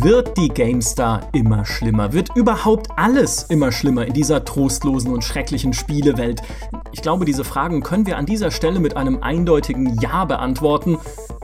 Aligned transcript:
Wird 0.00 0.36
die 0.36 0.48
GameStar 0.48 1.28
immer 1.32 1.64
schlimmer? 1.64 2.12
Wird 2.12 2.36
überhaupt 2.36 2.86
alles 2.94 3.42
immer 3.42 3.72
schlimmer 3.72 4.06
in 4.06 4.12
dieser 4.12 4.44
trostlosen 4.44 5.12
und 5.12 5.24
schrecklichen 5.24 5.72
Spielewelt? 5.72 6.40
Ich 6.92 7.02
glaube, 7.02 7.24
diese 7.24 7.42
Fragen 7.42 7.82
können 7.82 8.06
wir 8.06 8.16
an 8.16 8.24
dieser 8.24 8.52
Stelle 8.52 8.78
mit 8.78 8.96
einem 8.96 9.24
eindeutigen 9.24 9.98
Ja 10.00 10.24
beantworten. 10.24 10.98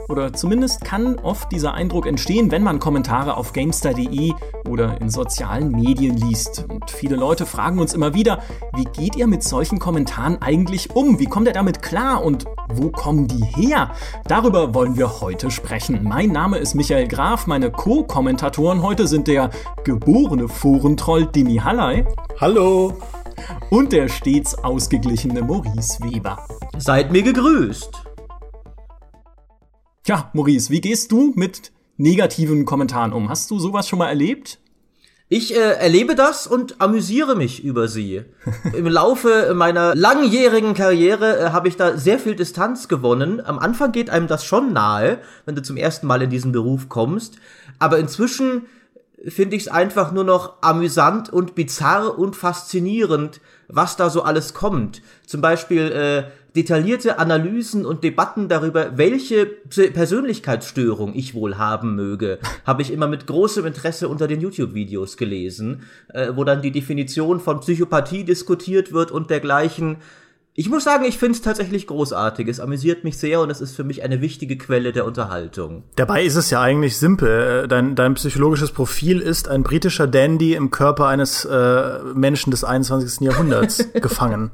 Oder 0.09 0.33
zumindest 0.33 0.85
kann 0.85 1.19
oft 1.21 1.51
dieser 1.51 1.75
Eindruck 1.75 2.07
entstehen, 2.07 2.51
wenn 2.51 2.63
man 2.63 2.79
Kommentare 2.79 3.37
auf 3.37 3.53
gamestar.de 3.53 4.33
oder 4.69 5.01
in 5.01 5.09
sozialen 5.09 5.71
Medien 5.71 6.17
liest. 6.17 6.67
Und 6.69 6.91
viele 6.91 7.17
Leute 7.17 7.47
fragen 7.47 7.79
uns 7.79 7.95
immer 7.95 8.15
wieder, 8.15 8.43
wie 8.75 8.85
geht 8.85 9.17
ihr 9.17 9.27
mit 9.27 9.43
solchen 9.43 9.79
Kommentaren 9.79 10.41
eigentlich 10.43 10.95
um? 10.95 11.19
Wie 11.19 11.27
kommt 11.27 11.47
ihr 11.47 11.53
damit 11.53 11.83
klar 11.83 12.23
und 12.23 12.45
wo 12.69 12.91
kommen 12.91 13.29
die 13.29 13.45
her? 13.45 13.93
Darüber 14.27 14.75
wollen 14.75 14.97
wir 14.97 15.21
heute 15.21 15.51
sprechen. 15.51 16.01
Mein 16.03 16.31
Name 16.31 16.59
ist 16.59 16.75
Michael 16.75 17.09
Graf, 17.09 17.47
meine 17.47 17.71
Co-Kommentatoren 17.71 18.83
heute 18.83 19.07
sind 19.07 19.27
der 19.27 19.51
geborene 19.85 20.49
Forentroll 20.49 21.27
Dimi 21.27 21.57
Hallei. 21.57 22.07
Hallo. 22.41 22.95
Und 23.71 23.93
der 23.93 24.09
stets 24.09 24.55
ausgeglichene 24.55 25.43
Maurice 25.43 26.03
Weber. 26.03 26.47
Seid 26.79 27.13
mir 27.13 27.23
gegrüßt. 27.23 28.04
Ja, 30.07 30.31
Maurice, 30.35 30.69
wie 30.69 30.83
gehst 30.83 31.13
du 31.13 31.33
mit 31.35 31.73
negativen 31.97 32.67
Kommentaren 32.67 33.15
um? 33.15 33.31
Hast 33.31 33.51
du 33.51 33.59
sowas 33.59 33.89
schon 33.89 33.99
mal 33.99 34.09
erlebt? 34.09 34.59
Ich 35.31 35.57
äh, 35.57 35.59
erlebe 35.59 36.15
das 36.15 36.47
und 36.47 36.83
amüsiere 36.83 37.35
mich 37.37 37.65
über 37.65 37.89
sie. 37.89 38.23
Im 38.77 38.87
Laufe 38.87 39.55
meiner 39.55 39.95
langjährigen 39.95 40.75
Karriere 40.75 41.39
äh, 41.39 41.51
habe 41.53 41.69
ich 41.69 41.79
da 41.79 41.97
sehr 41.97 42.19
viel 42.19 42.37
Distanz 42.37 42.89
gewonnen. 42.89 43.41
Am 43.43 43.59
Anfang 43.59 43.93
geht 43.93 44.11
einem 44.11 44.27
das 44.27 44.45
schon 44.45 44.75
nahe, 44.75 45.21
wenn 45.47 45.55
du 45.55 45.63
zum 45.63 45.79
ersten 45.79 46.07
Mal 46.07 46.21
in 46.21 46.29
diesen 46.29 46.53
Beruf 46.53 46.91
kommst. 46.91 47.37
Aber 47.79 47.99
inzwischen 47.99 48.67
finde 49.27 49.57
ich 49.57 49.63
es 49.63 49.69
einfach 49.69 50.13
nur 50.13 50.25
noch 50.25 50.63
amüsant 50.63 51.33
und 51.33 51.55
bizarr 51.55 52.19
und 52.19 52.37
faszinierend, 52.37 53.41
was 53.69 53.97
da 53.97 54.11
so 54.11 54.23
alles 54.23 54.53
kommt. 54.53 55.01
Zum 55.27 55.41
Beispiel 55.41 55.91
äh, 55.93 56.25
detaillierte 56.57 57.19
Analysen 57.19 57.85
und 57.85 58.05
Debatten 58.05 58.49
darüber, 58.49 58.97
welche 58.97 59.47
Persönlichkeitsstörung 59.47 61.15
ich 61.15 61.35
wohl 61.35 61.59
haben 61.59 61.97
möge, 61.97 62.39
habe 62.65 62.83
ich 62.83 62.93
immer 62.93 63.09
mit 63.09 63.27
großem 63.27 63.67
Interesse 63.67 64.09
unter 64.09 64.29
den 64.29 64.41
YouTube-Videos 64.41 65.17
gelesen, 65.17 65.83
äh, 66.09 66.33
wo 66.35 66.45
dann 66.45 66.63
die 66.63 66.71
Definition 66.71 67.41
von 67.41 67.61
Psychopathie 67.61 68.25
diskutiert 68.25 68.93
wird 68.93 69.11
und 69.11 69.31
dergleichen. 69.31 69.97
Ich 70.57 70.71
muss 70.71 70.85
sagen, 70.85 71.05
ich 71.05 71.19
finde 71.19 71.35
es 71.35 71.43
tatsächlich 71.43 71.89
großartig. 71.89 72.47
Es 72.47 72.61
amüsiert 72.61 73.03
mich 73.03 73.19
sehr 73.19 73.41
und 73.41 73.51
es 73.51 73.61
ist 73.61 73.75
für 73.75 73.83
mich 73.83 74.05
eine 74.05 74.21
wichtige 74.21 74.57
Quelle 74.57 74.93
der 74.93 75.05
Unterhaltung. 75.05 75.83
Dabei 75.97 76.23
ist 76.23 76.37
es 76.37 76.51
ja 76.51 76.63
eigentlich 76.63 76.97
simpel. 76.97 77.65
Äh, 77.65 77.69
dein, 77.69 77.97
dein 77.97 78.15
psychologisches 78.15 78.71
Profil 78.71 79.19
ist 79.19 79.49
ein 79.49 79.65
britischer 79.65 80.07
Dandy 80.07 80.55
im 80.55 80.71
Körper 80.71 81.09
eines 81.09 81.45
äh, 81.45 81.99
Menschen 82.15 82.53
des 82.53 82.63
21. 82.63 83.23
Jahrhunderts 83.23 83.93
gefangen. 83.95 84.53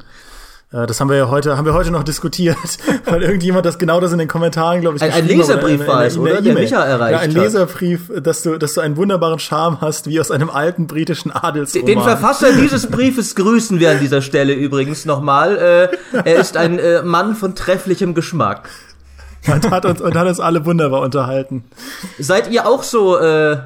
Äh, 0.73 0.87
das 0.87 1.01
haben 1.01 1.09
wir 1.09 1.17
ja 1.17 1.29
heute, 1.29 1.57
haben 1.57 1.65
wir 1.65 1.75
heute 1.75 1.91
noch 1.91 2.05
diskutiert, 2.05 2.57
weil 3.05 3.23
irgendjemand 3.23 3.67
das 3.67 3.79
genau 3.79 4.01
das 4.01 4.13
in 4.13 4.19
den 4.19 4.29
Kommentaren, 4.29 4.81
glaube 4.81 4.97
ich, 4.97 5.03
ein, 5.03 5.13
ein 5.13 5.27
Leserbrief 5.27 5.87
war 5.87 6.05
es, 6.05 6.17
oder? 6.17 6.41
Der 6.41 6.55
Micha 6.55 6.85
erreicht. 6.85 7.13
Ja, 7.13 7.19
ein 7.19 7.33
Leserbrief, 7.33 8.11
dass 8.23 8.43
du, 8.43 8.57
dass 8.57 8.75
du 8.75 8.81
einen 8.81 8.97
wunderbaren 8.97 9.39
Charme 9.39 9.81
hast, 9.81 10.09
wie 10.09 10.21
aus 10.21 10.31
einem 10.31 10.51
alten 10.51 10.87
britischen 10.87 11.33
Adelsroman. 11.33 11.87
Den 11.87 12.01
Verfasser 12.01 12.53
dieses 12.53 12.87
Briefes 12.87 13.35
grüßen 13.35 13.81
wir 13.81 13.91
an 13.91 14.01
dieser 14.01 14.23
Stelle 14.23 14.53
übrigens 14.53 15.05
nochmal. 15.05 15.57
Äh, 15.57 16.19
er 16.25 16.37
ist 16.37 16.57
ein 16.57 16.79
äh, 16.79 17.03
Mann 17.03 17.35
von 17.35 17.55
trefflichem 17.55 18.15
Geschmack. 18.15 18.69
Und 19.47 19.71
hat 19.71 19.87
uns, 19.87 20.01
und 20.01 20.15
hat 20.17 20.29
uns 20.29 20.39
alle 20.39 20.67
wunderbar 20.67 21.01
unterhalten. 21.01 21.65
Seid 22.19 22.51
ihr 22.51 22.69
auch 22.69 22.83
so 22.83 23.17
äh, 23.17 23.57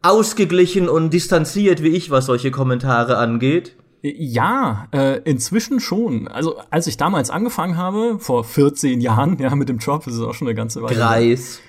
ausgeglichen 0.00 0.88
und 0.88 1.10
distanziert 1.10 1.82
wie 1.82 1.88
ich, 1.88 2.10
was 2.10 2.26
solche 2.26 2.50
Kommentare 2.50 3.18
angeht? 3.18 3.74
Ja, 4.14 4.88
äh, 4.92 5.20
inzwischen 5.22 5.80
schon. 5.80 6.28
Also 6.28 6.58
als 6.70 6.86
ich 6.86 6.96
damals 6.96 7.30
angefangen 7.30 7.76
habe, 7.76 8.18
vor 8.18 8.44
14 8.44 9.00
Jahren, 9.00 9.38
ja, 9.38 9.54
mit 9.54 9.68
dem 9.68 9.78
Job, 9.78 10.04
das 10.04 10.14
ist 10.14 10.20
auch 10.20 10.34
schon 10.34 10.48
eine 10.48 10.54
ganze 10.54 10.82
Weile. 10.82 10.96
Greis. 10.96 11.60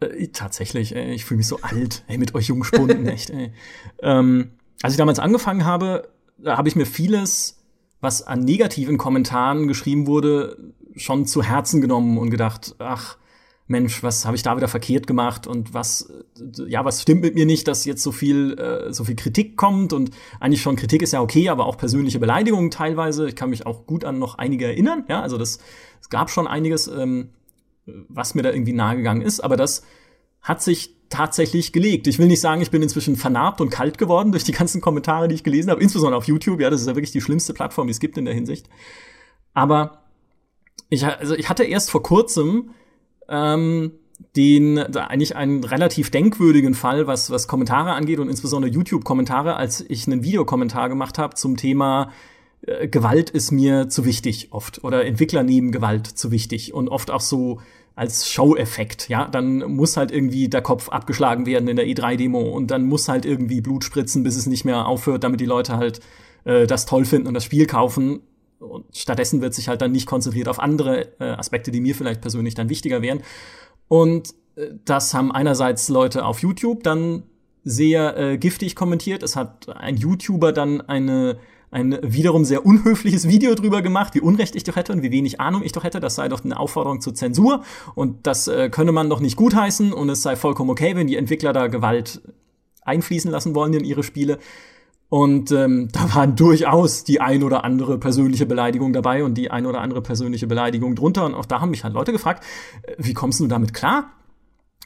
Äh, 0.00 0.28
tatsächlich, 0.28 0.94
ey, 0.94 1.12
ich 1.12 1.24
fühle 1.24 1.38
mich 1.38 1.46
so 1.46 1.60
alt, 1.62 2.02
ey, 2.08 2.18
mit 2.18 2.34
euch 2.34 2.48
Jungspunden, 2.48 3.06
echt, 3.08 3.30
ey. 3.30 3.52
Ähm, 4.02 4.50
als 4.82 4.94
ich 4.94 4.98
damals 4.98 5.18
angefangen 5.18 5.64
habe, 5.64 6.08
da 6.38 6.56
habe 6.56 6.68
ich 6.68 6.76
mir 6.76 6.86
vieles, 6.86 7.58
was 8.00 8.26
an 8.26 8.40
negativen 8.40 8.98
Kommentaren 8.98 9.68
geschrieben 9.68 10.06
wurde, 10.06 10.56
schon 10.96 11.26
zu 11.26 11.42
Herzen 11.42 11.80
genommen 11.80 12.18
und 12.18 12.30
gedacht, 12.30 12.74
ach, 12.78 13.16
Mensch, 13.70 14.02
was 14.02 14.26
habe 14.26 14.36
ich 14.36 14.42
da 14.42 14.56
wieder 14.56 14.68
verkehrt 14.68 15.06
gemacht 15.06 15.46
und 15.46 15.72
was, 15.72 16.12
ja, 16.66 16.84
was 16.84 17.02
stimmt 17.02 17.22
mit 17.22 17.36
mir 17.36 17.46
nicht, 17.46 17.68
dass 17.68 17.84
jetzt 17.84 18.02
so 18.02 18.10
viel, 18.10 18.58
äh, 18.58 18.92
so 18.92 19.04
viel 19.04 19.14
Kritik 19.14 19.56
kommt 19.56 19.92
und 19.92 20.10
eigentlich 20.40 20.60
schon 20.60 20.74
Kritik 20.74 21.02
ist 21.02 21.12
ja 21.12 21.22
okay, 21.22 21.48
aber 21.48 21.66
auch 21.66 21.78
persönliche 21.78 22.18
Beleidigungen 22.18 22.70
teilweise. 22.70 23.28
Ich 23.28 23.36
kann 23.36 23.50
mich 23.50 23.66
auch 23.66 23.86
gut 23.86 24.04
an 24.04 24.18
noch 24.18 24.36
einige 24.38 24.66
erinnern, 24.66 25.04
ja, 25.08 25.22
also 25.22 25.38
das, 25.38 25.60
es 26.00 26.10
gab 26.10 26.30
schon 26.30 26.48
einiges, 26.48 26.88
ähm, 26.88 27.30
was 27.86 28.34
mir 28.34 28.42
da 28.42 28.50
irgendwie 28.50 28.72
nahegegangen 28.72 29.22
ist, 29.22 29.40
aber 29.40 29.56
das 29.56 29.82
hat 30.42 30.62
sich 30.62 30.96
tatsächlich 31.08 31.72
gelegt. 31.72 32.08
Ich 32.08 32.18
will 32.18 32.26
nicht 32.26 32.40
sagen, 32.40 32.62
ich 32.62 32.70
bin 32.70 32.82
inzwischen 32.82 33.14
vernarbt 33.16 33.60
und 33.60 33.70
kalt 33.70 33.98
geworden 33.98 34.32
durch 34.32 34.44
die 34.44 34.52
ganzen 34.52 34.80
Kommentare, 34.80 35.28
die 35.28 35.34
ich 35.36 35.44
gelesen 35.44 35.70
habe, 35.70 35.82
insbesondere 35.82 36.16
auf 36.16 36.26
YouTube. 36.26 36.60
Ja, 36.60 36.70
das 36.70 36.80
ist 36.80 36.86
ja 36.86 36.94
wirklich 36.94 37.12
die 37.12 37.20
schlimmste 37.20 37.52
Plattform, 37.52 37.86
die 37.88 37.92
es 37.92 38.00
gibt 38.00 38.16
in 38.16 38.24
der 38.24 38.34
Hinsicht. 38.34 38.68
Aber 39.52 40.04
ich, 40.88 41.04
also 41.04 41.34
ich 41.34 41.48
hatte 41.48 41.64
erst 41.64 41.90
vor 41.90 42.02
kurzem 42.02 42.70
ähm, 43.30 43.92
den 44.36 44.78
eigentlich 44.78 45.34
einen 45.34 45.64
relativ 45.64 46.10
denkwürdigen 46.10 46.74
Fall, 46.74 47.06
was, 47.06 47.30
was 47.30 47.48
Kommentare 47.48 47.92
angeht 47.92 48.18
und 48.18 48.28
insbesondere 48.28 48.70
YouTube-Kommentare, 48.70 49.56
als 49.56 49.84
ich 49.88 50.06
einen 50.06 50.22
Videokommentar 50.22 50.88
gemacht 50.88 51.18
habe 51.18 51.34
zum 51.34 51.56
Thema 51.56 52.10
äh, 52.62 52.88
Gewalt 52.88 53.30
ist 53.30 53.50
mir 53.50 53.88
zu 53.88 54.04
wichtig 54.04 54.48
oft 54.50 54.84
oder 54.84 55.04
Entwickler 55.04 55.42
nehmen 55.42 55.72
Gewalt 55.72 56.06
zu 56.06 56.30
wichtig 56.30 56.74
und 56.74 56.88
oft 56.88 57.10
auch 57.10 57.20
so 57.20 57.60
als 57.96 58.30
Show-Effekt, 58.30 59.08
ja, 59.08 59.26
dann 59.26 59.58
muss 59.74 59.96
halt 59.96 60.10
irgendwie 60.10 60.48
der 60.48 60.62
Kopf 60.62 60.88
abgeschlagen 60.88 61.44
werden 61.44 61.68
in 61.68 61.76
der 61.76 61.86
E3-Demo 61.86 62.40
und 62.40 62.70
dann 62.70 62.86
muss 62.86 63.08
halt 63.08 63.26
irgendwie 63.26 63.60
Blut 63.60 63.84
spritzen, 63.84 64.22
bis 64.22 64.36
es 64.36 64.46
nicht 64.46 64.64
mehr 64.64 64.86
aufhört, 64.86 65.24
damit 65.24 65.40
die 65.40 65.46
Leute 65.46 65.76
halt 65.76 66.00
äh, 66.44 66.66
das 66.66 66.86
toll 66.86 67.04
finden 67.04 67.28
und 67.28 67.34
das 67.34 67.44
Spiel 67.44 67.66
kaufen 67.66 68.20
und 68.60 68.84
stattdessen 68.96 69.40
wird 69.40 69.54
sich 69.54 69.68
halt 69.68 69.82
dann 69.82 69.92
nicht 69.92 70.06
konzentriert 70.06 70.48
auf 70.48 70.60
andere 70.60 71.08
äh, 71.18 71.30
Aspekte, 71.30 71.70
die 71.70 71.80
mir 71.80 71.94
vielleicht 71.94 72.20
persönlich 72.20 72.54
dann 72.54 72.68
wichtiger 72.68 73.02
wären. 73.02 73.22
Und 73.88 74.34
äh, 74.56 74.68
das 74.84 75.14
haben 75.14 75.32
einerseits 75.32 75.88
Leute 75.88 76.24
auf 76.24 76.40
YouTube 76.40 76.82
dann 76.82 77.24
sehr 77.64 78.16
äh, 78.16 78.38
giftig 78.38 78.76
kommentiert. 78.76 79.22
Es 79.22 79.36
hat 79.36 79.68
ein 79.68 79.96
YouTuber 79.96 80.52
dann 80.52 80.80
eine 80.82 81.38
ein 81.72 81.98
wiederum 82.02 82.44
sehr 82.44 82.66
unhöfliches 82.66 83.28
Video 83.28 83.54
drüber 83.54 83.80
gemacht, 83.80 84.14
wie 84.14 84.20
unrecht 84.20 84.56
ich 84.56 84.64
doch 84.64 84.74
hätte 84.74 84.92
und 84.92 85.02
wie 85.02 85.12
wenig 85.12 85.40
Ahnung 85.40 85.62
ich 85.62 85.72
doch 85.72 85.84
hätte. 85.84 86.00
Das 86.00 86.16
sei 86.16 86.28
doch 86.28 86.44
eine 86.44 86.58
Aufforderung 86.58 87.00
zur 87.00 87.14
Zensur 87.14 87.62
und 87.94 88.26
das 88.26 88.48
äh, 88.48 88.70
könne 88.70 88.92
man 88.92 89.08
doch 89.08 89.20
nicht 89.20 89.36
gutheißen 89.36 89.92
und 89.92 90.08
es 90.08 90.22
sei 90.22 90.34
vollkommen 90.34 90.70
okay, 90.70 90.96
wenn 90.96 91.06
die 91.06 91.16
Entwickler 91.16 91.52
da 91.52 91.68
Gewalt 91.68 92.22
einfließen 92.82 93.30
lassen 93.30 93.54
wollen 93.54 93.74
in 93.74 93.84
ihre 93.84 94.02
Spiele. 94.02 94.38
Und 95.10 95.50
ähm, 95.50 95.88
da 95.92 96.14
waren 96.14 96.36
durchaus 96.36 97.02
die 97.02 97.20
ein 97.20 97.42
oder 97.42 97.64
andere 97.64 97.98
persönliche 97.98 98.46
Beleidigung 98.46 98.92
dabei 98.92 99.24
und 99.24 99.34
die 99.34 99.50
ein 99.50 99.66
oder 99.66 99.80
andere 99.80 100.00
persönliche 100.02 100.46
Beleidigung 100.46 100.94
drunter. 100.94 101.26
Und 101.26 101.34
auch 101.34 101.46
da 101.46 101.60
haben 101.60 101.70
mich 101.70 101.82
halt 101.82 101.94
Leute 101.94 102.12
gefragt, 102.12 102.44
äh, 102.84 102.94
wie 102.96 103.12
kommst 103.12 103.40
du 103.40 103.48
damit 103.48 103.74
klar? 103.74 104.12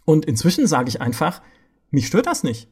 Und 0.06 0.24
inzwischen 0.24 0.66
sage 0.66 0.88
ich 0.88 1.02
einfach, 1.02 1.42
mich 1.90 2.06
stört 2.06 2.26
das 2.26 2.42
nicht. 2.42 2.68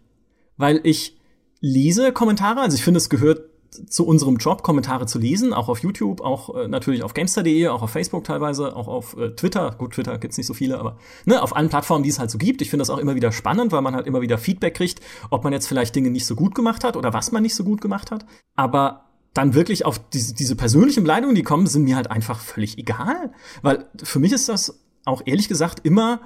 Weil 0.56 0.80
ich 0.82 1.18
lese 1.60 2.12
Kommentare, 2.12 2.60
also 2.60 2.74
ich 2.74 2.82
finde, 2.82 2.98
es 2.98 3.10
gehört 3.10 3.51
zu 3.88 4.06
unserem 4.06 4.36
Job, 4.36 4.62
Kommentare 4.62 5.06
zu 5.06 5.18
lesen, 5.18 5.52
auch 5.52 5.68
auf 5.68 5.78
YouTube, 5.78 6.20
auch 6.20 6.54
äh, 6.54 6.68
natürlich 6.68 7.02
auf 7.02 7.14
Gamester.de, 7.14 7.68
auch 7.68 7.82
auf 7.82 7.90
Facebook 7.90 8.24
teilweise, 8.24 8.76
auch 8.76 8.88
auf 8.88 9.16
äh, 9.16 9.30
Twitter. 9.30 9.74
Gut, 9.78 9.94
Twitter 9.94 10.18
gibt's 10.18 10.36
nicht 10.36 10.46
so 10.46 10.54
viele, 10.54 10.78
aber 10.78 10.98
ne, 11.24 11.42
auf 11.42 11.56
allen 11.56 11.68
Plattformen, 11.68 12.02
die 12.02 12.10
es 12.10 12.18
halt 12.18 12.30
so 12.30 12.38
gibt. 12.38 12.60
Ich 12.62 12.70
finde 12.70 12.82
das 12.82 12.90
auch 12.90 12.98
immer 12.98 13.14
wieder 13.14 13.32
spannend, 13.32 13.72
weil 13.72 13.82
man 13.82 13.94
halt 13.94 14.06
immer 14.06 14.20
wieder 14.20 14.38
Feedback 14.38 14.74
kriegt, 14.74 15.00
ob 15.30 15.44
man 15.44 15.52
jetzt 15.52 15.66
vielleicht 15.66 15.94
Dinge 15.94 16.10
nicht 16.10 16.26
so 16.26 16.36
gut 16.36 16.54
gemacht 16.54 16.84
hat 16.84 16.96
oder 16.96 17.12
was 17.12 17.32
man 17.32 17.42
nicht 17.42 17.54
so 17.54 17.64
gut 17.64 17.80
gemacht 17.80 18.10
hat. 18.10 18.26
Aber 18.54 19.06
dann 19.34 19.54
wirklich 19.54 19.86
auf 19.86 19.98
diese, 20.10 20.34
diese 20.34 20.56
persönlichen 20.56 21.04
Beleidigungen, 21.04 21.34
die 21.36 21.42
kommen, 21.42 21.66
sind 21.66 21.84
mir 21.84 21.96
halt 21.96 22.10
einfach 22.10 22.38
völlig 22.38 22.76
egal. 22.78 23.32
Weil 23.62 23.86
für 24.02 24.18
mich 24.18 24.32
ist 24.32 24.48
das 24.48 24.82
auch 25.04 25.22
ehrlich 25.24 25.48
gesagt 25.48 25.80
immer 25.84 26.20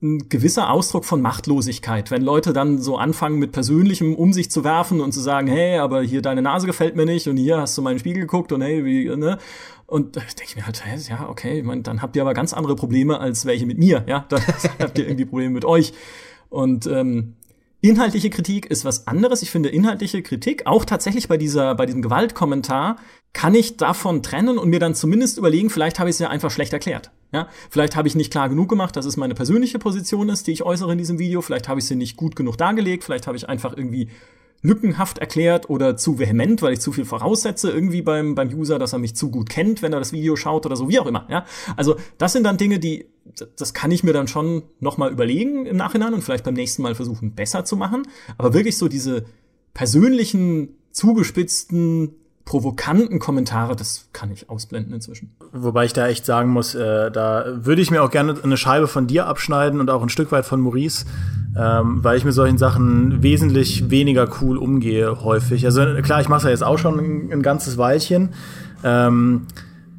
ein 0.00 0.28
gewisser 0.28 0.70
Ausdruck 0.70 1.04
von 1.04 1.20
Machtlosigkeit, 1.20 2.12
wenn 2.12 2.22
Leute 2.22 2.52
dann 2.52 2.78
so 2.78 2.96
anfangen, 2.96 3.38
mit 3.38 3.50
Persönlichem 3.50 4.14
um 4.14 4.32
sich 4.32 4.48
zu 4.50 4.62
werfen 4.62 5.00
und 5.00 5.12
zu 5.12 5.20
sagen, 5.20 5.48
hey, 5.48 5.78
aber 5.78 6.02
hier 6.02 6.22
deine 6.22 6.40
Nase 6.40 6.66
gefällt 6.66 6.94
mir 6.94 7.04
nicht 7.04 7.26
und 7.26 7.36
hier 7.36 7.58
hast 7.58 7.76
du 7.76 7.82
meinen 7.82 7.98
Spiegel 7.98 8.22
geguckt 8.22 8.52
und 8.52 8.62
hey, 8.62 8.84
wie, 8.84 9.08
ne? 9.16 9.38
Und 9.86 10.16
da 10.16 10.20
denke 10.20 10.44
ich 10.44 10.56
mir 10.56 10.66
halt, 10.66 10.82
ja, 11.08 11.28
okay, 11.28 11.58
ich 11.58 11.64
mein, 11.64 11.82
dann 11.82 12.02
habt 12.02 12.14
ihr 12.14 12.22
aber 12.22 12.34
ganz 12.34 12.52
andere 12.52 12.76
Probleme 12.76 13.18
als 13.18 13.46
welche 13.46 13.66
mit 13.66 13.78
mir, 13.78 14.04
ja? 14.06 14.26
Dann 14.28 14.42
habt 14.78 14.98
ihr 14.98 15.06
irgendwie 15.06 15.24
Probleme 15.24 15.54
mit 15.54 15.64
euch. 15.64 15.94
Und 16.50 16.86
ähm, 16.86 17.34
Inhaltliche 17.80 18.28
Kritik 18.28 18.66
ist 18.66 18.84
was 18.84 19.06
anderes. 19.06 19.42
Ich 19.42 19.52
finde 19.52 19.68
inhaltliche 19.68 20.20
Kritik, 20.22 20.66
auch 20.66 20.84
tatsächlich 20.84 21.28
bei 21.28 21.36
dieser, 21.36 21.76
bei 21.76 21.86
diesem 21.86 22.02
Gewaltkommentar, 22.02 22.96
kann 23.32 23.54
ich 23.54 23.76
davon 23.76 24.22
trennen 24.22 24.58
und 24.58 24.68
mir 24.68 24.80
dann 24.80 24.96
zumindest 24.96 25.38
überlegen, 25.38 25.70
vielleicht 25.70 26.00
habe 26.00 26.10
ich 26.10 26.14
es 26.14 26.20
ja 26.20 26.28
einfach 26.28 26.50
schlecht 26.50 26.72
erklärt. 26.72 27.12
Ja, 27.32 27.46
vielleicht 27.70 27.94
habe 27.94 28.08
ich 28.08 28.16
nicht 28.16 28.32
klar 28.32 28.48
genug 28.48 28.68
gemacht, 28.68 28.96
dass 28.96 29.04
es 29.04 29.16
meine 29.16 29.34
persönliche 29.34 29.78
Position 29.78 30.28
ist, 30.28 30.48
die 30.48 30.52
ich 30.52 30.64
äußere 30.64 30.90
in 30.90 30.98
diesem 30.98 31.20
Video. 31.20 31.40
Vielleicht 31.40 31.68
habe 31.68 31.78
ich 31.78 31.86
sie 31.86 31.94
nicht 31.94 32.16
gut 32.16 32.34
genug 32.34 32.56
dargelegt. 32.56 33.04
Vielleicht 33.04 33.28
habe 33.28 33.36
ich 33.36 33.48
einfach 33.48 33.76
irgendwie 33.76 34.08
lückenhaft 34.62 35.18
erklärt 35.18 35.70
oder 35.70 35.96
zu 35.96 36.18
vehement, 36.18 36.62
weil 36.62 36.72
ich 36.72 36.80
zu 36.80 36.92
viel 36.92 37.04
voraussetze 37.04 37.70
irgendwie 37.70 38.02
beim, 38.02 38.34
beim 38.34 38.48
User, 38.48 38.78
dass 38.78 38.92
er 38.92 38.98
mich 38.98 39.14
zu 39.14 39.30
gut 39.30 39.48
kennt, 39.48 39.82
wenn 39.82 39.92
er 39.92 40.00
das 40.00 40.12
Video 40.12 40.36
schaut 40.36 40.66
oder 40.66 40.76
so, 40.76 40.88
wie 40.88 40.98
auch 40.98 41.06
immer. 41.06 41.26
Ja, 41.30 41.44
also 41.76 41.96
das 42.18 42.32
sind 42.32 42.44
dann 42.44 42.56
Dinge, 42.56 42.78
die 42.78 43.06
das 43.56 43.74
kann 43.74 43.90
ich 43.90 44.02
mir 44.02 44.12
dann 44.12 44.26
schon 44.26 44.62
noch 44.80 44.96
mal 44.96 45.12
überlegen 45.12 45.66
im 45.66 45.76
Nachhinein 45.76 46.14
und 46.14 46.22
vielleicht 46.22 46.44
beim 46.44 46.54
nächsten 46.54 46.82
Mal 46.82 46.94
versuchen 46.94 47.34
besser 47.34 47.64
zu 47.64 47.76
machen. 47.76 48.08
Aber 48.38 48.54
wirklich 48.54 48.78
so 48.78 48.88
diese 48.88 49.26
persönlichen, 49.74 50.76
zugespitzten 50.92 52.14
provokanten 52.48 53.18
Kommentare, 53.18 53.76
das 53.76 54.08
kann 54.14 54.32
ich 54.32 54.48
ausblenden 54.48 54.94
inzwischen. 54.94 55.36
Wobei 55.52 55.84
ich 55.84 55.92
da 55.92 56.08
echt 56.08 56.24
sagen 56.24 56.48
muss, 56.48 56.74
äh, 56.74 57.10
da 57.10 57.44
würde 57.54 57.82
ich 57.82 57.90
mir 57.90 58.02
auch 58.02 58.10
gerne 58.10 58.36
eine 58.42 58.56
Scheibe 58.56 58.88
von 58.88 59.06
dir 59.06 59.26
abschneiden 59.26 59.80
und 59.80 59.90
auch 59.90 60.02
ein 60.02 60.08
Stück 60.08 60.32
weit 60.32 60.46
von 60.46 60.62
Maurice, 60.62 61.04
ähm, 61.58 62.02
weil 62.02 62.16
ich 62.16 62.24
mit 62.24 62.32
solchen 62.32 62.56
Sachen 62.56 63.22
wesentlich 63.22 63.90
weniger 63.90 64.26
cool 64.40 64.56
umgehe 64.56 65.22
häufig. 65.22 65.66
Also 65.66 65.82
klar, 66.02 66.22
ich 66.22 66.30
mache 66.30 66.44
ja 66.44 66.48
jetzt 66.48 66.64
auch 66.64 66.78
schon 66.78 66.98
ein, 66.98 67.32
ein 67.32 67.42
ganzes 67.42 67.76
Weilchen. 67.76 68.30
Ähm, 68.82 69.42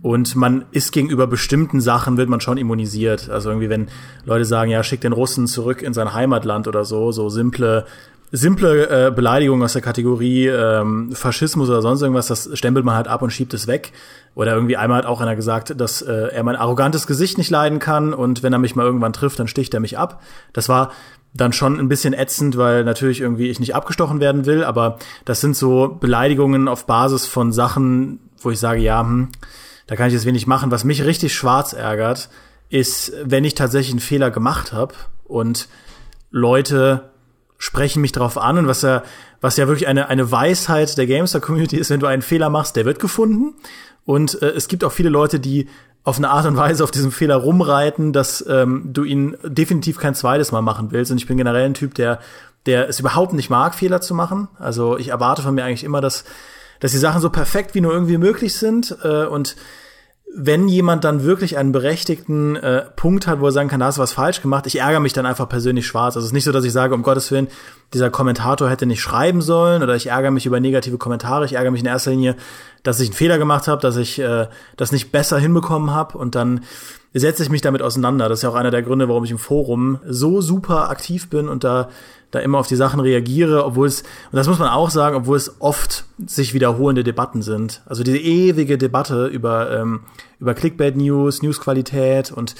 und 0.01 0.35
man 0.35 0.65
ist 0.71 0.91
gegenüber 0.91 1.27
bestimmten 1.27 1.81
Sachen 1.81 2.17
wird 2.17 2.29
man 2.29 2.41
schon 2.41 2.57
immunisiert. 2.57 3.29
Also 3.29 3.49
irgendwie, 3.49 3.69
wenn 3.69 3.89
Leute 4.25 4.45
sagen, 4.45 4.71
ja, 4.71 4.81
schick 4.81 5.01
den 5.01 5.13
Russen 5.13 5.45
zurück 5.45 5.83
in 5.83 5.93
sein 5.93 6.15
Heimatland 6.15 6.67
oder 6.67 6.83
so, 6.83 7.11
so 7.11 7.29
simple 7.29 7.85
simple 8.31 9.07
äh, 9.07 9.11
Beleidigung 9.11 9.63
aus 9.63 9.73
der 9.73 9.81
Kategorie 9.81 10.47
ähm, 10.47 11.11
Faschismus 11.13 11.69
oder 11.69 11.81
sonst 11.81 12.01
irgendwas, 12.01 12.27
das 12.27 12.49
stempelt 12.53 12.85
man 12.85 12.95
halt 12.95 13.07
ab 13.07 13.21
und 13.21 13.31
schiebt 13.31 13.53
es 13.53 13.67
weg. 13.67 13.91
Oder 14.35 14.53
irgendwie 14.53 14.77
einmal 14.77 14.99
hat 14.99 15.05
auch 15.05 15.21
einer 15.21 15.35
gesagt, 15.35 15.79
dass 15.79 16.01
äh, 16.01 16.27
er 16.31 16.43
mein 16.43 16.55
arrogantes 16.55 17.07
Gesicht 17.07 17.37
nicht 17.37 17.49
leiden 17.49 17.79
kann 17.79 18.13
und 18.13 18.43
wenn 18.43 18.53
er 18.53 18.59
mich 18.59 18.75
mal 18.75 18.85
irgendwann 18.85 19.13
trifft, 19.13 19.39
dann 19.39 19.47
sticht 19.47 19.73
er 19.73 19.79
mich 19.79 19.97
ab. 19.97 20.21
Das 20.53 20.69
war 20.69 20.91
dann 21.33 21.53
schon 21.53 21.79
ein 21.79 21.89
bisschen 21.89 22.13
ätzend, 22.13 22.57
weil 22.57 22.83
natürlich 22.83 23.21
irgendwie 23.21 23.49
ich 23.49 23.59
nicht 23.59 23.75
abgestochen 23.75 24.19
werden 24.19 24.45
will, 24.45 24.63
aber 24.63 24.97
das 25.25 25.41
sind 25.41 25.55
so 25.55 25.97
Beleidigungen 25.99 26.67
auf 26.67 26.85
Basis 26.85 27.25
von 27.25 27.51
Sachen, 27.51 28.19
wo 28.41 28.49
ich 28.51 28.59
sage, 28.59 28.81
ja, 28.81 29.01
hm, 29.01 29.29
da 29.87 29.95
kann 29.95 30.07
ich 30.07 30.13
jetzt 30.13 30.25
wenig 30.25 30.47
machen. 30.47 30.71
Was 30.71 30.83
mich 30.83 31.03
richtig 31.03 31.33
schwarz 31.33 31.73
ärgert, 31.73 32.29
ist, 32.69 33.11
wenn 33.23 33.43
ich 33.43 33.55
tatsächlich 33.55 33.91
einen 33.91 33.99
Fehler 33.99 34.31
gemacht 34.31 34.73
habe 34.73 34.93
und 35.25 35.67
Leute 36.31 37.09
sprechen 37.59 38.01
mich 38.01 38.13
darauf 38.13 38.37
an 38.37 38.57
und 38.57 38.67
was 38.67 38.81
ja, 38.81 39.03
was 39.41 39.57
ja 39.57 39.67
wirklich 39.67 39.87
eine, 39.87 40.07
eine 40.07 40.31
Weisheit 40.31 40.97
der 40.97 41.05
Gamester-Community 41.05 41.77
ist, 41.77 41.91
wenn 41.91 41.99
du 41.99 42.07
einen 42.07 42.23
Fehler 42.23 42.49
machst, 42.49 42.75
der 42.75 42.85
wird 42.85 42.99
gefunden. 42.99 43.53
Und 44.05 44.41
äh, 44.41 44.47
es 44.47 44.67
gibt 44.67 44.83
auch 44.83 44.91
viele 44.91 45.09
Leute, 45.09 45.39
die 45.39 45.67
auf 46.03 46.17
eine 46.17 46.29
Art 46.29 46.45
und 46.45 46.55
Weise 46.55 46.83
auf 46.83 46.91
diesem 46.91 47.11
Fehler 47.11 47.35
rumreiten, 47.35 48.13
dass 48.13 48.43
ähm, 48.47 48.89
du 48.91 49.03
ihn 49.03 49.37
definitiv 49.43 49.99
kein 49.99 50.15
zweites 50.15 50.51
Mal 50.51 50.61
machen 50.61 50.91
willst. 50.91 51.11
Und 51.11 51.17
ich 51.17 51.27
bin 51.27 51.37
generell 51.37 51.65
ein 51.65 51.73
Typ, 51.73 51.93
der, 51.95 52.19
der 52.65 52.87
es 52.87 53.01
überhaupt 53.01 53.33
nicht 53.33 53.49
mag, 53.49 53.75
Fehler 53.75 53.99
zu 53.99 54.15
machen. 54.15 54.47
Also 54.57 54.97
ich 54.97 55.09
erwarte 55.09 55.41
von 55.41 55.53
mir 55.53 55.65
eigentlich 55.65 55.83
immer, 55.83 55.99
dass, 55.99 56.23
dass 56.79 56.91
die 56.91 56.97
Sachen 56.97 57.21
so 57.21 57.29
perfekt 57.29 57.75
wie 57.75 57.81
nur 57.81 57.91
irgendwie 57.91 58.17
möglich 58.17 58.55
sind. 58.55 58.97
Äh, 59.03 59.25
und 59.25 59.57
wenn 60.31 60.67
jemand 60.67 61.03
dann 61.03 61.23
wirklich 61.23 61.57
einen 61.57 61.71
berechtigten 61.71 62.55
äh, 62.55 62.85
Punkt 62.95 63.25
hat, 63.25 63.39
wo 63.39 63.47
er 63.47 63.51
sagen 63.51 63.67
kann, 63.67 63.79
da 63.79 63.87
hast 63.87 63.97
du 63.97 64.01
was 64.01 64.13
falsch 64.13 64.41
gemacht, 64.41 64.67
ich 64.67 64.79
ärgere 64.79 64.99
mich 64.99 65.13
dann 65.13 65.25
einfach 65.25 65.49
persönlich 65.49 65.87
schwarz. 65.87 66.15
Also 66.15 66.19
es 66.19 66.27
ist 66.27 66.33
nicht 66.33 66.43
so, 66.43 66.51
dass 66.51 66.63
ich 66.65 66.71
sage, 66.71 66.93
um 66.93 67.01
Gottes 67.01 67.31
Willen, 67.31 67.47
dieser 67.95 68.11
Kommentator 68.11 68.69
hätte 68.69 68.85
nicht 68.85 69.01
schreiben 69.01 69.41
sollen 69.41 69.81
oder 69.81 69.95
ich 69.95 70.07
ärgere 70.07 70.29
mich 70.29 70.45
über 70.45 70.59
negative 70.59 70.99
Kommentare. 70.99 71.45
Ich 71.45 71.53
ärgere 71.53 71.71
mich 71.71 71.81
in 71.81 71.87
erster 71.87 72.11
Linie, 72.11 72.35
dass 72.83 72.99
ich 72.99 73.09
einen 73.09 73.15
Fehler 73.15 73.39
gemacht 73.39 73.67
habe, 73.67 73.81
dass 73.81 73.97
ich 73.97 74.19
äh, 74.19 74.47
das 74.77 74.91
nicht 74.91 75.11
besser 75.11 75.39
hinbekommen 75.39 75.91
habe 75.91 76.17
und 76.17 76.35
dann 76.35 76.63
setze 77.13 77.43
ich 77.43 77.49
mich 77.49 77.61
damit 77.61 77.81
auseinander. 77.81 78.29
Das 78.29 78.39
ist 78.39 78.43
ja 78.43 78.49
auch 78.49 78.55
einer 78.55 78.71
der 78.71 78.83
Gründe, 78.83 79.09
warum 79.09 79.23
ich 79.23 79.31
im 79.31 79.39
Forum 79.39 79.99
so 80.07 80.41
super 80.41 80.89
aktiv 80.89 81.29
bin 81.29 81.49
und 81.49 81.63
da 81.63 81.89
da 82.31 82.39
immer 82.39 82.59
auf 82.59 82.67
die 82.67 82.75
Sachen 82.75 82.99
reagiere, 82.99 83.65
obwohl 83.65 83.87
es, 83.87 84.01
und 84.01 84.37
das 84.37 84.47
muss 84.47 84.59
man 84.59 84.69
auch 84.69 84.89
sagen, 84.89 85.15
obwohl 85.15 85.37
es 85.37 85.55
oft 85.59 86.05
sich 86.25 86.53
wiederholende 86.53 87.03
Debatten 87.03 87.41
sind. 87.41 87.81
Also 87.87 88.03
diese 88.03 88.19
ewige 88.19 88.77
Debatte 88.77 89.25
über, 89.27 89.71
ähm, 89.71 90.01
über 90.39 90.53
Clickbait-News, 90.53 91.41
Newsqualität 91.41 92.31
und 92.31 92.55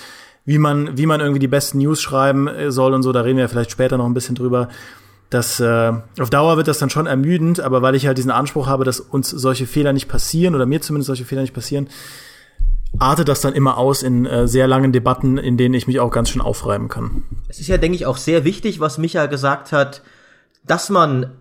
wie 0.46 0.57
man, 0.57 0.98
wie 0.98 1.06
man 1.06 1.19
irgendwie 1.19 1.40
die 1.40 1.48
besten 1.48 1.78
News 1.78 2.02
schreiben 2.02 2.48
äh, 2.48 2.72
soll 2.72 2.94
und 2.94 3.04
so, 3.04 3.12
da 3.12 3.22
reden 3.22 3.38
wir 3.38 3.50
vielleicht 3.50 3.72
später 3.72 3.98
noch 3.98 4.06
ein 4.06 4.13
bisschen 4.16 4.36
drüber. 4.36 4.69
Das, 5.30 5.60
äh, 5.60 5.94
auf 6.19 6.31
Dauer 6.31 6.57
wird 6.57 6.68
das 6.68 6.80
dann 6.80 6.90
schon 6.90 7.06
ermüdend, 7.06 7.60
aber 7.60 7.84
weil 7.84 7.94
ich 7.94 8.07
halt 8.07 8.18
diesen 8.18 8.31
Anspruch 8.31 8.66
habe, 8.66 8.84
dass 8.84 9.00
uns 9.00 9.30
solche 9.30 9.68
Fehler 9.68 9.94
nicht 9.94 10.07
passieren 10.07 10.56
oder 10.56 10.66
mir 10.66 10.81
zumindest 10.81 11.07
solche 11.07 11.25
Fehler 11.25 11.42
nicht 11.42 11.54
passieren, 11.54 11.88
artet 12.97 13.27
das 13.27 13.41
dann 13.41 13.53
immer 13.53 13.77
aus 13.77 14.03
in 14.03 14.25
äh, 14.25 14.47
sehr 14.47 14.68
langen 14.68 14.91
Debatten, 14.91 15.38
in 15.38 15.57
denen 15.57 15.75
ich 15.75 15.88
mich 15.88 16.00
auch 16.00 16.12
ganz 16.12 16.30
schön 16.30 16.41
aufreiben 16.41 16.88
kann. 16.88 17.24
Es 17.47 17.59
ist 17.59 17.68
ja, 17.68 17.77
denke 17.77 17.95
ich, 17.95 18.06
auch 18.06 18.18
sehr 18.18 18.44
wichtig, 18.44 18.80
was 18.80 18.97
Micha 18.97 19.27
gesagt 19.27 19.71
hat, 19.71 20.01
dass 20.65 20.89
man 20.89 21.31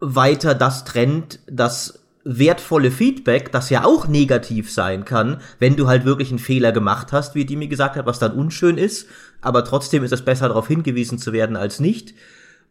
weiter 0.00 0.54
das 0.54 0.84
trennt, 0.84 1.40
das 1.46 2.00
wertvolle 2.24 2.90
Feedback, 2.90 3.50
das 3.50 3.70
ja 3.70 3.84
auch 3.84 4.06
negativ 4.06 4.70
sein 4.70 5.04
kann, 5.04 5.40
wenn 5.58 5.76
du 5.76 5.86
halt 5.86 6.04
wirklich 6.04 6.30
einen 6.30 6.38
Fehler 6.38 6.70
gemacht 6.70 7.12
hast, 7.12 7.34
wie 7.34 7.46
Dimi 7.46 7.66
gesagt 7.66 7.96
hat, 7.96 8.06
was 8.06 8.18
dann 8.18 8.32
unschön 8.32 8.76
ist, 8.76 9.06
aber 9.40 9.64
trotzdem 9.64 10.04
ist 10.04 10.12
es 10.12 10.24
besser 10.24 10.48
darauf 10.48 10.68
hingewiesen 10.68 11.18
zu 11.18 11.32
werden 11.32 11.56
als 11.56 11.80
nicht. 11.80 12.14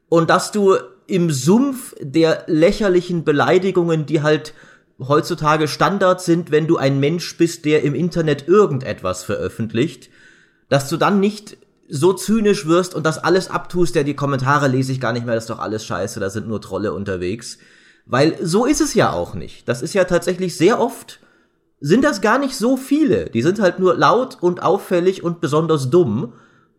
Und 0.07 0.29
dass 0.29 0.51
du 0.51 0.75
im 1.07 1.31
Sumpf 1.31 1.95
der 1.99 2.43
lächerlichen 2.47 3.23
Beleidigungen, 3.23 4.05
die 4.05 4.21
halt 4.21 4.53
heutzutage 4.99 5.67
Standard 5.67 6.21
sind, 6.21 6.51
wenn 6.51 6.67
du 6.67 6.77
ein 6.77 6.99
Mensch 6.99 7.37
bist, 7.37 7.65
der 7.65 7.83
im 7.83 7.95
Internet 7.95 8.47
irgendetwas 8.47 9.23
veröffentlicht, 9.23 10.09
dass 10.67 10.89
du 10.89 10.97
dann 10.97 11.19
nicht 11.19 11.57
so 11.87 12.13
zynisch 12.13 12.67
wirst 12.67 12.93
und 12.93 13.05
das 13.05 13.17
alles 13.17 13.49
abtust, 13.49 13.95
der 13.95 14.03
die 14.03 14.15
Kommentare 14.15 14.67
lese 14.67 14.91
ich 14.91 15.01
gar 15.01 15.13
nicht 15.13 15.25
mehr, 15.25 15.35
das 15.35 15.45
ist 15.45 15.49
doch 15.49 15.59
alles 15.59 15.85
scheiße, 15.85 16.19
da 16.19 16.29
sind 16.29 16.47
nur 16.47 16.61
Trolle 16.61 16.93
unterwegs. 16.93 17.57
Weil 18.05 18.37
so 18.41 18.65
ist 18.65 18.81
es 18.81 18.93
ja 18.93 19.11
auch 19.11 19.33
nicht. 19.33 19.67
Das 19.67 19.81
ist 19.81 19.93
ja 19.93 20.03
tatsächlich 20.03 20.57
sehr 20.57 20.79
oft, 20.79 21.19
sind 21.79 22.03
das 22.03 22.21
gar 22.21 22.39
nicht 22.39 22.55
so 22.55 22.77
viele. 22.77 23.29
Die 23.29 23.41
sind 23.41 23.59
halt 23.59 23.79
nur 23.79 23.95
laut 23.95 24.37
und 24.41 24.61
auffällig 24.61 25.23
und 25.23 25.41
besonders 25.41 25.89
dumm. 25.89 26.33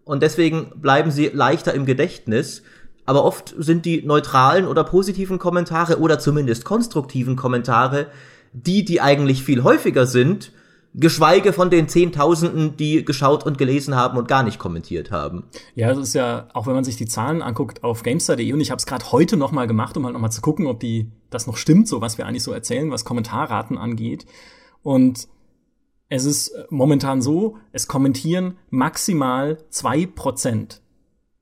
Und 0.05 0.23
deswegen 0.23 0.73
bleiben 0.77 1.11
sie 1.11 1.29
leichter 1.29 1.73
im 1.73 1.87
Gedächtnis 1.87 2.63
aber 3.11 3.25
oft 3.25 3.57
sind 3.59 3.87
die 3.87 4.03
neutralen 4.03 4.69
oder 4.69 4.85
positiven 4.85 5.41
Kommentare 5.41 5.99
oder 5.99 6.21
zumindest 6.21 6.65
konstruktiven 6.65 7.35
Kommentare 7.35 8.07
die, 8.53 8.85
die 8.85 9.01
eigentlich 9.01 9.43
viel 9.43 9.65
häufiger 9.65 10.07
sind, 10.07 10.53
geschweige 10.95 11.53
von 11.53 11.71
den 11.71 11.89
Zehntausenden, 11.89 12.77
die 12.77 13.05
geschaut 13.05 13.45
und 13.45 13.59
gelesen 13.59 13.97
haben 13.97 14.17
und 14.17 14.29
gar 14.29 14.45
nicht 14.45 14.61
kommentiert 14.61 15.11
haben. 15.11 15.43
Ja, 15.75 15.89
das 15.89 15.99
ist 15.99 16.15
ja, 16.15 16.47
auch 16.55 16.69
wenn 16.69 16.75
man 16.75 16.85
sich 16.85 16.95
die 16.95 17.07
Zahlen 17.07 17.43
anguckt 17.43 17.83
auf 17.83 18.05
Gamestar.de 18.05 18.53
und 18.53 18.61
ich 18.61 18.71
habe 18.71 18.79
es 18.79 18.87
gerade 18.87 19.11
heute 19.11 19.37
noch 19.37 19.51
mal 19.51 19.67
gemacht, 19.67 19.97
um 19.97 20.05
halt 20.05 20.13
noch 20.13 20.21
mal 20.21 20.31
zu 20.31 20.41
gucken, 20.41 20.69
ob 20.69 20.79
die 20.79 21.11
das 21.31 21.49
noch 21.49 21.57
stimmt, 21.57 21.89
so 21.89 22.01
was 22.01 22.17
wir 22.17 22.27
eigentlich 22.27 22.45
so 22.45 22.53
erzählen, 22.53 22.93
was 22.93 23.05
Kommentarraten 23.05 23.77
angeht. 23.77 24.25
Und 24.85 25.27
es 26.09 26.27
ist 26.27 26.55
momentan 26.71 27.23
so, 27.23 27.57
es 27.73 27.89
kommentieren 27.89 28.57
maximal 28.71 29.59
zwei 29.69 30.07
Prozent 30.07 30.81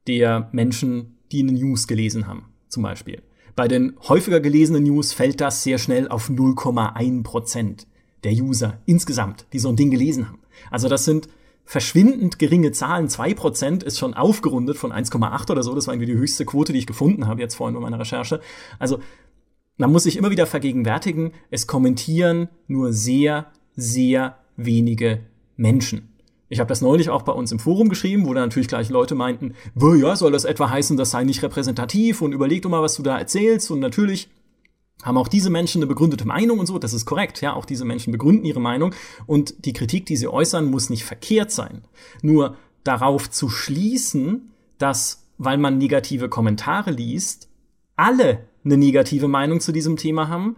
der 0.06 0.48
Menschen, 0.52 1.17
die 1.32 1.42
eine 1.42 1.52
News 1.52 1.86
gelesen 1.86 2.26
haben, 2.26 2.46
zum 2.68 2.82
Beispiel. 2.82 3.22
Bei 3.56 3.68
den 3.68 3.94
häufiger 4.08 4.40
gelesenen 4.40 4.84
News 4.84 5.12
fällt 5.12 5.40
das 5.40 5.62
sehr 5.62 5.78
schnell 5.78 6.08
auf 6.08 6.30
0,1 6.30 7.22
Prozent 7.22 7.86
der 8.24 8.32
User 8.32 8.78
insgesamt, 8.86 9.46
die 9.52 9.58
so 9.58 9.68
ein 9.68 9.76
Ding 9.76 9.90
gelesen 9.90 10.28
haben. 10.28 10.38
Also 10.70 10.88
das 10.88 11.04
sind 11.04 11.28
verschwindend 11.64 12.38
geringe 12.38 12.72
Zahlen. 12.72 13.08
2% 13.08 13.84
ist 13.84 13.98
schon 13.98 14.14
aufgerundet 14.14 14.76
von 14.78 14.92
1,8 14.92 15.50
oder 15.50 15.62
so. 15.62 15.74
Das 15.74 15.86
war 15.86 15.94
irgendwie 15.94 16.12
die 16.12 16.18
höchste 16.18 16.44
Quote, 16.44 16.72
die 16.72 16.78
ich 16.78 16.86
gefunden 16.86 17.26
habe 17.26 17.40
jetzt 17.40 17.56
vorhin 17.56 17.74
bei 17.74 17.80
meiner 17.80 18.00
Recherche. 18.00 18.40
Also 18.78 19.00
man 19.76 19.92
muss 19.92 20.04
sich 20.04 20.16
immer 20.16 20.30
wieder 20.30 20.46
vergegenwärtigen, 20.46 21.32
es 21.50 21.66
kommentieren 21.66 22.48
nur 22.66 22.92
sehr, 22.92 23.52
sehr 23.76 24.38
wenige 24.56 25.20
Menschen. 25.56 26.08
Ich 26.48 26.60
habe 26.60 26.68
das 26.68 26.80
neulich 26.80 27.10
auch 27.10 27.22
bei 27.22 27.32
uns 27.32 27.52
im 27.52 27.58
Forum 27.58 27.88
geschrieben, 27.88 28.26
wo 28.26 28.32
dann 28.32 28.44
natürlich 28.44 28.68
gleich 28.68 28.88
Leute 28.88 29.14
meinten, 29.14 29.54
ja, 29.74 30.16
soll 30.16 30.32
das 30.32 30.44
etwa 30.44 30.70
heißen, 30.70 30.96
das 30.96 31.10
sei 31.10 31.24
nicht 31.24 31.42
repräsentativ 31.42 32.22
und 32.22 32.32
überleg 32.32 32.62
doch 32.62 32.70
mal, 32.70 32.82
was 32.82 32.94
du 32.94 33.02
da 33.02 33.18
erzählst. 33.18 33.70
Und 33.70 33.80
natürlich 33.80 34.30
haben 35.02 35.18
auch 35.18 35.28
diese 35.28 35.50
Menschen 35.50 35.80
eine 35.80 35.86
begründete 35.86 36.26
Meinung 36.26 36.58
und 36.58 36.66
so, 36.66 36.78
das 36.78 36.92
ist 36.92 37.04
korrekt, 37.04 37.40
ja, 37.40 37.52
auch 37.52 37.64
diese 37.64 37.84
Menschen 37.84 38.12
begründen 38.12 38.44
ihre 38.44 38.60
Meinung 38.60 38.94
und 39.26 39.64
die 39.64 39.72
Kritik, 39.72 40.06
die 40.06 40.16
sie 40.16 40.28
äußern, 40.28 40.64
muss 40.64 40.90
nicht 40.90 41.04
verkehrt 41.04 41.52
sein. 41.52 41.82
Nur 42.22 42.56
darauf 42.82 43.30
zu 43.30 43.48
schließen, 43.48 44.50
dass, 44.78 45.26
weil 45.36 45.58
man 45.58 45.78
negative 45.78 46.28
Kommentare 46.28 46.90
liest, 46.90 47.48
alle 47.96 48.44
eine 48.64 48.76
negative 48.76 49.28
Meinung 49.28 49.60
zu 49.60 49.72
diesem 49.72 49.96
Thema 49.96 50.28
haben, 50.28 50.56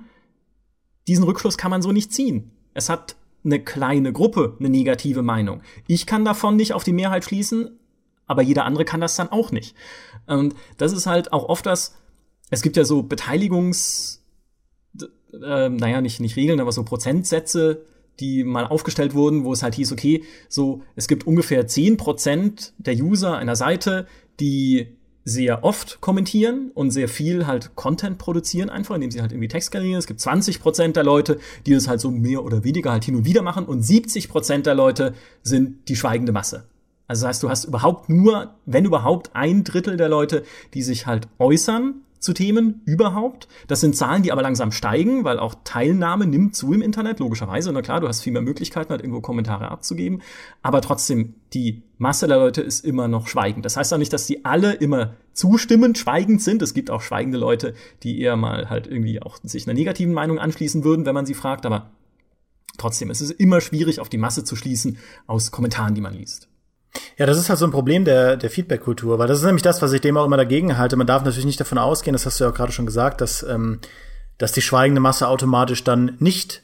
diesen 1.08 1.24
Rückschluss 1.24 1.58
kann 1.58 1.70
man 1.70 1.82
so 1.82 1.92
nicht 1.92 2.12
ziehen. 2.12 2.50
Es 2.72 2.88
hat 2.88 3.16
eine 3.44 3.60
kleine 3.60 4.12
Gruppe 4.12 4.56
eine 4.58 4.68
negative 4.68 5.22
Meinung. 5.22 5.62
Ich 5.86 6.06
kann 6.06 6.24
davon 6.24 6.56
nicht 6.56 6.72
auf 6.74 6.84
die 6.84 6.92
Mehrheit 6.92 7.24
schließen, 7.24 7.78
aber 8.26 8.42
jeder 8.42 8.64
andere 8.64 8.84
kann 8.84 9.00
das 9.00 9.16
dann 9.16 9.28
auch 9.28 9.50
nicht. 9.50 9.74
Und 10.26 10.54
das 10.76 10.92
ist 10.92 11.06
halt 11.06 11.32
auch 11.32 11.48
oft 11.48 11.66
das, 11.66 11.96
es 12.50 12.62
gibt 12.62 12.76
ja 12.76 12.84
so 12.84 13.02
Beteiligungs, 13.02 14.22
äh, 15.32 15.68
naja, 15.68 16.00
nicht, 16.00 16.20
nicht 16.20 16.36
Regeln, 16.36 16.60
aber 16.60 16.72
so 16.72 16.84
Prozentsätze, 16.84 17.84
die 18.20 18.44
mal 18.44 18.66
aufgestellt 18.66 19.14
wurden, 19.14 19.44
wo 19.44 19.52
es 19.52 19.62
halt 19.62 19.74
hieß, 19.74 19.92
okay, 19.92 20.24
so, 20.48 20.82
es 20.94 21.08
gibt 21.08 21.26
ungefähr 21.26 21.66
zehn 21.66 21.96
Prozent 21.96 22.74
der 22.78 22.94
User 22.94 23.36
einer 23.36 23.56
Seite, 23.56 24.06
die 24.38 24.96
sehr 25.30 25.64
oft 25.64 26.00
kommentieren 26.00 26.70
und 26.74 26.90
sehr 26.90 27.08
viel 27.08 27.46
halt 27.46 27.76
Content 27.76 28.18
produzieren 28.18 28.68
einfach, 28.68 28.96
indem 28.96 29.10
sie 29.10 29.20
halt 29.20 29.32
irgendwie 29.32 29.48
Text 29.48 29.70
generieren. 29.70 29.98
Es 29.98 30.06
gibt 30.06 30.20
20 30.20 30.60
Prozent 30.60 30.96
der 30.96 31.04
Leute, 31.04 31.38
die 31.66 31.72
das 31.72 31.88
halt 31.88 32.00
so 32.00 32.10
mehr 32.10 32.44
oder 32.44 32.64
weniger 32.64 32.90
halt 32.90 33.04
hin 33.04 33.14
und 33.14 33.24
wieder 33.24 33.42
machen 33.42 33.64
und 33.64 33.82
70 33.82 34.28
Prozent 34.28 34.66
der 34.66 34.74
Leute 34.74 35.14
sind 35.42 35.88
die 35.88 35.96
schweigende 35.96 36.32
Masse. 36.32 36.64
Also 37.06 37.22
das 37.22 37.28
heißt, 37.28 37.42
du 37.42 37.50
hast 37.50 37.64
überhaupt 37.64 38.08
nur, 38.08 38.54
wenn 38.66 38.84
überhaupt, 38.84 39.30
ein 39.34 39.64
Drittel 39.64 39.96
der 39.96 40.08
Leute, 40.08 40.44
die 40.74 40.82
sich 40.82 41.06
halt 41.06 41.28
äußern 41.38 42.02
zu 42.20 42.34
Themen 42.34 42.82
überhaupt. 42.84 43.48
Das 43.66 43.80
sind 43.80 43.96
Zahlen, 43.96 44.22
die 44.22 44.30
aber 44.30 44.42
langsam 44.42 44.70
steigen, 44.70 45.24
weil 45.24 45.38
auch 45.38 45.54
Teilnahme 45.64 46.26
nimmt 46.26 46.54
zu 46.54 46.72
im 46.72 46.82
Internet, 46.82 47.18
logischerweise. 47.18 47.72
Na 47.72 47.82
klar, 47.82 48.00
du 48.00 48.08
hast 48.08 48.20
viel 48.20 48.32
mehr 48.32 48.42
Möglichkeiten, 48.42 48.90
halt 48.90 49.00
irgendwo 49.00 49.22
Kommentare 49.22 49.70
abzugeben. 49.70 50.22
Aber 50.62 50.82
trotzdem, 50.82 51.34
die 51.54 51.82
Masse 51.98 52.28
der 52.28 52.36
Leute 52.36 52.60
ist 52.60 52.84
immer 52.84 53.08
noch 53.08 53.26
schweigend. 53.26 53.64
Das 53.64 53.76
heißt 53.76 53.92
auch 53.92 53.98
nicht, 53.98 54.12
dass 54.12 54.26
die 54.26 54.44
alle 54.44 54.74
immer 54.74 55.14
zustimmend 55.32 55.96
schweigend 55.96 56.42
sind. 56.42 56.60
Es 56.60 56.74
gibt 56.74 56.90
auch 56.90 57.00
schweigende 57.00 57.38
Leute, 57.38 57.74
die 58.02 58.20
eher 58.20 58.36
mal 58.36 58.68
halt 58.68 58.86
irgendwie 58.86 59.22
auch 59.22 59.38
sich 59.42 59.66
einer 59.66 59.74
negativen 59.74 60.12
Meinung 60.12 60.38
anschließen 60.38 60.84
würden, 60.84 61.06
wenn 61.06 61.14
man 61.14 61.26
sie 61.26 61.34
fragt. 61.34 61.64
Aber 61.64 61.90
trotzdem, 62.76 63.10
es 63.10 63.22
ist 63.22 63.30
immer 63.30 63.62
schwierig, 63.62 63.98
auf 63.98 64.10
die 64.10 64.18
Masse 64.18 64.44
zu 64.44 64.56
schließen 64.56 64.98
aus 65.26 65.50
Kommentaren, 65.50 65.94
die 65.94 66.02
man 66.02 66.14
liest. 66.14 66.49
Ja, 67.20 67.26
das 67.26 67.36
ist 67.36 67.50
halt 67.50 67.58
so 67.58 67.66
ein 67.66 67.70
Problem 67.70 68.06
der, 68.06 68.38
der 68.38 68.48
Feedback-Kultur, 68.48 69.18
weil 69.18 69.28
das 69.28 69.40
ist 69.40 69.44
nämlich 69.44 69.62
das, 69.62 69.82
was 69.82 69.92
ich 69.92 70.00
dem 70.00 70.16
auch 70.16 70.24
immer 70.24 70.38
dagegen 70.38 70.78
halte. 70.78 70.96
Man 70.96 71.06
darf 71.06 71.22
natürlich 71.22 71.44
nicht 71.44 71.60
davon 71.60 71.76
ausgehen, 71.76 72.14
das 72.14 72.24
hast 72.24 72.40
du 72.40 72.44
ja 72.44 72.50
auch 72.50 72.54
gerade 72.54 72.72
schon 72.72 72.86
gesagt, 72.86 73.20
dass, 73.20 73.42
ähm, 73.42 73.80
dass 74.38 74.52
die 74.52 74.62
schweigende 74.62 75.02
Masse 75.02 75.28
automatisch 75.28 75.84
dann 75.84 76.16
nicht 76.18 76.62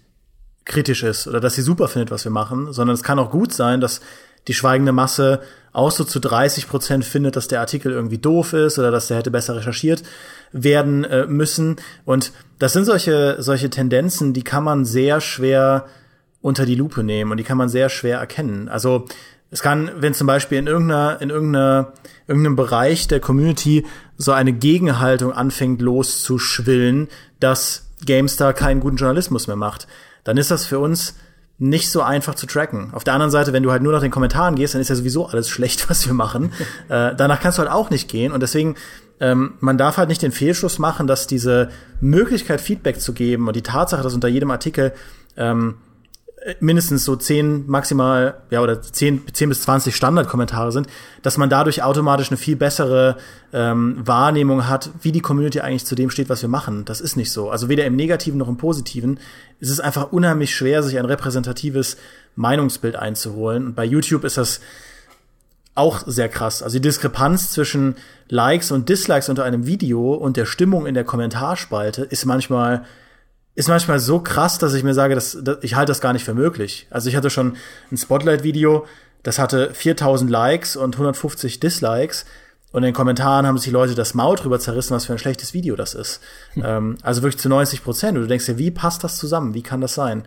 kritisch 0.65 1.03
ist 1.03 1.29
oder 1.29 1.41
dass 1.41 1.57
sie 1.57 1.61
super 1.61 1.89
findet, 1.89 2.11
was 2.11 2.25
wir 2.25 2.33
machen, 2.33 2.73
sondern 2.73 2.95
es 2.95 3.03
kann 3.03 3.19
auch 3.19 3.31
gut 3.31 3.53
sein, 3.53 3.83
dass 3.83 4.01
die 4.49 4.55
schweigende 4.55 4.93
Masse 4.93 5.43
auch 5.75 5.91
so 5.91 6.05
zu 6.05 6.21
30 6.21 6.69
Prozent 6.69 7.05
findet, 7.05 7.37
dass 7.37 7.49
der 7.49 7.61
Artikel 7.61 7.93
irgendwie 7.93 8.17
doof 8.17 8.55
ist 8.55 8.79
oder 8.79 8.91
dass 8.91 9.09
der 9.09 9.19
hätte 9.19 9.31
besser 9.31 9.57
recherchiert 9.57 10.05
werden 10.53 11.05
äh, 11.05 11.27
müssen. 11.27 11.77
Und 12.07 12.33
das 12.59 12.73
sind 12.73 12.87
solche, 12.87 13.37
solche 13.41 13.69
Tendenzen, 13.69 14.33
die 14.33 14.43
kann 14.43 14.65
man 14.65 14.87
sehr 14.87 15.21
schwer 15.21 15.85
unter 16.41 16.65
die 16.65 16.77
Lupe 16.77 17.03
nehmen 17.03 17.33
und 17.33 17.37
die 17.37 17.45
kann 17.45 17.59
man 17.59 17.69
sehr 17.69 17.91
schwer 17.91 18.21
erkennen. 18.21 18.71
Also 18.71 19.07
es 19.51 19.63
kann, 19.63 19.91
wenn 19.97 20.15
zum 20.15 20.27
Beispiel 20.27 20.59
in 20.59 20.67
irgendeiner, 20.67 21.21
in 21.21 21.31
irgendeiner, 21.31 21.93
irgendeinem 22.27 22.57
Bereich 22.57 23.07
der 23.09 23.21
Community 23.21 23.87
so 24.17 24.33
eine 24.33 24.53
Gegenhaltung 24.53 25.33
anfängt 25.33 25.81
loszuschwillen, 25.81 27.09
dass 27.39 27.89
GameStar 28.05 28.53
keinen 28.53 28.81
guten 28.81 28.97
Journalismus 28.97 29.47
mehr 29.47 29.57
macht, 29.57 29.87
dann 30.25 30.37
ist 30.37 30.51
das 30.51 30.67
für 30.67 30.79
uns 30.79 31.15
nicht 31.59 31.91
so 31.91 32.03
einfach 32.03 32.35
zu 32.35 32.47
tracken. 32.47 32.93
Auf 32.93 33.05
der 33.05 33.15
anderen 33.15 33.31
Seite, 33.31 33.53
wenn 33.53 33.63
du 33.63 33.71
halt 33.71 33.83
nur 33.83 33.93
nach 33.93 34.03
den 34.03 34.11
Kommentaren 34.11 34.57
gehst, 34.57 34.75
dann 34.75 34.81
ist 34.81 34.89
ja 34.89 34.95
sowieso 34.95 35.27
alles 35.27 35.49
schlecht, 35.49 35.89
was 35.91 36.07
wir 36.07 36.15
machen. 36.15 36.53
äh, 36.89 37.15
danach 37.17 37.41
kannst 37.41 37.59
du 37.59 37.63
halt 37.63 37.73
auch 37.73 37.91
nicht 37.91 38.09
gehen. 38.09 38.33
Und 38.33 38.41
deswegen, 38.41 38.75
ähm, 39.21 39.55
man 39.61 39.79
darf 39.79 39.97
halt 39.97 40.09
nicht 40.09 40.23
den 40.23 40.33
Fehlschluss 40.33 40.79
machen, 40.79 41.07
dass 41.07 41.27
diese 41.27 41.71
Möglichkeit, 42.01 42.61
Feedback 42.61 43.01
zu 43.01 43.15
geben 43.15 43.47
und 43.47 43.57
die 43.57 43.63
Tatsache, 43.63 44.03
dass 44.03 44.13
unter 44.13 44.29
jedem 44.29 44.51
Artikel 44.51 44.93
ähm, 45.37 45.77
mindestens 46.61 47.05
so 47.05 47.17
zehn 47.17 47.67
maximal, 47.67 48.43
ja, 48.51 48.61
oder 48.61 48.81
zehn, 48.81 49.23
zehn 49.33 49.49
bis 49.49 49.63
zwanzig 49.63 49.97
Standardkommentare 49.97 50.71
sind, 50.71 50.87
dass 51.23 51.39
man 51.39 51.51
dadurch 51.51 51.83
automatisch 51.83 52.29
eine 52.29 52.37
viel 52.37 52.55
bessere 52.55 53.17
ähm, 53.53 53.97
Wahrnehmung 54.05 54.69
hat, 54.69 54.91
wie 55.03 55.11
die 55.11 55.21
Community 55.21 55.61
eigentlich 55.61 55.87
zu 55.87 55.97
dem 55.97 56.09
steht, 56.09 56.29
was 56.29 56.43
wir 56.43 56.49
machen. 56.49 56.85
Das 56.85 57.01
ist 57.01 57.17
nicht 57.17 57.33
so. 57.33 57.51
Also 57.51 57.69
weder 57.69 57.85
im 57.85 57.97
Negativen 57.97 58.39
noch 58.39 58.49
im 58.49 58.59
Positiven. 58.59 59.19
Es 59.61 59.71
ist 59.71 59.81
einfach 59.81 60.13
unheimlich 60.13 60.55
schwer, 60.55 60.83
sich 60.85 60.99
ein 60.99 61.05
repräsentatives 61.05 61.97
Meinungsbild 62.37 62.95
einzuholen. 62.95 63.67
Und 63.67 63.75
bei 63.75 63.85
YouTube 63.85 64.23
ist 64.23 64.37
das 64.37 64.61
auch 65.75 66.05
sehr 66.07 66.29
krass. 66.29 66.63
Also 66.63 66.79
die 66.79 66.83
Diskrepanz 66.83 67.51
zwischen 67.51 67.97
Likes 68.29 68.71
und 68.71 68.89
Dislikes 68.89 69.29
unter 69.29 69.45
einem 69.45 69.67
Video 69.67 70.15
und 70.15 70.37
der 70.37 70.47
Stimmung 70.47 70.87
in 70.87 70.95
der 70.95 71.05
Kommentarspalte 71.05 72.03
ist 72.03 72.25
manchmal 72.25 72.85
ist 73.57 73.69
manchmal 73.69 73.99
so 73.99 74.21
krass, 74.21 74.59
dass 74.59 74.75
ich 74.75 74.85
mir 74.85 74.95
sage, 74.95 75.15
dass, 75.15 75.37
dass 75.41 75.59
ich 75.63 75.75
halte 75.75 75.91
das 75.91 76.01
gar 76.01 76.13
nicht 76.13 76.25
für 76.25 76.35
möglich. 76.35 76.87
Also 76.91 77.09
ich 77.09 77.17
hatte 77.17 77.31
schon 77.31 77.57
ein 77.91 77.97
Spotlight-Video, 77.97 78.87
das 79.23 79.39
hatte 79.39 79.75
4000 79.75 80.31
Likes 80.31 80.77
und 80.77 80.95
150 80.95 81.59
Dislikes. 81.59 82.27
Und 82.73 82.83
in 82.83 82.89
den 82.89 82.95
Kommentaren 82.95 83.47
haben 83.47 83.57
sich 83.57 83.69
die 83.69 83.73
Leute 83.73 83.95
das 83.95 84.13
Maul 84.13 84.37
drüber 84.37 84.61
zerrissen, 84.61 84.95
was 84.95 85.07
für 85.07 85.15
ein 85.15 85.19
schlechtes 85.19 85.55
Video 85.55 85.75
das 85.77 85.95
ist. 85.95 86.21
Hm. 86.53 86.63
Ähm, 86.67 86.99
also 87.03 87.23
wirklich 87.23 87.41
zu 87.41 87.49
90 87.49 87.83
Prozent. 87.83 88.19
Und 88.19 88.25
du 88.25 88.29
denkst 88.29 88.45
dir, 88.45 88.59
wie 88.59 88.71
passt 88.71 89.03
das 89.03 89.17
zusammen? 89.17 89.55
Wie 89.55 89.63
kann 89.63 89.81
das 89.81 89.95
sein? 89.95 90.25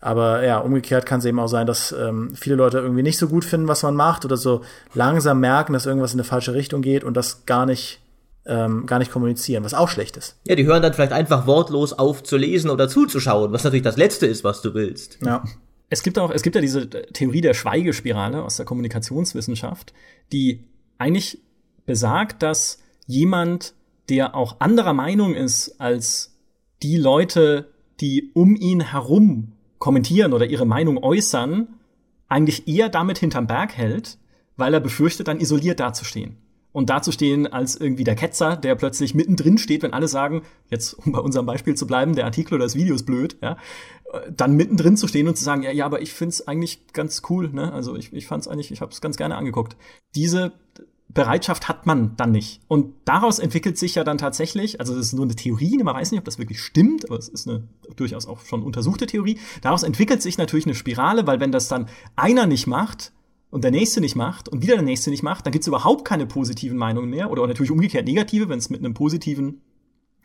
Aber 0.00 0.44
ja, 0.44 0.58
umgekehrt 0.58 1.06
kann 1.06 1.18
es 1.18 1.24
eben 1.24 1.40
auch 1.40 1.48
sein, 1.48 1.66
dass 1.66 1.90
ähm, 1.90 2.32
viele 2.36 2.54
Leute 2.54 2.78
irgendwie 2.78 3.02
nicht 3.02 3.18
so 3.18 3.26
gut 3.26 3.44
finden, 3.44 3.66
was 3.66 3.82
man 3.82 3.96
macht 3.96 4.24
oder 4.24 4.36
so 4.36 4.62
langsam 4.94 5.40
merken, 5.40 5.72
dass 5.72 5.86
irgendwas 5.86 6.12
in 6.12 6.20
eine 6.20 6.24
falsche 6.24 6.54
Richtung 6.54 6.82
geht 6.82 7.02
und 7.02 7.16
das 7.16 7.44
gar 7.46 7.66
nicht 7.66 8.00
ähm, 8.48 8.86
gar 8.86 8.98
nicht 8.98 9.12
kommunizieren, 9.12 9.62
was 9.62 9.74
auch 9.74 9.88
schlecht 9.88 10.16
ist. 10.16 10.36
Ja, 10.46 10.56
die 10.56 10.64
hören 10.64 10.82
dann 10.82 10.94
vielleicht 10.94 11.12
einfach 11.12 11.46
wortlos 11.46 11.92
auf 11.92 12.22
zu 12.22 12.36
lesen 12.36 12.70
oder 12.70 12.88
zuzuschauen, 12.88 13.52
was 13.52 13.62
natürlich 13.62 13.84
das 13.84 13.96
Letzte 13.96 14.26
ist, 14.26 14.42
was 14.42 14.62
du 14.62 14.74
willst. 14.74 15.18
Ja. 15.24 15.44
Es 15.90 16.02
gibt 16.02 16.18
auch, 16.18 16.30
es 16.30 16.42
gibt 16.42 16.56
ja 16.56 16.60
diese 16.60 16.88
Theorie 16.88 17.40
der 17.40 17.54
Schweigespirale 17.54 18.42
aus 18.42 18.56
der 18.56 18.66
Kommunikationswissenschaft, 18.66 19.92
die 20.32 20.64
eigentlich 20.98 21.40
besagt, 21.86 22.42
dass 22.42 22.78
jemand, 23.06 23.74
der 24.08 24.34
auch 24.34 24.60
anderer 24.60 24.92
Meinung 24.92 25.34
ist 25.34 25.80
als 25.80 26.36
die 26.82 26.96
Leute, 26.96 27.70
die 28.00 28.30
um 28.34 28.56
ihn 28.56 28.80
herum 28.80 29.52
kommentieren 29.78 30.32
oder 30.32 30.46
ihre 30.46 30.66
Meinung 30.66 31.02
äußern, 31.02 31.68
eigentlich 32.28 32.68
eher 32.68 32.88
damit 32.88 33.18
hinterm 33.18 33.46
Berg 33.46 33.76
hält, 33.76 34.18
weil 34.56 34.74
er 34.74 34.80
befürchtet, 34.80 35.28
dann 35.28 35.40
isoliert 35.40 35.80
dazustehen 35.80 36.36
und 36.72 36.90
dazustehen 36.90 37.46
als 37.46 37.76
irgendwie 37.76 38.04
der 38.04 38.14
Ketzer, 38.14 38.56
der 38.56 38.74
plötzlich 38.74 39.14
mittendrin 39.14 39.58
steht, 39.58 39.82
wenn 39.82 39.92
alle 39.92 40.08
sagen, 40.08 40.42
jetzt 40.70 40.92
um 40.94 41.12
bei 41.12 41.18
unserem 41.20 41.46
Beispiel 41.46 41.74
zu 41.74 41.86
bleiben, 41.86 42.14
der 42.14 42.26
Artikel 42.26 42.54
oder 42.54 42.64
das 42.64 42.74
Video 42.74 42.94
ist 42.94 43.06
blöd, 43.06 43.36
ja, 43.42 43.56
dann 44.34 44.54
mittendrin 44.54 44.96
zu 44.96 45.06
stehen 45.06 45.28
und 45.28 45.36
zu 45.36 45.44
sagen, 45.44 45.62
ja, 45.62 45.70
ja, 45.70 45.84
aber 45.86 46.00
ich 46.00 46.12
find's 46.12 46.46
eigentlich 46.46 46.86
ganz 46.92 47.22
cool, 47.28 47.50
ne? 47.50 47.72
Also 47.72 47.96
ich, 47.96 48.12
ich 48.12 48.26
fand's 48.26 48.48
eigentlich, 48.48 48.70
ich 48.70 48.80
habe 48.80 48.92
es 48.92 49.00
ganz 49.00 49.16
gerne 49.16 49.36
angeguckt. 49.36 49.76
Diese 50.14 50.52
Bereitschaft 51.08 51.68
hat 51.68 51.86
man 51.86 52.16
dann 52.16 52.32
nicht. 52.32 52.60
Und 52.68 52.94
daraus 53.04 53.38
entwickelt 53.38 53.78
sich 53.78 53.94
ja 53.94 54.04
dann 54.04 54.18
tatsächlich, 54.18 54.80
also 54.80 54.94
das 54.94 55.06
ist 55.06 55.12
nur 55.14 55.24
eine 55.24 55.36
Theorie, 55.36 55.82
man 55.82 55.94
weiß 55.94 56.10
nicht, 56.10 56.18
ob 56.18 56.24
das 56.24 56.38
wirklich 56.38 56.60
stimmt, 56.60 57.06
aber 57.06 57.18
es 57.18 57.28
ist 57.28 57.48
eine 57.48 57.66
durchaus 57.96 58.26
auch 58.26 58.44
schon 58.44 58.62
untersuchte 58.62 59.06
Theorie. 59.06 59.38
Daraus 59.62 59.82
entwickelt 59.82 60.22
sich 60.22 60.36
natürlich 60.38 60.66
eine 60.66 60.74
Spirale, 60.74 61.26
weil 61.26 61.40
wenn 61.40 61.52
das 61.52 61.68
dann 61.68 61.88
einer 62.14 62.46
nicht 62.46 62.66
macht, 62.66 63.12
und 63.50 63.64
der 63.64 63.70
nächste 63.70 64.00
nicht 64.00 64.16
macht 64.16 64.48
und 64.48 64.62
wieder 64.62 64.74
der 64.74 64.82
nächste 64.82 65.10
nicht 65.10 65.22
macht, 65.22 65.46
dann 65.46 65.52
gibt's 65.52 65.68
überhaupt 65.68 66.04
keine 66.04 66.26
positiven 66.26 66.76
Meinungen 66.76 67.10
mehr 67.10 67.30
oder 67.30 67.46
natürlich 67.46 67.70
umgekehrt 67.70 68.06
negative, 68.06 68.48
wenn 68.48 68.58
es 68.58 68.70
mit 68.70 68.80
einem 68.80 68.94
positiven 68.94 69.62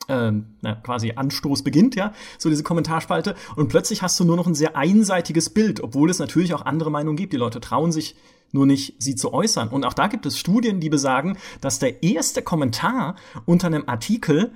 ähm, 0.09 0.55
na, 0.61 0.75
quasi 0.75 1.13
Anstoß 1.15 1.63
beginnt, 1.63 1.95
ja, 1.95 2.13
so 2.37 2.49
diese 2.49 2.63
Kommentarspalte. 2.63 3.35
Und 3.55 3.69
plötzlich 3.69 4.01
hast 4.01 4.19
du 4.19 4.25
nur 4.25 4.35
noch 4.35 4.47
ein 4.47 4.55
sehr 4.55 4.75
einseitiges 4.75 5.49
Bild, 5.49 5.81
obwohl 5.81 6.09
es 6.09 6.19
natürlich 6.19 6.53
auch 6.53 6.65
andere 6.65 6.91
Meinungen 6.91 7.15
gibt. 7.15 7.33
Die 7.33 7.37
Leute 7.37 7.61
trauen 7.61 7.91
sich 7.91 8.15
nur 8.51 8.65
nicht, 8.65 9.01
sie 9.01 9.15
zu 9.15 9.33
äußern. 9.33 9.69
Und 9.69 9.85
auch 9.85 9.93
da 9.93 10.07
gibt 10.07 10.25
es 10.25 10.37
Studien, 10.37 10.79
die 10.79 10.89
besagen, 10.89 11.37
dass 11.61 11.79
der 11.79 12.03
erste 12.03 12.41
Kommentar 12.41 13.15
unter 13.45 13.67
einem 13.67 13.83
Artikel 13.87 14.51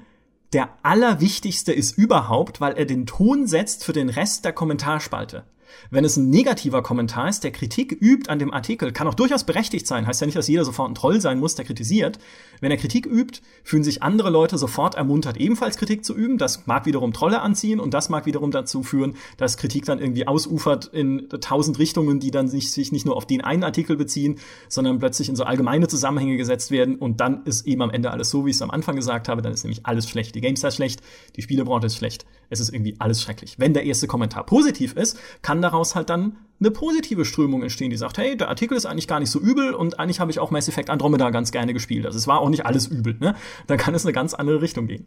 der 0.53 0.69
allerwichtigste 0.83 1.73
ist 1.73 1.97
überhaupt, 1.97 2.61
weil 2.61 2.73
er 2.73 2.85
den 2.85 3.05
Ton 3.05 3.47
setzt 3.47 3.83
für 3.83 3.93
den 3.93 4.09
Rest 4.09 4.45
der 4.45 4.53
Kommentarspalte. 4.53 5.43
Wenn 5.89 6.05
es 6.05 6.17
ein 6.17 6.29
negativer 6.29 6.81
Kommentar 6.81 7.29
ist, 7.29 7.43
der 7.43 7.51
Kritik 7.51 7.91
übt 7.91 8.29
an 8.29 8.39
dem 8.39 8.53
Artikel, 8.53 8.91
kann 8.91 9.07
auch 9.07 9.13
durchaus 9.13 9.43
berechtigt 9.43 9.87
sein. 9.87 10.07
Heißt 10.07 10.21
ja 10.21 10.27
nicht, 10.27 10.37
dass 10.37 10.47
jeder 10.47 10.65
sofort 10.65 10.89
ein 10.89 10.95
Troll 10.95 11.21
sein 11.21 11.39
muss, 11.39 11.55
der 11.55 11.65
kritisiert. 11.65 12.19
Wenn 12.59 12.71
er 12.71 12.77
Kritik 12.77 13.05
übt, 13.05 13.41
fühlen 13.63 13.83
sich 13.83 14.03
andere 14.03 14.29
Leute 14.29 14.57
sofort 14.57 14.95
ermuntert, 14.95 15.37
ebenfalls 15.37 15.77
Kritik 15.77 16.03
zu 16.03 16.15
üben. 16.15 16.37
Das 16.37 16.67
mag 16.67 16.85
wiederum 16.85 17.13
Trolle 17.13 17.41
anziehen 17.41 17.79
und 17.79 17.93
das 17.93 18.09
mag 18.09 18.25
wiederum 18.25 18.51
dazu 18.51 18.83
führen, 18.83 19.15
dass 19.37 19.57
Kritik 19.57 19.85
dann 19.85 19.99
irgendwie 19.99 20.27
ausufert 20.27 20.85
in 20.85 21.29
tausend 21.29 21.79
Richtungen, 21.79 22.19
die 22.19 22.31
dann 22.31 22.47
sich, 22.47 22.71
sich 22.71 22.91
nicht 22.91 23.05
nur 23.05 23.15
auf 23.15 23.25
den 23.25 23.41
einen 23.41 23.63
Artikel 23.63 23.97
beziehen, 23.97 24.39
sondern 24.69 24.99
plötzlich 24.99 25.29
in 25.29 25.35
so 25.35 25.43
allgemeine 25.43 25.87
Zusammenhänge 25.87 26.37
gesetzt 26.37 26.71
werden. 26.71 26.95
Und 26.95 27.19
dann 27.19 27.43
ist 27.45 27.67
eben 27.67 27.81
am 27.81 27.91
Ende 27.91 28.11
alles 28.11 28.29
so, 28.29 28.45
wie 28.45 28.49
ich 28.49 28.55
es 28.55 28.61
am 28.61 28.71
Anfang 28.71 28.95
gesagt 28.95 29.29
habe. 29.29 29.41
Dann 29.41 29.53
ist 29.53 29.63
nämlich 29.63 29.85
alles 29.85 30.09
schlecht. 30.09 30.35
Die 30.35 30.41
GameStar 30.41 30.71
schlecht, 30.71 31.01
die 31.35 31.41
Spielebranche 31.41 31.87
ist 31.87 31.95
schlecht. 31.95 32.25
Es 32.49 32.59
ist 32.59 32.73
irgendwie 32.73 32.95
alles 32.99 33.21
schrecklich. 33.21 33.55
Wenn 33.57 33.73
der 33.73 33.83
erste 33.83 34.07
Kommentar 34.07 34.45
positiv 34.45 34.93
ist, 34.93 35.19
kann 35.41 35.61
daraus 35.61 35.95
halt 35.95 36.09
dann 36.09 36.37
eine 36.59 36.71
positive 36.71 37.25
Strömung 37.25 37.61
entstehen, 37.61 37.89
die 37.89 37.97
sagt, 37.97 38.17
hey, 38.17 38.35
der 38.35 38.49
Artikel 38.49 38.75
ist 38.75 38.85
eigentlich 38.85 39.07
gar 39.07 39.19
nicht 39.19 39.29
so 39.29 39.39
übel 39.39 39.73
und 39.73 39.99
eigentlich 39.99 40.19
habe 40.19 40.31
ich 40.31 40.39
auch 40.39 40.49
Mass 40.49 40.67
Effect 40.67 40.89
Andromeda 40.89 41.29
ganz 41.29 41.51
gerne 41.51 41.73
gespielt. 41.73 42.05
Also 42.05 42.17
es 42.17 42.27
war 42.27 42.39
auch 42.39 42.49
nicht 42.49 42.65
alles 42.65 42.87
übel, 42.87 43.15
ne? 43.19 43.35
Dann 43.67 43.77
kann 43.77 43.93
es 43.93 44.05
eine 44.05 44.13
ganz 44.13 44.33
andere 44.33 44.61
Richtung 44.61 44.87
gehen. 44.87 45.05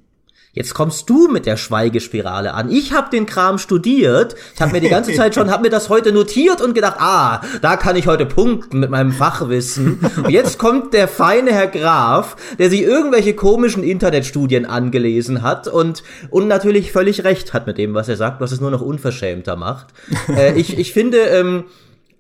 Jetzt 0.53 0.75
kommst 0.75 1.09
du 1.09 1.29
mit 1.29 1.47
der 1.47 1.57
Schweigespirale 1.57 2.55
an. 2.55 2.71
Ich 2.73 2.93
habe 2.93 3.09
den 3.09 3.25
Kram 3.25 3.59
studiert. 3.59 4.35
Ich 4.53 4.61
habe 4.61 4.73
mir 4.73 4.81
die 4.81 4.89
ganze 4.89 5.15
Zeit 5.15 5.33
schon, 5.37 5.49
habe 5.49 5.63
mir 5.63 5.71
das 5.71 5.89
heute 5.89 6.11
notiert 6.11 6.61
und 6.61 6.75
gedacht, 6.75 6.97
ah, 6.99 7.41
da 7.63 7.77
kann 7.77 7.95
ich 7.95 8.09
heute 8.09 8.27
punkten 8.27 8.81
mit 8.81 8.91
meinem 8.91 9.13
Fachwissen. 9.13 10.01
Und 10.17 10.31
jetzt 10.31 10.59
kommt 10.59 10.93
der 10.93 11.07
feine 11.07 11.53
Herr 11.53 11.69
Graf, 11.69 12.35
der 12.59 12.69
sich 12.69 12.83
irgendwelche 12.83 13.35
komischen 13.35 13.85
Internetstudien 13.85 14.67
angelesen 14.67 15.43
hat 15.43 15.69
und, 15.69 16.03
und 16.31 16.49
natürlich 16.49 16.91
völlig 16.91 17.23
recht 17.23 17.53
hat 17.55 17.69
mit 17.69 17.79
dem, 17.79 17.95
was 17.95 18.09
er 18.09 18.17
sagt, 18.17 18.41
was 18.41 18.51
es 18.51 18.61
nur 18.61 18.73
noch 18.73 18.81
unverschämter 18.81 19.55
macht. 19.55 19.95
äh, 20.29 20.59
ich, 20.59 20.77
ich 20.77 20.93
finde, 20.93 21.19
ähm, 21.19 21.65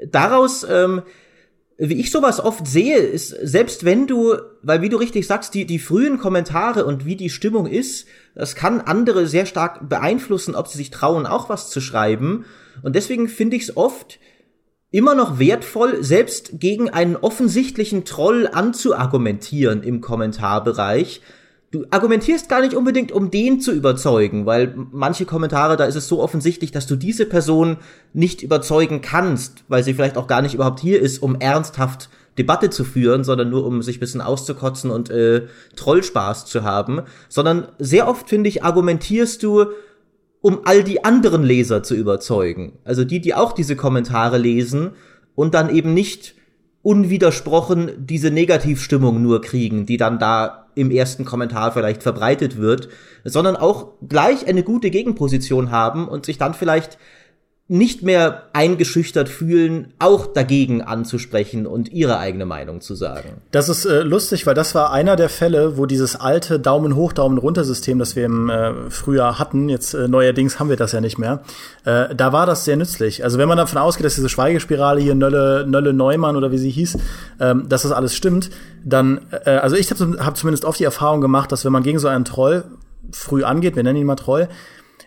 daraus 0.06 0.64
ähm, 0.70 1.02
wie 1.82 1.98
ich 1.98 2.10
sowas 2.10 2.40
oft 2.40 2.66
sehe, 2.66 2.98
ist, 2.98 3.30
selbst 3.42 3.86
wenn 3.86 4.06
du, 4.06 4.36
weil 4.62 4.82
wie 4.82 4.90
du 4.90 4.98
richtig 4.98 5.26
sagst, 5.26 5.54
die, 5.54 5.64
die 5.64 5.78
frühen 5.78 6.18
Kommentare 6.18 6.84
und 6.84 7.06
wie 7.06 7.16
die 7.16 7.30
Stimmung 7.30 7.66
ist, 7.66 8.06
das 8.34 8.54
kann 8.54 8.82
andere 8.82 9.26
sehr 9.26 9.46
stark 9.46 9.88
beeinflussen, 9.88 10.54
ob 10.54 10.68
sie 10.68 10.76
sich 10.76 10.90
trauen, 10.90 11.24
auch 11.24 11.48
was 11.48 11.70
zu 11.70 11.80
schreiben. 11.80 12.44
Und 12.82 12.96
deswegen 12.96 13.28
finde 13.28 13.56
ich 13.56 13.62
es 13.62 13.76
oft 13.78 14.18
immer 14.90 15.14
noch 15.14 15.38
wertvoll, 15.38 16.04
selbst 16.04 16.60
gegen 16.60 16.90
einen 16.90 17.16
offensichtlichen 17.16 18.04
Troll 18.04 18.46
anzuargumentieren 18.46 19.82
im 19.82 20.02
Kommentarbereich, 20.02 21.22
du 21.70 21.84
argumentierst 21.90 22.48
gar 22.48 22.60
nicht 22.60 22.74
unbedingt, 22.74 23.12
um 23.12 23.30
den 23.30 23.60
zu 23.60 23.72
überzeugen, 23.72 24.44
weil 24.44 24.74
manche 24.90 25.24
Kommentare, 25.24 25.76
da 25.76 25.84
ist 25.84 25.94
es 25.94 26.08
so 26.08 26.20
offensichtlich, 26.20 26.72
dass 26.72 26.86
du 26.86 26.96
diese 26.96 27.26
Person 27.26 27.76
nicht 28.12 28.42
überzeugen 28.42 29.00
kannst, 29.02 29.64
weil 29.68 29.84
sie 29.84 29.94
vielleicht 29.94 30.16
auch 30.16 30.26
gar 30.26 30.42
nicht 30.42 30.54
überhaupt 30.54 30.80
hier 30.80 31.00
ist, 31.00 31.22
um 31.22 31.36
ernsthaft 31.36 32.10
Debatte 32.38 32.70
zu 32.70 32.84
führen, 32.84 33.22
sondern 33.22 33.50
nur 33.50 33.66
um 33.66 33.82
sich 33.82 33.98
ein 33.98 34.00
bisschen 34.00 34.20
auszukotzen 34.20 34.90
und 34.90 35.10
äh, 35.10 35.46
Trollspaß 35.76 36.46
zu 36.46 36.64
haben, 36.64 37.02
sondern 37.28 37.68
sehr 37.78 38.08
oft, 38.08 38.28
finde 38.28 38.48
ich, 38.48 38.64
argumentierst 38.64 39.42
du, 39.42 39.66
um 40.40 40.60
all 40.64 40.82
die 40.82 41.04
anderen 41.04 41.42
Leser 41.42 41.82
zu 41.82 41.94
überzeugen. 41.94 42.78
Also 42.84 43.04
die, 43.04 43.20
die 43.20 43.34
auch 43.34 43.52
diese 43.52 43.76
Kommentare 43.76 44.38
lesen 44.38 44.92
und 45.34 45.54
dann 45.54 45.74
eben 45.74 45.92
nicht 45.92 46.34
unwidersprochen 46.82 47.90
diese 47.98 48.30
Negativstimmung 48.30 49.22
nur 49.22 49.42
kriegen, 49.42 49.84
die 49.84 49.98
dann 49.98 50.18
da 50.18 50.59
im 50.74 50.90
ersten 50.90 51.24
Kommentar 51.24 51.72
vielleicht 51.72 52.02
verbreitet 52.02 52.56
wird, 52.56 52.88
sondern 53.24 53.56
auch 53.56 53.92
gleich 54.08 54.46
eine 54.46 54.62
gute 54.62 54.90
Gegenposition 54.90 55.70
haben 55.70 56.08
und 56.08 56.26
sich 56.26 56.38
dann 56.38 56.54
vielleicht 56.54 56.98
nicht 57.70 58.02
mehr 58.02 58.42
eingeschüchtert 58.52 59.28
fühlen, 59.28 59.92
auch 60.00 60.26
dagegen 60.26 60.82
anzusprechen 60.82 61.68
und 61.68 61.92
ihre 61.92 62.18
eigene 62.18 62.44
Meinung 62.44 62.80
zu 62.80 62.96
sagen. 62.96 63.42
Das 63.52 63.68
ist 63.68 63.84
äh, 63.84 64.02
lustig, 64.02 64.44
weil 64.44 64.54
das 64.54 64.74
war 64.74 64.90
einer 64.90 65.14
der 65.14 65.28
Fälle, 65.28 65.78
wo 65.78 65.86
dieses 65.86 66.16
alte 66.16 66.58
Daumen 66.58 66.96
hoch, 66.96 67.12
Daumen 67.12 67.38
runter 67.38 67.62
System, 67.62 68.00
das 68.00 68.16
wir 68.16 68.24
im 68.24 68.50
äh, 68.50 68.90
Frühjahr 68.90 69.38
hatten, 69.38 69.68
jetzt 69.68 69.94
äh, 69.94 70.08
neuerdings 70.08 70.58
haben 70.58 70.68
wir 70.68 70.76
das 70.76 70.90
ja 70.90 71.00
nicht 71.00 71.16
mehr, 71.16 71.42
äh, 71.84 72.12
da 72.12 72.32
war 72.32 72.44
das 72.44 72.64
sehr 72.64 72.76
nützlich. 72.76 73.22
Also 73.22 73.38
wenn 73.38 73.46
man 73.46 73.56
davon 73.56 73.78
ausgeht, 73.78 74.04
dass 74.04 74.16
diese 74.16 74.28
Schweigespirale 74.28 75.00
hier 75.00 75.14
Nölle, 75.14 75.64
Nölle 75.64 75.92
Neumann 75.92 76.34
oder 76.34 76.50
wie 76.50 76.58
sie 76.58 76.70
hieß, 76.70 76.98
ähm, 77.38 77.68
dass 77.68 77.82
das 77.82 77.92
alles 77.92 78.16
stimmt, 78.16 78.50
dann, 78.84 79.20
äh, 79.44 79.50
also 79.50 79.76
ich 79.76 79.92
habe 79.92 80.18
hab 80.18 80.36
zumindest 80.36 80.64
oft 80.64 80.80
die 80.80 80.84
Erfahrung 80.84 81.20
gemacht, 81.20 81.52
dass 81.52 81.64
wenn 81.64 81.72
man 81.72 81.84
gegen 81.84 82.00
so 82.00 82.08
einen 82.08 82.24
Troll 82.24 82.64
früh 83.12 83.44
angeht, 83.44 83.76
wir 83.76 83.84
nennen 83.84 84.00
ihn 84.00 84.06
mal 84.06 84.16
Troll, 84.16 84.48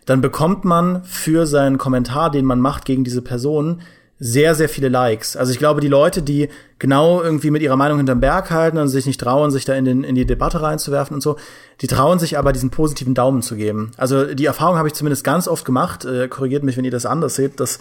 dann 0.06 0.22
bekommt 0.22 0.66
man 0.66 1.04
für 1.04 1.46
seinen 1.46 1.78
Kommentar, 1.78 2.32
den 2.32 2.46
man 2.46 2.60
macht 2.60 2.86
gegen 2.86 3.04
diese 3.04 3.22
Person, 3.22 3.82
sehr, 4.20 4.56
sehr 4.56 4.70
viele 4.70 4.90
Likes. 4.90 5.36
Also 5.36 5.52
ich 5.52 5.60
glaube, 5.60 5.82
die 5.82 5.90
Leute, 5.90 6.22
die 6.22 6.48
genau 6.80 7.22
irgendwie 7.22 7.52
mit 7.52 7.62
ihrer 7.62 7.76
Meinung 7.76 7.98
hinterm 7.98 8.22
Berg 8.22 8.52
halten 8.52 8.78
und 8.78 8.88
sich 8.88 9.06
nicht 9.06 9.20
trauen, 9.20 9.52
sich 9.52 9.66
da 9.66 9.74
in, 9.74 9.84
den, 9.86 10.04
in 10.04 10.16
die 10.16 10.26
Debatte 10.26 10.62
reinzuwerfen 10.62 11.16
und 11.16 11.22
so, 11.22 11.36
die 11.82 11.88
trauen 11.88 12.20
sich 12.20 12.38
aber 12.38 12.54
diesen 12.54 12.70
positiven 12.70 13.16
Daumen 13.16 13.42
zu 13.42 13.56
geben. 13.56 13.92
Also 13.98 14.34
die 14.34 14.46
Erfahrung 14.46 14.78
habe 14.78 14.88
ich 14.88 14.94
zumindest 14.94 15.24
ganz 15.24 15.48
oft 15.48 15.66
gemacht, 15.66 16.06
äh, 16.06 16.28
korrigiert 16.30 16.64
mich, 16.64 16.78
wenn 16.78 16.86
ihr 16.86 16.92
das 16.92 17.06
anders 17.06 17.36
seht, 17.36 17.60
dass 17.60 17.80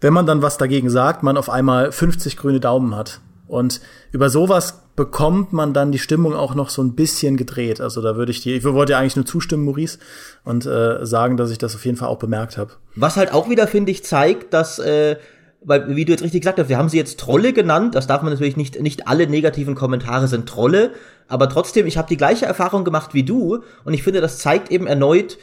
wenn 0.00 0.12
man 0.12 0.26
dann 0.26 0.42
was 0.42 0.58
dagegen 0.58 0.90
sagt, 0.90 1.22
man 1.22 1.36
auf 1.36 1.50
einmal 1.50 1.92
50 1.92 2.36
grüne 2.36 2.60
Daumen 2.60 2.96
hat. 2.96 3.20
Und 3.48 3.80
über 4.12 4.30
sowas 4.30 4.82
bekommt 4.94 5.52
man 5.52 5.72
dann 5.72 5.90
die 5.90 5.98
Stimmung 5.98 6.34
auch 6.34 6.54
noch 6.54 6.70
so 6.70 6.82
ein 6.82 6.94
bisschen 6.94 7.36
gedreht. 7.36 7.80
Also 7.80 8.02
da 8.02 8.16
würde 8.16 8.30
ich 8.30 8.40
dir, 8.40 8.54
ich 8.54 8.64
wollte 8.64 8.92
dir 8.92 8.98
eigentlich 8.98 9.16
nur 9.16 9.26
zustimmen, 9.26 9.64
Maurice, 9.64 9.98
und 10.44 10.66
äh, 10.66 11.04
sagen, 11.04 11.36
dass 11.36 11.50
ich 11.50 11.58
das 11.58 11.74
auf 11.74 11.84
jeden 11.84 11.96
Fall 11.96 12.08
auch 12.08 12.18
bemerkt 12.18 12.58
habe. 12.58 12.72
Was 12.94 13.16
halt 13.16 13.32
auch 13.32 13.48
wieder, 13.48 13.66
finde 13.66 13.90
ich, 13.90 14.04
zeigt, 14.04 14.52
dass 14.52 14.78
äh, 14.78 15.16
weil, 15.60 15.96
wie 15.96 16.04
du 16.04 16.12
jetzt 16.12 16.22
richtig 16.22 16.42
gesagt 16.42 16.58
hast, 16.58 16.68
wir 16.68 16.78
haben 16.78 16.88
sie 16.88 16.96
jetzt 16.96 17.18
Trolle 17.18 17.52
genannt. 17.52 17.94
Das 17.94 18.06
darf 18.06 18.22
man 18.22 18.32
natürlich 18.32 18.56
nicht, 18.56 18.80
nicht 18.80 19.08
alle 19.08 19.26
negativen 19.26 19.74
Kommentare 19.74 20.28
sind 20.28 20.48
Trolle. 20.48 20.92
Aber 21.26 21.48
trotzdem, 21.48 21.86
ich 21.86 21.98
habe 21.98 22.08
die 22.08 22.16
gleiche 22.16 22.46
Erfahrung 22.46 22.84
gemacht 22.84 23.12
wie 23.12 23.24
du. 23.24 23.62
Und 23.84 23.94
ich 23.94 24.02
finde, 24.02 24.20
das 24.20 24.38
zeigt 24.38 24.70
eben 24.70 24.86
erneut, 24.86 25.38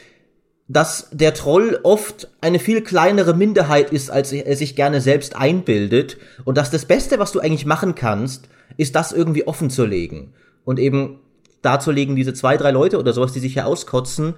dass 0.67 1.09
der 1.11 1.33
Troll 1.33 1.79
oft 1.83 2.27
eine 2.41 2.59
viel 2.59 2.81
kleinere 2.81 3.35
Minderheit 3.35 3.91
ist, 3.91 4.09
als 4.09 4.31
er 4.31 4.55
sich 4.55 4.75
gerne 4.75 4.99
selbst 4.99 5.35
einbildet. 5.35 6.17
Und 6.43 6.57
dass 6.57 6.71
das 6.71 6.85
Beste, 6.85 7.19
was 7.19 7.31
du 7.31 7.39
eigentlich 7.39 7.65
machen 7.65 7.93
kannst, 7.93 8.49
ist 8.77 8.95
das 8.95 9.11
irgendwie 9.11 9.47
offen 9.47 9.69
zu 9.69 9.85
legen. 9.85 10.33
Und 10.63 10.79
eben 10.79 11.19
darzulegen, 11.61 12.15
diese 12.15 12.33
zwei, 12.33 12.57
drei 12.57 12.71
Leute 12.71 12.97
oder 12.97 13.13
sowas, 13.13 13.31
die 13.31 13.39
sich 13.39 13.53
hier 13.53 13.67
auskotzen, 13.67 14.33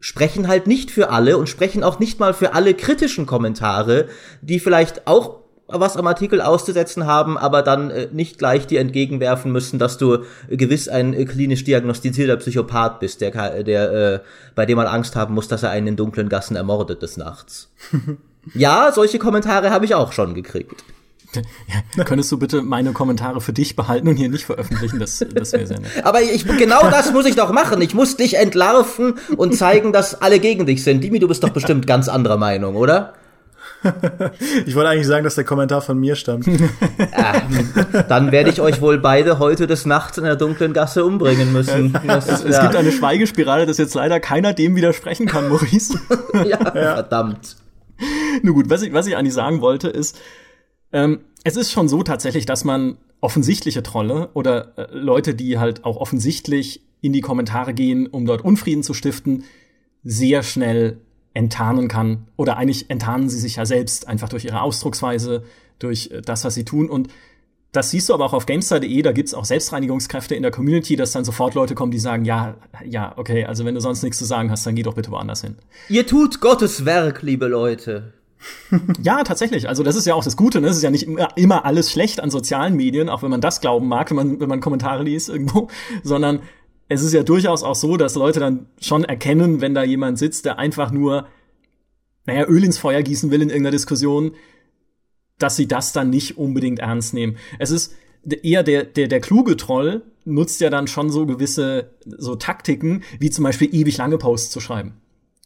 sprechen 0.00 0.48
halt 0.48 0.66
nicht 0.66 0.90
für 0.90 1.10
alle 1.10 1.38
und 1.38 1.48
sprechen 1.48 1.82
auch 1.82 1.98
nicht 1.98 2.20
mal 2.20 2.34
für 2.34 2.54
alle 2.54 2.74
kritischen 2.74 3.26
Kommentare, 3.26 4.08
die 4.40 4.60
vielleicht 4.60 5.06
auch 5.06 5.40
was 5.68 5.96
am 5.96 6.06
Artikel 6.06 6.40
auszusetzen 6.40 7.06
haben, 7.06 7.36
aber 7.36 7.62
dann 7.62 7.90
äh, 7.90 8.08
nicht 8.12 8.38
gleich 8.38 8.66
dir 8.66 8.80
entgegenwerfen 8.80 9.50
müssen, 9.50 9.78
dass 9.78 9.98
du 9.98 10.24
äh, 10.48 10.56
gewiss 10.56 10.88
ein 10.88 11.12
äh, 11.12 11.24
klinisch 11.24 11.64
diagnostizierter 11.64 12.36
Psychopath 12.36 13.00
bist, 13.00 13.20
der, 13.20 13.62
der 13.62 13.92
äh, 13.92 14.20
bei 14.54 14.66
dem 14.66 14.76
man 14.76 14.86
Angst 14.86 15.16
haben 15.16 15.34
muss, 15.34 15.48
dass 15.48 15.62
er 15.62 15.70
einen 15.70 15.88
in 15.88 15.96
dunklen 15.96 16.28
Gassen 16.28 16.56
ermordet 16.56 17.02
des 17.02 17.16
Nachts. 17.16 17.68
ja, 18.54 18.92
solche 18.92 19.18
Kommentare 19.18 19.70
habe 19.70 19.84
ich 19.84 19.94
auch 19.94 20.12
schon 20.12 20.34
gekriegt. 20.34 20.84
Ja, 21.96 22.04
könntest 22.04 22.32
du 22.32 22.38
bitte 22.38 22.62
meine 22.62 22.92
Kommentare 22.92 23.40
für 23.40 23.52
dich 23.52 23.76
behalten 23.76 24.08
und 24.08 24.16
hier 24.16 24.30
nicht 24.30 24.46
veröffentlichen? 24.46 24.98
Das, 24.98 25.18
das 25.18 25.52
wäre 25.52 25.66
sehr 25.66 25.80
nett. 25.80 25.90
Aber 26.04 26.22
ich, 26.22 26.46
genau 26.46 26.88
das 26.88 27.12
muss 27.12 27.26
ich 27.26 27.36
doch 27.36 27.52
machen. 27.52 27.80
Ich 27.82 27.94
muss 27.94 28.16
dich 28.16 28.38
entlarven 28.38 29.14
und 29.36 29.54
zeigen, 29.54 29.92
dass 29.92 30.22
alle 30.22 30.38
gegen 30.38 30.64
dich 30.64 30.82
sind. 30.82 31.02
Dimi, 31.02 31.18
du 31.18 31.28
bist 31.28 31.42
doch 31.42 31.50
bestimmt 31.50 31.86
ganz 31.86 32.08
anderer 32.08 32.38
Meinung, 32.38 32.76
oder? 32.76 33.14
Ich 34.66 34.74
wollte 34.74 34.90
eigentlich 34.90 35.06
sagen, 35.06 35.24
dass 35.24 35.34
der 35.34 35.44
Kommentar 35.44 35.80
von 35.80 35.98
mir 35.98 36.16
stammt. 36.16 36.46
Ah, 37.12 37.42
dann 38.08 38.32
werde 38.32 38.50
ich 38.50 38.60
euch 38.60 38.80
wohl 38.80 38.98
beide 38.98 39.38
heute 39.38 39.66
des 39.66 39.86
Nachts 39.86 40.18
in 40.18 40.24
der 40.24 40.36
dunklen 40.36 40.72
Gasse 40.72 41.04
umbringen 41.04 41.52
müssen. 41.52 41.96
Das, 42.06 42.28
es, 42.28 42.44
es 42.44 42.60
gibt 42.60 42.76
eine 42.76 42.92
Schweigespirale, 42.92 43.66
dass 43.66 43.78
jetzt 43.78 43.94
leider 43.94 44.20
keiner 44.20 44.52
dem 44.52 44.76
widersprechen 44.76 45.26
kann, 45.26 45.48
Maurice. 45.48 45.98
ja, 46.34 46.44
ja, 46.44 46.94
verdammt. 46.94 47.56
Nun 48.42 48.54
gut, 48.54 48.70
was 48.70 48.82
ich, 48.82 48.92
was 48.92 49.06
ich 49.06 49.16
eigentlich 49.16 49.34
sagen 49.34 49.60
wollte, 49.60 49.88
ist, 49.88 50.18
ähm, 50.92 51.20
es 51.44 51.56
ist 51.56 51.72
schon 51.72 51.88
so 51.88 52.02
tatsächlich, 52.02 52.46
dass 52.46 52.64
man 52.64 52.98
offensichtliche 53.20 53.82
Trolle 53.82 54.30
oder 54.34 54.76
äh, 54.78 54.86
Leute, 54.92 55.34
die 55.34 55.58
halt 55.58 55.84
auch 55.84 55.96
offensichtlich 55.96 56.82
in 57.00 57.12
die 57.12 57.20
Kommentare 57.20 57.74
gehen, 57.74 58.06
um 58.06 58.26
dort 58.26 58.42
Unfrieden 58.42 58.82
zu 58.82 58.94
stiften, 58.94 59.44
sehr 60.02 60.42
schnell 60.42 60.98
enttarnen 61.36 61.86
kann. 61.86 62.26
Oder 62.36 62.56
eigentlich 62.56 62.90
enttarnen 62.90 63.28
sie 63.28 63.38
sich 63.38 63.56
ja 63.56 63.66
selbst 63.66 64.08
einfach 64.08 64.28
durch 64.28 64.46
ihre 64.46 64.62
Ausdrucksweise, 64.62 65.44
durch 65.78 66.10
äh, 66.10 66.22
das, 66.22 66.44
was 66.44 66.54
sie 66.54 66.64
tun. 66.64 66.88
Und 66.88 67.08
das 67.72 67.90
siehst 67.90 68.08
du 68.08 68.14
aber 68.14 68.24
auch 68.24 68.32
auf 68.32 68.46
GameStar.de, 68.46 69.02
da 69.02 69.12
gibt's 69.12 69.34
auch 69.34 69.44
Selbstreinigungskräfte 69.44 70.34
in 70.34 70.42
der 70.42 70.50
Community, 70.50 70.96
dass 70.96 71.12
dann 71.12 71.26
sofort 71.26 71.54
Leute 71.54 71.74
kommen, 71.74 71.92
die 71.92 71.98
sagen, 71.98 72.24
ja, 72.24 72.54
ja, 72.86 73.12
okay, 73.16 73.44
also 73.44 73.66
wenn 73.66 73.74
du 73.74 73.80
sonst 73.82 74.02
nichts 74.02 74.16
zu 74.16 74.24
sagen 74.24 74.50
hast, 74.50 74.66
dann 74.66 74.74
geh 74.74 74.82
doch 74.82 74.94
bitte 74.94 75.10
woanders 75.10 75.42
hin. 75.42 75.56
Ihr 75.90 76.06
tut 76.06 76.40
Gottes 76.40 76.86
Werk, 76.86 77.20
liebe 77.20 77.46
Leute. 77.48 78.14
ja, 79.02 79.22
tatsächlich. 79.22 79.68
Also 79.68 79.82
das 79.82 79.94
ist 79.94 80.06
ja 80.06 80.14
auch 80.14 80.24
das 80.24 80.38
Gute. 80.38 80.62
Ne? 80.62 80.68
Es 80.68 80.76
ist 80.78 80.82
ja 80.82 80.90
nicht 80.90 81.06
immer, 81.36 81.64
alles 81.66 81.90
schlecht 81.90 82.20
an 82.20 82.30
sozialen 82.30 82.76
Medien, 82.76 83.10
auch 83.10 83.22
wenn 83.22 83.30
man 83.30 83.42
das 83.42 83.60
glauben 83.60 83.88
mag, 83.88 84.08
wenn 84.08 84.16
man, 84.16 84.40
wenn 84.40 84.48
man 84.48 84.60
Kommentare 84.60 85.02
liest 85.02 85.28
irgendwo, 85.28 85.68
sondern 86.02 86.40
es 86.88 87.02
ist 87.02 87.12
ja 87.12 87.22
durchaus 87.22 87.62
auch 87.62 87.74
so, 87.74 87.96
dass 87.96 88.14
Leute 88.14 88.40
dann 88.40 88.66
schon 88.80 89.04
erkennen, 89.04 89.60
wenn 89.60 89.74
da 89.74 89.82
jemand 89.82 90.18
sitzt, 90.18 90.44
der 90.44 90.58
einfach 90.58 90.90
nur, 90.90 91.26
naja, 92.26 92.46
Öl 92.46 92.64
ins 92.64 92.78
Feuer 92.78 93.02
gießen 93.02 93.30
will 93.30 93.42
in 93.42 93.48
irgendeiner 93.48 93.72
Diskussion, 93.72 94.32
dass 95.38 95.56
sie 95.56 95.68
das 95.68 95.92
dann 95.92 96.10
nicht 96.10 96.38
unbedingt 96.38 96.78
ernst 96.78 97.12
nehmen. 97.12 97.36
Es 97.58 97.70
ist 97.70 97.94
eher 98.42 98.62
der, 98.62 98.84
der, 98.84 99.08
der 99.08 99.20
kluge 99.20 99.56
Troll 99.56 100.02
nutzt 100.24 100.60
ja 100.60 100.70
dann 100.70 100.86
schon 100.86 101.10
so 101.10 101.26
gewisse 101.26 101.94
so 102.04 102.36
Taktiken, 102.36 103.02
wie 103.20 103.30
zum 103.30 103.44
Beispiel 103.44 103.72
ewig 103.74 103.96
lange 103.96 104.18
Posts 104.18 104.50
zu 104.50 104.60
schreiben 104.60 104.94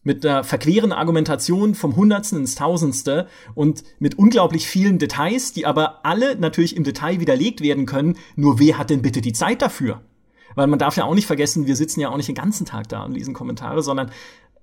mit 0.02 0.24
der 0.24 0.44
verqueren 0.44 0.92
Argumentation 0.92 1.74
vom 1.74 1.96
Hundertsten 1.96 2.38
ins 2.38 2.54
Tausendste 2.54 3.28
und 3.54 3.84
mit 3.98 4.18
unglaublich 4.18 4.66
vielen 4.66 4.98
Details, 4.98 5.52
die 5.52 5.66
aber 5.66 6.04
alle 6.06 6.36
natürlich 6.36 6.76
im 6.76 6.84
Detail 6.84 7.20
widerlegt 7.20 7.60
werden 7.60 7.86
können. 7.86 8.16
Nur 8.34 8.58
wer 8.58 8.78
hat 8.78 8.90
denn 8.90 9.02
bitte 9.02 9.20
die 9.20 9.32
Zeit 9.32 9.60
dafür? 9.60 10.00
Weil 10.54 10.66
man 10.66 10.78
darf 10.78 10.96
ja 10.96 11.04
auch 11.04 11.14
nicht 11.14 11.26
vergessen, 11.26 11.66
wir 11.66 11.76
sitzen 11.76 12.00
ja 12.00 12.10
auch 12.10 12.16
nicht 12.16 12.28
den 12.28 12.34
ganzen 12.34 12.66
Tag 12.66 12.88
da 12.88 13.04
und 13.04 13.12
lesen 13.12 13.34
Kommentare, 13.34 13.82
sondern 13.82 14.10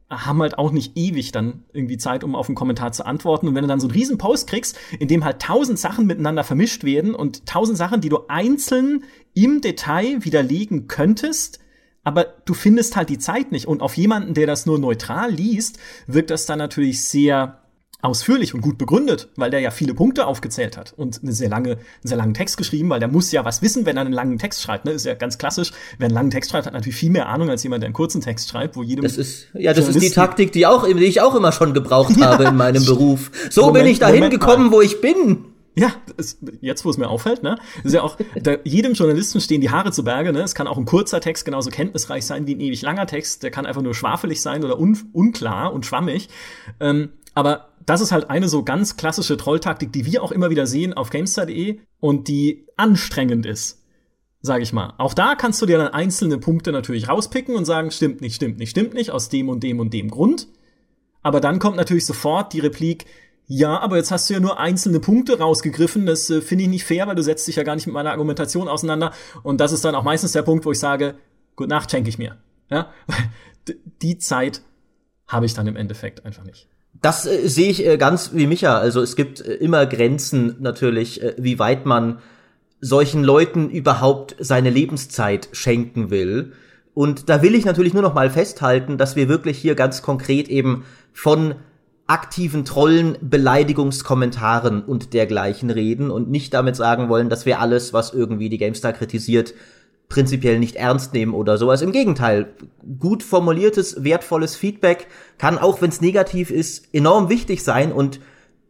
haben 0.09 0.41
halt 0.41 0.57
auch 0.57 0.71
nicht 0.71 0.95
ewig 0.95 1.33
dann 1.33 1.65
irgendwie 1.73 1.97
Zeit, 1.97 2.23
um 2.23 2.35
auf 2.35 2.47
einen 2.47 2.55
Kommentar 2.55 2.93
zu 2.93 3.05
antworten. 3.05 3.47
Und 3.47 3.55
wenn 3.55 3.63
du 3.63 3.67
dann 3.67 3.81
so 3.81 3.87
einen 3.87 3.95
riesen 3.95 4.17
Post 4.17 4.49
kriegst, 4.49 4.77
in 4.99 5.07
dem 5.07 5.25
halt 5.25 5.41
tausend 5.41 5.79
Sachen 5.79 6.05
miteinander 6.05 6.45
vermischt 6.45 6.85
werden 6.85 7.13
und 7.13 7.45
tausend 7.45 7.77
Sachen, 7.77 7.99
die 7.99 8.09
du 8.09 8.19
einzeln 8.29 9.03
im 9.33 9.59
Detail 9.59 10.23
widerlegen 10.23 10.87
könntest, 10.87 11.59
aber 12.05 12.23
du 12.45 12.53
findest 12.53 12.95
halt 12.95 13.09
die 13.09 13.17
Zeit 13.17 13.51
nicht. 13.51 13.67
Und 13.67 13.81
auf 13.81 13.97
jemanden, 13.97 14.33
der 14.33 14.47
das 14.47 14.65
nur 14.65 14.79
neutral 14.79 15.29
liest, 15.29 15.77
wirkt 16.07 16.29
das 16.29 16.45
dann 16.45 16.59
natürlich 16.59 17.03
sehr 17.03 17.61
ausführlich 18.01 18.53
und 18.53 18.61
gut 18.61 18.77
begründet, 18.77 19.29
weil 19.35 19.49
der 19.49 19.59
ja 19.59 19.71
viele 19.71 19.95
Punkte 19.95 20.27
aufgezählt 20.27 20.77
hat 20.77 20.93
und 20.95 21.21
eine 21.23 21.31
sehr 21.31 21.49
lange, 21.49 21.71
einen 21.71 21.79
sehr 22.03 22.17
langen 22.17 22.35
Text 22.35 22.55
geschrieben, 22.55 22.89
weil 22.89 22.99
der 22.99 23.09
muss 23.09 23.31
ja 23.31 23.43
was 23.43 23.63
wissen, 23.63 23.87
wenn 23.87 23.97
er 23.97 24.01
einen 24.01 24.13
langen 24.13 24.37
Text 24.37 24.61
schreibt. 24.61 24.85
Ne? 24.85 24.91
Ist 24.91 25.05
ja 25.05 25.15
ganz 25.15 25.39
klassisch. 25.39 25.71
Wer 25.97 26.05
einen 26.05 26.13
langen 26.13 26.29
Text 26.29 26.51
schreibt, 26.51 26.67
hat 26.67 26.73
natürlich 26.73 26.95
viel 26.95 27.09
mehr 27.09 27.27
Ahnung 27.27 27.49
als 27.49 27.63
jemand, 27.63 27.81
der 27.81 27.87
einen 27.87 27.95
kurzen 27.95 28.21
Text 28.21 28.49
schreibt, 28.49 28.75
wo 28.75 28.83
jedem. 28.83 29.03
Das 29.03 29.17
ist 29.17 29.47
ja, 29.53 29.73
das 29.73 29.87
ist 29.87 29.99
die 29.99 30.11
Taktik, 30.11 30.51
die 30.51 30.67
auch, 30.67 30.85
die 30.85 31.05
ich 31.05 31.21
auch 31.21 31.33
immer 31.33 31.51
schon 31.51 31.73
gebraucht 31.73 32.15
ja. 32.17 32.27
habe 32.27 32.45
in 32.45 32.55
meinem 32.55 32.85
Beruf. 32.85 33.31
So 33.49 33.61
Moment, 33.61 33.85
bin 33.85 33.91
ich 33.91 33.99
dahin 33.99 34.15
Moment 34.15 34.33
gekommen, 34.33 34.65
mal. 34.67 34.73
wo 34.73 34.81
ich 34.81 35.01
bin. 35.01 35.45
Ja, 35.75 35.91
es, 36.17 36.39
jetzt 36.61 36.85
wo 36.85 36.89
es 36.89 36.97
mir 36.97 37.07
auffällt, 37.07 37.43
ne, 37.43 37.55
ist 37.83 37.93
ja 37.93 38.01
auch 38.01 38.17
da, 38.41 38.55
jedem 38.63 38.93
Journalisten 38.93 39.39
stehen 39.39 39.61
die 39.61 39.69
Haare 39.69 39.91
zu 39.91 40.03
Berge, 40.03 40.33
ne. 40.33 40.41
Es 40.41 40.55
kann 40.55 40.65
auch 40.65 40.77
ein 40.77 40.85
kurzer 40.85 41.21
Text 41.21 41.45
genauso 41.45 41.69
kenntnisreich 41.69 42.25
sein 42.25 42.47
wie 42.47 42.55
ein 42.55 42.59
ewig 42.59 42.81
langer 42.81 43.05
Text. 43.05 43.43
Der 43.43 43.51
kann 43.51 43.67
einfach 43.67 43.83
nur 43.83 43.93
schwafelig 43.93 44.41
sein 44.41 44.63
oder 44.63 44.79
un, 44.79 44.97
unklar 45.13 45.73
und 45.73 45.85
schwammig. 45.85 46.29
Ähm, 46.79 47.09
aber 47.35 47.69
das 47.87 48.01
ist 48.01 48.11
halt 48.11 48.29
eine 48.29 48.49
so 48.49 48.63
ganz 48.63 48.97
klassische 48.97 49.37
Trolltaktik, 49.37 49.93
die 49.93 50.05
wir 50.05 50.21
auch 50.21 50.33
immer 50.33 50.49
wieder 50.49 50.67
sehen 50.67 50.93
auf 50.93 51.09
GameStar.de 51.09 51.79
und 52.01 52.27
die 52.27 52.67
anstrengend 52.75 53.45
ist, 53.45 53.81
sage 54.41 54.61
ich 54.61 54.73
mal. 54.73 54.93
Auch 54.97 55.13
da 55.13 55.35
kannst 55.35 55.61
du 55.61 55.65
dir 55.65 55.77
dann 55.77 55.93
einzelne 55.93 56.37
Punkte 56.37 56.73
natürlich 56.73 57.07
rauspicken 57.07 57.55
und 57.55 57.63
sagen, 57.63 57.89
stimmt 57.89 58.19
nicht, 58.19 58.35
stimmt 58.35 58.59
nicht, 58.59 58.71
stimmt 58.71 58.93
nicht, 58.93 59.11
aus 59.11 59.29
dem 59.29 59.47
und 59.47 59.63
dem 59.63 59.79
und 59.79 59.93
dem 59.93 60.11
Grund. 60.11 60.49
Aber 61.23 61.39
dann 61.39 61.59
kommt 61.59 61.77
natürlich 61.77 62.05
sofort 62.05 62.51
die 62.51 62.59
Replik, 62.59 63.05
ja, 63.45 63.79
aber 63.79 63.95
jetzt 63.95 64.11
hast 64.11 64.29
du 64.29 64.33
ja 64.33 64.41
nur 64.41 64.59
einzelne 64.59 64.99
Punkte 64.99 65.39
rausgegriffen. 65.39 66.05
Das 66.05 66.29
äh, 66.29 66.41
finde 66.41 66.65
ich 66.65 66.69
nicht 66.69 66.83
fair, 66.83 67.07
weil 67.07 67.15
du 67.15 67.23
setzt 67.23 67.47
dich 67.47 67.55
ja 67.55 67.63
gar 67.63 67.75
nicht 67.75 67.87
mit 67.87 67.93
meiner 67.93 68.11
Argumentation 68.11 68.67
auseinander. 68.67 69.13
Und 69.43 69.61
das 69.61 69.71
ist 69.71 69.85
dann 69.85 69.95
auch 69.95 70.03
meistens 70.03 70.33
der 70.33 70.41
Punkt, 70.41 70.65
wo 70.65 70.73
ich 70.73 70.79
sage, 70.79 71.15
gut 71.55 71.69
Nacht 71.69 71.89
schenke 71.89 72.09
ich 72.09 72.17
mir. 72.17 72.35
Ja, 72.69 72.91
die 74.01 74.17
Zeit 74.17 74.61
habe 75.25 75.45
ich 75.45 75.53
dann 75.53 75.67
im 75.67 75.77
Endeffekt 75.77 76.25
einfach 76.25 76.43
nicht. 76.43 76.67
Das 77.01 77.25
äh, 77.25 77.47
sehe 77.47 77.69
ich 77.69 77.85
äh, 77.85 77.97
ganz 77.97 78.31
wie 78.33 78.47
Micha. 78.47 78.77
Also 78.77 79.01
es 79.01 79.15
gibt 79.15 79.41
äh, 79.41 79.53
immer 79.53 79.85
Grenzen 79.85 80.55
natürlich, 80.59 81.21
äh, 81.21 81.35
wie 81.37 81.59
weit 81.59 81.85
man 81.85 82.19
solchen 82.79 83.23
Leuten 83.23 83.69
überhaupt 83.69 84.35
seine 84.39 84.69
Lebenszeit 84.69 85.49
schenken 85.51 86.09
will. 86.09 86.53
Und 86.93 87.29
da 87.29 87.41
will 87.41 87.55
ich 87.55 87.65
natürlich 87.65 87.93
nur 87.93 88.03
noch 88.03 88.13
mal 88.13 88.29
festhalten, 88.29 88.97
dass 88.97 89.15
wir 89.15 89.29
wirklich 89.29 89.57
hier 89.57 89.75
ganz 89.75 90.01
konkret 90.01 90.47
eben 90.47 90.85
von 91.13 91.55
aktiven 92.07 92.63
Trollen, 92.63 93.17
Beleidigungskommentaren 93.21 94.83
und 94.83 95.13
dergleichen 95.13 95.69
reden 95.69 96.09
und 96.09 96.29
nicht 96.29 96.53
damit 96.53 96.75
sagen 96.75 97.09
wollen, 97.09 97.29
dass 97.29 97.45
wir 97.45 97.59
alles, 97.59 97.93
was 97.93 98.13
irgendwie 98.13 98.49
die 98.49 98.57
GameStar 98.57 98.93
kritisiert, 98.93 99.53
prinzipiell 100.09 100.59
nicht 100.59 100.75
ernst 100.75 101.13
nehmen 101.13 101.33
oder 101.33 101.57
sowas. 101.57 101.81
Im 101.81 101.91
Gegenteil, 101.91 102.53
gut 102.99 103.23
formuliertes, 103.23 104.03
wertvolles 104.03 104.55
Feedback 104.55 105.07
kann, 105.37 105.57
auch 105.57 105.81
wenn 105.81 105.89
es 105.89 106.01
negativ 106.01 106.49
ist, 106.49 106.93
enorm 106.93 107.29
wichtig 107.29 107.63
sein 107.63 107.91
und 107.91 108.19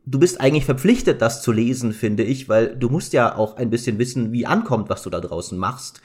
du 0.06 0.20
bist 0.20 0.42
eigentlich 0.42 0.66
verpflichtet, 0.66 1.22
das 1.22 1.42
zu 1.42 1.52
lesen, 1.52 1.94
finde 1.94 2.24
ich, 2.24 2.50
weil 2.50 2.76
du 2.76 2.90
musst 2.90 3.14
ja 3.14 3.36
auch 3.36 3.58
ein 3.58 3.70
bisschen 3.70 4.00
wissen, 4.00 4.32
wie 4.32 4.46
ankommt, 4.46 4.90
was 4.90 5.04
du 5.04 5.10
da 5.10 5.20
draußen 5.20 5.58
machst. 5.58 6.02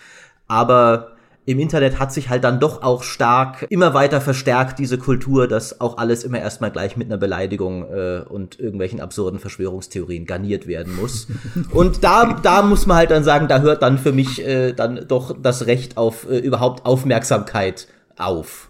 Aber 0.48 1.16
im 1.44 1.58
Internet 1.58 1.98
hat 1.98 2.12
sich 2.12 2.28
halt 2.28 2.44
dann 2.44 2.60
doch 2.60 2.82
auch 2.82 3.02
stark 3.02 3.66
immer 3.68 3.94
weiter 3.94 4.20
verstärkt 4.20 4.78
diese 4.78 4.96
Kultur, 4.96 5.48
dass 5.48 5.80
auch 5.80 5.98
alles 5.98 6.22
immer 6.22 6.38
erstmal 6.38 6.70
gleich 6.70 6.96
mit 6.96 7.08
einer 7.08 7.16
Beleidigung 7.16 7.84
äh, 7.92 8.22
und 8.28 8.60
irgendwelchen 8.60 9.00
absurden 9.00 9.40
Verschwörungstheorien 9.40 10.24
garniert 10.24 10.68
werden 10.68 10.94
muss. 10.94 11.26
und 11.72 12.04
da, 12.04 12.38
da 12.40 12.62
muss 12.62 12.86
man 12.86 12.96
halt 12.96 13.10
dann 13.10 13.24
sagen, 13.24 13.48
da 13.48 13.60
hört 13.60 13.82
dann 13.82 13.98
für 13.98 14.12
mich 14.12 14.40
äh, 14.46 14.72
dann 14.72 15.06
doch 15.08 15.36
das 15.40 15.66
Recht 15.66 15.96
auf 15.96 16.28
äh, 16.30 16.38
überhaupt 16.38 16.86
Aufmerksamkeit 16.86 17.88
auf. 18.16 18.68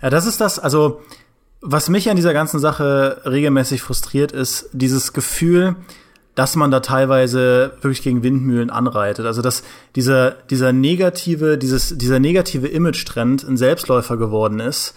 Ja, 0.00 0.10
das 0.10 0.26
ist 0.26 0.40
das, 0.40 0.58
also 0.58 1.00
was 1.60 1.88
mich 1.88 2.10
an 2.10 2.16
dieser 2.16 2.32
ganzen 2.32 2.58
Sache 2.58 3.22
regelmäßig 3.24 3.80
frustriert, 3.80 4.32
ist 4.32 4.68
dieses 4.72 5.12
Gefühl, 5.12 5.76
dass 6.34 6.56
man 6.56 6.70
da 6.70 6.80
teilweise 6.80 7.72
wirklich 7.80 8.02
gegen 8.02 8.22
Windmühlen 8.22 8.70
anreitet. 8.70 9.26
Also 9.26 9.42
dass 9.42 9.62
dieser, 9.96 10.30
dieser 10.30 10.72
negative, 10.72 11.58
dieses, 11.58 11.96
dieser 11.98 12.20
negative 12.20 12.68
Image-Trend 12.68 13.44
ein 13.44 13.56
Selbstläufer 13.56 14.16
geworden 14.16 14.60
ist, 14.60 14.94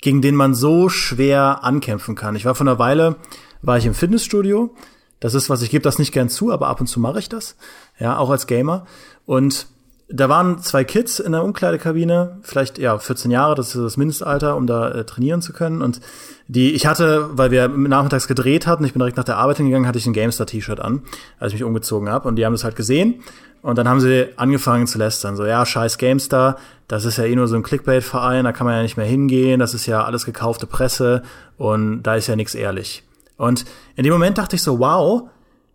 gegen 0.00 0.20
den 0.20 0.34
man 0.34 0.54
so 0.54 0.88
schwer 0.90 1.64
ankämpfen 1.64 2.14
kann. 2.14 2.36
Ich 2.36 2.44
war 2.44 2.54
vor 2.54 2.66
einer 2.66 2.78
Weile, 2.78 3.16
war 3.62 3.78
ich 3.78 3.86
im 3.86 3.94
Fitnessstudio. 3.94 4.74
Das 5.20 5.32
ist 5.32 5.48
was, 5.48 5.62
ich 5.62 5.70
gebe 5.70 5.82
das 5.82 5.98
nicht 5.98 6.12
gern 6.12 6.28
zu, 6.28 6.52
aber 6.52 6.68
ab 6.68 6.80
und 6.80 6.86
zu 6.86 7.00
mache 7.00 7.18
ich 7.18 7.30
das. 7.30 7.56
Ja, 7.98 8.18
auch 8.18 8.28
als 8.28 8.46
Gamer. 8.46 8.84
Und 9.24 9.68
da 10.08 10.28
waren 10.28 10.58
zwei 10.58 10.84
Kids 10.84 11.18
in 11.18 11.32
der 11.32 11.42
Umkleidekabine, 11.44 12.38
vielleicht 12.42 12.78
ja 12.78 12.98
14 12.98 13.30
Jahre, 13.30 13.54
das 13.54 13.68
ist 13.68 13.82
das 13.82 13.96
Mindestalter, 13.96 14.56
um 14.56 14.66
da 14.66 14.90
äh, 14.90 15.04
trainieren 15.04 15.40
zu 15.40 15.52
können. 15.52 15.80
Und 15.80 16.00
die, 16.46 16.72
ich 16.72 16.86
hatte, 16.86 17.30
weil 17.32 17.50
wir 17.50 17.68
nachmittags 17.68 18.28
gedreht 18.28 18.66
hatten, 18.66 18.84
ich 18.84 18.92
bin 18.92 19.00
direkt 19.00 19.16
nach 19.16 19.24
der 19.24 19.38
Arbeit 19.38 19.56
hingegangen, 19.56 19.88
hatte 19.88 19.98
ich 19.98 20.06
ein 20.06 20.12
GameStar-T-Shirt 20.12 20.78
an, 20.78 21.02
als 21.38 21.52
ich 21.52 21.60
mich 21.60 21.64
umgezogen 21.64 22.10
habe. 22.10 22.28
Und 22.28 22.36
die 22.36 22.44
haben 22.44 22.52
das 22.52 22.64
halt 22.64 22.76
gesehen. 22.76 23.22
Und 23.62 23.78
dann 23.78 23.88
haben 23.88 24.00
sie 24.00 24.28
angefangen 24.36 24.86
zu 24.86 24.98
lästern. 24.98 25.36
So, 25.36 25.46
ja, 25.46 25.64
scheiß 25.64 25.96
GameStar, 25.96 26.58
das 26.86 27.06
ist 27.06 27.16
ja 27.16 27.24
eh 27.24 27.34
nur 27.34 27.48
so 27.48 27.56
ein 27.56 27.62
Clickbait-Verein, 27.62 28.44
da 28.44 28.52
kann 28.52 28.66
man 28.66 28.76
ja 28.76 28.82
nicht 28.82 28.98
mehr 28.98 29.06
hingehen, 29.06 29.58
das 29.58 29.72
ist 29.72 29.86
ja 29.86 30.04
alles 30.04 30.26
gekaufte 30.26 30.66
Presse 30.66 31.22
und 31.56 32.02
da 32.02 32.14
ist 32.14 32.26
ja 32.26 32.36
nichts 32.36 32.54
ehrlich. 32.54 33.04
Und 33.38 33.64
in 33.96 34.04
dem 34.04 34.12
Moment 34.12 34.36
dachte 34.36 34.56
ich 34.56 34.62
so, 34.62 34.80
wow, 34.80 35.30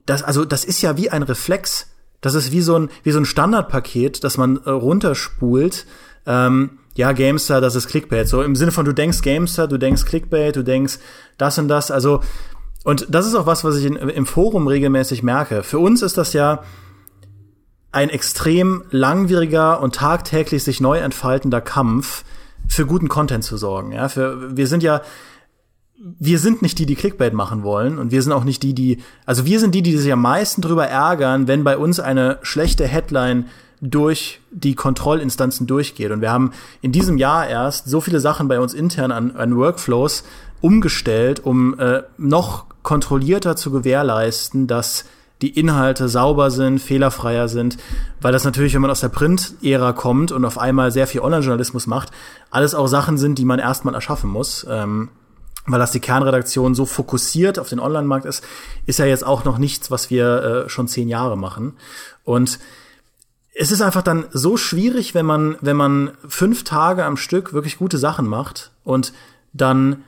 das, 0.06 0.22
also, 0.22 0.46
das 0.46 0.66
ist 0.66 0.84
ja 0.84 0.98
wie 0.98 1.10
ein 1.10 1.24
Reflex. 1.24 1.88
Das 2.22 2.36
ist 2.36 2.52
wie 2.52 2.62
so 2.62 2.78
ein, 2.78 2.90
wie 3.04 3.12
so 3.12 3.20
ein 3.20 3.26
Standardpaket, 3.26 4.24
das 4.24 4.38
man 4.38 4.58
äh, 4.66 4.70
runterspult. 4.70 5.86
Ähm, 6.26 6.80
ja, 6.96 7.12
Gamestar, 7.14 7.62
das 7.62 7.76
ist 7.76 7.88
Clickbait. 7.88 8.28
So 8.28 8.42
im 8.42 8.56
Sinne 8.56 8.72
von, 8.72 8.86
du 8.86 8.94
denkst 8.94 9.22
Gamestar, 9.22 9.68
du 9.68 9.78
denkst 9.78 10.06
Clickbait, 10.06 10.56
du 10.56 10.64
denkst 10.64 11.00
das 11.38 11.58
und 11.58 11.68
das. 11.68 11.92
Also, 11.92 12.22
und 12.84 13.08
das 13.10 13.26
ist 13.26 13.36
auch 13.36 13.46
was, 13.46 13.64
was 13.64 13.78
ich 13.78 13.86
in, 13.86 13.96
im 13.96 14.26
Forum 14.26 14.68
regelmäßig 14.68 15.24
merke. 15.24 15.64
Für 15.64 15.80
uns 15.80 16.02
ist 16.02 16.18
das 16.18 16.34
ja 16.34 16.64
ein 17.92 18.10
extrem 18.10 18.84
langwieriger 18.92 19.82
und 19.82 19.96
tagtäglich 19.96 20.64
sich 20.64 20.80
neu 20.82 21.00
entfaltender 21.00 21.62
Kampf, 21.62 22.24
für 22.68 22.86
guten 22.86 23.08
Content 23.08 23.44
zu 23.44 23.58
sorgen. 23.58 23.92
Ja, 23.92 24.10
für, 24.10 24.56
wir 24.56 24.68
sind 24.68 24.84
ja, 24.84 25.02
wir 26.02 26.40
sind 26.40 26.62
nicht 26.62 26.80
die, 26.80 26.86
die 26.86 26.96
Clickbait 26.96 27.34
machen 27.34 27.64
wollen 27.64 27.98
und 27.98 28.12
wir 28.12 28.22
sind 28.22 28.32
auch 28.32 28.46
nicht 28.46 28.64
die, 28.64 28.74
die, 28.74 29.00
also 29.26 29.46
wir 29.46 29.60
sind 29.60 29.76
die, 29.76 29.82
die 29.82 29.98
sich 29.98 30.12
am 30.12 30.22
meisten 30.22 30.62
drüber 30.62 30.88
ärgern, 30.88 31.48
wenn 31.48 31.64
bei 31.64 31.78
uns 31.78 32.00
eine 32.00 32.40
schlechte 32.42 32.88
Headline 32.88 33.48
durch 33.82 34.40
die 34.52 34.76
Kontrollinstanzen 34.76 35.68
durchgeht. 35.68 36.12
Und 36.12 36.22
wir 36.22 36.32
haben 36.32 36.52
in 36.82 36.92
diesem 36.92 37.18
Jahr 37.18 37.48
erst 37.48 37.90
so 37.90 38.02
viele 38.02 38.20
Sachen 38.20 38.48
bei 38.48 38.60
uns 38.60 38.74
intern 38.74 39.12
an, 39.12 39.32
an 39.36 39.56
Workflows 39.56 40.24
umgestellt, 40.62 41.42
um 41.46 41.78
äh, 41.80 42.04
noch 42.18 42.66
kontrollierter 42.84 43.56
zu 43.56 43.72
gewährleisten, 43.72 44.68
dass 44.68 45.06
die 45.42 45.58
Inhalte 45.58 46.10
sauber 46.10 46.52
sind, 46.52 46.80
fehlerfreier 46.80 47.48
sind, 47.48 47.78
weil 48.20 48.34
das 48.34 48.44
natürlich, 48.44 48.74
wenn 48.74 48.82
man 48.82 48.92
aus 48.92 49.00
der 49.00 49.10
Print-Ära 49.10 49.94
kommt 49.94 50.34
und 50.34 50.44
auf 50.44 50.58
einmal 50.58 50.92
sehr 50.92 51.08
viel 51.08 51.22
Online-Journalismus 51.22 51.88
macht, 51.88 52.12
alles 52.52 52.76
auch 52.76 52.88
Sachen 52.88 53.18
sind, 53.18 53.38
die 53.38 53.46
man 53.46 53.60
erstmal 53.60 53.94
erschaffen 53.94 54.30
muss. 54.30 54.66
Ähm, 54.70 55.10
weil 55.72 55.80
das 55.80 55.92
die 55.92 56.00
Kernredaktion 56.00 56.76
so 56.76 56.86
fokussiert 56.86 57.60
auf 57.60 57.70
den 57.70 57.80
Online-Markt 57.80 58.26
ist, 58.26 58.44
ist 58.86 59.00
ja 59.00 59.06
jetzt 59.06 59.26
auch 59.26 59.46
noch 59.46 59.58
nichts, 59.58 59.92
was 59.92 60.10
wir 60.10 60.66
äh, 60.66 60.70
schon 60.70 60.88
zehn 60.88 61.10
Jahre 61.10 61.38
machen. 61.38 61.78
Und 62.24 62.60
es 63.54 63.72
ist 63.72 63.82
einfach 63.82 64.04
dann 64.04 64.26
so 64.32 64.58
schwierig, 64.58 65.14
wenn 65.14 65.26
man, 65.26 65.58
wenn 65.62 65.76
man 65.76 66.12
fünf 66.28 66.64
Tage 66.64 67.04
am 67.04 67.18
Stück 67.18 67.54
wirklich 67.54 67.78
gute 67.78 67.98
Sachen 67.98 68.28
macht 68.28 68.72
und 68.84 69.14
dann 69.54 70.04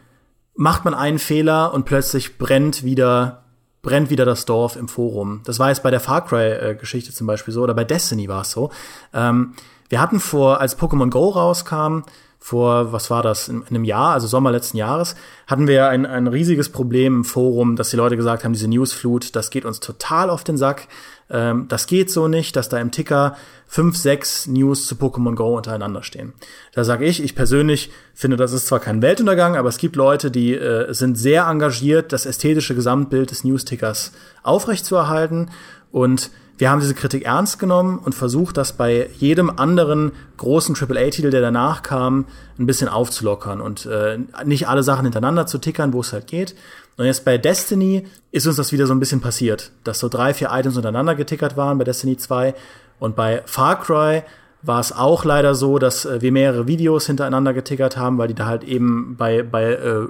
macht 0.55 0.85
man 0.85 0.93
einen 0.93 1.19
Fehler 1.19 1.73
und 1.73 1.85
plötzlich 1.85 2.37
brennt 2.37 2.83
wieder, 2.83 3.43
brennt 3.81 4.09
wieder 4.09 4.25
das 4.25 4.45
Dorf 4.45 4.75
im 4.75 4.87
Forum. 4.87 5.41
Das 5.45 5.59
war 5.59 5.69
jetzt 5.69 5.83
bei 5.83 5.91
der 5.91 5.99
Far 5.99 6.25
Cry-Geschichte 6.25 7.13
zum 7.13 7.27
Beispiel 7.27 7.53
so 7.53 7.61
oder 7.61 7.73
bei 7.73 7.83
Destiny 7.83 8.27
war 8.27 8.41
es 8.41 8.51
so. 8.51 8.71
Ähm, 9.13 9.53
wir 9.89 9.99
hatten 9.99 10.19
vor, 10.19 10.61
als 10.61 10.79
Pokémon 10.79 11.09
Go 11.09 11.29
rauskam, 11.29 12.03
vor, 12.43 12.91
was 12.91 13.11
war 13.11 13.21
das, 13.21 13.47
in, 13.47 13.61
in, 13.61 13.67
einem 13.67 13.83
Jahr, 13.83 14.13
also 14.13 14.25
Sommer 14.25 14.51
letzten 14.51 14.75
Jahres, 14.75 15.15
hatten 15.45 15.67
wir 15.67 15.89
ein, 15.89 16.07
ein 16.07 16.25
riesiges 16.25 16.69
Problem 16.69 17.17
im 17.17 17.23
Forum, 17.23 17.75
dass 17.75 17.91
die 17.91 17.97
Leute 17.97 18.17
gesagt 18.17 18.43
haben, 18.43 18.53
diese 18.53 18.67
Newsflut, 18.67 19.35
das 19.35 19.51
geht 19.51 19.63
uns 19.63 19.79
total 19.79 20.31
auf 20.31 20.43
den 20.43 20.57
Sack. 20.57 20.87
Ähm, 21.29 21.67
das 21.67 21.85
geht 21.85 22.09
so 22.09 22.27
nicht, 22.27 22.55
dass 22.55 22.67
da 22.67 22.79
im 22.79 22.89
Ticker 22.89 23.37
fünf, 23.67 23.95
sechs 23.95 24.47
News 24.47 24.87
zu 24.87 24.95
Pokémon 24.95 25.35
Go 25.35 25.55
untereinander 25.55 26.01
stehen. 26.01 26.33
Da 26.73 26.83
sage 26.83 27.05
ich, 27.05 27.23
ich 27.23 27.35
persönlich 27.35 27.91
finde, 28.15 28.37
das 28.37 28.53
ist 28.53 28.65
zwar 28.65 28.79
kein 28.79 29.03
Weltuntergang, 29.03 29.55
aber 29.55 29.69
es 29.69 29.77
gibt 29.77 29.95
Leute, 29.95 30.31
die 30.31 30.55
äh, 30.55 30.91
sind 30.95 31.19
sehr 31.19 31.45
engagiert, 31.45 32.11
das 32.11 32.25
ästhetische 32.25 32.73
Gesamtbild 32.73 33.29
des 33.29 33.43
News-Tickers 33.43 34.13
aufrechtzuerhalten 34.41 35.51
und 35.91 36.31
wir 36.61 36.69
haben 36.69 36.79
diese 36.79 36.93
Kritik 36.93 37.25
ernst 37.25 37.57
genommen 37.57 37.97
und 37.97 38.13
versucht, 38.13 38.55
das 38.55 38.73
bei 38.73 39.09
jedem 39.17 39.49
anderen 39.49 40.11
großen 40.37 40.75
AAA-Titel, 40.75 41.31
der 41.31 41.41
danach 41.41 41.81
kam, 41.81 42.25
ein 42.59 42.67
bisschen 42.67 42.87
aufzulockern 42.87 43.59
und 43.59 43.87
äh, 43.87 44.19
nicht 44.45 44.67
alle 44.67 44.83
Sachen 44.83 45.05
hintereinander 45.05 45.47
zu 45.47 45.57
tickern, 45.57 45.91
wo 45.91 46.01
es 46.01 46.13
halt 46.13 46.27
geht. 46.27 46.53
Und 46.97 47.05
jetzt 47.05 47.25
bei 47.25 47.39
Destiny 47.39 48.05
ist 48.31 48.45
uns 48.45 48.57
das 48.57 48.71
wieder 48.71 48.85
so 48.85 48.93
ein 48.93 48.99
bisschen 48.99 49.21
passiert, 49.21 49.71
dass 49.83 49.97
so 49.97 50.07
drei, 50.07 50.35
vier 50.35 50.49
Items 50.51 50.77
untereinander 50.77 51.15
getickert 51.15 51.57
waren 51.57 51.79
bei 51.79 51.83
Destiny 51.83 52.17
2 52.17 52.53
und 52.99 53.15
bei 53.15 53.41
Far 53.47 53.81
Cry 53.81 54.21
war 54.61 54.79
es 54.79 54.91
auch 54.91 55.25
leider 55.25 55.55
so, 55.55 55.79
dass 55.79 56.05
äh, 56.05 56.21
wir 56.21 56.31
mehrere 56.31 56.67
Videos 56.67 57.07
hintereinander 57.07 57.53
getickert 57.53 57.97
haben, 57.97 58.19
weil 58.19 58.27
die 58.27 58.35
da 58.35 58.45
halt 58.45 58.63
eben 58.63 59.15
bei, 59.17 59.41
bei, 59.41 59.71
äh, 59.71 60.07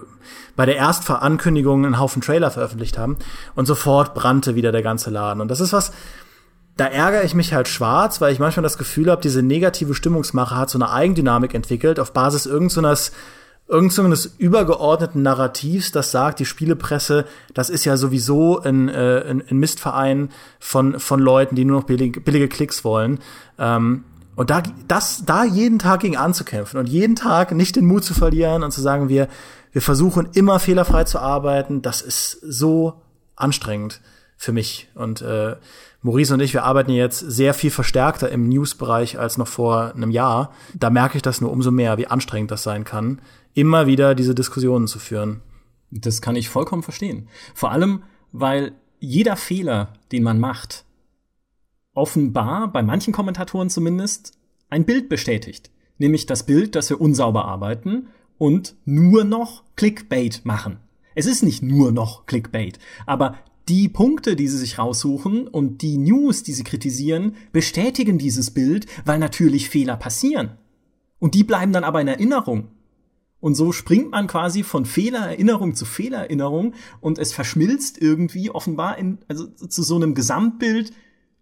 bei 0.57 0.65
der 0.65 0.77
Erstverankündigung 0.77 1.85
einen 1.85 1.99
Haufen 1.99 2.21
Trailer 2.21 2.51
veröffentlicht 2.51 2.97
haben. 2.97 3.17
Und 3.55 3.65
sofort 3.65 4.13
brannte 4.13 4.55
wieder 4.55 4.73
der 4.73 4.81
ganze 4.81 5.09
Laden. 5.09 5.39
Und 5.41 5.47
das 5.47 5.61
ist 5.61 5.71
was, 5.71 5.93
da 6.77 6.85
ärgere 6.85 7.23
ich 7.23 7.35
mich 7.35 7.53
halt 7.53 7.67
schwarz, 7.67 8.21
weil 8.21 8.33
ich 8.33 8.39
manchmal 8.39 8.63
das 8.63 8.77
Gefühl 8.77 9.11
habe, 9.11 9.21
diese 9.21 9.43
negative 9.43 9.93
Stimmungsmache 9.93 10.55
hat 10.55 10.69
so 10.69 10.77
eine 10.77 10.91
Eigendynamik 10.91 11.53
entwickelt 11.53 11.99
auf 11.99 12.13
Basis 12.13 12.45
irgendeines 12.45 13.11
irgendeines 13.71 14.25
übergeordneten 14.37 15.21
Narrativs, 15.21 15.91
das 15.91 16.11
sagt, 16.11 16.39
die 16.39 16.45
Spielepresse, 16.45 17.25
das 17.53 17.69
ist 17.69 17.85
ja 17.85 17.95
sowieso 17.95 18.59
ein, 18.59 18.89
äh, 18.89 19.23
ein, 19.29 19.43
ein 19.49 19.57
Mistverein 19.57 20.29
von, 20.59 20.99
von 20.99 21.21
Leuten, 21.21 21.55
die 21.55 21.63
nur 21.63 21.79
noch 21.79 21.87
billige, 21.87 22.19
billige 22.19 22.49
Klicks 22.49 22.83
wollen. 22.83 23.19
Ähm, 23.57 24.03
und 24.35 24.49
da, 24.49 24.61
das, 24.89 25.23
da 25.25 25.45
jeden 25.45 25.79
Tag 25.79 26.01
gegen 26.01 26.17
anzukämpfen 26.17 26.79
und 26.79 26.89
jeden 26.89 27.15
Tag 27.15 27.53
nicht 27.53 27.77
den 27.77 27.85
Mut 27.85 28.03
zu 28.03 28.13
verlieren 28.13 28.63
und 28.63 28.71
zu 28.71 28.81
sagen, 28.81 29.07
wir, 29.07 29.29
wir 29.71 29.81
versuchen 29.81 30.29
immer 30.33 30.59
fehlerfrei 30.59 31.05
zu 31.05 31.19
arbeiten, 31.19 31.81
das 31.81 32.01
ist 32.01 32.39
so 32.41 33.01
anstrengend 33.37 34.01
für 34.35 34.51
mich. 34.51 34.89
Und 34.95 35.21
äh, 35.21 35.55
Maurice 36.03 36.33
und 36.33 36.39
ich, 36.39 36.53
wir 36.53 36.63
arbeiten 36.63 36.91
jetzt 36.91 37.19
sehr 37.19 37.53
viel 37.53 37.69
verstärkter 37.69 38.29
im 38.31 38.49
News-Bereich 38.49 39.19
als 39.19 39.37
noch 39.37 39.47
vor 39.47 39.93
einem 39.93 40.09
Jahr. 40.09 40.51
Da 40.73 40.89
merke 40.89 41.17
ich 41.17 41.21
das 41.21 41.41
nur 41.41 41.51
umso 41.51 41.69
mehr, 41.69 41.97
wie 41.99 42.07
anstrengend 42.07 42.49
das 42.49 42.63
sein 42.63 42.83
kann, 42.83 43.21
immer 43.53 43.85
wieder 43.85 44.15
diese 44.15 44.33
Diskussionen 44.33 44.87
zu 44.87 44.97
führen. 44.97 45.41
Das 45.91 46.21
kann 46.21 46.35
ich 46.35 46.49
vollkommen 46.49 46.81
verstehen. 46.81 47.27
Vor 47.53 47.71
allem, 47.71 48.03
weil 48.31 48.73
jeder 48.99 49.35
Fehler, 49.35 49.93
den 50.11 50.23
man 50.23 50.39
macht, 50.39 50.85
offenbar, 51.93 52.71
bei 52.71 52.81
manchen 52.81 53.13
Kommentatoren 53.13 53.69
zumindest, 53.69 54.31
ein 54.69 54.85
Bild 54.85 55.09
bestätigt. 55.09 55.69
Nämlich 55.97 56.25
das 56.25 56.45
Bild, 56.45 56.75
dass 56.75 56.89
wir 56.89 56.99
unsauber 56.99 57.45
arbeiten 57.45 58.07
und 58.39 58.75
nur 58.85 59.23
noch 59.23 59.63
Clickbait 59.75 60.45
machen. 60.45 60.79
Es 61.13 61.27
ist 61.27 61.43
nicht 61.43 61.61
nur 61.61 61.91
noch 61.91 62.25
Clickbait, 62.25 62.79
aber 63.05 63.35
die 63.69 63.89
Punkte, 63.89 64.35
die 64.35 64.47
sie 64.47 64.57
sich 64.57 64.77
raussuchen 64.77 65.47
und 65.47 65.81
die 65.81 65.97
News, 65.97 66.43
die 66.43 66.53
sie 66.53 66.63
kritisieren, 66.63 67.35
bestätigen 67.51 68.17
dieses 68.17 68.51
Bild, 68.51 68.85
weil 69.05 69.19
natürlich 69.19 69.69
Fehler 69.69 69.97
passieren. 69.97 70.57
Und 71.19 71.35
die 71.35 71.43
bleiben 71.43 71.71
dann 71.71 71.83
aber 71.83 72.01
in 72.01 72.07
Erinnerung. 72.07 72.69
Und 73.39 73.55
so 73.55 73.71
springt 73.71 74.11
man 74.11 74.27
quasi 74.27 74.63
von 74.63 74.85
Fehlererinnerung 74.85 75.73
zu 75.75 75.85
Fehlererinnerung 75.85 76.73
und 76.99 77.17
es 77.17 77.33
verschmilzt 77.33 77.99
irgendwie 77.99 78.51
offenbar 78.51 78.97
in, 78.97 79.17
also 79.27 79.47
zu 79.47 79.81
so 79.81 79.95
einem 79.95 80.13
Gesamtbild, 80.13 80.91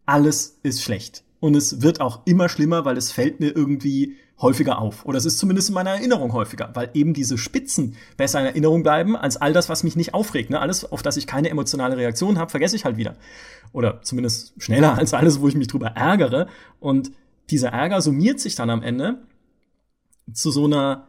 alles 0.06 0.60
ist 0.64 0.82
schlecht. 0.82 1.24
Und 1.40 1.56
es 1.56 1.82
wird 1.82 2.02
auch 2.02 2.26
immer 2.26 2.50
schlimmer, 2.50 2.86
weil 2.86 2.98
es 2.98 3.12
fällt 3.12 3.40
mir 3.40 3.56
irgendwie 3.56 4.16
häufiger 4.42 4.80
auf. 4.80 5.06
Oder 5.06 5.18
es 5.18 5.26
ist 5.26 5.38
zumindest 5.38 5.70
in 5.70 5.76
meiner 5.76 5.92
Erinnerung 5.92 6.34
häufiger, 6.34 6.70
weil 6.74 6.90
eben 6.94 7.14
diese 7.14 7.38
Spitzen 7.38 7.96
besser 8.18 8.40
in 8.40 8.46
Erinnerung 8.46 8.84
bleiben 8.84 9.16
als 9.16 9.38
all 9.38 9.54
das, 9.54 9.70
was 9.70 9.84
mich 9.84 9.96
nicht 9.96 10.14
aufregt. 10.14 10.50
Ne? 10.50 10.60
Alles, 10.60 10.90
auf 10.90 11.02
das 11.02 11.18
ich 11.18 11.28
keine 11.28 11.50
emotionale 11.50 11.98
Reaktion 11.98 12.38
habe, 12.38 12.50
vergesse 12.50 12.76
ich 12.76 12.86
halt 12.86 12.98
wieder. 12.98 13.16
Oder 13.72 14.02
zumindest 14.02 14.54
schneller 14.62 14.98
als 14.98 15.14
alles, 15.14 15.42
wo 15.42 15.48
ich 15.48 15.56
mich 15.56 15.68
drüber 15.68 15.88
ärgere. 15.90 16.48
Und 16.80 17.12
dieser 17.50 17.70
Ärger 17.70 18.02
summiert 18.02 18.40
sich 18.40 18.56
dann 18.56 18.70
am 18.70 18.82
Ende 18.82 19.20
zu 20.34 20.52
so 20.52 20.66
einer 20.66 21.08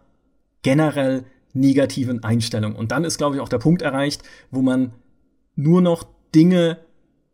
generell 0.62 1.24
negativen 1.52 2.22
Einstellung. 2.24 2.74
Und 2.74 2.92
dann 2.92 3.04
ist, 3.04 3.18
glaube 3.18 3.36
ich, 3.36 3.42
auch 3.42 3.48
der 3.48 3.58
Punkt 3.58 3.82
erreicht, 3.82 4.22
wo 4.50 4.62
man 4.62 4.92
nur 5.56 5.82
noch 5.82 6.04
Dinge 6.34 6.78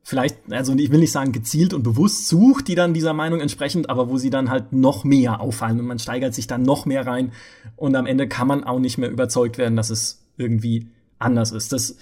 vielleicht, 0.07 0.37
also 0.53 0.73
ich 0.77 0.93
will 0.93 1.01
nicht 1.01 1.11
sagen 1.11 1.33
gezielt 1.33 1.75
und 1.75 1.83
bewusst 1.83 2.29
sucht, 2.29 2.69
die 2.69 2.77
dann 2.77 2.95
dieser 2.95 3.13
Meinung 3.13 3.41
entsprechend, 3.41 3.91
aber 3.91 4.09
wo 4.09 4.19
sie 4.19 4.31
dann 4.31 4.51
halt 4.51 4.73
noch 4.73 5.03
mehr 5.03 5.41
auffallen 5.41 5.81
und 5.81 5.87
man 5.87 5.99
steigert 5.99 6.33
sich 6.33 6.47
dann 6.47 6.63
noch 6.63 6.87
mehr 6.87 7.09
rein 7.09 7.33
und 7.75 7.97
am 7.97 8.07
Ende 8.07 8.29
kann 8.29 8.47
man 8.47 8.63
auch 8.63 8.79
nicht 8.79 8.99
mehr 8.99 9.11
überzeugt 9.11 9.59
werden, 9.59 9.75
dass 9.75 9.91
es 9.91 10.23
irgendwie 10.37 10.87
anders 11.19 11.51
ist. 11.51 11.73
Das, 11.73 11.97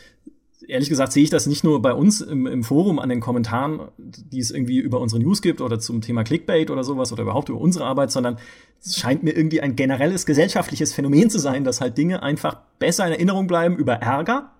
ehrlich 0.68 0.90
gesagt, 0.90 1.12
sehe 1.12 1.22
ich 1.22 1.30
das 1.30 1.46
nicht 1.46 1.64
nur 1.64 1.80
bei 1.80 1.94
uns 1.94 2.20
im, 2.20 2.46
im 2.46 2.62
Forum 2.62 2.98
an 2.98 3.08
den 3.08 3.20
Kommentaren, 3.20 3.88
die 3.96 4.38
es 4.38 4.50
irgendwie 4.50 4.80
über 4.80 5.00
unsere 5.00 5.22
News 5.22 5.40
gibt 5.40 5.62
oder 5.62 5.78
zum 5.78 6.02
Thema 6.02 6.24
Clickbait 6.24 6.70
oder 6.70 6.84
sowas 6.84 7.10
oder 7.10 7.22
überhaupt 7.22 7.48
über 7.48 7.58
unsere 7.58 7.86
Arbeit, 7.86 8.10
sondern 8.10 8.36
es 8.82 8.98
scheint 8.98 9.22
mir 9.22 9.34
irgendwie 9.34 9.62
ein 9.62 9.76
generelles 9.76 10.26
gesellschaftliches 10.26 10.92
Phänomen 10.92 11.30
zu 11.30 11.38
sein, 11.38 11.64
dass 11.64 11.80
halt 11.80 11.96
Dinge 11.96 12.22
einfach 12.22 12.58
besser 12.78 13.06
in 13.06 13.12
Erinnerung 13.12 13.46
bleiben 13.46 13.78
über 13.78 13.94
Ärger 13.94 14.52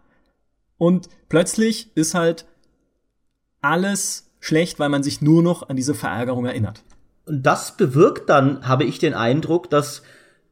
und 0.79 1.11
plötzlich 1.29 1.91
ist 1.95 2.15
halt 2.15 2.47
alles 3.65 4.31
schlecht, 4.41 4.79
weil 4.79 4.91
man 4.91 5.03
sich 5.03 5.23
nur 5.23 5.43
noch 5.43 5.69
an 5.69 5.77
diese 5.77 5.95
Verärgerung 5.95 6.45
erinnert. 6.45 6.83
Und 7.27 7.45
das 7.45 7.77
bewirkt 7.77 8.29
dann, 8.29 8.69
habe 8.69 8.85
ich 8.85 8.99
den 8.99 9.15
Eindruck, 9.15 9.71
dass 9.71 10.03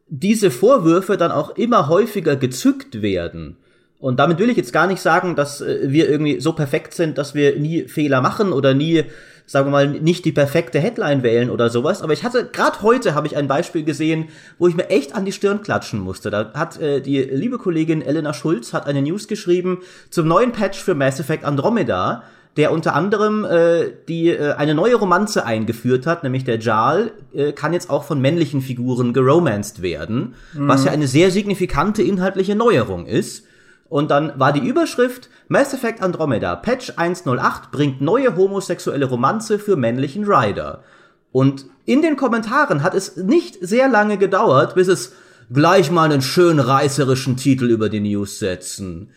diese 0.08 0.50
Vorwürfe 0.50 1.16
dann 1.16 1.30
auch 1.30 1.50
immer 1.56 1.88
häufiger 1.88 2.36
gezückt 2.36 3.02
werden. 3.02 3.58
Und 3.98 4.18
damit 4.18 4.38
will 4.38 4.50
ich 4.50 4.56
jetzt 4.56 4.72
gar 4.72 4.86
nicht 4.86 5.00
sagen, 5.00 5.36
dass 5.36 5.60
äh, 5.60 5.78
wir 5.84 6.08
irgendwie 6.08 6.40
so 6.40 6.52
perfekt 6.54 6.94
sind, 6.94 7.18
dass 7.18 7.34
wir 7.34 7.58
nie 7.58 7.86
Fehler 7.86 8.20
machen 8.20 8.52
oder 8.52 8.74
nie, 8.74 9.04
sagen 9.46 9.68
wir 9.68 9.70
mal, 9.70 9.88
nicht 9.88 10.24
die 10.24 10.32
perfekte 10.32 10.80
Headline 10.80 11.22
wählen 11.22 11.50
oder 11.50 11.70
sowas. 11.70 12.02
Aber 12.02 12.12
ich 12.12 12.24
hatte, 12.24 12.48
gerade 12.50 12.82
heute 12.82 13.14
habe 13.14 13.28
ich 13.28 13.36
ein 13.36 13.46
Beispiel 13.46 13.84
gesehen, 13.84 14.28
wo 14.58 14.66
ich 14.66 14.74
mir 14.74 14.90
echt 14.90 15.14
an 15.14 15.24
die 15.24 15.32
Stirn 15.32 15.62
klatschen 15.62 16.00
musste. 16.00 16.30
Da 16.30 16.52
hat 16.54 16.80
äh, 16.80 17.00
die 17.00 17.20
liebe 17.20 17.58
Kollegin 17.58 18.02
Elena 18.02 18.34
Schulz 18.34 18.72
hat 18.72 18.86
eine 18.86 19.02
News 19.02 19.28
geschrieben 19.28 19.82
zum 20.10 20.26
neuen 20.26 20.50
Patch 20.50 20.82
für 20.82 20.94
Mass 20.94 21.20
Effect 21.20 21.44
Andromeda 21.44 22.24
der 22.56 22.72
unter 22.72 22.94
anderem 22.94 23.44
äh, 23.44 23.92
die 24.08 24.28
äh, 24.28 24.52
eine 24.52 24.74
neue 24.74 24.96
Romanze 24.96 25.46
eingeführt 25.46 26.06
hat, 26.06 26.22
nämlich 26.22 26.44
der 26.44 26.58
Jarl 26.58 27.12
äh, 27.32 27.52
kann 27.52 27.72
jetzt 27.72 27.88
auch 27.88 28.04
von 28.04 28.20
männlichen 28.20 28.60
Figuren 28.60 29.12
geromanced 29.12 29.80
werden, 29.80 30.34
mhm. 30.52 30.68
was 30.68 30.84
ja 30.84 30.92
eine 30.92 31.06
sehr 31.06 31.30
signifikante 31.30 32.02
inhaltliche 32.02 32.54
Neuerung 32.54 33.06
ist. 33.06 33.46
Und 33.88 34.10
dann 34.10 34.38
war 34.38 34.52
die 34.52 34.66
Überschrift 34.66 35.28
Mass 35.48 35.74
Effect 35.74 36.02
Andromeda 36.02 36.56
Patch 36.56 36.94
108 36.96 37.70
bringt 37.70 38.00
neue 38.00 38.36
homosexuelle 38.36 39.06
Romanze 39.06 39.58
für 39.58 39.76
männlichen 39.76 40.24
Rider. 40.24 40.82
Und 41.30 41.66
in 41.84 42.02
den 42.02 42.16
Kommentaren 42.16 42.82
hat 42.82 42.94
es 42.94 43.16
nicht 43.16 43.56
sehr 43.60 43.88
lange 43.88 44.18
gedauert, 44.18 44.74
bis 44.74 44.88
es 44.88 45.12
gleich 45.52 45.90
mal 45.90 46.10
einen 46.10 46.22
schön 46.22 46.58
reißerischen 46.58 47.36
Titel 47.36 47.66
über 47.66 47.88
die 47.88 48.00
News 48.00 48.38
setzen. 48.38 49.10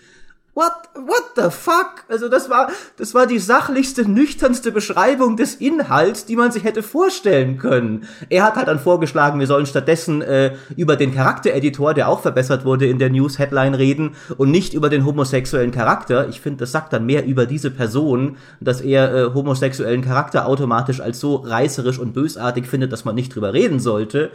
What, 0.56 0.72
what 0.94 1.34
the 1.36 1.52
fuck? 1.52 2.06
Also 2.08 2.30
das 2.30 2.50
war, 2.50 2.70
das 2.96 3.14
war 3.14 3.28
die 3.28 3.40
sachlichste, 3.40 4.10
nüchternste 4.10 4.72
Beschreibung 4.72 5.36
des 5.36 5.56
Inhalts, 5.56 6.26
die 6.26 6.38
man 6.38 6.54
sich 6.54 6.64
hätte 6.64 6.82
vorstellen 6.82 7.58
können. 7.58 8.08
Er 8.30 8.46
hat 8.46 8.56
halt 8.56 8.70
dann 8.70 8.80
vorgeschlagen, 8.80 9.38
wir 9.42 9.48
sollen 9.48 9.66
stattdessen 9.66 10.22
äh, 10.22 10.56
über 10.78 10.96
den 10.96 11.14
Charaktereditor, 11.14 11.94
der 11.94 12.08
auch 12.08 12.22
verbessert 12.22 12.64
wurde 12.64 12.86
in 12.86 13.00
der 13.00 13.10
News-Headline 13.10 13.76
reden 13.76 14.16
und 14.38 14.50
nicht 14.50 14.74
über 14.74 14.88
den 14.88 15.06
homosexuellen 15.06 15.72
Charakter. 15.72 16.30
Ich 16.30 16.40
finde, 16.40 16.60
das 16.60 16.72
sagt 16.72 16.94
dann 16.94 17.06
mehr 17.06 17.26
über 17.26 17.46
diese 17.46 17.70
Person, 17.70 18.38
dass 18.62 18.80
er 18.80 19.14
äh, 19.14 19.34
homosexuellen 19.34 20.04
Charakter 20.04 20.48
automatisch 20.48 21.02
als 21.02 21.20
so 21.20 21.36
reißerisch 21.36 22.00
und 22.00 22.14
bösartig 22.14 22.68
findet, 22.68 22.94
dass 22.94 23.04
man 23.04 23.16
nicht 23.16 23.36
drüber 23.36 23.52
reden 23.52 23.82
sollte. 23.82 24.32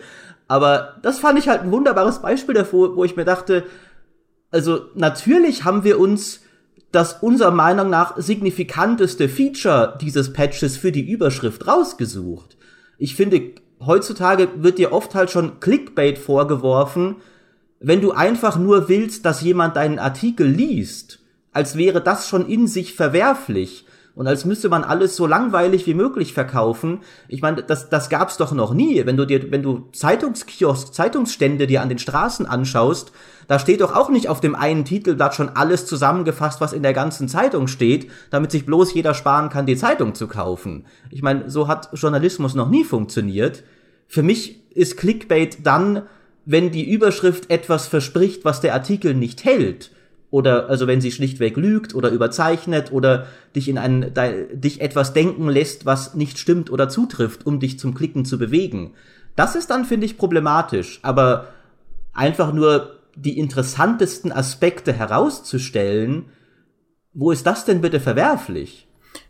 Aber 0.49 0.97
das 1.01 1.21
fand 1.21 1.39
ich 1.39 1.49
halt 1.49 1.63
ein 1.63 1.71
wunderbares 1.71 2.21
Beispiel 2.21 2.57
davor, 2.57 2.97
wo 2.97 3.05
ich 3.05 3.17
mir 3.17 3.25
dachte, 3.25 3.63
also 4.51 4.87
natürlich 4.95 5.65
haben 5.65 5.85
wir 5.85 5.99
uns 5.99 6.41
das 6.93 7.23
unserer 7.23 7.53
Meinung 7.53 7.89
nach 7.89 8.17
signifikanteste 8.17 9.29
Feature 9.29 9.97
dieses 10.01 10.33
Patches 10.33 10.77
für 10.77 10.91
die 10.91 11.09
Überschrift 11.09 11.67
rausgesucht. 11.67 12.57
Ich 12.99 13.15
finde, 13.15 13.53
heutzutage 13.85 14.49
wird 14.57 14.79
dir 14.79 14.93
oft 14.93 15.15
halt 15.15 15.31
schon 15.31 15.61
Clickbait 15.61 16.19
vorgeworfen, 16.19 17.17
wenn 17.79 18.01
du 18.01 18.13
einfach 18.13 18.59
nur 18.59 18.89
willst, 18.89 19.25
dass 19.25 19.41
jemand 19.41 19.77
deinen 19.77 19.99
Artikel 19.99 20.47
liest, 20.47 21.21
als 21.53 21.77
wäre 21.77 22.03
das 22.03 22.29
schon 22.29 22.47
in 22.47 22.67
sich 22.67 22.95
verwerflich 22.95 23.87
und 24.21 24.27
als 24.27 24.45
müsste 24.45 24.69
man 24.69 24.85
alles 24.85 25.17
so 25.17 25.27
langweilig 25.27 25.87
wie 25.87 25.95
möglich 25.95 26.35
verkaufen. 26.35 26.99
Ich 27.27 27.41
meine, 27.41 27.63
das, 27.63 27.89
das 27.89 28.11
gab's 28.11 28.37
doch 28.37 28.53
noch 28.53 28.75
nie. 28.75 29.07
Wenn 29.07 29.17
du 29.17 29.25
dir, 29.25 29.51
wenn 29.51 29.63
du 29.63 29.89
Zeitungskiosk, 29.93 30.93
Zeitungsstände 30.93 31.67
dir 31.67 31.81
an 31.81 31.89
den 31.89 31.99
Straßen 31.99 32.45
anschaust, 32.45 33.13
da 33.49 33.59
steht 33.59 33.81
doch 33.81 33.97
auch 33.97 34.11
nicht 34.11 34.29
auf 34.29 34.43
dem 34.43 34.55
einen 34.55 34.85
Titelblatt 34.85 35.35
schon 35.35 35.49
alles 35.49 35.87
zusammengefasst, 35.87 36.61
was 36.61 36.75
in 36.75 36.83
der 36.83 36.93
ganzen 36.93 37.29
Zeitung 37.29 37.67
steht, 37.67 38.11
damit 38.29 38.51
sich 38.51 38.67
bloß 38.67 38.93
jeder 38.93 39.15
sparen 39.15 39.49
kann, 39.49 39.65
die 39.65 39.79
Zeitung 39.79 40.15
zu 40.15 40.29
kaufen. 40.29 40.85
Ich 41.09 41.23
meine, 41.23 41.49
so 41.49 41.67
hat 41.67 41.89
Journalismus 41.95 42.55
noch 42.55 42.69
nie 42.69 42.85
funktioniert. 42.85 43.63
Für 44.07 44.23
mich 44.23 44.71
ist 44.75 44.99
Clickbait 44.99 45.67
dann, 45.67 46.03
wenn 46.45 46.71
die 46.71 46.93
Überschrift 46.93 47.51
etwas 47.51 47.87
verspricht, 47.87 48.45
was 48.45 48.61
der 48.61 48.75
Artikel 48.75 49.15
nicht 49.15 49.47
hält. 49.47 49.93
Oder 50.31 50.69
also 50.69 50.87
wenn 50.87 51.01
sie 51.01 51.11
schlichtweg 51.11 51.57
lügt 51.57 51.95
oder 51.95 52.11
überzeichnet 52.11 52.93
oder 52.93 53.27
dich 53.57 53.69
in 53.69 53.79
ein, 53.79 54.13
dich 54.53 54.81
etwas 54.81 55.13
denken 55.13 55.49
lässt, 55.49 55.87
was 55.87 56.15
nicht 56.15 56.39
stimmt 56.39 56.71
oder 56.71 56.89
zutrifft, 56.89 57.47
um 57.47 57.59
dich 57.59 57.79
zum 57.79 57.95
Klicken 57.95 58.25
zu 58.25 58.39
bewegen. 58.39 58.93
Das 59.35 59.57
ist 59.57 59.71
dann, 59.71 59.85
finde 59.85 60.07
ich, 60.07 60.19
problematisch. 60.19 61.01
Aber 61.03 61.49
einfach 62.13 62.53
nur 62.53 62.97
die 63.17 63.39
interessantesten 63.39 64.31
Aspekte 64.31 64.93
herauszustellen, 64.93 66.27
wo 67.13 67.33
ist 67.33 67.47
das 67.47 67.65
denn 67.65 67.81
bitte 67.81 67.99
verwerflich? 67.99 68.87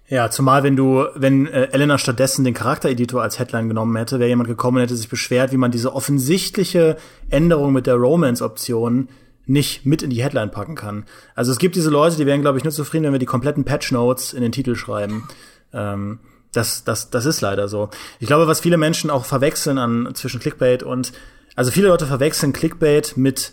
Ja, 0.06 0.28
zumal 0.28 0.64
wenn 0.64 0.74
du, 0.74 1.06
wenn 1.14 1.46
äh, 1.46 1.68
Elena 1.70 1.96
stattdessen 1.96 2.44
den 2.44 2.52
Charaktereditor 2.52 3.22
als 3.22 3.38
Headline 3.38 3.68
genommen 3.68 3.94
hätte, 3.96 4.18
wäre 4.18 4.28
jemand 4.28 4.48
gekommen 4.48 4.78
und 4.78 4.82
hätte 4.82 4.96
sich 4.96 5.08
beschwert, 5.08 5.52
wie 5.52 5.56
man 5.56 5.70
diese 5.70 5.94
offensichtliche 5.94 6.96
Änderung 7.30 7.72
mit 7.72 7.86
der 7.86 7.94
Romance-Option 7.94 9.08
nicht 9.46 9.84
mit 9.86 10.02
in 10.02 10.10
die 10.10 10.22
Headline 10.22 10.50
packen 10.50 10.74
kann. 10.74 11.04
Also 11.34 11.52
es 11.52 11.58
gibt 11.58 11.76
diese 11.76 11.90
Leute, 11.90 12.16
die 12.16 12.26
wären, 12.26 12.40
glaube 12.40 12.58
ich, 12.58 12.64
nur 12.64 12.72
zufrieden, 12.72 13.04
wenn 13.04 13.12
wir 13.12 13.18
die 13.18 13.26
kompletten 13.26 13.64
Patch 13.64 13.92
Notes 13.92 14.32
in 14.32 14.42
den 14.42 14.52
Titel 14.52 14.74
schreiben. 14.74 15.28
Ähm, 15.72 16.18
das, 16.52 16.82
das, 16.82 17.10
das 17.10 17.26
ist 17.26 17.42
leider 17.42 17.68
so. 17.68 17.90
Ich 18.18 18.26
glaube, 18.26 18.48
was 18.48 18.58
viele 18.58 18.76
Menschen 18.76 19.08
auch 19.08 19.24
verwechseln 19.24 19.78
an 19.78 20.08
zwischen 20.14 20.40
Clickbait 20.40 20.82
und 20.82 21.12
also 21.54 21.70
viele 21.70 21.86
Leute 21.86 22.06
verwechseln 22.06 22.52
Clickbait 22.52 23.16
mit 23.16 23.52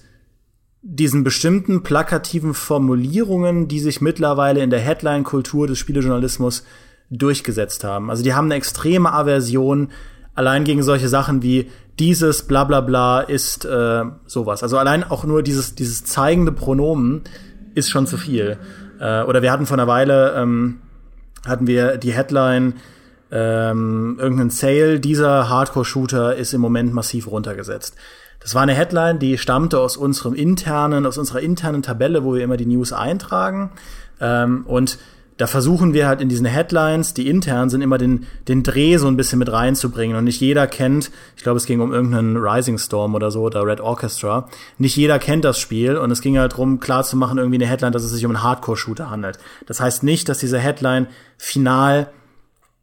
diesen 0.82 1.24
bestimmten 1.24 1.84
plakativen 1.84 2.54
Formulierungen, 2.54 3.68
die 3.68 3.80
sich 3.80 4.02
mittlerweile 4.02 4.62
in 4.62 4.70
der 4.70 4.80
Headline-Kultur 4.80 5.68
des 5.68 5.78
Spielejournalismus 5.78 6.64
durchgesetzt 7.10 7.84
haben. 7.84 8.10
Also 8.10 8.24
die 8.24 8.34
haben 8.34 8.46
eine 8.46 8.56
extreme 8.56 9.14
Aversion 9.14 9.92
allein 10.34 10.64
gegen 10.64 10.84
solche 10.84 11.10
Sachen 11.10 11.42
wie 11.42 11.70
dieses 12.00 12.44
bla 12.44 12.64
bla 12.64 12.82
bla 12.82 13.22
ist 13.22 13.66
äh, 13.66 14.04
sowas. 14.26 14.64
Also 14.64 14.78
allein 14.78 15.04
auch 15.04 15.24
nur 15.24 15.44
dieses, 15.44 15.76
dieses 15.76 16.04
zeigende 16.04 16.52
Pronomen 16.52 17.24
ist 17.74 17.90
schon 17.90 18.08
zu 18.08 18.18
viel. 18.18 18.58
Äh, 19.00 19.24
oder 19.24 19.42
wir 19.42 19.52
hatten 19.52 19.66
vor 19.66 19.78
einer 19.78 19.88
Weile, 19.88 20.34
ähm, 20.36 20.80
hatten 21.46 21.68
wir 21.68 21.98
die 21.98 22.12
Headline, 22.12 22.76
ähm, 23.32 24.18
irgendein 24.20 24.50
Sale 24.50 25.00
dieser 25.00 25.50
Hardcore-Shooter 25.50 26.36
ist 26.36 26.54
im 26.54 26.62
Moment 26.62 26.94
massiv 26.94 27.28
runtergesetzt. 27.28 27.96
Das 28.40 28.56
war 28.56 28.62
eine 28.62 28.74
Headline, 28.74 29.20
die 29.20 29.38
stammte 29.38 29.80
aus 29.80 29.98
unserem 29.98 30.34
internen, 30.34 31.06
aus 31.06 31.18
unserer 31.18 31.42
internen 31.42 31.82
Tabelle, 31.82 32.24
wo 32.24 32.36
wir 32.36 32.44
immer 32.44 32.58
die 32.58 32.66
News 32.66 32.94
eintragen. 32.94 33.72
Ähm, 34.22 34.66
und 34.66 35.00
da 35.38 35.46
versuchen 35.46 35.94
wir 35.94 36.08
halt 36.08 36.20
in 36.20 36.30
diesen 36.30 36.46
Headlines, 36.46 37.14
die 37.14 37.28
intern 37.28 37.70
sind, 37.70 37.82
immer 37.82 37.98
den, 37.98 38.26
den 38.48 38.64
Dreh 38.64 38.98
so 38.98 39.08
ein 39.08 39.18
bisschen 39.18 39.38
mit 39.38 39.52
reinzubringen. 39.52 40.18
Und 40.18 40.24
nicht 40.24 40.42
jeder 40.42 40.66
kennt, 40.66 41.12
ich 41.36 41.44
glaube, 41.44 41.58
es 41.58 41.68
ging 41.68 41.80
um 41.80 41.94
irgendeinen 41.94 42.38
Rising 42.38 42.80
Storm 42.80 43.14
oder 43.14 43.30
so, 43.30 43.44
oder 43.44 43.66
Red 43.66 43.80
Orchestra. 43.80 44.50
Nicht 44.80 44.96
jeder 44.96 45.20
kennt 45.20 45.46
das 45.46 45.60
Spiel 45.60 45.96
und 45.98 46.10
es 46.10 46.22
ging 46.22 46.40
halt 46.40 46.54
darum, 46.54 46.80
klar 46.80 47.04
zu 47.04 47.16
machen, 47.18 47.38
irgendwie 47.38 47.58
eine 47.58 47.68
Headline, 47.68 47.92
dass 47.92 48.04
es 48.04 48.12
sich 48.12 48.26
um 48.26 48.32
einen 48.32 48.44
Hardcore-Shooter 48.44 49.10
handelt. 49.10 49.38
Das 49.68 49.80
heißt 49.80 50.04
nicht, 50.04 50.28
dass 50.28 50.40
diese 50.40 50.60
Headline 50.60 51.08
final 51.38 52.10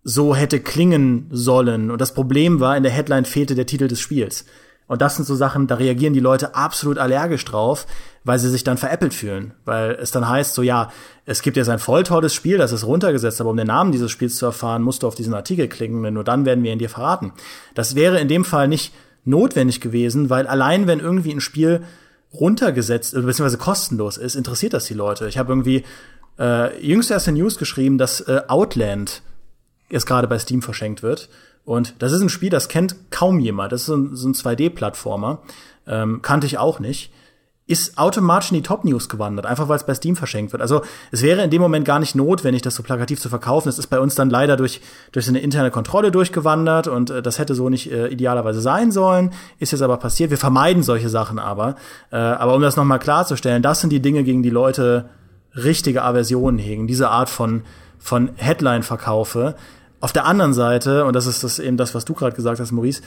so 0.05 0.37
hätte 0.37 0.61
klingen 0.61 1.27
sollen. 1.31 1.91
Und 1.91 2.01
das 2.01 2.15
Problem 2.15 2.61
war, 2.61 2.77
in 2.77 2.83
der 2.85 2.93
Headline 2.93 3.25
fehlte 3.25 3.55
der 3.55 3.67
Titel 3.67 3.89
des 3.89 4.01
Spiels. 4.01 4.45
Und 4.87 5.01
das 5.01 5.17
sind 5.17 5.25
so 5.25 5.35
Sachen, 5.35 5.67
da 5.67 5.77
reagieren 5.77 6.13
die 6.13 6.21
Leute 6.21 6.55
absolut 6.55 6.99
allergisch 6.99 7.45
drauf, 7.45 7.87
weil 8.23 8.39
sie 8.39 8.51
sich 8.51 8.65
dann 8.65 8.77
veräppelt 8.77 9.15
fühlen. 9.15 9.55
Weil 9.65 9.93
es 9.93 10.11
dann 10.11 10.29
heißt, 10.29 10.55
so 10.55 10.63
ja, 10.63 10.91
es 11.25 11.41
gibt 11.41 11.57
jetzt 11.57 11.71
ein 11.71 11.79
voll 11.79 12.03
tolles 12.03 12.35
Spiel, 12.35 12.59
das 12.59 12.73
ist 12.73 12.85
runtergesetzt, 12.85 13.41
aber 13.41 13.51
um 13.51 13.57
den 13.57 13.67
Namen 13.67 13.93
dieses 13.93 14.11
Spiels 14.11 14.37
zu 14.37 14.47
erfahren, 14.47 14.83
musst 14.83 15.03
du 15.03 15.07
auf 15.07 15.15
diesen 15.15 15.35
Artikel 15.35 15.69
klicken, 15.69 16.03
denn 16.03 16.15
nur 16.15 16.25
dann 16.25 16.45
werden 16.45 16.63
wir 16.63 16.73
ihn 16.73 16.79
dir 16.79 16.91
verraten. 16.91 17.33
Das 17.75 17.95
wäre 17.95 18.21
in 18.21 18.29
dem 18.29 18.45
Fall 18.45 18.69
nicht 18.69 18.93
notwendig 19.25 19.81
gewesen, 19.81 20.29
weil 20.29 20.47
allein 20.47 20.87
wenn 20.87 21.01
irgendwie 21.01 21.33
ein 21.33 21.41
Spiel 21.41 21.83
runtergesetzt 22.35 23.15
bzw. 23.15 23.57
kostenlos 23.57 24.19
ist, 24.19 24.35
interessiert 24.35 24.75
das 24.75 24.85
die 24.85 24.95
Leute. 24.95 25.29
Ich 25.29 25.39
habe 25.39 25.53
irgendwie 25.53 25.85
äh, 26.39 26.79
jüngst 26.85 27.11
erst 27.11 27.29
in 27.29 27.35
News 27.35 27.59
geschrieben, 27.59 27.97
dass 27.97 28.21
äh, 28.21 28.43
Outland 28.49 29.23
jetzt 29.89 30.07
gerade 30.07 30.29
bei 30.29 30.39
Steam 30.39 30.63
verschenkt 30.63 31.03
wird. 31.03 31.29
Und 31.65 31.95
das 32.01 32.13
ist 32.13 32.21
ein 32.21 32.29
Spiel, 32.29 32.51
das 32.51 32.69
kennt 32.69 33.11
kaum 33.11 33.39
jemand. 33.41 33.73
Das 33.73 33.83
ist 33.83 33.87
so 33.87 33.97
ein, 33.97 34.17
so 34.17 34.29
ein 34.29 34.35
2D-Plattformer. 34.35 35.41
Ähm, 35.87 36.21
kannte 36.23 36.47
ich 36.47 36.59
auch 36.59 36.79
nicht. 36.79 37.11
Ist 37.67 37.97
automatisch 37.97 38.51
in 38.51 38.57
die 38.57 38.63
Top 38.63 38.85
News 38.85 39.09
gewandert, 39.09 39.47
einfach 39.47 39.69
weil 39.69 39.77
es 39.77 39.87
bei 39.87 39.95
Steam 39.95 40.17
verschenkt 40.17 40.53
wird. 40.53 40.61
Also 40.61 40.83
es 41.11 41.23
wäre 41.23 41.43
in 41.43 41.49
dem 41.49 41.63
Moment 41.63 41.87
gar 41.87 41.99
nicht 41.99 42.15
notwendig, 42.15 42.61
das 42.61 42.75
so 42.75 42.83
plakativ 42.83 43.19
zu 43.19 43.31
verkaufen. 43.31 43.71
Es 43.71 43.79
ist 43.79 43.87
bei 43.87 43.99
uns 43.99 44.15
dann 44.15 44.29
leider 44.29 44.59
durch, 44.59 44.83
durch 45.13 45.27
eine 45.29 45.41
interne 45.41 45.71
Kontrolle 45.71 46.11
durchgewandert 46.11 46.89
und 46.89 47.09
äh, 47.09 47.23
das 47.23 47.39
hätte 47.39 47.55
so 47.55 47.71
nicht 47.71 47.91
äh, 47.91 48.09
idealerweise 48.09 48.61
sein 48.61 48.93
sollen. 48.93 49.33
Ist 49.59 49.73
jetzt 49.73 49.81
aber 49.81 49.97
passiert. 49.97 50.29
Wir 50.29 50.37
vermeiden 50.37 50.83
solche 50.83 51.09
Sachen 51.09 51.39
aber. 51.39 51.77
Äh, 52.11 52.17
aber 52.17 52.55
um 52.55 52.61
das 52.61 52.77
nochmal 52.77 52.99
klarzustellen, 52.99 53.63
das 53.63 53.81
sind 53.81 53.91
die 53.91 54.03
Dinge, 54.03 54.25
gegen 54.25 54.43
die 54.43 54.51
Leute 54.51 55.09
richtige 55.57 56.03
Aversionen 56.03 56.59
hegen. 56.59 56.87
Diese 56.87 57.09
Art 57.09 57.31
von, 57.31 57.63
von 57.99 58.31
Headline-Verkaufe 58.37 59.55
auf 60.05 60.13
der 60.13 60.27
anderen 60.27 60.53
Seite, 60.53 61.07
und 61.07 61.17
das 61.17 61.25
ist 61.25 61.45
das 61.45 61.59
eben 61.59 61.79
das, 61.79 61.95
was 61.95 62.05
du 62.05 62.13
gerade 62.13 62.37
gesagt 62.37 62.61
hast, 62.61 62.73
Maurice, 62.73 63.01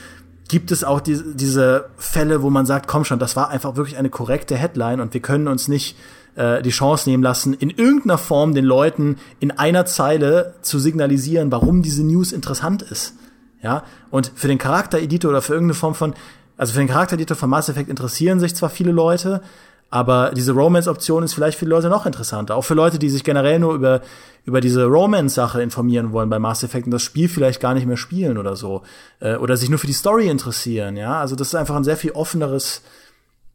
gibt 0.50 0.72
es 0.72 0.84
auch 0.84 1.00
die, 1.00 1.22
diese 1.36 1.92
Fälle, 1.96 2.42
wo 2.42 2.50
man 2.50 2.66
sagt, 2.66 2.88
komm 2.88 3.06
schon, 3.06 3.20
das 3.20 3.36
war 3.36 3.52
einfach 3.52 3.76
wirklich 3.76 3.98
eine 3.98 4.10
korrekte 4.10 4.56
Headline 4.56 5.00
und 5.00 5.14
wir 5.14 5.22
können 5.22 5.48
uns 5.48 5.68
nicht 5.68 5.96
äh, 6.34 6.64
die 6.64 6.72
Chance 6.72 7.08
nehmen 7.08 7.22
lassen, 7.22 7.54
in 7.54 7.70
irgendeiner 7.70 8.18
Form 8.18 8.56
den 8.56 8.66
Leuten 8.66 9.18
in 9.40 9.52
einer 9.52 9.86
Zeile 9.86 10.56
zu 10.64 10.80
signalisieren, 10.80 11.52
warum 11.52 11.84
diese 11.84 12.04
News 12.04 12.32
interessant 12.32 12.82
ist. 12.82 13.14
Ja, 13.62 13.84
und 14.10 14.32
für 14.34 14.48
den 14.48 14.58
Charaktereditor 14.58 15.30
oder 15.30 15.44
für 15.44 15.54
irgendeine 15.54 15.76
Form 15.76 15.94
von, 15.94 16.16
also 16.58 16.74
für 16.74 16.80
den 16.80 16.88
Charaktereditor 16.88 17.38
von 17.38 17.52
Mass 17.52 17.70
Effect 17.70 17.90
interessieren 17.90 18.40
sich 18.40 18.56
zwar 18.56 18.72
viele 18.72 18.92
Leute, 18.92 19.44
aber 19.90 20.32
diese 20.36 20.52
Romance-Option 20.52 21.24
ist 21.24 21.34
vielleicht 21.34 21.58
für 21.58 21.66
die 21.66 21.72
Leute 21.72 21.88
noch 21.90 22.06
interessanter. 22.06 22.56
Auch 22.56 22.64
für 22.64 22.74
Leute, 22.74 23.00
die 23.00 23.10
sich 23.10 23.24
generell 23.24 23.60
nur 23.60 23.74
über, 23.74 24.02
über 24.44 24.60
diese 24.60 24.86
Romance-Sache 24.86 25.62
informieren 25.62 26.12
wollen 26.12 26.30
bei 26.30 26.40
Mass 26.40 26.64
Effect 26.64 26.86
und 26.86 26.92
das 26.92 27.04
Spiel 27.04 27.30
vielleicht 27.30 27.62
gar 27.62 27.74
nicht 27.74 27.88
mehr 27.88 27.98
spielen 27.98 28.38
oder 28.38 28.56
so. 28.56 28.84
Äh, 29.20 29.38
oder 29.38 29.56
sich 29.56 29.70
nur 29.70 29.80
für 29.80 29.88
die 29.88 29.94
Story 29.94 30.28
interessieren, 30.28 30.98
ja. 30.98 31.20
Also 31.20 31.36
das 31.36 31.50
ist 31.50 31.56
einfach 31.56 31.76
ein 31.76 31.86
sehr 31.86 31.98
viel 31.98 32.12
offeneres 32.12 32.82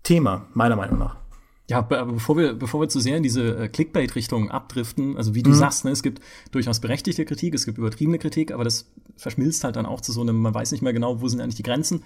Thema, 0.03 0.47
meiner 0.55 0.77
Meinung 0.77 0.99
nach. 0.99 1.17
Ja, 1.69 1.79
aber 1.79 2.05
bevor 2.07 2.37
wir, 2.37 2.55
bevor 2.55 2.81
wir 2.81 2.89
zu 2.89 2.99
sehr 2.99 3.17
in 3.17 3.23
diese 3.23 3.57
äh, 3.57 3.69
Clickbait-Richtung 3.69 4.51
abdriften, 4.51 5.17
also 5.17 5.35
wie 5.35 5.43
du 5.43 5.51
mhm. 5.51 5.55
sagst, 5.55 5.85
ne, 5.85 5.91
es 5.91 6.03
gibt 6.03 6.21
durchaus 6.51 6.81
berechtigte 6.81 7.25
Kritik, 7.25 7.55
es 7.55 7.67
gibt 7.67 7.79
übertriebene 7.79 8.19
Kritik, 8.19 8.53
aber 8.53 8.65
das 8.65 8.91
verschmilzt 9.17 9.65
halt 9.65 9.77
dann 9.77 9.87
auch 9.87 10.01
zu 10.01 10.13
so 10.13 10.23
einem, 10.23 10.41
man 10.41 10.55
weiß 10.55 10.73
nicht 10.73 10.83
mehr 10.83 10.93
genau, 10.93 11.21
wo 11.21 11.29
sind 11.29 11.41
eigentlich 11.41 11.57
die 11.57 11.63
Grenzen 11.63 12.03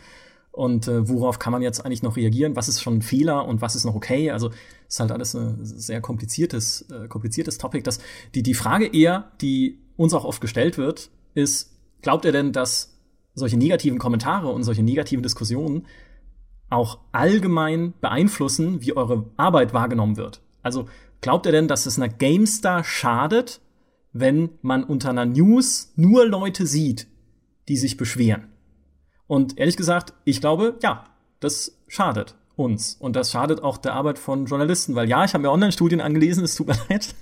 und 0.56 0.88
äh, 0.88 1.06
worauf 1.06 1.38
kann 1.38 1.52
man 1.52 1.60
jetzt 1.60 1.84
eigentlich 1.84 2.02
noch 2.02 2.16
reagieren, 2.16 2.56
was 2.56 2.66
ist 2.66 2.80
schon 2.80 2.94
ein 2.94 3.02
Fehler 3.02 3.46
und 3.46 3.60
was 3.60 3.76
ist 3.76 3.84
noch 3.84 3.94
okay. 3.94 4.30
Also 4.30 4.50
ist 4.88 4.98
halt 4.98 5.12
alles 5.12 5.34
ein 5.34 5.58
sehr 5.62 6.00
kompliziertes, 6.00 6.88
äh, 6.90 7.08
kompliziertes 7.08 7.58
Topic. 7.58 7.82
Das, 7.82 8.00
die, 8.34 8.42
die 8.42 8.54
Frage 8.54 8.86
eher, 8.86 9.32
die 9.42 9.78
uns 9.96 10.14
auch 10.14 10.24
oft 10.24 10.40
gestellt 10.40 10.78
wird, 10.78 11.10
ist, 11.34 11.76
glaubt 12.00 12.24
ihr 12.24 12.32
denn, 12.32 12.52
dass 12.52 12.98
solche 13.34 13.58
negativen 13.58 13.98
Kommentare 13.98 14.48
und 14.48 14.62
solche 14.62 14.82
negativen 14.82 15.22
Diskussionen 15.22 15.84
auch 16.70 17.00
allgemein 17.12 17.92
beeinflussen, 18.00 18.80
wie 18.80 18.96
eure 18.96 19.28
Arbeit 19.36 19.74
wahrgenommen 19.74 20.16
wird? 20.16 20.40
Also 20.62 20.86
glaubt 21.20 21.44
ihr 21.44 21.52
denn, 21.52 21.68
dass 21.68 21.84
es 21.84 21.98
einer 21.98 22.08
GameStar 22.08 22.82
schadet, 22.82 23.60
wenn 24.14 24.48
man 24.62 24.84
unter 24.84 25.10
einer 25.10 25.26
News 25.26 25.92
nur 25.96 26.26
Leute 26.26 26.66
sieht, 26.66 27.08
die 27.68 27.76
sich 27.76 27.98
beschweren? 27.98 28.55
Und 29.26 29.58
ehrlich 29.58 29.76
gesagt, 29.76 30.12
ich 30.24 30.40
glaube, 30.40 30.78
ja, 30.82 31.04
das 31.40 31.76
schadet 31.88 32.34
uns. 32.56 32.96
Und 32.98 33.16
das 33.16 33.30
schadet 33.30 33.62
auch 33.62 33.76
der 33.76 33.94
Arbeit 33.94 34.18
von 34.18 34.46
Journalisten, 34.46 34.94
weil 34.94 35.08
ja, 35.08 35.24
ich 35.24 35.34
habe 35.34 35.42
mir 35.42 35.50
Online-Studien 35.50 36.00
angelesen, 36.00 36.44
es 36.44 36.54
tut 36.54 36.68
mir 36.68 36.76
leid. 36.88 37.14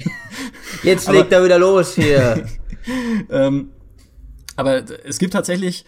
Jetzt 0.83 1.11
legt 1.11 1.33
er 1.33 1.45
wieder 1.45 1.59
los 1.59 1.95
hier. 1.95 2.47
ähm, 3.31 3.71
aber 4.57 4.85
es 5.05 5.19
gibt 5.19 5.33
tatsächlich 5.33 5.85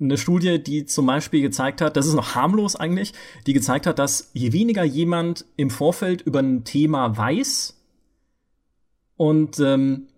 eine 0.00 0.18
Studie, 0.18 0.62
die 0.62 0.86
zum 0.86 1.06
Beispiel 1.06 1.42
gezeigt 1.42 1.80
hat, 1.80 1.96
das 1.96 2.06
ist 2.06 2.14
noch 2.14 2.34
harmlos 2.34 2.74
eigentlich, 2.74 3.12
die 3.46 3.52
gezeigt 3.52 3.86
hat, 3.86 3.98
dass 3.98 4.30
je 4.32 4.52
weniger 4.52 4.82
jemand 4.82 5.44
im 5.56 5.70
Vorfeld 5.70 6.22
über 6.22 6.40
ein 6.40 6.64
Thema 6.64 7.16
weiß 7.16 7.78
und 9.16 9.60
ähm, 9.60 10.08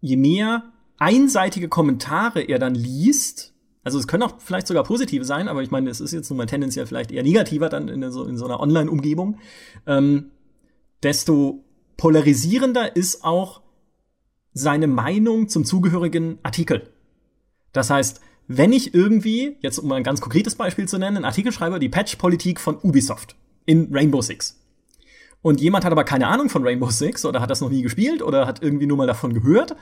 je 0.00 0.16
mehr 0.16 0.64
einseitige 0.98 1.68
Kommentare 1.68 2.42
er 2.42 2.58
dann 2.58 2.74
liest, 2.74 3.51
also 3.84 3.98
es 3.98 4.06
können 4.06 4.22
auch 4.22 4.34
vielleicht 4.38 4.66
sogar 4.66 4.84
positive 4.84 5.24
sein, 5.24 5.48
aber 5.48 5.62
ich 5.62 5.70
meine, 5.70 5.90
es 5.90 6.00
ist 6.00 6.12
jetzt 6.12 6.30
nun 6.30 6.36
mal 6.36 6.46
tendenziell 6.46 6.86
vielleicht 6.86 7.10
eher 7.10 7.22
negativer 7.22 7.68
dann 7.68 7.88
in 7.88 8.10
so, 8.12 8.24
in 8.24 8.36
so 8.36 8.44
einer 8.44 8.60
Online-Umgebung. 8.60 9.38
Ähm, 9.86 10.30
desto 11.02 11.64
polarisierender 11.96 12.94
ist 12.94 13.24
auch 13.24 13.62
seine 14.54 14.86
Meinung 14.86 15.48
zum 15.48 15.64
zugehörigen 15.64 16.38
Artikel. 16.42 16.90
Das 17.72 17.90
heißt, 17.90 18.20
wenn 18.46 18.72
ich 18.72 18.94
irgendwie, 18.94 19.56
jetzt 19.60 19.78
um 19.78 19.88
mal 19.88 19.96
ein 19.96 20.04
ganz 20.04 20.20
konkretes 20.20 20.54
Beispiel 20.54 20.86
zu 20.86 20.98
nennen, 20.98 21.16
einen 21.16 21.24
Artikel 21.24 21.52
schreibe, 21.52 21.78
die 21.78 21.88
Patch-Politik 21.88 22.60
von 22.60 22.76
Ubisoft 22.82 23.34
in 23.64 23.88
Rainbow 23.92 24.20
Six. 24.20 24.60
Und 25.40 25.60
jemand 25.60 25.84
hat 25.84 25.92
aber 25.92 26.04
keine 26.04 26.28
Ahnung 26.28 26.50
von 26.50 26.62
Rainbow 26.64 26.90
Six 26.90 27.24
oder 27.24 27.40
hat 27.40 27.50
das 27.50 27.60
noch 27.60 27.70
nie 27.70 27.82
gespielt 27.82 28.22
oder 28.22 28.46
hat 28.46 28.62
irgendwie 28.62 28.86
nur 28.86 28.96
mal 28.96 29.06
davon 29.06 29.34
gehört 29.34 29.74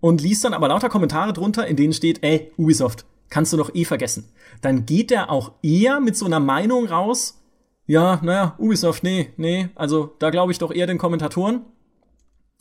und 0.00 0.20
liest 0.20 0.44
dann 0.44 0.54
aber 0.54 0.68
lauter 0.68 0.88
Kommentare 0.88 1.32
drunter, 1.32 1.66
in 1.66 1.76
denen 1.76 1.92
steht, 1.92 2.22
ey, 2.22 2.52
Ubisoft, 2.56 3.04
kannst 3.30 3.52
du 3.52 3.56
doch 3.56 3.74
eh 3.74 3.84
vergessen. 3.84 4.28
Dann 4.60 4.86
geht 4.86 5.10
er 5.10 5.30
auch 5.30 5.52
eher 5.62 6.00
mit 6.00 6.16
so 6.16 6.26
einer 6.26 6.40
Meinung 6.40 6.86
raus, 6.86 7.40
ja, 7.86 8.20
naja, 8.22 8.54
Ubisoft, 8.58 9.02
nee, 9.02 9.30
nee, 9.36 9.70
also 9.74 10.14
da 10.18 10.30
glaube 10.30 10.52
ich 10.52 10.58
doch 10.58 10.72
eher 10.72 10.86
den 10.86 10.98
Kommentatoren. 10.98 11.62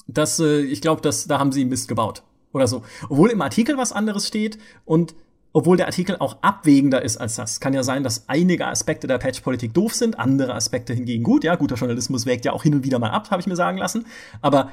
dass 0.07 0.39
äh, 0.39 0.61
ich 0.61 0.81
glaube, 0.81 1.01
dass 1.01 1.27
da 1.27 1.39
haben 1.39 1.51
sie 1.51 1.65
Mist 1.65 1.87
gebaut 1.87 2.23
oder 2.53 2.67
so. 2.67 2.83
Obwohl 3.09 3.29
im 3.29 3.41
Artikel 3.41 3.77
was 3.77 3.91
anderes 3.91 4.27
steht 4.27 4.57
und 4.85 5.15
obwohl 5.53 5.77
der 5.77 5.87
Artikel 5.87 6.17
auch 6.19 6.37
abwägender 6.43 7.01
ist 7.01 7.17
als 7.17 7.35
das. 7.35 7.59
Kann 7.59 7.73
ja 7.73 7.83
sein, 7.83 8.03
dass 8.03 8.29
einige 8.29 8.67
Aspekte 8.67 9.07
der 9.07 9.17
Patch-Politik 9.17 9.73
doof 9.73 9.93
sind, 9.95 10.19
andere 10.19 10.53
Aspekte 10.53 10.93
hingegen 10.93 11.23
gut. 11.23 11.43
Ja, 11.43 11.55
guter 11.55 11.75
Journalismus 11.75 12.25
wägt 12.25 12.45
ja 12.45 12.53
auch 12.53 12.63
hin 12.63 12.75
und 12.75 12.83
wieder 12.83 12.99
mal 12.99 13.09
ab, 13.09 13.31
habe 13.31 13.41
ich 13.41 13.47
mir 13.47 13.55
sagen 13.55 13.77
lassen. 13.77 14.05
Aber 14.41 14.71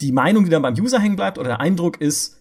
die 0.00 0.12
Meinung, 0.12 0.44
die 0.44 0.50
dann 0.50 0.62
beim 0.62 0.74
User 0.74 0.98
hängen 0.98 1.16
bleibt 1.16 1.38
oder 1.38 1.48
der 1.48 1.60
Eindruck 1.60 2.00
ist 2.00 2.40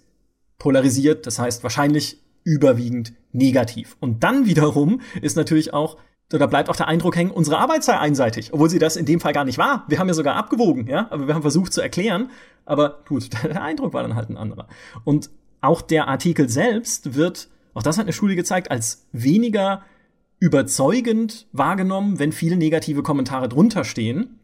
polarisiert, 0.58 1.26
das 1.26 1.40
heißt 1.40 1.64
wahrscheinlich 1.64 2.22
überwiegend 2.44 3.14
negativ. 3.32 3.98
Und 4.00 4.24
dann 4.24 4.46
wiederum 4.46 5.02
ist 5.22 5.38
natürlich 5.38 5.74
auch 5.74 5.98
oder 6.34 6.48
bleibt 6.48 6.70
auch 6.70 6.76
der 6.76 6.88
Eindruck 6.88 7.16
hängen, 7.16 7.32
unsere 7.32 7.58
Arbeit 7.58 7.84
sei 7.84 7.98
einseitig, 7.98 8.54
obwohl 8.54 8.70
sie 8.70 8.78
das 8.78 8.98
in 8.98 9.06
dem 9.06 9.20
Fall 9.20 9.34
gar 9.34 9.46
nicht 9.46 9.58
war. 9.58 9.86
Wir 9.88 9.98
haben 9.98 10.08
ja 10.08 10.14
sogar 10.14 10.36
abgewogen, 10.36 10.88
ja, 10.88 11.08
aber 11.10 11.28
wir 11.28 11.34
haben 11.34 11.42
versucht 11.42 11.74
zu 11.74 11.82
erklären, 11.82 12.30
aber 12.66 13.00
gut, 13.08 13.30
der 13.44 13.64
Eindruck 13.64 13.94
war 13.94 14.04
dann 14.04 14.16
halt 14.16 14.30
ein 14.30 14.38
anderer. 14.38 14.68
Und 15.04 15.30
auch 15.62 15.82
der 15.82 16.08
Artikel 16.08 16.48
selbst 16.48 17.16
wird, 17.16 17.50
auch 17.74 17.84
das 17.84 17.98
hat 17.98 18.06
eine 18.06 18.14
Studie 18.14 18.36
gezeigt, 18.36 18.70
als 18.72 19.08
weniger 19.12 19.84
überzeugend 20.40 21.48
wahrgenommen, 21.52 22.20
wenn 22.20 22.32
viele 22.32 22.56
negative 22.56 23.04
Kommentare 23.04 23.50
drunter 23.50 23.84
stehen, 23.84 24.39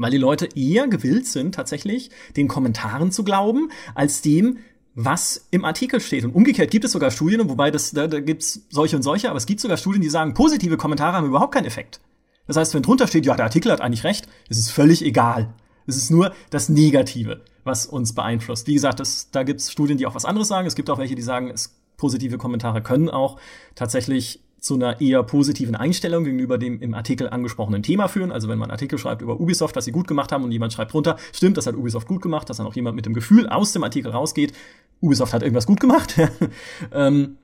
weil 0.00 0.10
die 0.10 0.18
Leute 0.18 0.48
eher 0.56 0.88
gewillt 0.88 1.26
sind, 1.26 1.54
tatsächlich 1.54 2.10
den 2.36 2.48
Kommentaren 2.48 3.12
zu 3.12 3.22
glauben, 3.22 3.70
als 3.94 4.22
dem, 4.22 4.58
was 4.94 5.46
im 5.50 5.64
Artikel 5.64 6.00
steht. 6.00 6.24
Und 6.24 6.34
umgekehrt 6.34 6.70
gibt 6.70 6.84
es 6.84 6.92
sogar 6.92 7.10
Studien, 7.10 7.48
wobei 7.48 7.70
das, 7.70 7.92
da, 7.92 8.06
da 8.06 8.20
gibt 8.20 8.42
es 8.42 8.66
solche 8.70 8.96
und 8.96 9.02
solche, 9.02 9.28
aber 9.28 9.36
es 9.36 9.46
gibt 9.46 9.60
sogar 9.60 9.76
Studien, 9.76 10.02
die 10.02 10.08
sagen, 10.08 10.34
positive 10.34 10.76
Kommentare 10.76 11.16
haben 11.16 11.26
überhaupt 11.26 11.54
keinen 11.54 11.66
Effekt. 11.66 12.00
Das 12.46 12.56
heißt, 12.56 12.74
wenn 12.74 12.82
drunter 12.82 13.06
steht, 13.06 13.26
ja, 13.26 13.36
der 13.36 13.44
Artikel 13.44 13.70
hat 13.70 13.80
eigentlich 13.80 14.04
recht, 14.04 14.26
ist 14.48 14.58
es 14.58 14.70
völlig 14.70 15.04
egal. 15.04 15.52
Es 15.86 15.96
ist 15.96 16.10
nur 16.10 16.32
das 16.50 16.68
Negative, 16.68 17.42
was 17.64 17.86
uns 17.86 18.14
beeinflusst. 18.14 18.66
Wie 18.66 18.74
gesagt, 18.74 19.00
das, 19.00 19.30
da 19.30 19.42
gibt 19.42 19.60
es 19.60 19.70
Studien, 19.70 19.98
die 19.98 20.06
auch 20.06 20.14
was 20.14 20.24
anderes 20.24 20.48
sagen. 20.48 20.66
Es 20.66 20.74
gibt 20.74 20.90
auch 20.90 20.98
welche, 20.98 21.14
die 21.14 21.22
sagen, 21.22 21.50
es, 21.50 21.76
positive 21.96 22.38
Kommentare 22.38 22.82
können 22.82 23.10
auch 23.10 23.38
tatsächlich 23.74 24.40
zu 24.60 24.74
einer 24.74 25.00
eher 25.00 25.22
positiven 25.22 25.74
Einstellung 25.74 26.24
gegenüber 26.24 26.58
dem 26.58 26.80
im 26.80 26.94
Artikel 26.94 27.28
angesprochenen 27.28 27.82
Thema 27.82 28.08
führen. 28.08 28.30
Also 28.30 28.48
wenn 28.48 28.58
man 28.58 28.66
einen 28.66 28.72
Artikel 28.72 28.98
schreibt 28.98 29.22
über 29.22 29.40
Ubisoft, 29.40 29.76
was 29.76 29.84
sie 29.84 29.92
gut 29.92 30.06
gemacht 30.06 30.32
haben 30.32 30.44
und 30.44 30.52
jemand 30.52 30.72
schreibt 30.72 30.92
drunter, 30.92 31.16
stimmt, 31.32 31.56
das 31.56 31.66
hat 31.66 31.74
Ubisoft 31.74 32.06
gut 32.06 32.22
gemacht, 32.22 32.48
dass 32.48 32.58
dann 32.58 32.66
auch 32.66 32.74
jemand 32.74 32.96
mit 32.96 33.06
dem 33.06 33.14
Gefühl 33.14 33.48
aus 33.48 33.72
dem 33.72 33.84
Artikel 33.84 34.12
rausgeht, 34.12 34.52
Ubisoft 35.00 35.32
hat 35.32 35.42
irgendwas 35.42 35.66
gut 35.66 35.80
gemacht. 35.80 36.16
ähm, 36.92 37.38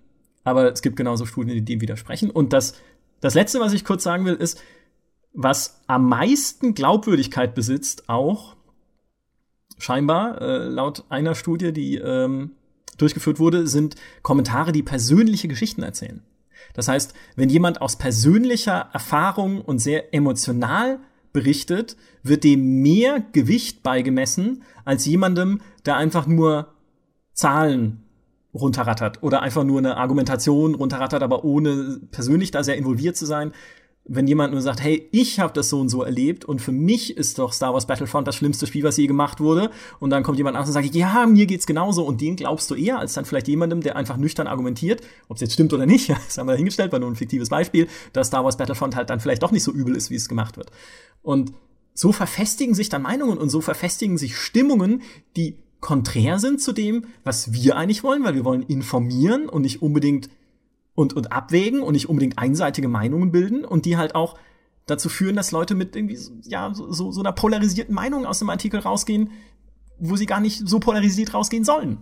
aber 0.44 0.72
es 0.72 0.82
gibt 0.82 0.96
genauso 0.96 1.26
Studien, 1.26 1.54
die 1.56 1.64
dem 1.64 1.80
widersprechen. 1.80 2.30
Und 2.30 2.52
das, 2.52 2.74
das 3.20 3.34
Letzte, 3.34 3.60
was 3.60 3.72
ich 3.72 3.84
kurz 3.84 4.02
sagen 4.04 4.24
will, 4.24 4.34
ist, 4.34 4.62
was 5.32 5.82
am 5.86 6.08
meisten 6.08 6.74
Glaubwürdigkeit 6.74 7.54
besitzt, 7.54 8.08
auch 8.08 8.56
scheinbar, 9.78 10.40
äh, 10.40 10.68
laut 10.68 11.04
einer 11.08 11.34
Studie, 11.34 11.72
die 11.72 11.96
ähm, 11.96 12.52
durchgeführt 12.98 13.38
wurde, 13.38 13.66
sind 13.66 13.96
Kommentare, 14.22 14.72
die 14.72 14.82
persönliche 14.82 15.48
Geschichten 15.48 15.82
erzählen. 15.82 16.22
Das 16.76 16.88
heißt, 16.88 17.14
wenn 17.36 17.48
jemand 17.48 17.80
aus 17.80 17.96
persönlicher 17.96 18.90
Erfahrung 18.92 19.62
und 19.62 19.78
sehr 19.78 20.12
emotional 20.14 21.00
berichtet, 21.32 21.96
wird 22.22 22.44
dem 22.44 22.82
mehr 22.82 23.24
Gewicht 23.32 23.82
beigemessen 23.82 24.62
als 24.84 25.06
jemandem, 25.06 25.62
der 25.86 25.96
einfach 25.96 26.26
nur 26.26 26.74
Zahlen 27.32 28.02
runterrattert 28.54 29.22
oder 29.22 29.40
einfach 29.40 29.64
nur 29.64 29.78
eine 29.78 29.96
Argumentation 29.96 30.74
runterrattert, 30.74 31.22
aber 31.22 31.44
ohne 31.44 32.00
persönlich 32.10 32.50
da 32.50 32.62
sehr 32.62 32.76
involviert 32.76 33.16
zu 33.16 33.24
sein 33.24 33.52
wenn 34.08 34.26
jemand 34.26 34.52
nur 34.52 34.62
sagt, 34.62 34.80
hey, 34.82 35.08
ich 35.10 35.40
habe 35.40 35.52
das 35.52 35.68
so 35.68 35.80
und 35.80 35.88
so 35.88 36.02
erlebt 36.02 36.44
und 36.44 36.60
für 36.60 36.72
mich 36.72 37.16
ist 37.16 37.38
doch 37.38 37.52
Star 37.52 37.74
Wars 37.74 37.86
Battlefront 37.86 38.26
das 38.28 38.36
schlimmste 38.36 38.66
Spiel, 38.66 38.84
was 38.84 38.96
je 38.96 39.06
gemacht 39.06 39.40
wurde, 39.40 39.70
und 39.98 40.10
dann 40.10 40.22
kommt 40.22 40.38
jemand 40.38 40.56
anderes 40.56 40.74
und 40.74 40.82
sagt, 40.82 40.94
ja, 40.94 41.26
mir 41.26 41.46
geht's 41.46 41.66
genauso 41.66 42.04
und 42.04 42.20
den 42.20 42.36
glaubst 42.36 42.70
du 42.70 42.74
eher 42.74 42.98
als 42.98 43.14
dann 43.14 43.24
vielleicht 43.24 43.48
jemandem, 43.48 43.80
der 43.80 43.96
einfach 43.96 44.16
nüchtern 44.16 44.46
argumentiert, 44.46 45.02
ob 45.28 45.36
es 45.36 45.40
jetzt 45.40 45.54
stimmt 45.54 45.72
oder 45.72 45.86
nicht, 45.86 46.08
das 46.26 46.38
haben 46.38 46.46
wir 46.46 46.54
hingestellt, 46.54 46.92
war 46.92 46.98
nur 46.98 47.10
ein 47.10 47.16
fiktives 47.16 47.48
Beispiel, 47.48 47.88
dass 48.12 48.28
Star 48.28 48.44
Wars 48.44 48.56
Battlefront 48.56 48.94
halt 48.94 49.10
dann 49.10 49.20
vielleicht 49.20 49.42
doch 49.42 49.50
nicht 49.50 49.64
so 49.64 49.72
übel 49.72 49.96
ist, 49.96 50.10
wie 50.10 50.16
es 50.16 50.28
gemacht 50.28 50.56
wird. 50.56 50.70
Und 51.22 51.52
so 51.94 52.12
verfestigen 52.12 52.74
sich 52.74 52.88
dann 52.88 53.02
Meinungen 53.02 53.38
und 53.38 53.48
so 53.48 53.60
verfestigen 53.60 54.18
sich 54.18 54.36
Stimmungen, 54.36 55.02
die 55.36 55.56
konträr 55.80 56.38
sind 56.38 56.60
zu 56.60 56.72
dem, 56.72 57.06
was 57.24 57.52
wir 57.52 57.76
eigentlich 57.76 58.02
wollen, 58.02 58.24
weil 58.24 58.34
wir 58.34 58.44
wollen 58.44 58.62
informieren 58.62 59.48
und 59.48 59.62
nicht 59.62 59.82
unbedingt 59.82 60.28
und, 60.96 61.12
und 61.12 61.30
abwägen 61.30 61.80
und 61.80 61.92
nicht 61.92 62.08
unbedingt 62.08 62.38
einseitige 62.38 62.88
Meinungen 62.88 63.30
bilden 63.30 63.64
und 63.64 63.84
die 63.84 63.96
halt 63.96 64.16
auch 64.16 64.36
dazu 64.86 65.08
führen, 65.08 65.36
dass 65.36 65.52
Leute 65.52 65.76
mit 65.76 65.94
irgendwie 65.94 66.18
ja, 66.44 66.72
so, 66.74 67.12
so 67.12 67.20
einer 67.20 67.32
polarisierten 67.32 67.94
Meinung 67.94 68.26
aus 68.26 68.40
dem 68.40 68.50
Artikel 68.50 68.80
rausgehen, 68.80 69.30
wo 69.98 70.16
sie 70.16 70.26
gar 70.26 70.40
nicht 70.40 70.66
so 70.66 70.80
polarisiert 70.80 71.34
rausgehen 71.34 71.64
sollen. 71.64 71.98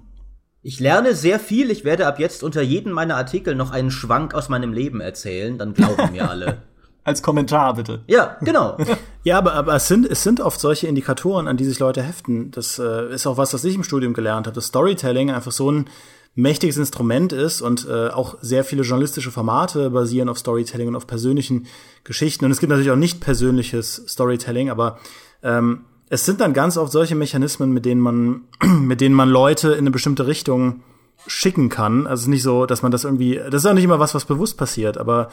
Ich 0.62 0.80
lerne 0.80 1.14
sehr 1.14 1.38
viel. 1.38 1.70
Ich 1.70 1.84
werde 1.84 2.06
ab 2.06 2.18
jetzt 2.18 2.42
unter 2.42 2.62
jedem 2.62 2.92
meiner 2.92 3.16
Artikel 3.16 3.54
noch 3.54 3.70
einen 3.70 3.90
Schwank 3.90 4.32
aus 4.32 4.48
meinem 4.48 4.72
Leben 4.72 5.00
erzählen. 5.00 5.58
Dann 5.58 5.74
glauben 5.74 6.12
mir 6.12 6.30
alle. 6.30 6.62
Als 7.04 7.22
Kommentar 7.22 7.74
bitte. 7.74 8.02
Ja, 8.06 8.38
genau. 8.40 8.78
ja, 9.24 9.36
aber, 9.36 9.52
aber 9.52 9.74
es, 9.74 9.88
sind, 9.88 10.06
es 10.06 10.22
sind 10.22 10.40
oft 10.40 10.58
solche 10.58 10.86
Indikatoren, 10.86 11.48
an 11.48 11.58
die 11.58 11.66
sich 11.66 11.78
Leute 11.80 12.02
heften. 12.02 12.50
Das 12.50 12.78
äh, 12.78 13.12
ist 13.12 13.26
auch 13.26 13.36
was, 13.36 13.52
was 13.52 13.62
ich 13.64 13.74
im 13.74 13.84
Studium 13.84 14.14
gelernt 14.14 14.46
habe. 14.46 14.54
Das 14.54 14.66
Storytelling 14.66 15.30
einfach 15.30 15.52
so 15.52 15.70
ein 15.70 15.90
mächtiges 16.34 16.76
Instrument 16.76 17.32
ist 17.32 17.62
und 17.62 17.86
äh, 17.88 18.08
auch 18.08 18.36
sehr 18.40 18.64
viele 18.64 18.82
journalistische 18.82 19.30
Formate 19.30 19.90
basieren 19.90 20.28
auf 20.28 20.38
Storytelling 20.38 20.88
und 20.88 20.96
auf 20.96 21.06
persönlichen 21.06 21.66
Geschichten. 22.02 22.44
Und 22.44 22.50
es 22.50 22.58
gibt 22.58 22.70
natürlich 22.70 22.90
auch 22.90 22.96
nicht 22.96 23.20
persönliches 23.20 24.02
Storytelling, 24.08 24.70
aber 24.70 24.98
ähm, 25.42 25.84
es 26.08 26.24
sind 26.26 26.40
dann 26.40 26.52
ganz 26.52 26.76
oft 26.76 26.92
solche 26.92 27.14
Mechanismen, 27.14 27.72
mit 27.72 27.84
denen 27.84 28.00
man, 28.00 28.42
mit 28.80 29.00
denen 29.00 29.14
man 29.14 29.28
Leute 29.28 29.72
in 29.72 29.80
eine 29.80 29.90
bestimmte 29.90 30.26
Richtung 30.26 30.82
schicken 31.26 31.68
kann. 31.68 32.06
Also 32.06 32.20
es 32.20 32.22
ist 32.22 32.28
nicht 32.28 32.42
so, 32.42 32.66
dass 32.66 32.82
man 32.82 32.90
das 32.90 33.04
irgendwie, 33.04 33.36
das 33.36 33.62
ist 33.62 33.66
auch 33.66 33.74
nicht 33.74 33.84
immer 33.84 34.00
was, 34.00 34.14
was 34.14 34.24
bewusst 34.24 34.58
passiert, 34.58 34.98
aber 34.98 35.30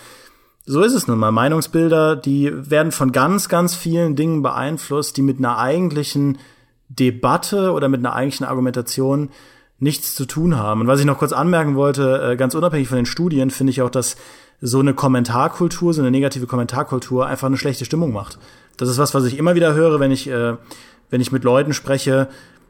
so 0.66 0.82
ist 0.82 0.94
es 0.94 1.08
nun 1.08 1.18
mal. 1.18 1.32
Meinungsbilder, 1.32 2.16
die 2.16 2.52
werden 2.70 2.92
von 2.92 3.12
ganz, 3.12 3.50
ganz 3.50 3.74
vielen 3.74 4.16
Dingen 4.16 4.44
beeinflusst, 4.44 5.18
die 5.18 5.24
mit 5.24 5.40
einer 5.40 5.58
eigentlichen 5.58 6.38
Debatte 6.88 7.72
oder 7.72 7.90
mit 7.90 8.00
einer 8.00 8.14
eigentlichen 8.14 8.46
Argumentation 8.46 9.30
nichts 9.82 10.14
zu 10.16 10.26
tun 10.26 10.58
haben. 10.58 10.82
Und 10.82 10.88
was 10.88 11.00
ich 11.00 11.06
noch 11.06 11.18
kurz 11.18 11.34
anmerken 11.34 11.76
wollte, 11.76 12.22
äh, 12.22 12.36
ganz 12.38 12.54
unabhängig 12.56 12.88
von 12.88 12.98
den 12.98 13.08
Studien, 13.08 13.50
finde 13.50 13.72
ich 13.72 13.82
auch, 13.82 13.90
dass 13.90 14.16
so 14.62 14.80
eine 14.80 14.94
Kommentarkultur, 14.94 15.94
so 15.94 16.02
eine 16.02 16.12
negative 16.12 16.46
Kommentarkultur 16.46 17.26
einfach 17.26 17.48
eine 17.48 17.58
schlechte 17.58 17.84
Stimmung 17.84 18.14
macht. 18.14 18.38
Das 18.78 18.88
ist 18.90 19.00
was, 19.00 19.16
was 19.16 19.26
ich 19.26 19.38
immer 19.38 19.56
wieder 19.56 19.74
höre, 19.74 20.00
wenn 20.00 20.12
ich, 20.12 20.30
äh, 20.30 20.56
wenn 21.10 21.20
ich 21.20 21.32
mit 21.32 21.44
Leuten 21.44 21.74
spreche. 21.74 22.30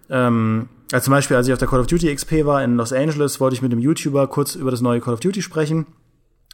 Ähm, 0.10 0.70
also 0.94 1.06
zum 1.06 1.12
Beispiel, 1.12 1.36
als 1.36 1.48
ich 1.48 1.54
auf 1.54 1.60
der 1.60 1.68
Call 1.68 1.82
of 1.82 1.88
Duty 1.88 2.16
XP 2.16 2.46
war 2.46 2.64
in 2.64 2.78
Los 2.78 2.94
Angeles, 2.94 3.42
wollte 3.42 3.56
ich 3.56 3.62
mit 3.62 3.74
einem 3.74 3.82
YouTuber 3.82 4.28
kurz 4.28 4.56
über 4.56 4.72
das 4.72 4.80
neue 4.80 5.02
Call 5.02 5.14
of 5.14 5.20
Duty 5.20 5.42
sprechen 5.42 5.88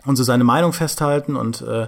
und 0.05 0.15
so 0.15 0.23
seine 0.23 0.43
Meinung 0.43 0.73
festhalten 0.73 1.35
und 1.35 1.61
äh, 1.61 1.87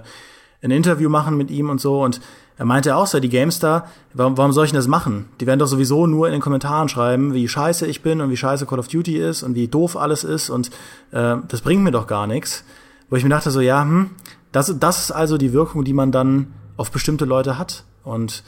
ein 0.62 0.70
Interview 0.70 1.08
machen 1.08 1.36
mit 1.36 1.50
ihm 1.50 1.70
und 1.70 1.80
so. 1.80 2.02
Und 2.04 2.20
er 2.60 2.66
meinte 2.66 2.94
auch 2.94 3.06
so, 3.06 3.20
die 3.20 3.30
Gamestar, 3.30 3.88
warum, 4.12 4.36
warum 4.36 4.52
soll 4.52 4.66
ich 4.66 4.70
denn 4.70 4.76
das 4.78 4.86
machen? 4.86 5.30
Die 5.40 5.46
werden 5.46 5.58
doch 5.58 5.66
sowieso 5.66 6.06
nur 6.06 6.26
in 6.26 6.32
den 6.32 6.42
Kommentaren 6.42 6.90
schreiben, 6.90 7.32
wie 7.32 7.48
scheiße 7.48 7.86
ich 7.86 8.02
bin 8.02 8.20
und 8.20 8.28
wie 8.28 8.36
scheiße 8.36 8.66
Call 8.66 8.78
of 8.78 8.88
Duty 8.88 9.16
ist 9.16 9.42
und 9.42 9.54
wie 9.54 9.66
doof 9.66 9.96
alles 9.96 10.24
ist 10.24 10.50
und 10.50 10.68
äh, 11.10 11.36
das 11.48 11.62
bringt 11.62 11.82
mir 11.82 11.90
doch 11.90 12.06
gar 12.06 12.26
nichts. 12.26 12.62
Wo 13.08 13.16
ich 13.16 13.22
mir 13.22 13.30
dachte 13.30 13.50
so, 13.50 13.62
ja, 13.62 13.80
hm, 13.80 14.10
das, 14.52 14.78
das 14.78 15.00
ist 15.00 15.10
also 15.10 15.38
die 15.38 15.54
Wirkung, 15.54 15.84
die 15.84 15.94
man 15.94 16.12
dann 16.12 16.52
auf 16.76 16.90
bestimmte 16.90 17.24
Leute 17.24 17.56
hat. 17.56 17.84
Und 18.04 18.44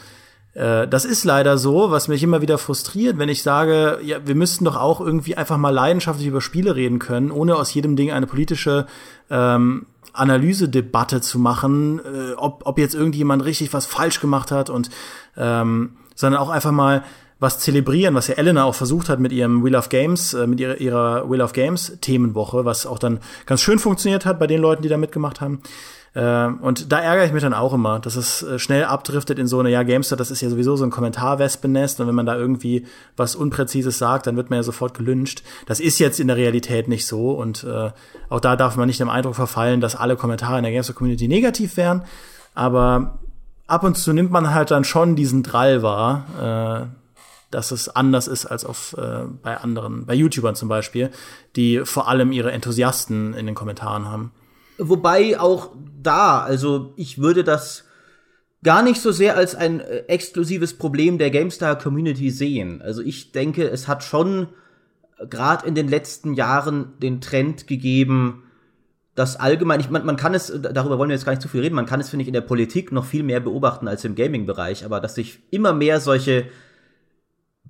äh, 0.53 0.87
das 0.87 1.07
ist 1.07 1.25
leider 1.25 1.57
so, 1.57 1.91
was 1.91 2.09
mich 2.09 2.23
immer 2.23 2.43
wieder 2.43 2.59
frustriert, 2.59 3.17
wenn 3.17 3.31
ich 3.31 3.43
sage, 3.43 3.99
ja, 4.03 4.19
wir 4.27 4.35
müssten 4.35 4.67
doch 4.67 4.77
auch 4.77 5.01
irgendwie 5.01 5.39
einfach 5.39 5.57
mal 5.57 5.71
leidenschaftlich 5.71 6.29
über 6.29 6.43
Spiele 6.43 6.77
reden 6.77 6.99
können, 6.99 7.31
ohne 7.31 7.57
aus 7.57 7.73
jedem 7.73 7.97
Ding 7.97 8.13
eine 8.13 8.27
politische 8.27 8.85
ähm, 9.31 9.87
Analysedebatte 10.13 11.21
zu 11.21 11.39
machen, 11.39 12.01
äh, 12.01 12.35
ob, 12.35 12.63
ob 12.67 12.79
jetzt 12.79 12.95
irgendjemand 12.95 13.45
richtig 13.45 13.73
was 13.73 13.87
falsch 13.87 14.21
gemacht 14.21 14.51
hat 14.51 14.71
und 14.71 14.91
ähm, 15.37 15.97
sondern 16.15 16.41
auch 16.41 16.51
einfach 16.51 16.73
mal 16.73 17.05
was 17.39 17.59
zelebrieren, 17.59 18.15
was 18.15 18.29
ja 18.29 18.35
Elena 18.37 18.65
auch 18.65 18.75
versucht 18.75 19.09
hat 19.09 19.19
mit 19.19 19.33
ihrem 19.33 19.65
Wheel 19.65 19.75
of 19.75 19.89
Games, 19.89 20.33
äh, 20.33 20.47
mit 20.47 20.61
ihrer, 20.61 20.81
ihrer 20.81 21.29
Wheel 21.29 21.41
of 21.41 21.53
Games 21.53 21.99
Themenwoche, 22.01 22.65
was 22.65 22.87
auch 22.87 23.01
dann 23.01 23.19
ganz 23.47 23.61
schön 23.63 23.81
funktioniert 23.81 24.25
hat 24.25 24.39
bei 24.39 24.47
den 24.47 24.61
Leuten, 24.61 24.83
die 24.83 24.89
da 24.89 24.97
mitgemacht 24.97 25.41
haben. 25.41 25.61
Äh, 26.15 26.47
und 26.47 26.93
da 26.93 26.99
ärgere 26.99 27.25
ich 27.25 27.33
mich 27.33 27.43
dann 27.43 27.55
auch 27.55 27.73
immer, 27.73 27.99
dass 27.99 28.17
es 28.17 28.43
äh, 28.43 28.59
schnell 28.59 28.85
abdriftet 28.85 29.39
in 29.39 29.47
so 29.47 29.61
eine, 29.61 29.71
ja, 29.71 29.83
Gamester, 29.83 30.17
das 30.17 30.31
ist 30.31 30.43
ja 30.43 30.51
sowieso 30.51 30.77
so 30.77 30.85
ein 30.85 30.91
Kommentarwespennest 30.91 32.01
und 32.01 32.07
wenn 32.07 32.15
man 32.15 32.27
da 32.27 32.37
irgendwie 32.37 32.87
was 33.17 33.35
Unpräzises 33.35 33.99
sagt, 33.99 34.27
dann 34.27 34.37
wird 34.37 34.51
man 34.51 34.59
ja 34.59 34.63
sofort 34.63 34.95
gelünscht. 34.95 35.43
Das 35.67 35.81
ist 35.81 35.99
jetzt 35.99 36.21
in 36.21 36.29
der 36.29 36.37
Realität 36.37 36.87
nicht 36.89 37.07
so 37.07 37.33
und 37.33 37.65
äh, 37.65 37.91
auch 38.29 38.41
da 38.41 38.57
darf 38.57 38.77
man 38.77 38.89
nicht 38.89 39.01
dem 39.01 39.09
Eindruck 39.09 39.37
verfallen, 39.37 39.81
dass 39.81 39.97
alle 39.97 40.17
Kommentare 40.17 40.59
in 40.59 40.65
der 40.65 40.73
Gamester-Community 40.73 41.29
negativ 41.29 41.79
wären, 41.79 42.05
aber 42.55 43.19
ab 43.67 43.83
und 43.83 43.97
zu 43.97 44.13
nimmt 44.13 44.31
man 44.31 44.53
halt 44.53 44.71
dann 44.71 44.85
schon 44.85 45.17
diesen 45.17 45.43
Drall 45.43 45.83
wahr, 45.83 46.91
äh, 46.91 46.97
dass 47.51 47.71
es 47.71 47.89
anders 47.89 48.29
ist 48.29 48.45
als 48.45 48.67
auf 48.67 48.95
äh, 48.99 49.25
bei 49.43 49.57
anderen, 49.57 50.05
bei 50.05 50.15
YouTubern 50.15 50.57
zum 50.57 50.69
Beispiel, 50.69 51.11
die 51.57 51.81
vor 51.85 52.09
allem 52.09 52.33
ihre 52.33 52.53
Enthusiasten 52.53 53.33
in 53.33 53.47
den 53.47 53.55
Kommentaren 53.55 54.11
haben. 54.11 54.33
Wobei 54.79 55.39
auch 55.39 55.71
da, 56.03 56.43
also 56.43 56.93
ich 56.97 57.19
würde 57.19 57.45
das 57.45 57.85
gar 58.63 58.83
nicht 58.83 59.01
so 59.01 59.11
sehr 59.13 59.37
als 59.37 59.55
ein 59.55 59.81
äh, 59.81 60.05
exklusives 60.07 60.75
Problem 60.79 61.19
der 61.19 61.31
GameStar-Community 61.31 62.31
sehen. 62.31 62.81
Also 62.83 63.03
ich 63.03 63.33
denke, 63.33 63.69
es 63.69 63.89
hat 63.89 64.05
schon 64.05 64.49
äh, 65.19 65.27
gerade 65.27 65.67
in 65.67 65.75
den 65.75 65.89
letzten 65.89 66.35
Jahren 66.35 66.93
den 67.01 67.21
Trend 67.21 67.67
gegeben, 67.67 68.45
dass 69.15 69.37
allgemein, 69.37 69.81
ich, 69.81 69.91
man, 69.91 70.07
man 70.07 70.17
kann 70.17 70.35
es, 70.35 70.53
darüber 70.61 70.99
wollen 70.99 71.11
wir 71.11 71.17
jetzt 71.17 71.27
gar 71.27 71.33
nicht 71.33 71.43
zu 71.43 71.49
viel 71.49 71.61
reden, 71.61 71.75
man 71.75 71.87
kann 71.87 72.01
es, 72.01 72.09
finde 72.09 72.23
ich, 72.23 72.29
in 72.29 72.35
der 72.35 72.41
Politik 72.41 72.93
noch 72.93 73.05
viel 73.05 73.23
mehr 73.23 73.41
beobachten 73.41 73.89
als 73.89 74.05
im 74.05 74.15
Gaming-Bereich, 74.15 74.85
aber 74.85 75.01
dass 75.01 75.17
sich 75.17 75.41
immer 75.51 75.75
mehr 75.75 76.01
solche 76.01 76.47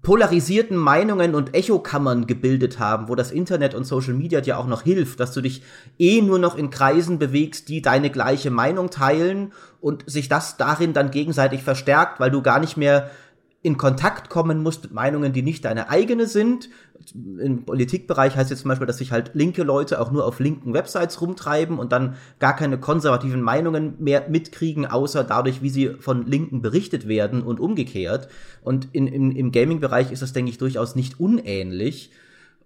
polarisierten 0.03 0.77
Meinungen 0.77 1.37
und 1.37 1.55
Echokammern 1.55 2.27
gebildet 2.27 2.81
haben, 2.81 3.09
wo 3.09 3.15
das 3.15 3.31
Internet 3.31 3.75
und 3.75 3.85
Social 3.85 4.15
Media 4.15 4.41
dir 4.41 4.59
auch 4.59 4.67
noch 4.67 4.83
hilft, 4.83 5.21
dass 5.21 5.33
du 5.33 5.41
dich 5.41 5.63
eh 5.99 6.21
nur 6.21 6.41
noch 6.41 6.57
in 6.57 6.71
Kreisen 6.71 7.21
bewegst, 7.21 7.69
die 7.69 7.83
deine 7.83 8.11
gleiche 8.11 8.51
Meinung 8.51 8.91
teilen 8.91 9.53
und 9.81 10.03
sich 10.11 10.29
das 10.29 10.57
darin 10.57 10.93
dann 10.93 11.13
gegenseitig 11.13 11.63
verstärkt, 11.63 12.19
weil 12.19 12.33
du 12.33 12.43
gar 12.43 12.59
nicht 12.59 12.77
mehr 12.77 13.11
in 13.65 13.77
Kontakt 13.77 14.29
kommen 14.29 14.61
musst 14.61 14.83
mit 14.83 14.93
Meinungen, 14.93 15.33
die 15.33 15.43
nicht 15.43 15.65
deine 15.65 15.89
eigene 15.89 16.27
sind. 16.27 16.69
Im 17.15 17.65
Politikbereich 17.65 18.37
heißt 18.37 18.51
jetzt 18.51 18.63
zum 18.63 18.69
Beispiel, 18.71 18.89
dass 18.89 18.99
sich 18.99 19.13
halt 19.13 19.31
linke 19.35 19.63
Leute 19.63 20.01
auch 20.01 20.11
nur 20.11 20.27
auf 20.27 20.41
linken 20.41 20.75
Websites 20.75 21.21
rumtreiben 21.21 21.79
und 21.79 21.93
dann 21.93 22.17
gar 22.41 22.57
keine 22.57 22.79
konservativen 22.79 23.41
Meinungen 23.41 23.95
mehr 24.01 24.29
mitkriegen, 24.29 24.85
außer 24.85 25.23
dadurch, 25.23 25.63
wie 25.63 25.71
sie 25.71 25.95
von 26.01 26.27
Linken 26.27 26.61
berichtet 26.61 27.07
werden 27.07 27.43
und 27.43 27.61
umgekehrt. 27.61 28.29
Und 28.63 28.89
in, 28.93 29.07
in, 29.07 29.31
im 29.31 29.53
Gaming-Bereich 29.53 30.11
ist 30.11 30.23
das, 30.23 30.33
denke 30.33 30.51
ich, 30.51 30.59
durchaus 30.59 30.97
nicht 30.97 31.21
unähnlich. 31.21 32.11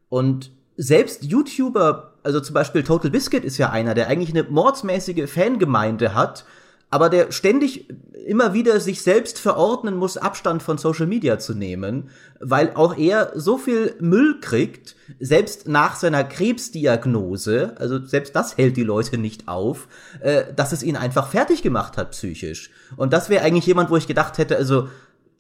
Und 0.09 0.51
selbst 0.79 1.25
YouTuber, 1.25 2.15
also 2.23 2.41
zum 2.41 2.55
Beispiel 2.55 2.83
Total 2.83 3.11
Biscuit 3.11 3.45
ist 3.45 3.59
ja 3.59 3.71
einer, 3.71 3.95
der 3.95 4.09
eigentlich 4.09 4.31
eine 4.31 4.45
mordsmäßige 4.45 5.29
Fangemeinde 5.31 6.15
hat, 6.15 6.47
aber 6.91 7.09
der 7.09 7.33
ständig 7.33 7.89
immer 8.27 8.55
wieder 8.55 8.81
sich 8.81 9.03
selbst 9.03 9.39
verordnen 9.39 9.97
muss, 9.97 10.17
Abstand 10.17 10.63
von 10.63 10.79
Social 10.79 11.07
Media 11.07 11.39
zu 11.39 11.55
nehmen, 11.55 12.11
weil 12.41 12.73
auch 12.75 12.97
er 12.97 13.33
so 13.35 13.57
viel 13.57 13.95
Müll 14.01 14.41
kriegt, 14.41 14.97
selbst 15.21 15.69
nach 15.69 15.97
seiner 15.97 16.25
Krebsdiagnose, 16.25 17.75
also 17.79 18.05
selbst 18.05 18.35
das 18.35 18.57
hält 18.57 18.77
die 18.77 18.83
Leute 18.83 19.19
nicht 19.19 19.49
auf, 19.49 19.89
äh, 20.21 20.53
dass 20.55 20.73
es 20.73 20.83
ihn 20.83 20.97
einfach 20.97 21.29
fertig 21.29 21.63
gemacht 21.63 21.97
hat 21.97 22.11
psychisch. 22.13 22.71
Und 22.97 23.13
das 23.13 23.29
wäre 23.29 23.45
eigentlich 23.45 23.67
jemand, 23.67 23.91
wo 23.91 23.97
ich 23.97 24.09
gedacht 24.09 24.39
hätte, 24.39 24.57
also 24.57 24.89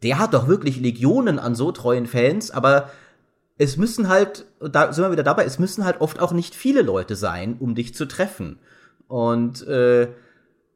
der 0.02 0.18
hat 0.18 0.34
doch 0.34 0.46
wirklich 0.46 0.78
Legionen 0.78 1.38
an 1.38 1.54
so 1.54 1.72
treuen 1.72 2.06
Fans, 2.06 2.50
aber 2.50 2.90
es 3.58 3.76
müssen 3.76 4.08
halt, 4.08 4.46
da 4.60 4.92
sind 4.92 5.04
wir 5.04 5.12
wieder 5.12 5.22
dabei, 5.22 5.44
es 5.44 5.58
müssen 5.58 5.84
halt 5.84 6.00
oft 6.00 6.20
auch 6.20 6.32
nicht 6.32 6.54
viele 6.54 6.82
Leute 6.82 7.16
sein, 7.16 7.56
um 7.58 7.74
dich 7.74 7.94
zu 7.94 8.06
treffen. 8.06 8.58
Und 9.08 9.66
äh, 9.66 10.08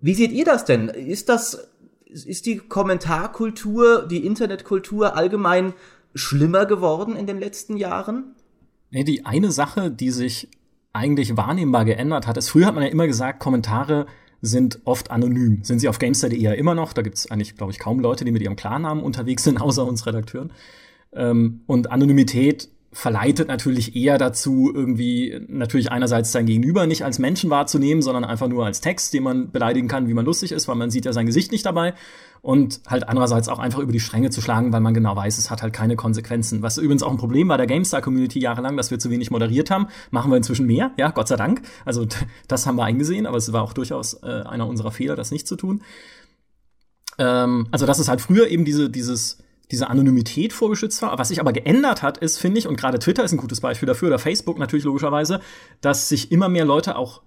wie 0.00 0.14
seht 0.14 0.32
ihr 0.32 0.44
das 0.44 0.64
denn? 0.64 0.88
Ist 0.88 1.28
das, 1.28 1.68
ist 2.06 2.46
die 2.46 2.56
Kommentarkultur, 2.56 4.06
die 4.06 4.24
Internetkultur 4.24 5.16
allgemein 5.16 5.74
schlimmer 6.14 6.66
geworden 6.66 7.16
in 7.16 7.26
den 7.26 7.38
letzten 7.38 7.76
Jahren? 7.76 8.34
Nee, 8.90 9.04
die 9.04 9.26
eine 9.26 9.52
Sache, 9.52 9.90
die 9.90 10.10
sich 10.10 10.48
eigentlich 10.92 11.36
wahrnehmbar 11.36 11.84
geändert 11.84 12.26
hat, 12.26 12.36
ist, 12.36 12.48
früher 12.48 12.66
hat 12.66 12.74
man 12.74 12.82
ja 12.82 12.90
immer 12.90 13.06
gesagt, 13.06 13.38
Kommentare 13.38 14.06
sind 14.42 14.80
oft 14.84 15.10
anonym. 15.10 15.62
Sind 15.62 15.80
sie 15.80 15.88
auf 15.88 15.98
Gamestar.de 15.98 16.40
ja 16.40 16.52
immer 16.52 16.74
noch. 16.74 16.92
Da 16.92 17.02
gibt 17.02 17.18
es 17.18 17.30
eigentlich, 17.30 17.56
glaube 17.56 17.72
ich, 17.72 17.78
kaum 17.78 18.00
Leute, 18.00 18.24
die 18.24 18.32
mit 18.32 18.42
ihrem 18.42 18.56
Klarnamen 18.56 19.04
unterwegs 19.04 19.44
sind, 19.44 19.60
außer 19.60 19.84
uns 19.84 20.06
Redakteuren. 20.06 20.52
Ähm, 21.12 21.60
und 21.66 21.90
Anonymität 21.90 22.68
verleitet 22.92 23.46
natürlich 23.46 23.94
eher 23.94 24.18
dazu, 24.18 24.72
irgendwie 24.74 25.40
natürlich 25.48 25.92
einerseits 25.92 26.32
sein 26.32 26.46
Gegenüber 26.46 26.86
nicht 26.86 27.04
als 27.04 27.20
Menschen 27.20 27.48
wahrzunehmen, 27.48 28.02
sondern 28.02 28.24
einfach 28.24 28.48
nur 28.48 28.66
als 28.66 28.80
Text, 28.80 29.14
den 29.14 29.22
man 29.22 29.52
beleidigen 29.52 29.86
kann, 29.86 30.08
wie 30.08 30.14
man 30.14 30.24
lustig 30.24 30.50
ist, 30.50 30.66
weil 30.66 30.74
man 30.74 30.90
sieht 30.90 31.04
ja 31.04 31.12
sein 31.12 31.26
Gesicht 31.26 31.52
nicht 31.52 31.64
dabei. 31.64 31.94
Und 32.42 32.80
halt 32.88 33.06
andererseits 33.08 33.48
auch 33.48 33.58
einfach 33.58 33.80
über 33.80 33.92
die 33.92 34.00
Stränge 34.00 34.30
zu 34.30 34.40
schlagen, 34.40 34.72
weil 34.72 34.80
man 34.80 34.94
genau 34.94 35.14
weiß, 35.14 35.38
es 35.38 35.50
hat 35.50 35.62
halt 35.62 35.72
keine 35.72 35.94
Konsequenzen. 35.94 36.62
Was 36.62 36.78
übrigens 36.78 37.02
auch 37.02 37.10
ein 37.10 37.18
Problem 37.18 37.48
war 37.48 37.58
der 37.58 37.66
GameStar-Community 37.66 38.40
jahrelang, 38.40 38.76
dass 38.76 38.90
wir 38.90 38.98
zu 38.98 39.10
wenig 39.10 39.30
moderiert 39.30 39.70
haben. 39.70 39.86
Machen 40.10 40.32
wir 40.32 40.36
inzwischen 40.36 40.66
mehr, 40.66 40.90
ja, 40.96 41.10
Gott 41.10 41.28
sei 41.28 41.36
Dank. 41.36 41.62
Also 41.84 42.06
das 42.48 42.66
haben 42.66 42.76
wir 42.76 42.84
eingesehen, 42.84 43.26
aber 43.26 43.36
es 43.36 43.52
war 43.52 43.62
auch 43.62 43.74
durchaus 43.74 44.14
äh, 44.22 44.26
einer 44.26 44.66
unserer 44.66 44.90
Fehler, 44.90 45.16
das 45.16 45.30
nicht 45.30 45.46
zu 45.46 45.54
tun. 45.54 45.82
Ähm, 47.18 47.68
also 47.70 47.86
das 47.86 47.98
ist 47.98 48.08
halt 48.08 48.22
früher 48.22 48.48
eben 48.48 48.64
diese, 48.64 48.88
dieses 48.90 49.38
diese 49.70 49.88
Anonymität 49.88 50.52
vorgeschützt 50.52 51.00
war. 51.02 51.18
Was 51.18 51.28
sich 51.28 51.40
aber 51.40 51.52
geändert 51.52 52.02
hat, 52.02 52.18
ist, 52.18 52.38
finde 52.38 52.58
ich, 52.58 52.66
und 52.66 52.76
gerade 52.76 52.98
Twitter 52.98 53.24
ist 53.24 53.32
ein 53.32 53.38
gutes 53.38 53.60
Beispiel 53.60 53.86
dafür, 53.86 54.08
oder 54.08 54.18
Facebook 54.18 54.58
natürlich 54.58 54.84
logischerweise, 54.84 55.40
dass 55.80 56.08
sich 56.08 56.32
immer 56.32 56.48
mehr 56.48 56.64
Leute 56.64 56.96
auch 56.96 57.22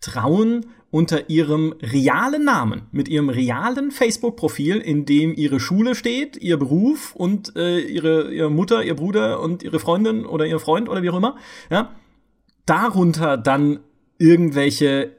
trauen, 0.00 0.66
unter 0.90 1.28
ihrem 1.28 1.74
realen 1.82 2.44
Namen, 2.44 2.82
mit 2.92 3.08
ihrem 3.08 3.28
realen 3.28 3.90
Facebook-Profil, 3.90 4.76
in 4.76 5.04
dem 5.04 5.34
ihre 5.34 5.60
Schule 5.60 5.94
steht, 5.94 6.36
ihr 6.38 6.56
Beruf 6.56 7.14
und 7.14 7.54
äh, 7.56 7.80
ihre, 7.80 8.32
ihre 8.32 8.50
Mutter, 8.50 8.82
ihr 8.82 8.96
Bruder 8.96 9.40
und 9.40 9.62
ihre 9.62 9.80
Freundin 9.80 10.24
oder 10.24 10.46
ihr 10.46 10.58
Freund 10.58 10.88
oder 10.88 11.02
wie 11.02 11.10
auch 11.10 11.16
immer, 11.16 11.36
ja, 11.70 11.94
darunter 12.64 13.36
dann 13.36 13.80
irgendwelche, 14.16 15.12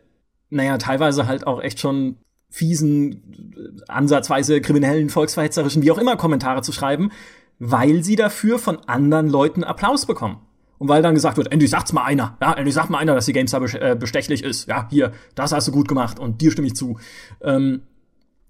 naja, 0.50 0.78
teilweise 0.80 1.28
halt 1.28 1.46
auch 1.46 1.62
echt 1.62 1.80
schon 1.80 2.18
fiesen, 2.50 3.84
ansatzweise 3.88 4.62
kriminellen, 4.62 5.10
volksverhetzerischen, 5.10 5.84
wie 5.84 5.92
auch 5.92 5.98
immer 5.98 6.18
Kommentare 6.18 6.62
zu 6.62 6.72
schreiben, 6.72 7.12
weil 7.60 8.04
sie 8.04 8.16
dafür 8.16 8.60
von 8.60 8.80
anderen 8.88 9.30
Leuten 9.30 9.64
Applaus 9.64 10.06
bekommen. 10.06 10.38
Und 10.78 10.88
weil 10.88 11.02
dann 11.02 11.14
gesagt 11.14 11.36
wird, 11.36 11.52
endlich 11.52 11.70
sagt's 11.70 11.92
mal 11.92 12.06
einer, 12.06 12.38
ja, 12.42 12.54
endlich 12.54 12.74
sagt 12.74 12.90
mal 12.90 13.00
einer, 13.00 13.14
dass 13.14 13.26
die 13.26 13.34
GameStar 13.34 13.62
äh, 13.76 13.98
bestechlich 13.98 14.44
ist. 14.44 14.68
Ja, 14.70 14.88
hier, 14.90 15.12
das 15.36 15.52
hast 15.52 15.68
du 15.68 15.74
gut 15.74 15.90
gemacht 15.90 16.20
und 16.20 16.42
dir 16.42 16.52
stimme 16.52 16.68
ich 16.68 16.76
zu. 16.76 16.98
Ähm, 17.42 17.82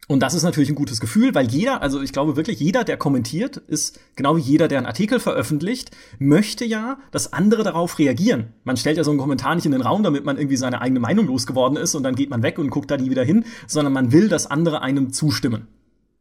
und 0.09 0.21
das 0.21 0.33
ist 0.33 0.41
natürlich 0.41 0.69
ein 0.69 0.75
gutes 0.75 0.99
Gefühl, 0.99 1.35
weil 1.35 1.51
jeder, 1.51 1.83
also 1.83 2.01
ich 2.01 2.11
glaube 2.11 2.35
wirklich, 2.35 2.59
jeder, 2.59 2.83
der 2.83 2.97
kommentiert, 2.97 3.57
ist 3.57 3.99
genau 4.15 4.37
wie 4.37 4.41
jeder, 4.41 4.67
der 4.67 4.79
einen 4.79 4.87
Artikel 4.87 5.19
veröffentlicht, 5.19 5.91
möchte 6.17 6.65
ja, 6.65 6.97
dass 7.11 7.31
andere 7.31 7.61
darauf 7.61 7.99
reagieren. 7.99 8.53
Man 8.63 8.75
stellt 8.75 8.97
ja 8.97 9.03
so 9.03 9.11
einen 9.11 9.19
Kommentar 9.19 9.53
nicht 9.53 9.67
in 9.67 9.71
den 9.71 9.83
Raum, 9.83 10.01
damit 10.01 10.25
man 10.25 10.35
irgendwie 10.37 10.57
seine 10.57 10.81
eigene 10.81 10.99
Meinung 10.99 11.27
losgeworden 11.27 11.77
ist 11.77 11.93
und 11.93 12.01
dann 12.01 12.15
geht 12.15 12.31
man 12.31 12.41
weg 12.41 12.57
und 12.57 12.71
guckt 12.71 12.89
da 12.89 12.97
nie 12.97 13.11
wieder 13.11 13.23
hin, 13.23 13.45
sondern 13.67 13.93
man 13.93 14.11
will, 14.11 14.29
dass 14.29 14.47
andere 14.47 14.81
einem 14.81 15.13
zustimmen 15.13 15.67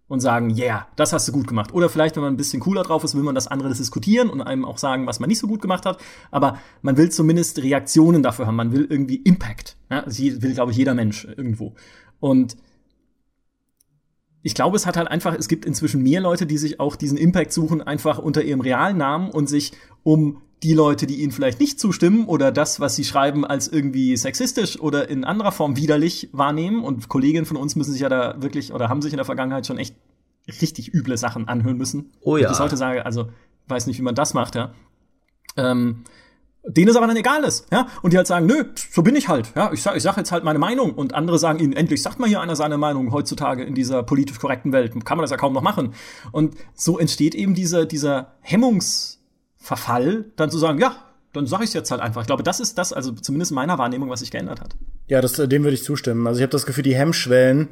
und 0.07 0.21
sagen, 0.21 0.55
yeah, 0.55 0.87
das 0.97 1.15
hast 1.15 1.27
du 1.27 1.33
gut 1.33 1.47
gemacht. 1.47 1.73
Oder 1.73 1.89
vielleicht, 1.89 2.17
wenn 2.17 2.23
man 2.23 2.35
ein 2.35 2.37
bisschen 2.39 2.61
cooler 2.61 2.83
drauf 2.83 3.05
ist, 3.05 3.15
will 3.15 3.23
man 3.23 3.35
das 3.35 3.47
andere 3.47 3.73
diskutieren 3.73 4.29
und 4.29 4.43
einem 4.43 4.67
auch 4.67 4.77
sagen, 4.77 5.07
was 5.07 5.19
man 5.19 5.29
nicht 5.29 5.39
so 5.39 5.47
gut 5.47 5.63
gemacht 5.63 5.87
hat. 5.87 5.99
Aber 6.31 6.59
man 6.83 6.99
will 6.99 7.11
zumindest 7.11 7.63
Reaktionen 7.63 8.23
dafür 8.23 8.47
haben. 8.47 8.57
Man 8.57 8.71
will 8.71 8.87
irgendwie 8.91 9.17
Impact. 9.17 9.79
Ja, 9.91 10.03
das 10.03 10.21
will, 10.21 10.53
glaube 10.53 10.73
ich, 10.73 10.77
jeder 10.77 10.93
Mensch 10.93 11.25
irgendwo. 11.25 11.75
Und 12.21 12.59
ich 14.43 14.55
glaube, 14.55 14.77
es 14.77 14.87
hat 14.87 14.97
halt 14.97 15.09
einfach, 15.09 15.35
es 15.35 15.49
gibt 15.49 15.65
inzwischen 15.65 16.03
mehr 16.03 16.21
Leute, 16.21 16.47
die 16.47 16.59
sich 16.59 16.81
auch 16.81 16.97
diesen 16.97 17.19
Impact 17.19 17.53
suchen, 17.53 17.83
einfach 17.83 18.19
unter 18.19 18.43
ihrem 18.43 18.61
realen 18.61 18.97
Namen 18.97 19.31
und 19.31 19.49
sich 19.49 19.73
um 20.05 20.43
die 20.63 20.75
Leute, 20.75 21.07
die 21.07 21.23
ihnen 21.23 21.33
vielleicht 21.33 21.61
nicht 21.61 21.79
zustimmen 21.79 22.27
oder 22.27 22.51
das, 22.51 22.81
was 22.81 22.97
sie 22.97 23.05
schreiben, 23.05 23.45
als 23.45 23.69
irgendwie 23.69 24.17
sexistisch 24.17 24.81
oder 24.81 25.09
in 25.09 25.25
anderer 25.25 25.53
Form 25.53 25.77
widerlich 25.77 26.29
wahrnehmen. 26.33 26.83
Und 26.83 27.09
Kolleginnen 27.09 27.47
von 27.47 27.57
uns 27.57 27.77
müssen 27.77 27.93
sich 27.93 28.01
ja 28.01 28.09
da 28.09 28.41
wirklich 28.43 28.73
oder 28.73 28.89
haben 28.89 29.03
sich 29.03 29.13
in 29.13 29.19
der 29.19 29.25
Vergangenheit 29.25 29.67
schon 29.67 29.79
echt 29.79 29.95
richtig 30.61 30.93
üble 30.95 31.17
Sachen 31.17 31.47
anhören 31.47 31.77
müssen. 31.77 32.11
Oh 32.21 32.37
ja. 32.37 32.51
Ich 32.51 32.59
heute 32.59 32.77
sage, 32.77 33.07
also 33.07 33.29
weiß 33.69 33.87
nicht, 33.87 33.99
wie 33.99 34.03
man 34.03 34.15
das 34.15 34.35
macht, 34.35 34.55
ja. 34.55 34.73
Ähm, 35.57 36.05
denen 36.65 36.89
es 36.89 36.97
aber 36.97 37.07
dann 37.07 37.17
egal 37.17 37.45
ist, 37.45 37.67
ja, 37.73 37.89
und 38.03 38.13
die 38.13 38.17
halt 38.17 38.27
sagen, 38.27 38.47
nö, 38.47 38.65
so 38.91 39.03
bin 39.03 39.17
ich 39.17 39.29
halt, 39.29 39.53
ja, 39.55 39.73
ich 39.73 39.83
sag, 39.83 39.97
ich 39.97 40.03
sag 40.03 40.17
jetzt 40.17 40.33
halt 40.33 40.45
meine 40.45 40.59
Meinung 40.59 40.93
und 40.93 41.15
andere 41.15 41.39
sagen 41.39 41.59
ihnen, 41.61 41.73
endlich 41.73 42.03
sagt 42.03 42.19
mal 42.19 42.29
hier 42.29 42.41
einer 42.41 42.57
seine 42.57 42.79
Meinung 42.79 43.13
heutzutage 43.13 43.65
in 43.65 43.75
dieser 43.75 44.03
politisch 44.03 44.39
korrekten 44.39 44.73
Welt, 44.73 44.93
kann 45.05 45.17
man 45.17 45.23
das 45.23 45.31
ja 45.31 45.37
kaum 45.37 45.53
noch 45.53 45.63
machen. 45.63 45.95
Und 46.33 46.57
so 46.75 46.99
entsteht 46.99 47.35
eben 47.35 47.55
dieser, 47.55 47.87
dieser 47.87 48.35
Hemmungsverfall, 48.41 50.27
dann 50.37 50.51
zu 50.51 50.59
sagen, 50.59 50.79
ja, 50.79 50.97
dann 51.33 51.47
sage 51.47 51.65
ich 51.65 51.71
es 51.71 51.75
jetzt 51.75 51.91
halt 51.91 52.01
einfach. 52.01 52.23
Ich 52.23 52.27
glaube, 52.27 52.43
das 52.43 52.61
ist 52.61 52.79
das, 52.79 52.93
also 52.93 53.13
zumindest 53.13 53.53
in 53.53 53.57
meiner 53.57 53.79
Wahrnehmung, 53.79 54.11
was 54.11 54.21
sich 54.21 54.31
geändert 54.31 54.61
hat. 54.61 54.77
Ja, 55.07 55.21
das, 55.21 55.35
dem 55.35 55.63
würde 55.63 55.75
ich 55.75 55.85
zustimmen. 55.85 56.27
Also 56.27 56.39
ich 56.39 56.43
habe 56.43 56.53
das 56.53 56.67
Gefühl, 56.67 56.85
die 56.85 56.97
Hemmschwellen 56.97 57.69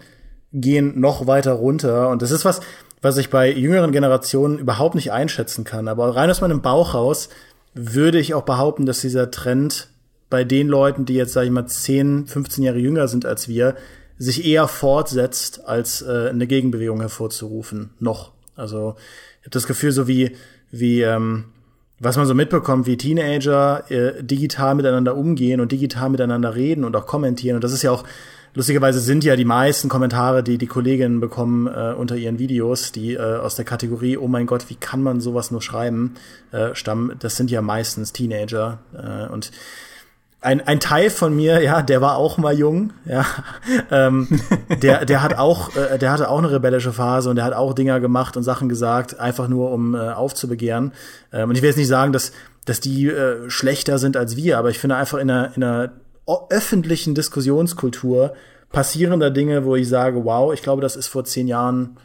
gehen 0.52 1.00
noch 1.00 1.26
weiter 1.26 1.52
runter 1.52 2.08
und 2.08 2.22
das 2.22 2.30
ist 2.30 2.44
was, 2.44 2.60
was 3.02 3.18
ich 3.18 3.30
bei 3.30 3.50
jüngeren 3.52 3.92
Generationen 3.92 4.58
überhaupt 4.58 4.94
nicht 4.94 5.12
einschätzen 5.12 5.64
kann. 5.64 5.88
Aber 5.88 6.16
rein 6.16 6.30
aus 6.30 6.40
meinem 6.40 6.62
Bauch 6.62 6.94
raus 6.94 7.28
würde 7.76 8.18
ich 8.18 8.34
auch 8.34 8.42
behaupten, 8.42 8.86
dass 8.86 9.02
dieser 9.02 9.30
Trend 9.30 9.90
bei 10.30 10.42
den 10.42 10.66
Leuten, 10.66 11.04
die 11.04 11.14
jetzt, 11.14 11.34
sag 11.34 11.44
ich 11.44 11.50
mal, 11.50 11.66
10, 11.66 12.26
15 12.26 12.64
Jahre 12.64 12.78
jünger 12.78 13.06
sind 13.06 13.26
als 13.26 13.48
wir, 13.48 13.76
sich 14.18 14.46
eher 14.46 14.66
fortsetzt, 14.66 15.66
als 15.66 16.02
äh, 16.02 16.30
eine 16.30 16.46
Gegenbewegung 16.46 17.00
hervorzurufen. 17.00 17.90
Noch. 18.00 18.32
Also 18.56 18.96
ich 19.40 19.46
habe 19.46 19.50
das 19.50 19.66
Gefühl, 19.66 19.92
so 19.92 20.08
wie, 20.08 20.34
wie 20.70 21.02
ähm, 21.02 21.44
was 21.98 22.16
man 22.16 22.26
so 22.26 22.34
mitbekommt, 22.34 22.86
wie 22.86 22.96
Teenager 22.96 23.90
äh, 23.90 24.22
digital 24.22 24.74
miteinander 24.74 25.16
umgehen 25.16 25.60
und 25.60 25.72
digital 25.72 26.10
miteinander 26.10 26.54
reden 26.54 26.84
und 26.84 26.96
auch 26.96 27.06
kommentieren. 27.06 27.56
Und 27.56 27.64
das 27.64 27.72
ist 27.72 27.82
ja 27.82 27.90
auch 27.90 28.04
Lustigerweise 28.56 29.00
sind 29.00 29.22
ja 29.22 29.36
die 29.36 29.44
meisten 29.44 29.90
Kommentare, 29.90 30.42
die 30.42 30.56
die 30.56 30.66
Kolleginnen 30.66 31.20
bekommen 31.20 31.66
äh, 31.66 31.92
unter 31.92 32.16
ihren 32.16 32.38
Videos, 32.38 32.90
die 32.90 33.12
äh, 33.12 33.20
aus 33.20 33.54
der 33.54 33.66
Kategorie, 33.66 34.16
oh 34.16 34.28
mein 34.28 34.46
Gott, 34.46 34.70
wie 34.70 34.76
kann 34.76 35.02
man 35.02 35.20
sowas 35.20 35.50
nur 35.50 35.60
schreiben, 35.60 36.14
äh, 36.52 36.74
stammen. 36.74 37.16
Das 37.18 37.36
sind 37.36 37.50
ja 37.50 37.60
meistens 37.60 38.14
Teenager. 38.14 38.78
Äh, 38.94 39.30
und 39.30 39.52
ein, 40.40 40.66
ein 40.66 40.80
Teil 40.80 41.10
von 41.10 41.36
mir, 41.36 41.62
ja, 41.62 41.82
der 41.82 42.00
war 42.00 42.16
auch 42.16 42.38
mal 42.38 42.58
jung, 42.58 42.94
ja, 43.04 43.26
ähm, 43.90 44.40
der, 44.80 45.04
der 45.04 45.22
hat 45.22 45.36
auch, 45.36 45.76
äh, 45.76 45.98
der 45.98 46.10
hatte 46.10 46.30
auch 46.30 46.38
eine 46.38 46.50
rebellische 46.50 46.94
Phase 46.94 47.28
und 47.28 47.36
der 47.36 47.44
hat 47.44 47.52
auch 47.52 47.74
Dinger 47.74 48.00
gemacht 48.00 48.38
und 48.38 48.42
Sachen 48.42 48.70
gesagt, 48.70 49.20
einfach 49.20 49.48
nur 49.48 49.70
um 49.70 49.94
äh, 49.94 49.98
aufzubegehren. 49.98 50.92
Ähm, 51.30 51.50
und 51.50 51.56
ich 51.56 51.60
will 51.60 51.68
jetzt 51.68 51.76
nicht 51.76 51.88
sagen, 51.88 52.14
dass, 52.14 52.32
dass 52.64 52.80
die 52.80 53.06
äh, 53.08 53.50
schlechter 53.50 53.98
sind 53.98 54.16
als 54.16 54.34
wir, 54.34 54.56
aber 54.56 54.70
ich 54.70 54.78
finde 54.78 54.96
einfach 54.96 55.18
in 55.18 55.30
einer, 55.30 55.54
in 55.54 55.62
einer 55.62 55.90
öffentlichen 56.50 57.14
Diskussionskultur 57.14 58.34
passieren 58.70 59.20
da 59.20 59.30
Dinge, 59.30 59.64
wo 59.64 59.76
ich 59.76 59.88
sage, 59.88 60.24
wow, 60.24 60.52
ich 60.52 60.62
glaube, 60.62 60.82
das 60.82 60.96
ist 60.96 61.06
vor 61.06 61.24
zehn 61.24 61.48
Jahren 61.48 61.98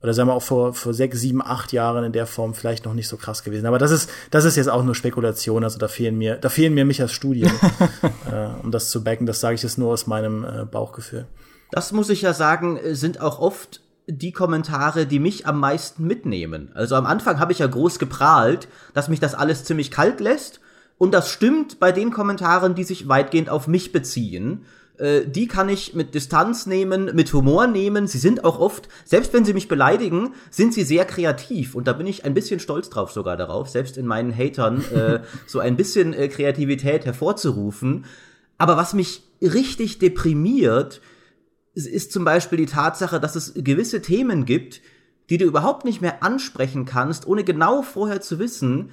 oder 0.00 0.14
sagen 0.14 0.28
wir 0.28 0.34
auch 0.34 0.42
vor, 0.42 0.74
vor 0.74 0.94
sechs, 0.94 1.20
sieben, 1.20 1.42
acht 1.42 1.72
Jahren 1.72 2.04
in 2.04 2.12
der 2.12 2.26
Form 2.26 2.54
vielleicht 2.54 2.84
noch 2.84 2.94
nicht 2.94 3.08
so 3.08 3.16
krass 3.16 3.42
gewesen. 3.42 3.66
Aber 3.66 3.78
das 3.78 3.90
ist, 3.90 4.08
das 4.30 4.44
ist 4.44 4.56
jetzt 4.56 4.68
auch 4.68 4.84
nur 4.84 4.94
Spekulation. 4.94 5.64
Also 5.64 5.78
da 5.78 5.88
fehlen 5.88 6.16
mir, 6.16 6.36
da 6.36 6.48
fehlen 6.48 6.74
mir 6.74 6.84
Michas 6.84 7.12
Studien, 7.12 7.50
äh, 8.30 8.62
um 8.62 8.70
das 8.70 8.90
zu 8.90 9.02
backen. 9.02 9.26
Das 9.26 9.40
sage 9.40 9.56
ich 9.56 9.62
jetzt 9.62 9.76
nur 9.76 9.92
aus 9.92 10.06
meinem 10.06 10.44
äh, 10.44 10.64
Bauchgefühl. 10.64 11.26
Das 11.72 11.92
muss 11.92 12.10
ich 12.10 12.22
ja 12.22 12.32
sagen, 12.32 12.78
sind 12.92 13.20
auch 13.20 13.40
oft 13.40 13.80
die 14.06 14.32
Kommentare, 14.32 15.04
die 15.04 15.18
mich 15.18 15.46
am 15.46 15.60
meisten 15.60 16.06
mitnehmen. 16.06 16.70
Also 16.74 16.94
am 16.94 17.04
Anfang 17.04 17.40
habe 17.40 17.52
ich 17.52 17.58
ja 17.58 17.66
groß 17.66 17.98
geprahlt, 17.98 18.68
dass 18.94 19.08
mich 19.08 19.20
das 19.20 19.34
alles 19.34 19.64
ziemlich 19.64 19.90
kalt 19.90 20.20
lässt. 20.20 20.60
Und 20.98 21.14
das 21.14 21.30
stimmt 21.30 21.78
bei 21.78 21.92
den 21.92 22.10
Kommentaren, 22.10 22.74
die 22.74 22.84
sich 22.84 23.08
weitgehend 23.08 23.48
auf 23.48 23.68
mich 23.68 23.92
beziehen. 23.92 24.64
Äh, 24.98 25.26
die 25.26 25.46
kann 25.46 25.68
ich 25.68 25.94
mit 25.94 26.14
Distanz 26.14 26.66
nehmen, 26.66 27.14
mit 27.14 27.32
Humor 27.32 27.68
nehmen. 27.68 28.06
Sie 28.08 28.18
sind 28.18 28.44
auch 28.44 28.58
oft, 28.58 28.88
selbst 29.04 29.32
wenn 29.32 29.44
sie 29.44 29.54
mich 29.54 29.68
beleidigen, 29.68 30.34
sind 30.50 30.74
sie 30.74 30.82
sehr 30.82 31.04
kreativ. 31.04 31.74
Und 31.74 31.86
da 31.86 31.92
bin 31.92 32.06
ich 32.06 32.24
ein 32.24 32.34
bisschen 32.34 32.60
stolz 32.60 32.90
drauf 32.90 33.12
sogar 33.12 33.36
darauf, 33.36 33.68
selbst 33.68 33.96
in 33.96 34.06
meinen 34.06 34.36
Hatern 34.36 34.84
äh, 34.92 35.20
so 35.46 35.60
ein 35.60 35.76
bisschen 35.76 36.12
äh, 36.12 36.28
Kreativität 36.28 37.06
hervorzurufen. 37.06 38.04
Aber 38.58 38.76
was 38.76 38.92
mich 38.92 39.22
richtig 39.40 40.00
deprimiert, 40.00 41.00
ist 41.74 42.10
zum 42.10 42.24
Beispiel 42.24 42.58
die 42.58 42.66
Tatsache, 42.66 43.20
dass 43.20 43.36
es 43.36 43.54
gewisse 43.54 44.02
Themen 44.02 44.46
gibt, 44.46 44.80
die 45.30 45.38
du 45.38 45.44
überhaupt 45.44 45.84
nicht 45.84 46.00
mehr 46.00 46.24
ansprechen 46.24 46.86
kannst, 46.86 47.26
ohne 47.28 47.44
genau 47.44 47.82
vorher 47.82 48.20
zu 48.20 48.40
wissen, 48.40 48.90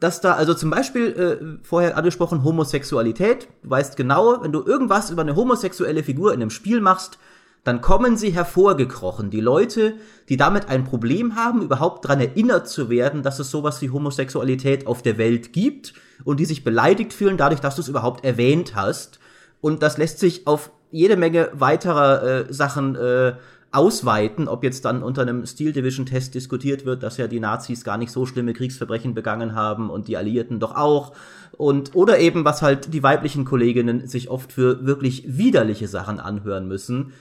dass 0.00 0.20
da, 0.20 0.34
also 0.34 0.54
zum 0.54 0.70
Beispiel 0.70 1.58
äh, 1.62 1.66
vorher 1.66 1.96
angesprochen 1.96 2.44
Homosexualität, 2.44 3.48
du 3.62 3.70
weißt 3.70 3.96
genau, 3.96 4.42
wenn 4.42 4.52
du 4.52 4.62
irgendwas 4.62 5.10
über 5.10 5.22
eine 5.22 5.36
homosexuelle 5.36 6.02
Figur 6.02 6.32
in 6.34 6.40
einem 6.40 6.50
Spiel 6.50 6.80
machst, 6.80 7.18
dann 7.64 7.80
kommen 7.80 8.16
sie 8.16 8.30
hervorgekrochen. 8.30 9.30
Die 9.30 9.40
Leute, 9.40 9.94
die 10.28 10.36
damit 10.36 10.68
ein 10.68 10.84
Problem 10.84 11.34
haben, 11.34 11.62
überhaupt 11.62 12.04
daran 12.04 12.20
erinnert 12.20 12.68
zu 12.68 12.90
werden, 12.90 13.24
dass 13.24 13.40
es 13.40 13.50
sowas 13.50 13.82
wie 13.82 13.90
Homosexualität 13.90 14.86
auf 14.86 15.02
der 15.02 15.18
Welt 15.18 15.52
gibt 15.52 15.92
und 16.22 16.38
die 16.38 16.44
sich 16.44 16.62
beleidigt 16.62 17.12
fühlen 17.12 17.36
dadurch, 17.36 17.60
dass 17.60 17.74
du 17.74 17.80
es 17.80 17.88
überhaupt 17.88 18.24
erwähnt 18.24 18.76
hast. 18.76 19.18
Und 19.60 19.82
das 19.82 19.98
lässt 19.98 20.20
sich 20.20 20.46
auf 20.46 20.70
jede 20.92 21.16
Menge 21.16 21.50
weiterer 21.54 22.22
äh, 22.22 22.52
Sachen 22.52 22.94
äh, 22.94 23.34
ausweiten, 23.72 24.48
ob 24.48 24.64
jetzt 24.64 24.84
dann 24.84 25.02
unter 25.02 25.22
einem 25.22 25.44
Steel 25.46 25.72
Division 25.72 26.06
Test 26.06 26.34
diskutiert 26.34 26.86
wird, 26.86 27.02
dass 27.02 27.16
ja 27.16 27.26
die 27.26 27.40
Nazis 27.40 27.84
gar 27.84 27.98
nicht 27.98 28.10
so 28.10 28.24
schlimme 28.24 28.54
Kriegsverbrechen 28.54 29.14
begangen 29.14 29.54
haben 29.54 29.90
und 29.90 30.08
die 30.08 30.16
Alliierten 30.16 30.60
doch 30.60 30.74
auch 30.74 31.12
und 31.56 31.94
oder 31.94 32.18
eben 32.18 32.44
was 32.44 32.62
halt 32.62 32.94
die 32.94 33.02
weiblichen 33.02 33.44
Kolleginnen 33.44 34.06
sich 34.06 34.30
oft 34.30 34.52
für 34.52 34.86
wirklich 34.86 35.24
widerliche 35.26 35.88
Sachen 35.88 36.20
anhören 36.20 36.68
müssen. 36.68 37.12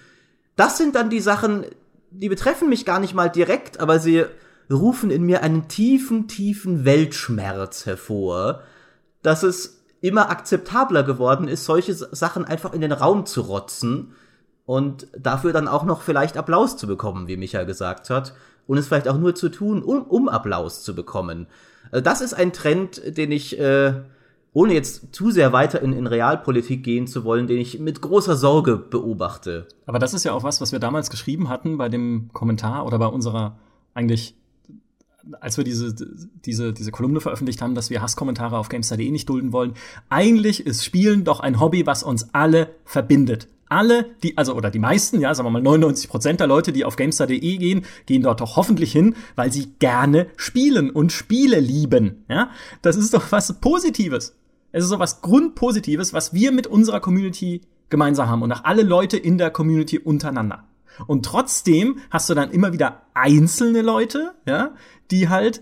Das 0.56 0.78
sind 0.78 0.96
dann 0.96 1.10
die 1.10 1.20
Sachen, 1.20 1.66
die 2.12 2.30
betreffen 2.30 2.70
mich 2.70 2.86
gar 2.86 3.00
nicht 3.00 3.14
mal 3.14 3.30
direkt, 3.30 3.80
aber 3.80 4.00
sie 4.00 4.24
rufen 4.72 5.12
in 5.12 5.24
mir 5.24 5.44
einen 5.44 5.68
tiefen, 5.68 6.28
tiefen 6.28 6.86
Weltschmerz 6.86 7.86
hervor, 7.86 8.62
dass 9.22 9.44
es 9.44 9.84
immer 10.02 10.30
akzeptabler 10.30 11.04
geworden 11.04 11.48
ist, 11.48 11.66
solche 11.66 11.94
Sachen 11.94 12.46
einfach 12.46 12.74
in 12.74 12.82
den 12.82 12.92
Raum 12.92 13.26
zu 13.26 13.42
rotzen 13.42 14.14
und 14.66 15.08
dafür 15.18 15.54
dann 15.54 15.68
auch 15.68 15.84
noch 15.84 16.02
vielleicht 16.02 16.38
Applaus 16.38 16.78
zu 16.78 16.88
bekommen, 16.88 17.28
wie 17.28 17.38
Micha 17.38 17.64
gesagt 17.64 18.10
hat, 18.10 18.34
und 18.68 18.78
es 18.78 18.88
vielleicht 18.88 19.08
auch 19.08 19.18
nur 19.18 19.36
zu 19.36 19.50
tun, 19.50 19.84
um, 19.84 20.04
um 20.04 20.28
Applaus 20.28 20.84
zu 20.84 20.96
bekommen. 20.96 21.48
Also 21.92 22.04
das 22.04 22.22
ist 22.22 22.34
ein 22.34 22.52
Trend, 22.52 23.02
den 23.18 23.32
ich, 23.32 23.60
äh, 23.60 23.94
ohne 24.54 24.74
jetzt 24.74 25.14
zu 25.14 25.30
sehr 25.30 25.54
weiter 25.54 25.82
in, 25.82 25.94
in 25.94 26.08
Realpolitik 26.08 26.84
gehen 26.84 27.06
zu 27.06 27.24
wollen, 27.24 27.46
den 27.46 27.60
ich 27.60 27.80
mit 27.80 28.02
großer 28.02 28.36
Sorge 28.36 28.78
beobachte. 28.78 29.68
Aber 29.86 30.00
das 30.00 30.16
ist 30.16 30.24
ja 30.24 30.34
auch 30.34 30.44
was, 30.44 30.62
was 30.62 30.72
wir 30.72 30.80
damals 30.80 31.12
geschrieben 31.12 31.48
hatten 31.50 31.78
bei 31.78 31.90
dem 31.90 32.30
Kommentar 32.34 32.88
oder 32.88 32.98
bei 32.98 33.08
unserer 33.08 33.60
eigentlich 33.94 34.36
als 35.42 35.58
wir 35.58 35.64
diese, 35.64 35.96
diese, 36.46 36.72
diese 36.72 36.92
Kolumne 36.92 37.20
veröffentlicht 37.20 37.60
haben, 37.60 37.74
dass 37.74 37.90
wir 37.90 38.00
Hasskommentare 38.00 38.60
auf 38.60 38.70
GameStar.de 38.70 39.10
nicht 39.10 39.28
dulden 39.28 39.54
wollen. 39.54 39.74
Eigentlich 40.08 40.64
ist 40.64 40.86
Spielen 40.86 41.24
doch 41.24 41.40
ein 41.40 41.60
Hobby, 41.60 41.88
was 41.88 42.04
uns 42.04 42.32
alle 42.34 42.70
verbindet 42.84 43.48
alle, 43.68 44.16
die, 44.24 44.38
also 44.38 44.56
oder 44.56 44.70
die 44.70 44.80
meisten, 44.80 45.20
ja, 45.20 45.34
sagen 45.34 45.48
wir 45.48 45.52
mal 45.52 45.62
99 45.62 46.10
Prozent 46.10 46.40
der 46.40 46.48
Leute, 46.48 46.72
die 46.72 46.86
auf 46.86 46.96
GameStar.de 46.96 47.58
gehen, 47.58 47.86
gehen 48.06 48.22
dort 48.22 48.42
doch 48.42 48.56
hoffentlich 48.56 48.92
hin, 48.92 49.16
weil 49.36 49.52
sie 49.52 49.74
gerne 49.80 50.28
spielen 50.38 50.90
und 50.90 51.12
Spiele 51.12 51.60
lieben. 51.60 52.26
Ja, 52.30 52.52
das 52.82 52.96
ist 52.96 53.14
doch 53.14 53.32
was 53.32 53.60
Positives. 53.60 54.36
Es 54.72 54.84
ist 54.84 54.90
so 54.90 55.00
was 55.00 55.22
Grundpositives, 55.22 56.14
was 56.14 56.34
wir 56.34 56.52
mit 56.52 56.68
unserer 56.68 57.00
Community 57.00 57.62
gemeinsam 57.90 58.30
haben 58.30 58.42
und 58.42 58.52
auch 58.52 58.66
alle 58.66 58.84
Leute 58.84 59.18
in 59.18 59.38
der 59.38 59.50
Community 59.50 60.00
untereinander. 60.00 60.66
Und 61.08 61.26
trotzdem 61.26 62.00
hast 62.10 62.30
du 62.30 62.34
dann 62.34 62.52
immer 62.52 62.74
wieder 62.74 63.04
einzelne 63.14 63.82
Leute, 63.82 64.34
ja, 64.46 64.76
die 65.12 65.30
halt 65.30 65.62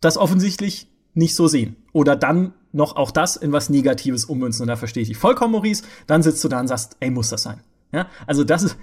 das 0.00 0.16
offensichtlich 0.16 0.88
nicht 1.14 1.34
so 1.34 1.48
sehen. 1.48 1.76
Oder 1.92 2.16
dann 2.16 2.52
noch 2.72 2.96
auch 2.96 3.10
das 3.10 3.36
in 3.36 3.52
was 3.52 3.70
Negatives 3.70 4.24
ummünzen. 4.24 4.62
Und 4.62 4.68
da 4.68 4.76
verstehe 4.76 5.02
ich 5.02 5.08
dich 5.08 5.18
vollkommen, 5.18 5.52
Maurice. 5.52 5.84
Dann 6.06 6.22
sitzt 6.22 6.42
du 6.44 6.48
da 6.48 6.60
und 6.60 6.68
sagst, 6.68 6.96
ey, 7.00 7.10
muss 7.10 7.30
das 7.30 7.42
sein? 7.42 7.60
Ja, 7.92 8.08
also 8.26 8.44
das 8.44 8.62
ist, 8.62 8.76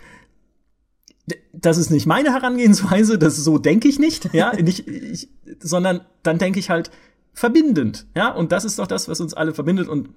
das 1.53 1.77
ist 1.77 1.89
nicht 1.89 2.05
meine 2.05 2.33
Herangehensweise, 2.33 3.17
das 3.17 3.37
so 3.37 3.57
denke 3.57 3.87
ich 3.87 3.99
nicht, 3.99 4.33
ja, 4.33 4.53
nicht, 4.61 4.87
ich, 4.87 5.29
sondern 5.59 6.01
dann 6.23 6.37
denke 6.37 6.59
ich 6.59 6.69
halt 6.69 6.91
verbindend, 7.33 8.05
ja, 8.15 8.29
und 8.29 8.51
das 8.51 8.65
ist 8.65 8.79
doch 8.79 8.87
das, 8.87 9.07
was 9.07 9.21
uns 9.21 9.33
alle 9.33 9.53
verbindet 9.53 9.87
und 9.87 10.09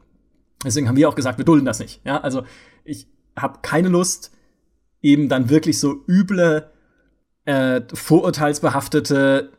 deswegen 0.64 0.88
haben 0.88 0.96
wir 0.96 1.08
auch 1.08 1.14
gesagt, 1.14 1.38
wir 1.38 1.44
dulden 1.44 1.64
das 1.64 1.78
nicht, 1.78 2.00
ja, 2.04 2.20
also 2.20 2.44
ich 2.84 3.08
habe 3.36 3.58
keine 3.62 3.88
Lust, 3.88 4.32
eben 5.02 5.28
dann 5.28 5.50
wirklich 5.50 5.78
so 5.78 6.04
üble, 6.08 6.70
äh, 7.44 7.82
vorurteilsbehaftete 7.92 9.52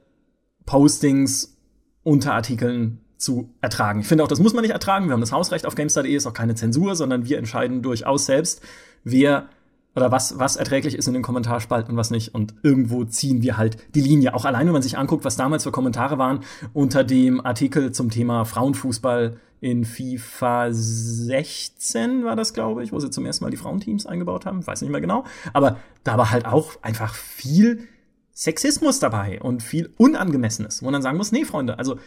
Postings 0.66 1.58
unter 2.04 2.34
Artikeln 2.34 3.00
zu 3.18 3.50
ertragen. 3.62 4.02
Ich 4.02 4.08
finde 4.08 4.24
auch, 4.24 4.28
das 4.28 4.40
muss 4.40 4.54
man 4.54 4.62
nicht 4.62 4.72
ertragen. 4.72 5.08
Wir 5.08 5.14
haben 5.14 5.22
das 5.22 5.32
Hausrecht 5.32 5.66
auf 5.66 5.76
GameStar.de, 5.76 6.14
ist 6.14 6.28
auch 6.28 6.34
keine 6.34 6.56
Zensur, 6.56 6.96
sondern 6.96 7.26
wir 7.26 7.38
entscheiden 7.38 7.82
durchaus 7.82 8.26
selbst, 8.26 8.62
wer 9.04 9.50
oder 9.96 10.12
was, 10.12 10.38
was 10.38 10.56
erträglich 10.56 10.96
ist 10.96 11.08
in 11.08 11.16
den 11.16 11.24
Kommentarspalten 11.24 11.92
und 11.92 11.98
was 11.98 12.12
nicht. 12.12 12.36
Und 12.36 12.54
irgendwo 12.62 13.04
ziehen 13.04 13.42
wir 13.42 13.58
halt 13.58 13.78
die 13.96 14.02
Linie. 14.02 14.36
Auch 14.36 14.46
allein, 14.46 14.68
wenn 14.68 14.74
man 14.74 14.84
sich 14.84 14.98
anguckt, 14.98 15.26
was 15.26 15.38
damals 15.38 15.64
für 15.64 15.72
Kommentare 15.72 16.20
waren 16.20 16.42
unter 16.74 17.04
dem 17.04 17.44
Artikel 17.44 17.92
zum 17.92 18.12
Thema 18.12 18.46
Frauenfußball 18.46 19.38
in 19.60 19.86
FIFA 19.86 20.68
16 20.70 22.24
war 22.24 22.36
das, 22.36 22.54
glaube 22.54 22.84
ich, 22.84 22.92
wo 22.92 23.00
sie 23.00 23.10
zum 23.10 23.26
ersten 23.26 23.44
Mal 23.44 23.50
die 23.50 23.58
Frauenteams 23.58 24.06
eingebaut 24.06 24.46
haben. 24.46 24.66
Weiß 24.66 24.82
nicht 24.82 24.92
mehr 24.92 25.02
genau. 25.02 25.26
Aber 25.52 25.78
da 26.04 26.16
war 26.18 26.30
halt 26.30 26.46
auch 26.46 26.74
einfach 26.84 27.16
viel 27.16 27.88
Sexismus 28.34 29.00
dabei 29.00 29.42
und 29.42 29.64
viel 29.64 29.90
Unangemessenes, 29.98 30.84
wo 30.84 30.86
man 30.86 30.94
dann 30.94 31.02
sagen 31.02 31.18
muss, 31.18 31.32
nee, 31.32 31.44
Freunde, 31.44 31.80
also 31.80 31.98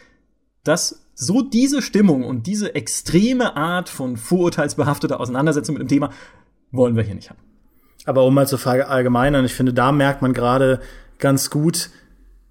dass 0.63 1.07
so 1.15 1.41
diese 1.41 1.81
Stimmung 1.81 2.23
und 2.23 2.47
diese 2.47 2.73
extreme 2.75 3.55
Art 3.55 3.89
von 3.89 4.17
vorurteilsbehafteter 4.17 5.19
Auseinandersetzung 5.19 5.73
mit 5.73 5.81
dem 5.81 5.87
Thema 5.87 6.09
wollen 6.71 6.95
wir 6.95 7.03
hier 7.03 7.15
nicht 7.15 7.29
haben. 7.29 7.39
Aber 8.05 8.25
um 8.25 8.33
mal 8.33 8.47
zur 8.47 8.59
Frage 8.59 8.87
allgemeiner, 8.87 9.43
ich 9.43 9.53
finde, 9.53 9.73
da 9.73 9.91
merkt 9.91 10.21
man 10.21 10.33
gerade 10.33 10.81
ganz 11.19 11.49
gut, 11.49 11.89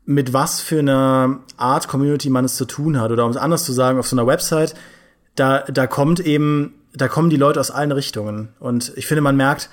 mit 0.05 0.33
was 0.33 0.61
für 0.61 0.79
einer 0.79 1.41
Art 1.57 1.89
Community 1.89 2.31
man 2.31 2.45
es 2.45 2.57
zu 2.57 2.65
tun 2.65 3.01
hat. 3.01 3.11
Oder 3.11 3.25
um 3.25 3.31
es 3.31 3.37
anders 3.37 3.65
zu 3.65 3.73
sagen, 3.73 3.99
auf 3.99 4.09
so 4.09 4.17
einer 4.17 4.27
Website, 4.27 4.75
da, 5.35 5.63
da 5.63 5.87
kommt 5.87 6.21
eben, 6.21 6.75
da 6.95 7.09
kommen 7.09 7.31
die 7.31 7.37
Leute 7.37 7.61
aus 7.61 7.71
allen 7.71 7.93
Richtungen. 7.93 8.49
Und 8.59 8.93
ich 8.97 9.07
finde, 9.07 9.23
man 9.23 9.37
merkt, 9.37 9.71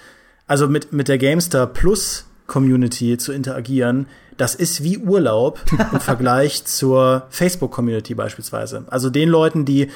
also 0.48 0.68
mit, 0.68 0.94
mit 0.94 1.08
der 1.08 1.18
Gamestar 1.18 1.68
Plus 1.68 2.26
Community 2.48 3.18
zu 3.18 3.34
interagieren, 3.34 4.08
das 4.38 4.56
ist 4.56 4.84
wie 4.84 4.98
Urlaub 4.98 5.60
im 5.92 6.00
Vergleich 6.00 6.66
zur 6.66 7.28
Facebook-Community 7.30 8.16
beispielsweise. 8.16 8.86
Also 8.88 9.10
den 9.10 9.30
Leuten, 9.30 9.66
die 9.66 9.90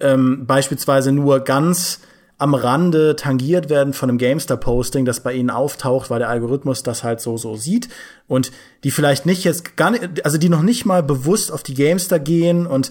ähm, 0.00 0.46
beispielsweise 0.46 1.12
nur 1.12 1.40
ganz 1.40 2.00
am 2.36 2.54
Rande 2.54 3.14
tangiert 3.16 3.70
werden 3.70 3.92
von 3.92 4.08
einem 4.08 4.18
Gamestar-Posting, 4.18 5.04
das 5.04 5.20
bei 5.20 5.32
ihnen 5.32 5.50
auftaucht, 5.50 6.10
weil 6.10 6.18
der 6.18 6.28
Algorithmus 6.28 6.82
das 6.82 7.04
halt 7.04 7.20
so 7.20 7.36
so 7.36 7.54
sieht 7.54 7.88
und 8.26 8.50
die 8.82 8.90
vielleicht 8.90 9.24
nicht 9.24 9.44
jetzt 9.44 9.76
gar 9.76 9.90
nicht, 9.92 10.24
also 10.24 10.36
die 10.36 10.48
noch 10.48 10.62
nicht 10.62 10.84
mal 10.84 11.02
bewusst 11.02 11.52
auf 11.52 11.62
die 11.62 11.74
Gamestar 11.74 12.18
gehen 12.18 12.66
und 12.66 12.90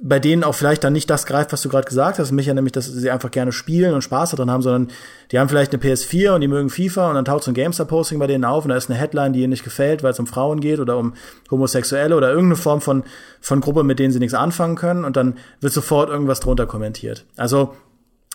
bei 0.00 0.18
denen 0.18 0.42
auch 0.42 0.54
vielleicht 0.54 0.82
dann 0.82 0.92
nicht 0.92 1.08
das 1.08 1.24
greift, 1.24 1.52
was 1.52 1.62
du 1.62 1.68
gerade 1.68 1.86
gesagt 1.86 2.18
hast, 2.18 2.32
Micha, 2.32 2.52
nämlich, 2.52 2.72
dass 2.72 2.86
sie 2.86 3.10
einfach 3.10 3.30
gerne 3.30 3.52
spielen 3.52 3.94
und 3.94 4.02
Spaß 4.02 4.30
daran 4.30 4.50
haben, 4.50 4.62
sondern 4.62 4.88
die 5.30 5.38
haben 5.38 5.48
vielleicht 5.48 5.72
eine 5.72 5.82
PS4 5.82 6.34
und 6.34 6.40
die 6.40 6.48
mögen 6.48 6.68
FIFA 6.68 7.08
und 7.08 7.14
dann 7.14 7.24
taucht 7.24 7.44
so 7.44 7.50
ein 7.50 7.54
GameStar-Posting 7.54 8.18
bei 8.18 8.26
denen 8.26 8.44
auf 8.44 8.64
und 8.64 8.70
da 8.70 8.76
ist 8.76 8.90
eine 8.90 8.98
Headline, 8.98 9.32
die 9.32 9.40
ihnen 9.40 9.50
nicht 9.50 9.64
gefällt, 9.64 10.02
weil 10.02 10.10
es 10.10 10.18
um 10.18 10.26
Frauen 10.26 10.60
geht 10.60 10.80
oder 10.80 10.98
um 10.98 11.14
Homosexuelle 11.50 12.16
oder 12.16 12.28
irgendeine 12.28 12.56
Form 12.56 12.80
von, 12.80 13.04
von 13.40 13.60
Gruppe, 13.60 13.84
mit 13.84 13.98
denen 13.98 14.12
sie 14.12 14.18
nichts 14.18 14.34
anfangen 14.34 14.76
können 14.76 15.04
und 15.04 15.16
dann 15.16 15.36
wird 15.60 15.72
sofort 15.72 16.10
irgendwas 16.10 16.40
drunter 16.40 16.66
kommentiert. 16.66 17.24
Also 17.36 17.74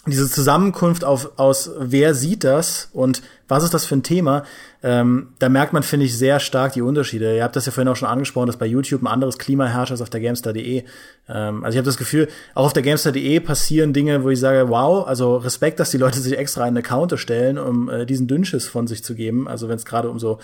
diese 0.07 0.29
Zusammenkunft 0.29 1.03
auf, 1.03 1.31
aus 1.37 1.71
wer 1.77 2.13
sieht 2.15 2.43
das 2.43 2.89
und 2.93 3.21
was 3.47 3.63
ist 3.63 3.73
das 3.73 3.85
für 3.85 3.95
ein 3.95 4.03
Thema, 4.03 4.43
ähm, 4.81 5.29
da 5.39 5.49
merkt 5.49 5.73
man, 5.73 5.83
finde 5.83 6.05
ich, 6.05 6.17
sehr 6.17 6.39
stark 6.39 6.73
die 6.73 6.81
Unterschiede. 6.81 7.35
Ihr 7.35 7.43
habt 7.43 7.55
das 7.55 7.65
ja 7.65 7.71
vorhin 7.71 7.89
auch 7.89 7.95
schon 7.95 8.07
angesprochen, 8.07 8.47
dass 8.47 8.57
bei 8.57 8.65
YouTube 8.65 9.01
ein 9.01 9.07
anderes 9.07 9.37
Klima 9.37 9.65
herrscht 9.65 9.91
als 9.91 10.01
auf 10.01 10.09
der 10.09 10.21
Gamestar.de. 10.21 10.83
Ähm, 11.27 11.63
also 11.63 11.75
ich 11.75 11.77
habe 11.77 11.85
das 11.85 11.97
Gefühl, 11.97 12.29
auch 12.55 12.65
auf 12.65 12.73
der 12.73 12.83
Gamestar.de 12.83 13.39
passieren 13.41 13.91
Dinge, 13.91 14.23
wo 14.23 14.29
ich 14.29 14.39
sage, 14.39 14.69
wow, 14.69 15.05
also 15.05 15.37
Respekt, 15.37 15.79
dass 15.79 15.89
die 15.89 15.97
Leute 15.97 16.19
sich 16.19 16.37
extra 16.37 16.63
einen 16.63 16.77
Account 16.77 17.11
erstellen, 17.11 17.57
um 17.57 17.89
äh, 17.89 18.05
diesen 18.05 18.27
Dünnschiss 18.27 18.67
von 18.67 18.87
sich 18.87 19.03
zu 19.03 19.15
geben. 19.15 19.47
Also 19.47 19.67
wenn 19.67 19.75
es 19.75 19.85
gerade 19.85 20.09
um 20.09 20.19
so 20.19 20.39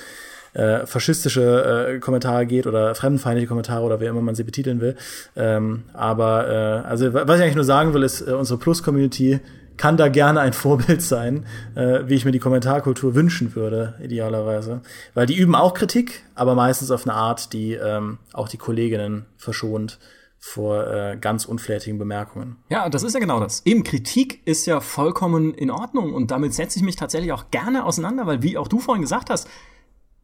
äh, 0.55 0.85
faschistische 0.85 1.95
äh, 1.95 1.99
Kommentare 1.99 2.45
geht 2.45 2.65
oder 2.65 2.95
fremdenfeindliche 2.95 3.47
Kommentare 3.47 3.83
oder 3.83 3.99
wie 3.99 4.05
immer 4.05 4.21
man 4.21 4.35
sie 4.35 4.43
betiteln 4.43 4.81
will. 4.81 4.95
Ähm, 5.35 5.83
aber 5.93 6.47
äh, 6.47 6.87
also 6.87 7.13
was 7.13 7.37
ich 7.37 7.43
eigentlich 7.43 7.55
nur 7.55 7.63
sagen 7.63 7.93
will, 7.93 8.03
ist, 8.03 8.21
äh, 8.21 8.31
unsere 8.31 8.57
Plus-Community 8.57 9.41
kann 9.77 9.97
da 9.97 10.07
gerne 10.07 10.39
ein 10.39 10.53
Vorbild 10.65 11.01
sein, 11.01 11.45
äh, 11.75 11.99
wie 12.05 12.15
ich 12.15 12.25
mir 12.25 12.31
die 12.31 12.39
Kommentarkultur 12.39 13.15
wünschen 13.15 13.55
würde, 13.55 13.95
idealerweise. 14.01 14.81
Weil 15.13 15.25
die 15.25 15.35
üben 15.35 15.55
auch 15.55 15.73
Kritik, 15.73 16.23
aber 16.33 16.55
meistens 16.55 16.91
auf 16.91 17.05
eine 17.05 17.15
Art, 17.15 17.53
die 17.53 17.73
ähm, 17.73 18.17
auch 18.33 18.47
die 18.47 18.57
Kolleginnen 18.57 19.25
verschont 19.37 19.99
vor 20.39 20.85
äh, 20.85 21.17
ganz 21.19 21.45
unflätigen 21.45 21.97
Bemerkungen. 21.97 22.57
Ja, 22.69 22.87
das 22.87 23.01
ist 23.01 23.13
ja 23.13 23.19
genau 23.19 23.39
das. 23.39 23.65
Eben 23.65 23.83
Kritik 23.83 24.45
ist 24.45 24.67
ja 24.67 24.79
vollkommen 24.79 25.55
in 25.55 25.71
Ordnung 25.71 26.13
und 26.13 26.29
damit 26.29 26.53
setze 26.53 26.77
ich 26.77 26.85
mich 26.85 26.95
tatsächlich 26.95 27.31
auch 27.31 27.49
gerne 27.49 27.83
auseinander, 27.83 28.27
weil 28.27 28.43
wie 28.43 28.55
auch 28.57 28.67
du 28.67 28.79
vorhin 28.79 29.01
gesagt 29.01 29.31
hast, 29.31 29.49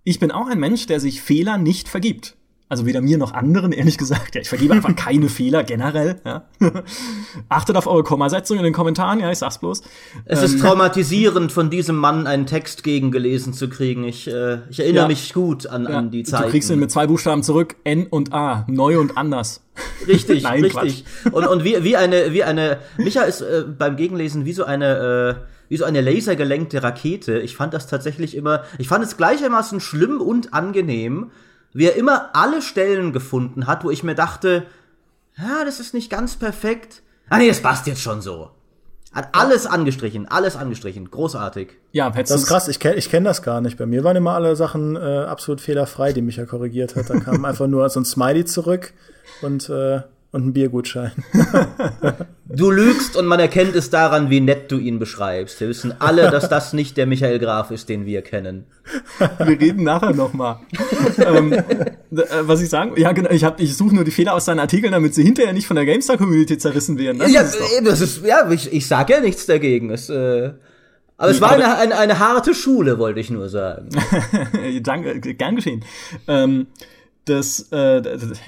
ich 0.04 0.20
bin 0.20 0.32
auch 0.32 0.47
ein 0.47 0.60
Mensch, 0.60 0.86
der 0.88 0.99
sich 0.99 1.22
Fehler 1.22 1.58
nicht 1.58 1.88
vergibt. 1.88 2.36
Also 2.72 2.86
weder 2.86 3.02
mir 3.02 3.18
noch 3.18 3.34
anderen, 3.34 3.72
ehrlich 3.74 3.97
gesagt. 3.97 4.36
Ja, 4.36 4.41
ich 4.41 4.47
vergebe 4.47 4.74
einfach 4.74 4.95
keine 4.95 5.28
Fehler 5.28 5.66
generell. 5.66 6.22
Ja. 6.26 6.45
Achtet 7.49 7.76
auf 7.76 7.86
eure 7.86 8.04
Kommasetzung 8.04 8.58
in 8.58 8.64
den 8.64 8.72
Kommentaren, 8.72 9.20
ja, 9.20 9.30
ich 9.30 9.39
sag's 9.39 9.58
bloß. 9.58 9.82
Es 10.24 10.39
ähm, 10.39 10.45
ist 10.45 10.62
traumatisierend, 10.62 11.52
von 11.52 11.70
diesem 11.70 11.97
Mann 11.97 12.28
einen 12.28 12.45
Text 12.45 12.84
gegengelesen 12.84 13.52
zu 13.52 13.68
kriegen. 13.68 14.06
Ich, 14.06 14.26
äh, 14.30 14.60
ich 14.70 14.80
erinnere 14.80 15.04
ja, 15.04 15.08
mich 15.10 15.34
gut 15.34 15.68
an, 15.68 15.84
ja, 15.84 15.89
an 15.89 16.12
die 16.12 16.24
Zeit. 16.24 16.45
Du 16.45 16.49
kriegst 16.49 16.70
ihn 16.72 16.80
mit 16.80 16.91
zwei 16.91 17.08
Buchstaben 17.08 17.43
zurück, 17.43 17.76
N 17.84 18.08
und 18.08 18.32
A, 18.34 18.66
neu 18.70 19.02
und 19.02 19.18
anders. 19.18 19.66
Richtig, 20.08 20.43
Nein, 20.43 20.64
richtig. 20.64 21.04
Und, 21.30 21.45
und 21.45 21.66
wie, 21.66 21.84
wie 21.84 21.97
eine, 21.97 22.32
wie 22.32 22.45
eine, 22.45 22.78
Micha 22.97 23.24
ist 23.24 23.41
äh, 23.41 23.66
beim 23.78 23.97
Gegenlesen 23.97 24.45
wie 24.45 24.54
so 24.54 24.64
eine, 24.64 25.41
äh, 25.41 25.61
wie 25.72 25.78
so 25.78 25.86
eine 25.86 26.02
lasergelenkte 26.02 26.84
Rakete. 26.84 27.40
Ich 27.40 27.56
fand 27.56 27.74
das 27.74 27.88
tatsächlich 27.88 28.36
immer, 28.36 28.66
ich 28.78 28.90
fand 28.90 29.06
es 29.06 29.16
gleichermaßen 29.16 29.80
schlimm 29.80 30.20
und 30.20 30.54
angenehm, 30.54 31.32
wie 31.72 31.86
er 31.86 31.96
immer 31.96 32.32
alle 32.36 32.62
Stellen 32.62 33.14
gefunden 33.14 33.68
hat, 33.68 33.86
wo 33.86 33.90
ich 33.90 34.04
mir 34.04 34.14
dachte, 34.14 34.66
ja, 35.38 35.64
das 35.64 35.80
ist 35.80 35.94
nicht 35.94 36.10
ganz 36.10 36.36
perfekt. 36.36 37.04
Ah 37.30 37.38
nee, 37.38 37.48
das 37.48 37.62
passt 37.62 37.88
jetzt 37.88 38.02
schon 38.02 38.22
so. 38.22 38.52
Hat 39.14 39.30
alles 39.32 39.66
angestrichen, 39.66 40.28
alles 40.28 40.58
angestrichen. 40.58 41.10
Großartig. 41.10 41.70
Ja, 41.94 42.10
das 42.10 42.32
ist 42.32 42.48
krass, 42.48 42.68
ich 42.68 42.82
kenne 42.82 42.98
ich 42.98 43.10
kenn 43.10 43.24
das 43.24 43.42
gar 43.42 43.62
nicht. 43.62 43.78
Bei 43.78 43.86
mir 43.86 44.04
waren 44.04 44.18
immer 44.18 44.34
alle 44.34 44.58
Sachen 44.58 44.98
äh, 44.98 45.00
absolut 45.00 45.62
fehlerfrei, 45.62 46.12
die 46.12 46.22
mich 46.22 46.36
ja 46.36 46.46
korrigiert 46.46 46.98
hat. 46.98 47.10
Da 47.10 47.18
kam 47.18 47.46
einfach 47.46 47.68
nur 47.68 47.90
so 47.90 48.02
ein 48.02 48.06
Smiley 48.06 48.44
zurück 48.44 48.92
und 49.42 49.70
äh, 49.70 50.02
und 50.32 50.48
ein 50.48 50.54
Biergutschein. 50.54 51.12
du 52.46 52.72
lügst 52.72 53.18
und 53.18 53.26
man 53.26 53.40
erkennt 53.40 53.76
es 53.76 53.90
daran, 53.90 54.30
wie 54.30 54.40
nett 54.40 54.72
du 54.72 54.78
ihn 54.78 54.98
beschreibst. 54.98 55.60
Wir 55.60 55.68
wissen 55.68 55.94
alle, 56.00 56.32
dass 56.32 56.48
das 56.48 56.74
nicht 56.74 56.96
der 56.96 57.06
Michael 57.06 57.40
Graf 57.40 57.70
ist, 57.72 57.90
den 57.90 58.06
wir 58.06 58.22
kennen. 58.22 58.66
Wir 59.40 59.60
reden 59.60 59.84
nachher 59.84 60.14
noch 60.14 60.34
mal. 60.34 60.62
ähm, 61.18 61.52
äh, 61.52 61.64
was 62.42 62.62
ich 62.62 62.70
sagen, 62.70 62.94
ja 62.96 63.12
genau, 63.12 63.30
ich, 63.30 63.44
hab, 63.44 63.60
ich 63.60 63.76
suche 63.76 63.94
nur 63.94 64.06
die 64.06 64.12
Fehler 64.12 64.34
aus 64.34 64.46
seinen 64.46 64.60
Artikeln, 64.60 64.94
damit 64.94 65.14
sie 65.16 65.24
hinterher 65.24 65.54
nicht 65.54 65.68
von 65.68 65.76
der 65.76 65.86
GameStar-Community 65.86 66.58
zerrissen 66.58 66.98
werden. 66.98 67.20
Das 67.20 67.32
ja, 67.32 67.42
ist 67.42 67.58
das 67.84 68.02
ist, 68.02 68.26
ja, 68.26 68.50
ich, 68.52 68.72
ich 68.72 68.88
sage 68.88 69.14
ja 69.14 69.20
nichts 69.20 69.46
dagegen. 69.46 69.90
Es, 69.90 70.10
äh, 70.10 70.52
aber 71.18 71.30
es 71.30 71.40
war 71.42 71.52
eine, 71.52 71.78
eine, 71.78 71.98
eine 71.98 72.20
harte 72.20 72.56
Schule, 72.56 72.98
wollte 72.98 73.20
ich 73.20 73.30
nur 73.30 73.48
sagen. 73.48 73.90
Danke, 74.82 75.20
gern 75.20 75.56
geschehen. 75.58 75.84
Ähm, 76.28 76.68
das, 77.26 77.72
äh, 77.72 78.02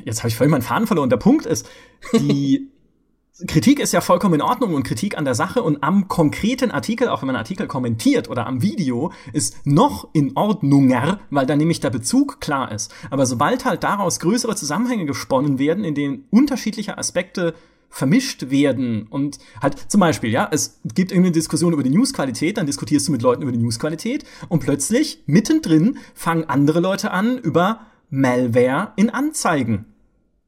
jetzt 0.05 0.19
habe 0.19 0.29
ich 0.29 0.35
vorhin 0.35 0.51
meinen 0.51 0.61
Faden 0.61 0.87
verloren. 0.87 1.09
Der 1.09 1.17
Punkt 1.17 1.45
ist, 1.45 1.69
die 2.13 2.69
Kritik 3.47 3.79
ist 3.79 3.93
ja 3.93 4.01
vollkommen 4.01 4.35
in 4.35 4.41
Ordnung 4.41 4.75
und 4.75 4.83
Kritik 4.83 5.17
an 5.17 5.25
der 5.25 5.33
Sache 5.33 5.63
und 5.63 5.83
am 5.83 6.07
konkreten 6.07 6.69
Artikel, 6.69 7.07
auch 7.07 7.21
wenn 7.21 7.27
man 7.27 7.35
einen 7.35 7.43
Artikel 7.43 7.65
kommentiert 7.65 8.29
oder 8.29 8.45
am 8.45 8.61
Video, 8.61 9.11
ist 9.33 9.65
noch 9.65 10.07
in 10.13 10.35
Ordnunger, 10.35 11.19
weil 11.31 11.47
da 11.47 11.55
nämlich 11.55 11.79
der 11.79 11.89
Bezug 11.89 12.41
klar 12.41 12.71
ist. 12.71 12.93
Aber 13.09 13.25
sobald 13.25 13.65
halt 13.65 13.83
daraus 13.83 14.19
größere 14.19 14.55
Zusammenhänge 14.55 15.05
gesponnen 15.05 15.57
werden, 15.57 15.83
in 15.83 15.95
denen 15.95 16.25
unterschiedliche 16.29 16.97
Aspekte 16.97 17.55
vermischt 17.89 18.49
werden 18.49 19.07
und 19.07 19.39
halt 19.61 19.91
zum 19.91 19.99
Beispiel, 19.99 20.31
ja, 20.31 20.47
es 20.51 20.79
gibt 20.95 21.11
irgendeine 21.11 21.33
Diskussion 21.33 21.73
über 21.73 21.83
die 21.83 21.91
Newsqualität, 21.91 22.57
dann 22.57 22.65
diskutierst 22.65 23.07
du 23.07 23.11
mit 23.11 23.21
Leuten 23.21 23.43
über 23.43 23.51
die 23.51 23.59
Newsqualität 23.59 24.25
und 24.49 24.59
plötzlich 24.59 25.23
mittendrin 25.25 25.97
fangen 26.15 26.49
andere 26.49 26.79
Leute 26.79 27.11
an 27.11 27.37
über 27.37 27.81
Malware 28.13 28.93
in 28.95 29.09
Anzeigen 29.09 29.85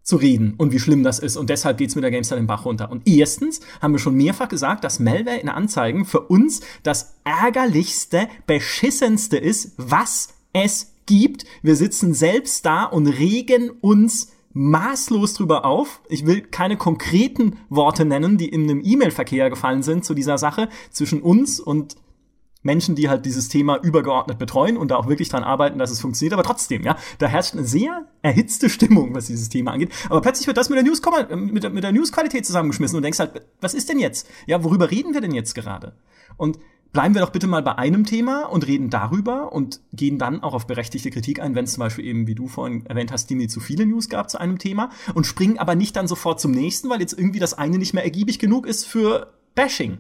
zu 0.04 0.18
reden 0.18 0.54
und 0.58 0.72
wie 0.72 0.80
schlimm 0.80 1.02
das 1.04 1.18
ist. 1.18 1.36
Und 1.36 1.50
deshalb 1.50 1.80
geht's 1.80 1.96
mit 1.96 2.04
der 2.04 2.12
GameStar 2.12 2.38
den 2.38 2.46
Bach 2.46 2.64
runter. 2.64 2.92
Und 2.92 3.08
erstens 3.08 3.60
haben 3.82 3.92
wir 3.92 4.00
schon 4.00 4.14
mehrfach 4.14 4.48
gesagt, 4.48 4.84
dass 4.84 5.00
Malware 5.00 5.40
in 5.40 5.50
Anzeigen 5.50 6.06
für 6.06 6.22
uns 6.22 6.62
das 6.84 7.16
ärgerlichste, 7.24 8.28
beschissenste 8.46 9.38
ist, 9.38 9.74
was 9.78 10.36
es 10.54 10.94
gibt. 11.08 11.46
Wir 11.64 11.76
sitzen 11.76 12.14
selbst 12.14 12.68
da 12.68 12.84
und 12.84 13.08
regen 13.08 13.72
uns 13.82 14.32
maßlos 14.54 15.34
drüber 15.34 15.66
auf. 15.66 16.02
Ich 16.08 16.28
will 16.28 16.42
keine 16.42 16.78
konkreten 16.78 17.58
Worte 17.70 18.06
nennen, 18.06 18.38
die 18.38 18.48
in 18.48 18.70
einem 18.70 18.82
E-Mail-Verkehr 18.86 19.50
gefallen 19.50 19.82
sind 19.82 20.06
zu 20.06 20.14
dieser 20.14 20.38
Sache 20.38 20.70
zwischen 20.92 21.22
uns 21.22 21.60
und 21.60 21.96
Menschen, 22.66 22.96
die 22.96 23.10
halt 23.10 23.26
dieses 23.26 23.48
Thema 23.48 23.78
übergeordnet 23.82 24.40
betreuen 24.40 24.76
und 24.76 24.90
da 24.90 24.96
auch 24.96 25.08
wirklich 25.08 25.30
dran 25.30 25.44
arbeiten, 25.44 25.78
dass 25.78 25.92
es 25.92 26.02
funktioniert. 26.02 26.34
Aber 26.34 26.44
trotzdem, 26.44 26.84
ja, 26.84 26.98
da 27.20 27.28
herrscht 27.28 27.54
eine 27.54 27.64
sehr 27.64 28.08
erhitzte 28.24 28.70
Stimmung, 28.70 29.14
was 29.14 29.28
dieses 29.28 29.50
Thema 29.50 29.72
angeht. 29.72 29.94
Aber 30.10 30.22
plötzlich 30.22 30.48
wird 30.48 30.58
das 30.58 30.70
mit 30.70 30.78
der 30.78 30.84
News 30.84 31.02
mit 31.36 31.72
mit 31.72 31.84
der 31.84 31.92
Newsqualität 31.92 32.46
zusammengeschmissen 32.46 32.98
und 32.98 33.04
denkst 33.04 33.20
halt, 33.20 33.46
was 33.62 33.76
ist 33.76 33.90
denn 33.90 34.00
jetzt? 34.00 34.28
Ja, 34.48 34.64
worüber 34.64 34.90
reden 34.90 35.14
wir 35.14 35.22
denn 35.22 35.32
jetzt 35.32 35.54
gerade? 35.54 35.94
Und 36.38 36.58
bleiben 36.92 37.14
wir 37.14 37.22
doch 37.22 37.30
bitte 37.30 37.46
mal 37.46 37.62
bei 37.62 37.78
einem 37.78 38.06
Thema 38.06 38.46
und 38.46 38.66
reden 38.66 38.90
darüber 38.90 39.54
und 39.54 39.82
gehen 39.94 40.18
dann 40.18 40.42
auch 40.42 40.56
auf 40.56 40.66
berechtigte 40.66 41.12
Kritik 41.12 41.40
ein, 41.42 41.54
wenn 41.54 41.66
es 41.66 41.74
zum 41.74 41.82
Beispiel 41.82 42.06
eben, 42.06 42.26
wie 42.26 42.36
du 42.36 42.48
vorhin 42.48 42.86
erwähnt 42.88 43.12
hast, 43.12 43.30
die 43.30 43.48
zu 43.48 43.60
viele 43.60 43.86
News 43.86 44.10
gab 44.10 44.32
zu 44.32 44.40
einem 44.40 44.58
Thema 44.58 44.90
und 45.14 45.28
springen 45.28 45.60
aber 45.60 45.76
nicht 45.76 45.96
dann 45.98 46.08
sofort 46.08 46.40
zum 46.40 46.52
nächsten, 46.52 46.90
weil 46.90 47.02
jetzt 47.02 47.14
irgendwie 47.14 47.40
das 47.40 47.54
eine 47.54 47.78
nicht 47.78 47.94
mehr 47.94 48.06
ergiebig 48.06 48.40
genug 48.40 48.66
ist 48.66 48.86
für 48.86 49.34
Bashing. 49.54 50.00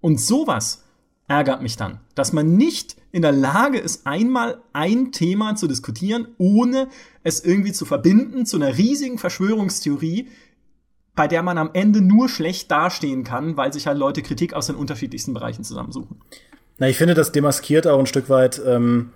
Und 0.00 0.18
sowas 0.18 0.82
ärgert 1.28 1.62
mich 1.62 1.76
dann, 1.76 2.00
dass 2.14 2.32
man 2.32 2.56
nicht 2.56 2.96
in 3.10 3.22
der 3.22 3.32
Lage 3.32 3.78
ist, 3.78 4.06
einmal 4.06 4.62
ein 4.72 5.12
Thema 5.12 5.54
zu 5.54 5.66
diskutieren, 5.66 6.28
ohne 6.38 6.88
es 7.22 7.44
irgendwie 7.44 7.72
zu 7.72 7.84
verbinden 7.84 8.46
zu 8.46 8.56
einer 8.56 8.76
riesigen 8.78 9.18
Verschwörungstheorie, 9.18 10.28
bei 11.14 11.28
der 11.28 11.42
man 11.42 11.58
am 11.58 11.70
Ende 11.74 12.00
nur 12.00 12.28
schlecht 12.28 12.70
dastehen 12.70 13.22
kann, 13.22 13.56
weil 13.56 13.72
sich 13.72 13.86
halt 13.86 13.98
Leute 13.98 14.22
Kritik 14.22 14.54
aus 14.54 14.66
den 14.66 14.76
unterschiedlichsten 14.76 15.34
Bereichen 15.34 15.62
zusammensuchen. 15.62 16.16
Na, 16.78 16.88
ich 16.88 16.96
finde, 16.96 17.14
das 17.14 17.32
demaskiert 17.32 17.86
auch 17.86 17.98
ein 17.98 18.06
Stück 18.06 18.30
weit 18.30 18.60
ähm, 18.66 19.10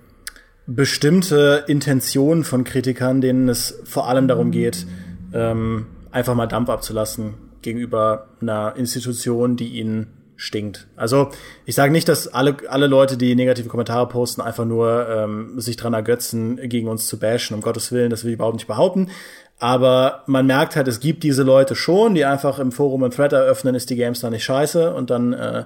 bestimmte 0.67 1.65
Intentionen 1.69 2.45
von 2.45 2.65
Kritikern, 2.65 3.21
denen 3.21 3.49
es 3.49 3.81
vor 3.85 4.09
allem 4.09 4.29
darum 4.29 4.51
geht, 4.51 4.87
ähm, 5.33 5.87
einfach 6.11 6.35
mal 6.35 6.47
Dampf 6.47 6.69
abzulassen 6.69 7.35
gegenüber 7.63 8.29
einer 8.41 8.75
Institution, 8.77 9.57
die 9.57 9.69
ihnen 9.69 10.09
stinkt. 10.37 10.87
Also 10.97 11.31
ich 11.65 11.75
sage 11.75 11.93
nicht, 11.93 12.09
dass 12.09 12.29
alle, 12.29 12.57
alle 12.69 12.87
Leute, 12.87 13.17
die 13.17 13.35
negative 13.35 13.69
Kommentare 13.69 14.07
posten, 14.09 14.41
einfach 14.41 14.65
nur 14.65 15.09
ähm, 15.09 15.59
sich 15.61 15.77
dran 15.77 15.95
ergötzen, 15.95 16.57
gegen 16.69 16.89
uns 16.89 17.07
zu 17.07 17.19
bashen, 17.19 17.55
um 17.55 17.63
Gottes 17.63 17.91
Willen, 17.91 18.11
das 18.11 18.25
will 18.25 18.31
ich 18.31 18.37
überhaupt 18.37 18.57
nicht 18.57 18.67
behaupten. 18.67 19.09
Aber 19.59 20.23
man 20.27 20.47
merkt 20.47 20.77
halt, 20.77 20.87
es 20.87 21.01
gibt 21.01 21.23
diese 21.23 21.43
Leute 21.43 21.75
schon, 21.75 22.15
die 22.15 22.27
einfach 22.27 22.59
im 22.59 22.73
Forum 22.73 23.03
einen 23.03 23.13
Thread 23.13 23.33
eröffnen, 23.33 23.75
ist 23.75 23.89
die 23.89 23.97
Games 23.97 24.21
da 24.21 24.29
nicht 24.29 24.45
scheiße 24.45 24.93
und 24.95 25.09
dann, 25.09 25.33
äh, 25.33 25.65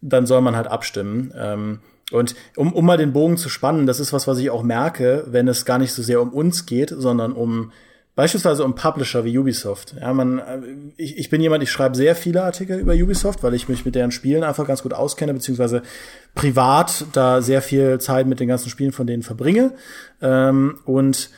dann 0.00 0.26
soll 0.26 0.40
man 0.40 0.56
halt 0.56 0.66
abstimmen. 0.66 1.32
Ähm, 1.36 1.80
und 2.12 2.34
um, 2.56 2.72
um 2.72 2.84
mal 2.86 2.96
den 2.96 3.12
Bogen 3.12 3.36
zu 3.36 3.48
spannen, 3.48 3.86
das 3.86 4.00
ist 4.00 4.12
was, 4.12 4.26
was 4.26 4.38
ich 4.38 4.50
auch 4.50 4.62
merke, 4.62 5.24
wenn 5.28 5.46
es 5.48 5.64
gar 5.64 5.78
nicht 5.78 5.92
so 5.92 6.02
sehr 6.02 6.20
um 6.20 6.32
uns 6.32 6.66
geht, 6.66 6.92
sondern 6.96 7.32
um 7.32 7.72
Beispielsweise 8.20 8.66
um 8.66 8.74
Publisher 8.74 9.24
wie 9.24 9.38
Ubisoft. 9.38 9.94
Ja, 9.98 10.12
man, 10.12 10.40
äh, 10.40 10.60
ich, 10.98 11.16
ich 11.16 11.30
bin 11.30 11.40
jemand, 11.40 11.62
ich 11.62 11.72
schreibe 11.72 11.96
sehr 11.96 12.14
viele 12.14 12.42
Artikel 12.42 12.78
über 12.78 12.92
Ubisoft, 12.92 13.42
weil 13.42 13.54
ich 13.54 13.66
mich 13.66 13.86
mit 13.86 13.94
deren 13.94 14.10
Spielen 14.10 14.44
einfach 14.44 14.66
ganz 14.66 14.82
gut 14.82 14.92
auskenne, 14.92 15.32
beziehungsweise 15.32 15.80
privat 16.34 17.06
da 17.14 17.40
sehr 17.40 17.62
viel 17.62 17.98
Zeit 17.98 18.26
mit 18.26 18.38
den 18.38 18.46
ganzen 18.46 18.68
Spielen 18.68 18.92
von 18.92 19.06
denen 19.06 19.22
verbringe. 19.22 19.72
Ähm, 20.20 20.80
und 20.84 21.30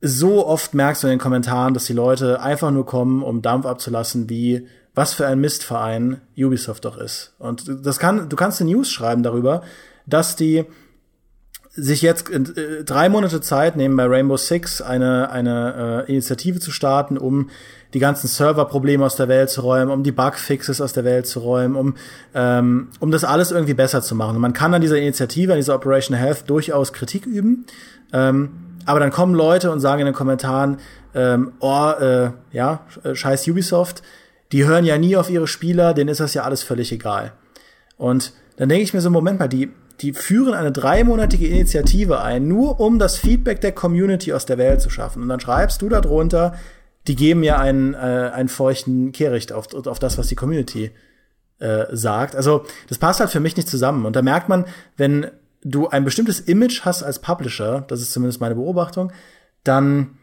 so 0.00 0.46
oft 0.46 0.72
merkst 0.72 1.02
du 1.02 1.08
in 1.08 1.14
den 1.14 1.18
Kommentaren, 1.18 1.74
dass 1.74 1.86
die 1.86 1.94
Leute 1.94 2.40
einfach 2.40 2.70
nur 2.70 2.86
kommen, 2.86 3.24
um 3.24 3.42
Dampf 3.42 3.66
abzulassen, 3.66 4.30
wie 4.30 4.68
was 4.94 5.14
für 5.14 5.26
ein 5.26 5.40
Mistverein 5.40 6.20
Ubisoft 6.38 6.84
doch 6.84 6.96
ist. 6.96 7.34
Und 7.40 7.64
das 7.84 7.98
kann, 7.98 8.28
du 8.28 8.36
kannst 8.36 8.60
eine 8.60 8.70
News 8.70 8.88
schreiben 8.88 9.24
darüber, 9.24 9.64
dass 10.06 10.36
die 10.36 10.64
sich 11.76 12.02
jetzt 12.02 12.30
äh, 12.30 12.84
drei 12.84 13.08
Monate 13.08 13.40
Zeit 13.40 13.76
nehmen, 13.76 13.96
bei 13.96 14.06
Rainbow 14.06 14.36
Six 14.36 14.80
eine, 14.80 15.30
eine 15.30 16.04
äh, 16.06 16.12
Initiative 16.12 16.60
zu 16.60 16.70
starten, 16.70 17.18
um 17.18 17.50
die 17.94 17.98
ganzen 17.98 18.26
Serverprobleme 18.26 19.04
aus 19.04 19.16
der 19.16 19.28
Welt 19.28 19.50
zu 19.50 19.60
räumen, 19.60 19.90
um 19.90 20.02
die 20.02 20.12
Bugfixes 20.12 20.80
aus 20.80 20.92
der 20.92 21.04
Welt 21.04 21.26
zu 21.26 21.40
räumen, 21.40 21.76
um, 21.76 21.94
ähm, 22.34 22.88
um 23.00 23.10
das 23.10 23.24
alles 23.24 23.52
irgendwie 23.52 23.74
besser 23.74 24.02
zu 24.02 24.14
machen. 24.14 24.36
Und 24.36 24.42
man 24.42 24.52
kann 24.52 24.74
an 24.74 24.80
dieser 24.80 24.98
Initiative, 24.98 25.52
an 25.52 25.58
dieser 25.58 25.74
Operation 25.74 26.16
Health 26.16 26.48
durchaus 26.48 26.92
Kritik 26.92 27.26
üben. 27.26 27.66
Ähm, 28.12 28.50
aber 28.84 29.00
dann 29.00 29.10
kommen 29.10 29.34
Leute 29.34 29.70
und 29.70 29.80
sagen 29.80 30.00
in 30.00 30.06
den 30.06 30.14
Kommentaren, 30.14 30.78
ähm, 31.14 31.52
oh, 31.60 31.90
äh, 31.98 32.30
ja, 32.52 32.80
scheiß 33.12 33.46
Ubisoft, 33.48 34.02
die 34.52 34.66
hören 34.66 34.84
ja 34.84 34.98
nie 34.98 35.16
auf 35.16 35.30
ihre 35.30 35.46
Spieler, 35.46 35.94
denen 35.94 36.10
ist 36.10 36.20
das 36.20 36.34
ja 36.34 36.42
alles 36.42 36.62
völlig 36.62 36.92
egal. 36.92 37.32
Und 37.96 38.32
dann 38.56 38.68
denke 38.68 38.84
ich 38.84 38.94
mir 38.94 39.00
so, 39.00 39.10
Moment 39.10 39.38
mal, 39.38 39.48
die, 39.48 39.70
die 40.00 40.12
führen 40.12 40.54
eine 40.54 40.72
dreimonatige 40.72 41.46
Initiative 41.46 42.20
ein, 42.20 42.48
nur 42.48 42.80
um 42.80 42.98
das 42.98 43.16
Feedback 43.16 43.60
der 43.60 43.72
Community 43.72 44.32
aus 44.32 44.46
der 44.46 44.58
Welt 44.58 44.80
zu 44.80 44.90
schaffen. 44.90 45.22
Und 45.22 45.28
dann 45.28 45.40
schreibst 45.40 45.82
du 45.82 45.88
darunter, 45.88 46.54
die 47.06 47.16
geben 47.16 47.42
ja 47.42 47.58
einen, 47.58 47.94
äh, 47.94 48.30
einen 48.32 48.48
feuchten 48.48 49.12
Kehricht 49.12 49.52
auf, 49.52 49.72
auf 49.86 49.98
das, 49.98 50.18
was 50.18 50.28
die 50.28 50.34
Community 50.34 50.90
äh, 51.58 51.86
sagt. 51.92 52.34
Also 52.34 52.64
das 52.88 52.98
passt 52.98 53.20
halt 53.20 53.30
für 53.30 53.40
mich 53.40 53.56
nicht 53.56 53.68
zusammen. 53.68 54.06
Und 54.06 54.16
da 54.16 54.22
merkt 54.22 54.48
man, 54.48 54.64
wenn 54.96 55.26
du 55.62 55.88
ein 55.88 56.04
bestimmtes 56.04 56.40
Image 56.40 56.82
hast 56.82 57.02
als 57.02 57.18
Publisher, 57.18 57.84
das 57.88 58.00
ist 58.00 58.12
zumindest 58.12 58.40
meine 58.40 58.54
Beobachtung, 58.54 59.12
dann 59.64 60.18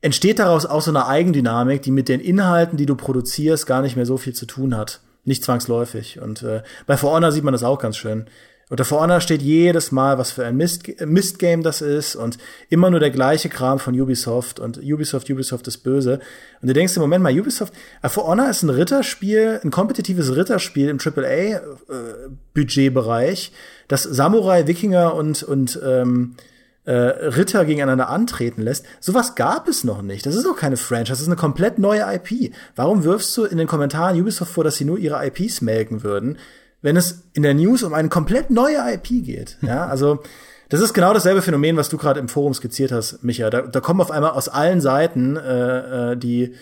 entsteht 0.00 0.38
daraus 0.38 0.66
auch 0.66 0.82
so 0.82 0.90
eine 0.90 1.06
Eigendynamik, 1.06 1.82
die 1.82 1.90
mit 1.90 2.08
den 2.08 2.20
Inhalten, 2.20 2.76
die 2.76 2.86
du 2.86 2.94
produzierst, 2.94 3.66
gar 3.66 3.82
nicht 3.82 3.96
mehr 3.96 4.06
so 4.06 4.16
viel 4.16 4.32
zu 4.32 4.46
tun 4.46 4.76
hat. 4.76 5.00
Nicht 5.24 5.44
zwangsläufig. 5.44 6.20
Und 6.20 6.42
äh, 6.42 6.62
bei 6.86 6.96
For 6.96 7.12
Honor 7.12 7.32
sieht 7.32 7.44
man 7.44 7.52
das 7.52 7.62
auch 7.62 7.78
ganz 7.78 7.96
schön. 7.96 8.26
Unter 8.70 8.84
For 8.84 9.00
Honor 9.00 9.20
steht 9.20 9.42
jedes 9.42 9.90
Mal, 9.90 10.16
was 10.16 10.30
für 10.30 10.46
ein 10.46 10.56
Mist, 10.56 10.84
Mistgame 11.04 11.64
das 11.64 11.82
ist 11.82 12.14
und 12.14 12.38
immer 12.68 12.88
nur 12.88 13.00
der 13.00 13.10
gleiche 13.10 13.48
Kram 13.48 13.80
von 13.80 14.00
Ubisoft 14.00 14.60
und 14.60 14.78
Ubisoft, 14.78 15.28
Ubisoft 15.28 15.66
ist 15.66 15.78
böse. 15.78 16.20
Und 16.62 16.68
du 16.68 16.72
denkst 16.72 16.94
im 16.94 17.02
Moment 17.02 17.24
mal, 17.24 17.36
Ubisoft, 17.36 17.74
äh, 18.00 18.08
For 18.08 18.28
Honor 18.28 18.48
ist 18.48 18.62
ein 18.62 18.70
Ritterspiel, 18.70 19.58
ein 19.64 19.72
kompetitives 19.72 20.36
Ritterspiel 20.36 20.88
im 20.88 21.00
AAA-Budgetbereich, 21.00 23.48
äh, 23.48 23.52
das 23.88 24.04
Samurai, 24.04 24.68
Wikinger 24.68 25.14
und, 25.14 25.42
und 25.42 25.80
ähm, 25.84 26.36
äh, 26.84 26.92
Ritter 26.92 27.64
gegeneinander 27.64 28.08
antreten 28.08 28.62
lässt. 28.62 28.86
Sowas 29.00 29.34
gab 29.34 29.66
es 29.66 29.82
noch 29.82 30.02
nicht. 30.02 30.26
Das 30.26 30.36
ist 30.36 30.46
auch 30.46 30.56
keine 30.56 30.76
Franchise, 30.76 31.10
das 31.10 31.20
ist 31.20 31.26
eine 31.26 31.34
komplett 31.34 31.80
neue 31.80 32.02
IP. 32.02 32.54
Warum 32.76 33.02
wirfst 33.02 33.36
du 33.36 33.46
in 33.46 33.58
den 33.58 33.66
Kommentaren 33.66 34.20
Ubisoft 34.20 34.52
vor, 34.52 34.62
dass 34.62 34.76
sie 34.76 34.84
nur 34.84 34.98
ihre 34.98 35.26
IPs 35.26 35.60
melken 35.60 36.04
würden, 36.04 36.38
wenn 36.82 36.96
es 36.96 37.24
in 37.34 37.42
der 37.42 37.54
News 37.54 37.82
um 37.82 37.94
eine 37.94 38.08
komplett 38.08 38.50
neue 38.50 38.78
IP 38.94 39.24
geht? 39.24 39.58
Ja, 39.62 39.86
also 39.86 40.20
das 40.68 40.80
ist 40.80 40.94
genau 40.94 41.12
dasselbe 41.12 41.42
Phänomen, 41.42 41.76
was 41.76 41.88
du 41.88 41.98
gerade 41.98 42.20
im 42.20 42.28
Forum 42.28 42.54
skizziert 42.54 42.92
hast, 42.92 43.22
Micha. 43.24 43.50
Da, 43.50 43.62
da 43.62 43.80
kommen 43.80 44.00
auf 44.00 44.10
einmal 44.10 44.30
aus 44.30 44.48
allen 44.48 44.80
Seiten 44.80 45.36
äh, 45.36 46.12
äh 46.12 46.16
die 46.16 46.54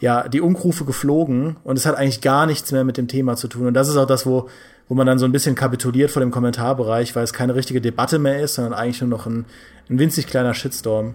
ja 0.00 0.28
die 0.28 0.40
Unkrufe 0.40 0.84
geflogen 0.84 1.56
und 1.64 1.76
es 1.76 1.84
hat 1.84 1.96
eigentlich 1.96 2.20
gar 2.20 2.46
nichts 2.46 2.70
mehr 2.70 2.84
mit 2.84 2.96
dem 2.96 3.08
Thema 3.08 3.36
zu 3.36 3.48
tun. 3.48 3.66
Und 3.66 3.74
das 3.74 3.88
ist 3.88 3.96
auch 3.96 4.06
das, 4.06 4.26
wo 4.26 4.48
wo 4.88 4.94
man 4.94 5.06
dann 5.06 5.18
so 5.18 5.26
ein 5.26 5.32
bisschen 5.32 5.54
kapituliert 5.54 6.10
vor 6.10 6.20
dem 6.20 6.30
Kommentarbereich, 6.30 7.14
weil 7.14 7.24
es 7.24 7.32
keine 7.32 7.54
richtige 7.54 7.80
Debatte 7.80 8.18
mehr 8.18 8.40
ist, 8.40 8.54
sondern 8.54 8.72
eigentlich 8.72 9.00
nur 9.00 9.10
noch 9.10 9.26
ein, 9.26 9.44
ein 9.90 9.98
winzig 9.98 10.26
kleiner 10.26 10.54
Shitstorm. 10.54 11.14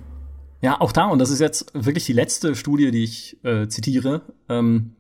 Ja, 0.62 0.80
auch 0.80 0.91
da, 0.91 1.08
und 1.08 1.20
das 1.20 1.30
ist 1.30 1.39
jetzt 1.39 1.72
wirklich 1.74 2.06
die 2.06 2.14
letzte 2.14 2.56
Studie, 2.56 2.91
die 2.91 3.04
ich 3.04 3.38
äh, 3.43 3.68
zitiere. 3.68 4.22
Ähm, 4.47 4.91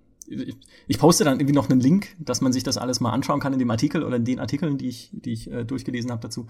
ich 0.87 0.97
poste 0.97 1.23
dann 1.23 1.39
irgendwie 1.39 1.53
noch 1.53 1.69
einen 1.69 1.79
Link, 1.79 2.15
dass 2.19 2.41
man 2.41 2.53
sich 2.53 2.63
das 2.63 2.77
alles 2.77 2.99
mal 2.99 3.11
anschauen 3.11 3.39
kann 3.39 3.53
in 3.53 3.59
dem 3.59 3.71
Artikel 3.71 4.03
oder 4.03 4.17
in 4.17 4.25
den 4.25 4.39
Artikeln, 4.39 4.77
die 4.77 4.89
ich, 4.89 5.09
die 5.11 5.33
ich 5.33 5.51
äh, 5.51 5.63
durchgelesen 5.63 6.11
habe 6.11 6.21
dazu. 6.21 6.47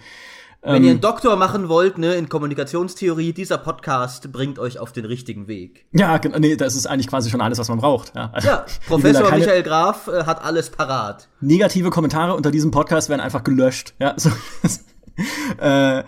Wenn 0.62 0.76
ähm, 0.76 0.84
ihr 0.84 0.92
einen 0.92 1.02
Doktor 1.02 1.36
machen 1.36 1.68
wollt, 1.68 1.98
ne, 1.98 2.16
in 2.16 2.30
Kommunikationstheorie, 2.30 3.34
dieser 3.34 3.58
Podcast 3.58 4.32
bringt 4.32 4.60
euch 4.60 4.80
auf 4.80 4.94
den 4.94 5.06
richtigen 5.06 5.48
Weg. 5.48 5.86
Ja, 5.92 6.20
nee, 6.40 6.56
das 6.56 6.76
ist 6.76 6.86
eigentlich 6.86 7.08
quasi 7.08 7.30
schon 7.30 7.42
alles, 7.42 7.58
was 7.58 7.68
man 7.68 7.80
braucht. 7.80 8.16
Ja, 8.16 8.32
ja 8.42 8.66
Professor 8.88 9.30
Michael 9.32 9.64
Graf 9.64 10.08
äh, 10.08 10.24
hat 10.24 10.44
alles 10.44 10.70
parat. 10.70 11.28
Negative 11.42 11.90
Kommentare 11.90 12.36
unter 12.36 12.52
diesem 12.52 12.72
Podcast 12.72 13.10
werden 13.10 13.22
einfach 13.22 13.44
gelöscht. 13.44 13.94
Ja, 14.00 14.14
so, 14.18 14.30
äh, 15.58 16.04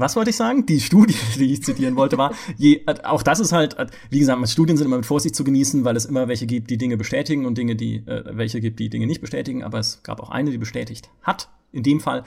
was 0.00 0.16
wollte 0.16 0.30
ich 0.30 0.36
sagen? 0.36 0.66
Die 0.66 0.80
Studie, 0.80 1.14
die 1.36 1.52
ich 1.52 1.62
zitieren 1.62 1.96
wollte, 1.96 2.18
war, 2.18 2.34
je, 2.56 2.84
auch 3.04 3.22
das 3.22 3.40
ist 3.40 3.52
halt, 3.52 3.76
wie 4.10 4.18
gesagt, 4.18 4.48
Studien 4.48 4.76
sind 4.76 4.86
immer 4.86 4.96
mit 4.96 5.06
Vorsicht 5.06 5.34
zu 5.34 5.44
genießen, 5.44 5.84
weil 5.84 5.96
es 5.96 6.04
immer 6.04 6.28
welche 6.28 6.46
gibt, 6.46 6.70
die 6.70 6.78
Dinge 6.78 6.96
bestätigen 6.96 7.46
und 7.46 7.56
Dinge, 7.58 7.76
die, 7.76 7.96
äh, 8.06 8.24
welche 8.32 8.60
gibt, 8.60 8.80
die 8.80 8.88
Dinge 8.88 9.06
nicht 9.06 9.20
bestätigen, 9.20 9.62
aber 9.62 9.78
es 9.78 10.02
gab 10.02 10.20
auch 10.20 10.30
eine, 10.30 10.50
die 10.50 10.58
bestätigt 10.58 11.10
hat, 11.22 11.48
in 11.72 11.82
dem 11.82 12.00
Fall, 12.00 12.24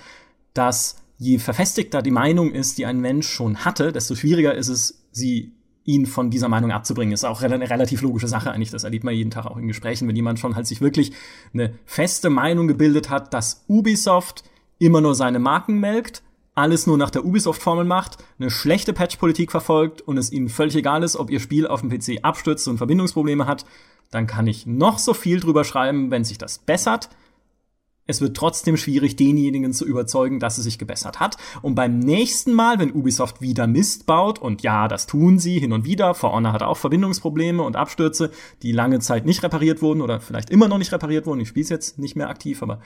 dass 0.54 0.98
je 1.18 1.40
verfestigter 1.40 2.02
die 2.02 2.12
Meinung 2.12 2.52
ist, 2.52 2.78
die 2.78 2.86
ein 2.86 3.00
Mensch 3.00 3.28
schon 3.28 3.66
hatte, 3.66 3.92
desto 3.92 4.16
schwieriger 4.16 4.54
ist 4.54 4.68
es, 4.68 5.06
sie 5.12 5.54
ihn 5.86 6.06
von 6.06 6.30
dieser 6.30 6.48
Meinung 6.48 6.72
abzubringen. 6.72 7.14
Ist 7.14 7.26
auch 7.26 7.42
eine 7.42 7.70
relativ 7.70 8.02
logische 8.02 8.28
Sache 8.28 8.52
eigentlich. 8.52 8.72
Das 8.72 8.84
erlebt 8.84 9.04
man 9.04 9.14
jeden 9.14 9.32
Tag 9.32 9.46
auch 9.46 9.58
in 9.58 9.68
Gesprächen, 9.68 10.08
wenn 10.08 10.16
jemand 10.16 10.40
schon 10.40 10.56
halt 10.56 10.66
sich 10.66 10.82
wirklich 10.82 11.12
eine 11.54 11.74
feste 11.86 12.30
Meinung 12.30 12.68
gebildet 12.68 13.10
hat, 13.10 13.34
dass 13.34 13.66
Ubisoft 13.68 14.44
immer 14.80 15.02
nur 15.02 15.16
seine 15.16 15.40
Marken 15.40 15.80
melkt, 15.80 16.24
alles 16.56 16.88
nur 16.88 16.98
nach 16.98 17.10
der 17.10 17.26
Ubisoft-Formel 17.26 17.86
macht, 17.86 18.18
eine 18.40 18.50
schlechte 18.50 18.94
Patch-Politik 18.94 19.52
verfolgt 19.52 20.02
und 20.02 20.18
es 20.18 20.32
ihnen 20.32 20.50
völlig 20.50 20.76
egal 20.76 21.04
ist, 21.04 21.16
ob 21.16 21.30
ihr 21.30 21.40
Spiel 21.40 21.68
auf 21.68 21.82
dem 21.82 21.90
PC 21.90 22.20
abstürzt 22.24 22.68
und 22.68 22.78
Verbindungsprobleme 22.78 23.48
hat, 23.48 23.66
dann 24.12 24.28
kann 24.28 24.48
ich 24.48 24.66
noch 24.66 25.00
so 25.00 25.14
viel 25.14 25.40
drüber 25.40 25.64
schreiben, 25.64 26.12
wenn 26.12 26.24
sich 26.24 26.38
das 26.38 26.60
bessert 26.60 27.10
es 28.06 28.20
wird 28.20 28.36
trotzdem 28.36 28.76
schwierig, 28.76 29.16
denjenigen 29.16 29.72
zu 29.72 29.86
überzeugen, 29.86 30.40
dass 30.40 30.58
es 30.58 30.66
sich 30.66 30.78
gebessert 30.78 31.20
hat. 31.20 31.38
Und 31.62 31.76
beim 31.76 32.00
nächsten 32.00 32.54
Mal, 32.54 32.80
wenn 32.80 32.92
Ubisoft 32.92 33.42
wieder 33.42 33.66
Mist 33.66 34.06
baut, 34.06 34.40
und 34.40 34.62
ja, 34.62 34.88
das 34.88 35.08
tun 35.08 35.40
sie 35.40 35.60
hin 35.60 35.72
und 35.72 35.86
wieder, 35.86 36.14
For 36.14 36.34
Honor 36.34 36.52
hat 36.52 36.64
auch 36.64 36.78
Verbindungsprobleme 36.78 37.64
und 37.64 37.76
Abstürze, 37.76 38.32
die 38.62 38.74
lange 38.74 39.00
Zeit 39.00 39.26
nicht 39.26 39.42
repariert 39.44 39.82
wurden 39.82 40.02
oder 40.02 40.20
vielleicht 40.20 40.50
immer 40.50 40.68
noch 40.68 40.78
nicht 40.78 40.92
repariert 40.92 41.26
wurden. 41.26 41.40
Ich 41.40 41.48
spiele 41.48 41.64
es 41.64 41.70
jetzt 41.70 41.98
nicht 41.98 42.16
mehr 42.16 42.30
aktiv, 42.30 42.62
aber 42.62 42.80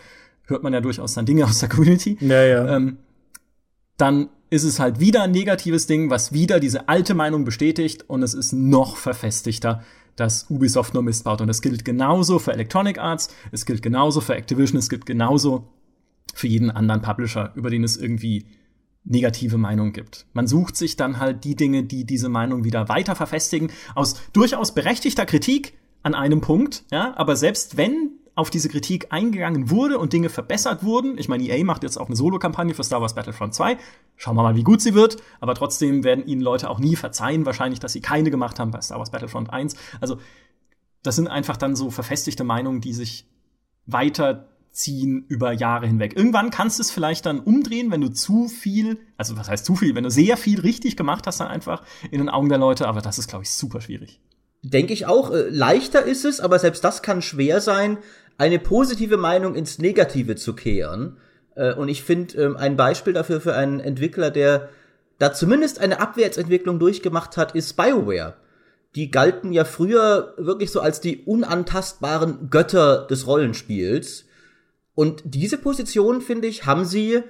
hört 0.46 0.64
man 0.64 0.74
ja 0.74 0.82
durchaus 0.82 1.16
dann 1.16 1.26
Dinge 1.26 1.46
aus 1.46 1.60
der 1.60 1.70
Community. 1.70 2.18
Ja, 2.22 2.44
ja. 2.44 2.76
Ähm, 2.76 2.98
dann 3.98 4.30
ist 4.50 4.64
es 4.64 4.80
halt 4.80 5.00
wieder 5.00 5.24
ein 5.24 5.32
negatives 5.32 5.88
Ding, 5.88 6.10
was 6.10 6.32
wieder 6.32 6.60
diese 6.60 6.88
alte 6.88 7.14
Meinung 7.14 7.44
bestätigt 7.44 8.06
und 8.08 8.24
es 8.24 8.34
ist 8.34 8.54
noch 8.54 8.96
verfestigter, 8.96 9.84
dass 10.16 10.50
Ubisoft 10.50 10.94
nur 10.94 11.04
Mist 11.04 11.26
baut. 11.26 11.42
Und 11.42 11.48
das 11.48 11.62
gilt 11.62 11.84
genauso 11.84 12.40
für 12.40 12.54
Electronic 12.54 12.98
Arts, 12.98 13.30
es 13.52 13.66
gilt 13.66 13.82
genauso 13.82 14.22
für 14.22 14.36
Activision, 14.36 14.80
es 14.80 14.90
gilt 14.90 15.06
genauso 15.06 15.68
für 16.34 16.48
jeden 16.48 16.72
anderen 16.72 17.02
Publisher, 17.02 17.52
über 17.56 17.70
den 17.70 17.84
es 17.84 17.98
irgendwie 17.98 18.46
negative 19.04 19.58
Meinungen 19.58 19.94
gibt. 19.94 20.26
Man 20.34 20.48
sucht 20.48 20.76
sich 20.76 20.96
dann 20.96 21.20
halt 21.20 21.44
die 21.44 21.56
Dinge, 21.56 21.84
die 21.84 22.06
diese 22.06 22.30
Meinung 22.30 22.64
wieder 22.64 22.90
weiter 22.90 23.16
verfestigen, 23.16 23.72
aus 23.96 24.22
durchaus 24.34 24.74
berechtigter 24.74 25.26
Kritik 25.26 25.74
an 26.04 26.14
einem 26.14 26.42
Punkt, 26.42 26.84
ja, 26.92 27.14
aber 27.18 27.36
selbst 27.36 27.78
wenn 27.78 28.12
auf 28.38 28.52
diese 28.52 28.70
Kritik 28.70 29.08
eingegangen 29.10 29.72
wurde 29.72 29.98
und 29.98 30.14
Dinge 30.14 30.30
verbessert 30.30 30.84
wurden. 30.84 31.18
Ich 31.18 31.28
meine, 31.28 31.44
EA 31.44 31.64
macht 31.66 31.82
jetzt 31.82 31.98
auch 31.98 32.06
eine 32.06 32.16
Solo-Kampagne 32.16 32.76
für 32.76 32.84
Star 32.84 33.02
Wars 33.02 33.16
Battlefront 33.16 33.56
2. 33.56 33.78
Schauen 34.16 34.36
wir 34.36 34.44
mal, 34.44 34.56
wie 34.56 34.64
gut 34.64 34.80
sie 34.80 34.94
wird. 34.94 35.18
Aber 35.40 35.56
trotzdem 35.56 36.04
werden 36.04 36.26
ihnen 36.28 36.42
Leute 36.42 36.70
auch 36.70 36.80
nie 36.80 36.96
verzeihen, 36.96 37.48
wahrscheinlich, 37.48 37.80
dass 37.80 37.94
sie 37.94 38.02
keine 38.02 38.30
gemacht 38.30 38.60
haben 38.60 38.70
bei 38.70 38.80
Star 38.80 39.00
Wars 39.00 39.10
Battlefront 39.10 39.52
1. 39.52 39.76
Also, 40.00 40.20
das 41.02 41.16
sind 41.16 41.28
einfach 41.28 41.58
dann 41.58 41.76
so 41.76 41.90
verfestigte 41.90 42.44
Meinungen, 42.44 42.80
die 42.80 42.94
sich 42.94 43.28
weiterziehen 43.88 45.26
über 45.28 45.52
Jahre 45.52 45.88
hinweg. 45.88 46.16
Irgendwann 46.16 46.52
kannst 46.52 46.78
du 46.78 46.84
es 46.84 46.92
vielleicht 46.92 47.26
dann 47.26 47.40
umdrehen, 47.40 47.90
wenn 47.90 48.02
du 48.02 48.10
zu 48.10 48.50
viel, 48.50 49.00
also 49.18 49.36
was 49.36 49.50
heißt 49.50 49.66
zu 49.66 49.76
viel, 49.76 49.96
wenn 49.96 50.04
du 50.04 50.12
sehr 50.12 50.38
viel 50.38 50.60
richtig 50.60 50.96
gemacht 50.96 51.26
hast, 51.26 51.40
dann 51.40 51.48
einfach 51.48 51.82
in 52.12 52.20
den 52.20 52.30
Augen 52.30 52.50
der 52.50 52.60
Leute. 52.60 52.88
Aber 52.88 53.02
das 53.02 53.18
ist, 53.18 53.30
glaube 53.30 53.46
ich, 53.46 53.50
super 53.50 53.82
schwierig. 53.82 54.20
Denke 54.64 54.94
ich 54.94 55.06
auch. 55.06 55.32
Äh, 55.32 55.50
leichter 55.50 56.04
ist 56.04 56.26
es, 56.26 56.40
aber 56.40 56.60
selbst 56.60 56.84
das 56.84 57.02
kann 57.02 57.22
schwer 57.22 57.62
sein, 57.62 57.98
eine 58.38 58.60
positive 58.60 59.18
Meinung 59.18 59.56
ins 59.56 59.80
Negative 59.80 60.36
zu 60.36 60.54
kehren. 60.54 61.18
Äh, 61.56 61.74
und 61.74 61.90
ich 61.90 62.04
finde 62.04 62.42
ähm, 62.42 62.58
ein 62.58 62.78
Beispiel 62.78 63.14
dafür 63.14 63.42
für 63.42 63.56
einen 63.56 63.80
Entwickler, 63.80 64.32
der 64.32 64.70
da 65.20 65.34
zumindest 65.34 65.80
eine 65.80 66.00
Abwärtsentwicklung 66.00 66.80
durchgemacht 66.80 67.38
hat, 67.38 67.56
ist 67.56 67.76
BioWare. 67.76 68.36
Die 68.96 69.12
galten 69.12 69.52
ja 69.52 69.66
früher 69.66 70.34
wirklich 70.38 70.72
so 70.72 70.80
als 70.80 71.02
die 71.02 71.24
unantastbaren 71.26 72.50
Götter 72.50 73.08
des 73.08 73.28
Rollenspiels. 73.28 74.26
Und 74.94 75.22
diese 75.26 75.58
Position, 75.58 76.22
finde 76.22 76.48
ich, 76.48 76.66
haben 76.66 76.86
sie 76.86 77.24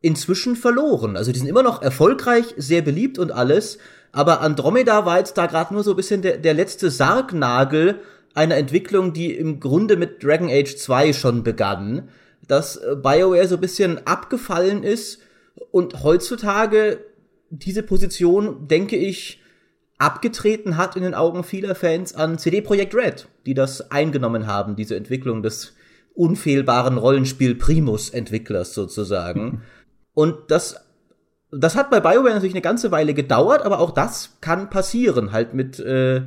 inzwischen 0.00 0.54
verloren. 0.54 1.16
Also 1.16 1.32
die 1.32 1.38
sind 1.38 1.48
immer 1.48 1.62
noch 1.62 1.80
erfolgreich, 1.80 2.54
sehr 2.58 2.82
beliebt 2.82 3.18
und 3.18 3.32
alles, 3.32 3.78
aber 4.12 4.42
Andromeda 4.42 5.06
war 5.06 5.18
jetzt 5.18 5.36
da 5.36 5.46
gerade 5.46 5.74
nur 5.74 5.82
so 5.82 5.90
ein 5.90 5.96
bisschen 5.96 6.22
der, 6.22 6.36
der 6.36 6.54
letzte 6.54 6.90
Sargnagel 6.90 8.00
einer 8.34 8.56
Entwicklung, 8.56 9.12
die 9.12 9.32
im 9.32 9.60
Grunde 9.60 9.96
mit 9.96 10.22
Dragon 10.22 10.50
Age 10.50 10.76
2 10.76 11.12
schon 11.12 11.42
begann, 11.42 12.08
dass 12.46 12.76
äh, 12.76 12.96
BioWare 12.96 13.48
so 13.48 13.54
ein 13.54 13.60
bisschen 13.60 14.06
abgefallen 14.06 14.82
ist 14.82 15.20
und 15.70 16.02
heutzutage 16.02 16.98
diese 17.50 17.82
Position, 17.82 18.66
denke 18.66 18.96
ich, 18.96 19.40
abgetreten 19.98 20.76
hat 20.76 20.96
in 20.96 21.02
den 21.02 21.14
Augen 21.14 21.44
vieler 21.44 21.74
Fans 21.74 22.14
an 22.14 22.38
CD 22.38 22.60
Projekt 22.60 22.94
Red, 22.94 23.28
die 23.46 23.54
das 23.54 23.92
eingenommen 23.92 24.46
haben, 24.46 24.74
diese 24.76 24.96
Entwicklung 24.96 25.42
des 25.42 25.74
unfehlbaren 26.14 26.98
Rollenspiel-Primus-Entwicklers 26.98 28.74
sozusagen. 28.74 29.62
und 30.14 30.36
das, 30.48 30.84
das 31.52 31.76
hat 31.76 31.90
bei 31.90 32.00
BioWare 32.00 32.34
natürlich 32.34 32.54
eine 32.54 32.62
ganze 32.62 32.90
Weile 32.90 33.14
gedauert, 33.14 33.62
aber 33.62 33.78
auch 33.78 33.92
das 33.92 34.36
kann 34.40 34.70
passieren, 34.70 35.30
halt 35.30 35.54
mit 35.54 35.78
äh, 35.78 36.22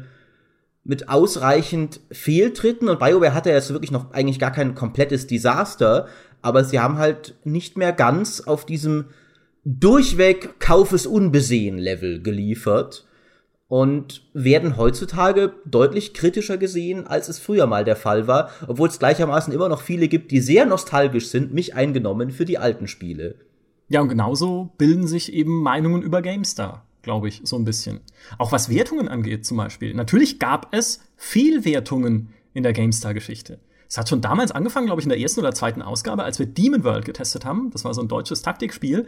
mit 0.88 1.10
ausreichend 1.10 2.00
Fehltritten 2.12 2.88
und 2.88 3.00
BioWare 3.00 3.34
hatte 3.34 3.50
jetzt 3.50 3.72
wirklich 3.72 3.92
noch 3.92 4.12
eigentlich 4.12 4.40
gar 4.40 4.52
kein 4.52 4.74
komplettes 4.74 5.28
Desaster, 5.28 6.08
aber 6.42 6.64
sie 6.64 6.80
haben 6.80 6.98
halt 6.98 7.36
nicht 7.44 7.78
mehr 7.78 7.92
ganz 7.92 8.42
auf 8.42 8.66
diesem 8.66 9.06
durchweg 9.66 10.60
Kaufes 10.60 11.06
unbesehen 11.06 11.78
Level 11.78 12.22
geliefert. 12.22 13.06
und 13.68 14.24
werden 14.34 14.78
heutzutage 14.78 15.54
deutlich 15.66 16.14
kritischer 16.14 16.58
gesehen, 16.58 17.06
als 17.06 17.28
es 17.28 17.38
früher 17.38 17.68
mal 17.68 17.84
der 17.84 17.98
Fall 17.98 18.26
war, 18.26 18.50
obwohl 18.66 18.88
es 18.88 19.00
gleichermaßen 19.00 19.54
immer 19.54 19.68
noch 19.68 19.82
viele 19.82 20.08
gibt, 20.08 20.32
die 20.32 20.40
sehr 20.40 20.66
nostalgisch 20.66 21.28
sind, 21.28 21.54
mich 21.54 21.76
eingenommen 21.76 22.32
für 22.32 22.46
die 22.46 22.58
alten 22.58 22.88
Spiele. 22.88 23.36
Ja, 23.90 24.02
und 24.02 24.10
genauso 24.10 24.74
bilden 24.78 25.08
sich 25.08 25.34
eben 25.34 25.62
Meinungen 25.62 26.02
über 26.02 26.22
GameStar, 26.22 26.87
glaube 27.08 27.30
ich, 27.30 27.40
so 27.46 27.56
ein 27.56 27.64
bisschen. 27.64 28.02
Auch 28.38 28.52
was 28.52 28.70
Wertungen 28.70 29.08
angeht 29.08 29.46
zum 29.46 29.56
Beispiel. 29.56 29.94
Natürlich 29.94 30.40
gab 30.40 30.76
es 30.76 31.00
Fehlwertungen 31.16 32.34
in 32.54 32.64
der 32.64 32.74
GameStar-Geschichte. 32.74 33.60
Es 33.88 33.98
hat 33.98 34.10
schon 34.10 34.20
damals 34.20 34.52
angefangen, 34.52 34.88
glaube 34.88 35.00
ich, 35.00 35.06
in 35.06 35.10
der 35.10 35.20
ersten 35.20 35.40
oder 35.40 35.54
zweiten 35.54 35.82
Ausgabe, 35.82 36.24
als 36.24 36.38
wir 36.38 36.46
Demon 36.46 36.84
World 36.84 37.06
getestet 37.06 37.46
haben. 37.46 37.72
Das 37.72 37.86
war 37.86 37.94
so 37.94 38.02
ein 38.02 38.10
deutsches 38.10 38.42
Taktikspiel, 38.42 39.08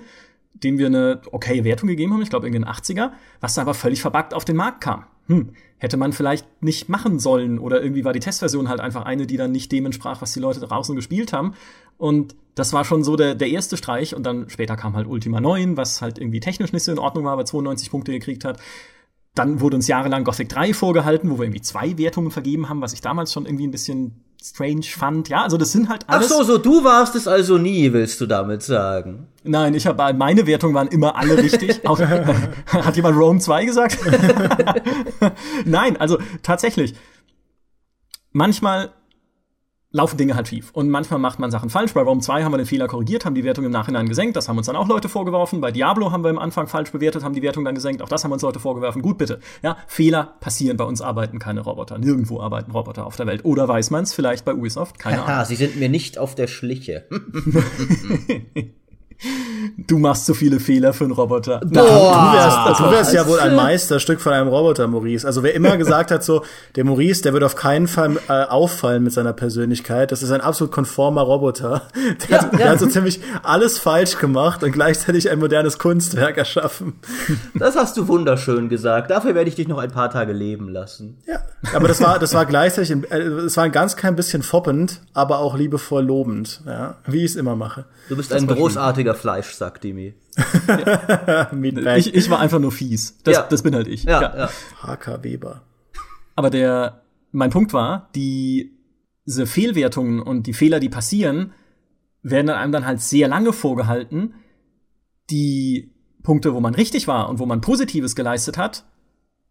dem 0.53 0.77
wir 0.77 0.87
eine 0.87 1.21
okay 1.33 1.65
Wertung 1.65 1.89
gegeben 1.89 2.13
haben, 2.13 2.21
ich 2.21 2.29
glaube 2.29 2.47
in 2.47 2.53
den 2.53 2.65
80er, 2.65 3.11
was 3.41 3.55
dann 3.55 3.63
aber 3.63 3.73
völlig 3.73 4.01
verbuggt 4.01 4.33
auf 4.33 4.45
den 4.45 4.55
Markt 4.55 4.79
kam. 4.79 5.03
Hm, 5.29 5.51
hätte 5.77 5.95
man 5.95 6.11
vielleicht 6.11 6.47
nicht 6.59 6.89
machen 6.89 7.19
sollen 7.19 7.59
oder 7.59 7.83
irgendwie 7.83 8.03
war 8.03 8.13
die 8.13 8.19
Testversion 8.19 8.67
halt 8.67 8.79
einfach 8.79 9.05
eine, 9.05 9.27
die 9.27 9.37
dann 9.37 9.51
nicht 9.51 9.71
dem 9.71 9.85
entsprach, 9.85 10.23
was 10.23 10.33
die 10.33 10.39
Leute 10.39 10.59
draußen 10.59 10.95
gespielt 10.95 11.33
haben. 11.33 11.53
Und 11.97 12.35
das 12.55 12.73
war 12.73 12.83
schon 12.83 13.03
so 13.03 13.15
der, 13.15 13.35
der 13.35 13.49
erste 13.49 13.77
Streich 13.77 14.15
und 14.15 14.23
dann 14.23 14.49
später 14.49 14.75
kam 14.75 14.95
halt 14.95 15.07
Ultima 15.07 15.39
9, 15.39 15.77
was 15.77 16.01
halt 16.01 16.17
irgendwie 16.17 16.39
technisch 16.39 16.73
nicht 16.73 16.83
so 16.83 16.91
in 16.91 16.97
Ordnung 16.97 17.25
war, 17.25 17.37
weil 17.37 17.45
92 17.45 17.91
Punkte 17.91 18.11
gekriegt 18.11 18.43
hat. 18.43 18.59
Dann 19.35 19.61
wurde 19.61 19.75
uns 19.75 19.87
jahrelang 19.87 20.23
Gothic 20.23 20.49
3 20.49 20.73
vorgehalten, 20.73 21.29
wo 21.29 21.37
wir 21.37 21.45
irgendwie 21.45 21.61
zwei 21.61 21.99
Wertungen 21.99 22.31
vergeben 22.31 22.67
haben, 22.67 22.81
was 22.81 22.93
ich 22.93 23.01
damals 23.01 23.31
schon 23.31 23.45
irgendwie 23.45 23.67
ein 23.67 23.71
bisschen 23.71 24.23
strange 24.41 24.83
fand. 24.83 25.29
Ja, 25.29 25.43
also 25.43 25.57
das 25.57 25.71
sind 25.71 25.89
halt 25.89 26.07
alles. 26.07 26.31
Ach 26.31 26.37
so, 26.37 26.43
so 26.43 26.57
du 26.57 26.83
warst 26.83 27.15
es 27.15 27.27
also 27.27 27.57
nie, 27.57 27.91
willst 27.91 28.21
du 28.21 28.25
damit 28.25 28.63
sagen? 28.63 29.27
Nein, 29.43 29.73
ich 29.73 29.85
habe 29.85 30.13
meine 30.13 30.47
Wertungen 30.47 30.75
waren 30.75 30.87
immer 30.87 31.15
alle 31.15 31.37
richtig. 31.37 31.85
Auch, 31.87 31.99
hat 32.67 32.95
jemand 32.95 33.17
Rome 33.17 33.39
2 33.39 33.65
gesagt? 33.65 33.97
Nein, 35.65 35.97
also 35.97 36.17
tatsächlich. 36.41 36.95
Manchmal 38.31 38.91
laufen 39.91 40.17
Dinge 40.17 40.35
halt 40.35 40.47
schief. 40.47 40.69
Und 40.73 40.89
manchmal 40.89 41.19
macht 41.19 41.39
man 41.39 41.51
Sachen 41.51 41.69
falsch. 41.69 41.93
Bei 41.93 42.01
Rome 42.01 42.21
2 42.21 42.43
haben 42.43 42.53
wir 42.53 42.57
den 42.57 42.65
Fehler 42.65 42.87
korrigiert, 42.87 43.25
haben 43.25 43.35
die 43.35 43.43
Wertung 43.43 43.65
im 43.65 43.71
Nachhinein 43.71 44.07
gesenkt. 44.07 44.35
Das 44.35 44.47
haben 44.47 44.57
uns 44.57 44.67
dann 44.67 44.75
auch 44.75 44.87
Leute 44.87 45.09
vorgeworfen. 45.09 45.61
Bei 45.61 45.71
Diablo 45.71 46.11
haben 46.11 46.23
wir 46.23 46.29
am 46.29 46.37
Anfang 46.39 46.67
falsch 46.67 46.91
bewertet, 46.91 47.23
haben 47.23 47.33
die 47.33 47.41
Wertung 47.41 47.65
dann 47.65 47.75
gesenkt. 47.75 48.01
Auch 48.01 48.09
das 48.09 48.23
haben 48.23 48.31
uns 48.31 48.41
Leute 48.41 48.59
vorgeworfen. 48.59 49.01
Gut, 49.01 49.17
bitte. 49.17 49.39
Ja, 49.63 49.77
Fehler 49.87 50.35
passieren. 50.39 50.77
Bei 50.77 50.85
uns 50.85 51.01
arbeiten 51.01 51.39
keine 51.39 51.61
Roboter. 51.61 51.97
Nirgendwo 51.97 52.39
arbeiten 52.39 52.71
Roboter 52.71 53.05
auf 53.05 53.15
der 53.15 53.25
Welt. 53.25 53.45
Oder 53.45 53.67
weiß 53.67 53.89
man 53.89 54.03
es 54.03 54.13
vielleicht 54.13 54.45
bei 54.45 54.53
Ubisoft? 54.53 54.99
Keine 54.99 55.23
Ahnung. 55.23 55.45
sie 55.45 55.55
sind 55.55 55.77
mir 55.77 55.89
nicht 55.89 56.17
auf 56.17 56.35
der 56.35 56.47
Schliche. 56.47 57.05
Du 59.77 59.97
machst 59.97 60.25
so 60.25 60.33
viele 60.33 60.59
Fehler 60.59 60.93
für 60.93 61.03
einen 61.03 61.11
Roboter. 61.11 61.59
Boah, 61.59 61.67
du 61.67 62.37
wärst, 62.37 62.57
also, 62.57 62.83
du 62.85 62.91
wärst 62.91 63.13
ja 63.13 63.27
wohl 63.27 63.39
ein 63.39 63.53
Meisterstück 63.55 64.21
von 64.21 64.31
einem 64.31 64.47
Roboter, 64.47 64.87
Maurice. 64.87 65.27
Also 65.27 65.43
wer 65.43 65.53
immer 65.53 65.75
gesagt 65.77 66.11
hat, 66.11 66.23
so, 66.23 66.43
der 66.75 66.85
Maurice, 66.85 67.21
der 67.23 67.33
wird 67.33 67.43
auf 67.43 67.55
keinen 67.55 67.87
Fall 67.87 68.17
äh, 68.29 68.43
auffallen 68.43 69.03
mit 69.03 69.11
seiner 69.11 69.33
Persönlichkeit. 69.33 70.13
Das 70.13 70.23
ist 70.23 70.31
ein 70.31 70.39
absolut 70.39 70.71
konformer 70.71 71.21
Roboter. 71.21 71.81
Der, 72.29 72.37
ja, 72.37 72.43
hat, 72.43 72.53
der 72.53 72.59
ja. 72.59 72.69
hat 72.69 72.79
so 72.79 72.87
ziemlich 72.87 73.19
alles 73.43 73.77
falsch 73.77 74.17
gemacht 74.17 74.63
und 74.63 74.71
gleichzeitig 74.71 75.29
ein 75.29 75.39
modernes 75.39 75.77
Kunstwerk 75.77 76.37
erschaffen. 76.37 76.93
Das 77.55 77.75
hast 77.75 77.97
du 77.97 78.07
wunderschön 78.07 78.69
gesagt. 78.69 79.11
Dafür 79.11 79.35
werde 79.35 79.49
ich 79.49 79.55
dich 79.55 79.67
noch 79.67 79.77
ein 79.79 79.91
paar 79.91 80.09
Tage 80.09 80.31
leben 80.33 80.69
lassen. 80.69 81.17
Ja, 81.27 81.39
aber 81.73 81.87
das 81.87 82.01
war, 82.01 82.19
das 82.19 82.33
war 82.33 82.45
gleichzeitig, 82.45 82.91
äh, 83.11 83.17
es 83.17 83.57
war 83.57 83.65
ein 83.65 83.71
ganz 83.71 83.95
klein 83.95 84.15
bisschen 84.15 84.43
foppend, 84.43 85.01
aber 85.13 85.39
auch 85.39 85.57
liebevoll 85.57 86.05
lobend, 86.05 86.61
ja, 86.65 86.95
wie 87.05 87.19
ich 87.19 87.31
es 87.31 87.35
immer 87.35 87.55
mache. 87.55 87.85
Du 88.07 88.15
bist 88.15 88.31
das 88.31 88.41
ein 88.41 88.47
großartiger 88.47 89.08
Fleischsack, 89.15 89.81
Dimi. 89.81 90.13
ja. 90.67 91.51
ich, 91.97 92.13
ich 92.13 92.29
war 92.29 92.39
einfach 92.39 92.59
nur 92.59 92.71
fies. 92.71 93.17
Das, 93.23 93.35
ja. 93.35 93.47
das 93.49 93.63
bin 93.63 93.75
halt 93.75 93.87
ich. 93.87 94.03
Ja, 94.03 94.21
ja. 94.21 94.49
HK 94.81 95.23
Weber. 95.23 95.63
Aber 96.35 96.49
der, 96.49 97.01
mein 97.31 97.49
Punkt 97.49 97.73
war, 97.73 98.09
die, 98.15 98.77
diese 99.25 99.45
Fehlwertungen 99.45 100.21
und 100.21 100.47
die 100.47 100.53
Fehler, 100.53 100.79
die 100.79 100.89
passieren, 100.89 101.53
werden 102.21 102.49
einem 102.49 102.71
dann 102.71 102.85
halt 102.85 103.01
sehr 103.01 103.27
lange 103.27 103.53
vorgehalten. 103.53 104.33
Die 105.29 105.93
Punkte, 106.23 106.53
wo 106.53 106.59
man 106.59 106.75
richtig 106.75 107.07
war 107.07 107.29
und 107.29 107.39
wo 107.39 107.45
man 107.45 107.61
Positives 107.61 108.15
geleistet 108.15 108.57
hat, 108.57 108.85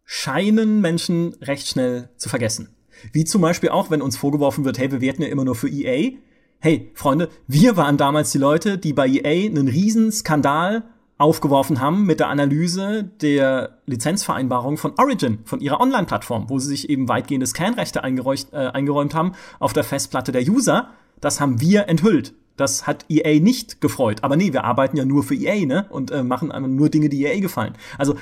scheinen 0.03 0.81
Menschen 0.81 1.35
recht 1.41 1.67
schnell 1.67 2.09
zu 2.17 2.29
vergessen. 2.29 2.75
Wie 3.11 3.25
zum 3.25 3.41
Beispiel 3.41 3.69
auch, 3.69 3.91
wenn 3.91 4.01
uns 4.01 4.17
vorgeworfen 4.17 4.65
wird, 4.65 4.77
hey, 4.77 4.91
wir 4.91 5.01
werten 5.01 5.21
ja 5.21 5.29
immer 5.29 5.45
nur 5.45 5.55
für 5.55 5.69
EA 5.69 6.17
hey, 6.61 6.91
Freunde, 6.93 7.29
wir 7.47 7.77
waren 7.77 7.97
damals 7.97 8.31
die 8.31 8.37
Leute, 8.37 8.77
die 8.77 8.91
bei 8.91 9.07
EA 9.07 9.49
einen 9.49 9.69
riesen 9.69 10.11
Skandal 10.11 10.83
aufgeworfen 11.17 11.79
haben 11.79 12.05
mit 12.05 12.19
der 12.19 12.29
Analyse 12.29 13.03
der 13.21 13.79
Lizenzvereinbarung 13.85 14.77
von 14.77 14.93
Origin, 14.97 15.39
von 15.45 15.61
ihrer 15.61 15.79
Online-Plattform, 15.79 16.49
wo 16.49 16.59
sie 16.59 16.69
sich 16.69 16.89
eben 16.89 17.07
weitgehende 17.07 17.47
Scanrechte 17.47 17.99
äh, 17.99 18.57
eingeräumt 18.57 19.13
haben 19.15 19.33
auf 19.59 19.73
der 19.73 19.83
Festplatte 19.83 20.31
der 20.31 20.43
User. 20.43 20.89
Das 21.21 21.39
haben 21.39 21.61
wir 21.61 21.87
enthüllt. 21.87 22.33
Das 22.55 22.87
hat 22.87 23.05
EA 23.09 23.39
nicht 23.39 23.79
gefreut. 23.79 24.23
Aber 24.23 24.35
nee, 24.35 24.51
wir 24.51 24.65
arbeiten 24.65 24.97
ja 24.97 25.05
nur 25.05 25.23
für 25.23 25.35
EA, 25.35 25.65
ne? 25.65 25.85
Und 25.89 26.11
äh, 26.11 26.23
machen 26.23 26.51
nur 26.75 26.89
Dinge, 26.89 27.07
die 27.07 27.23
EA 27.23 27.39
gefallen. 27.39 27.73
Also, 27.97 28.15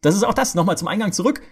das 0.00 0.16
ist 0.16 0.24
auch 0.24 0.34
das. 0.34 0.56
Nochmal 0.56 0.78
zum 0.78 0.88
Eingang 0.88 1.12
zurück. 1.12 1.42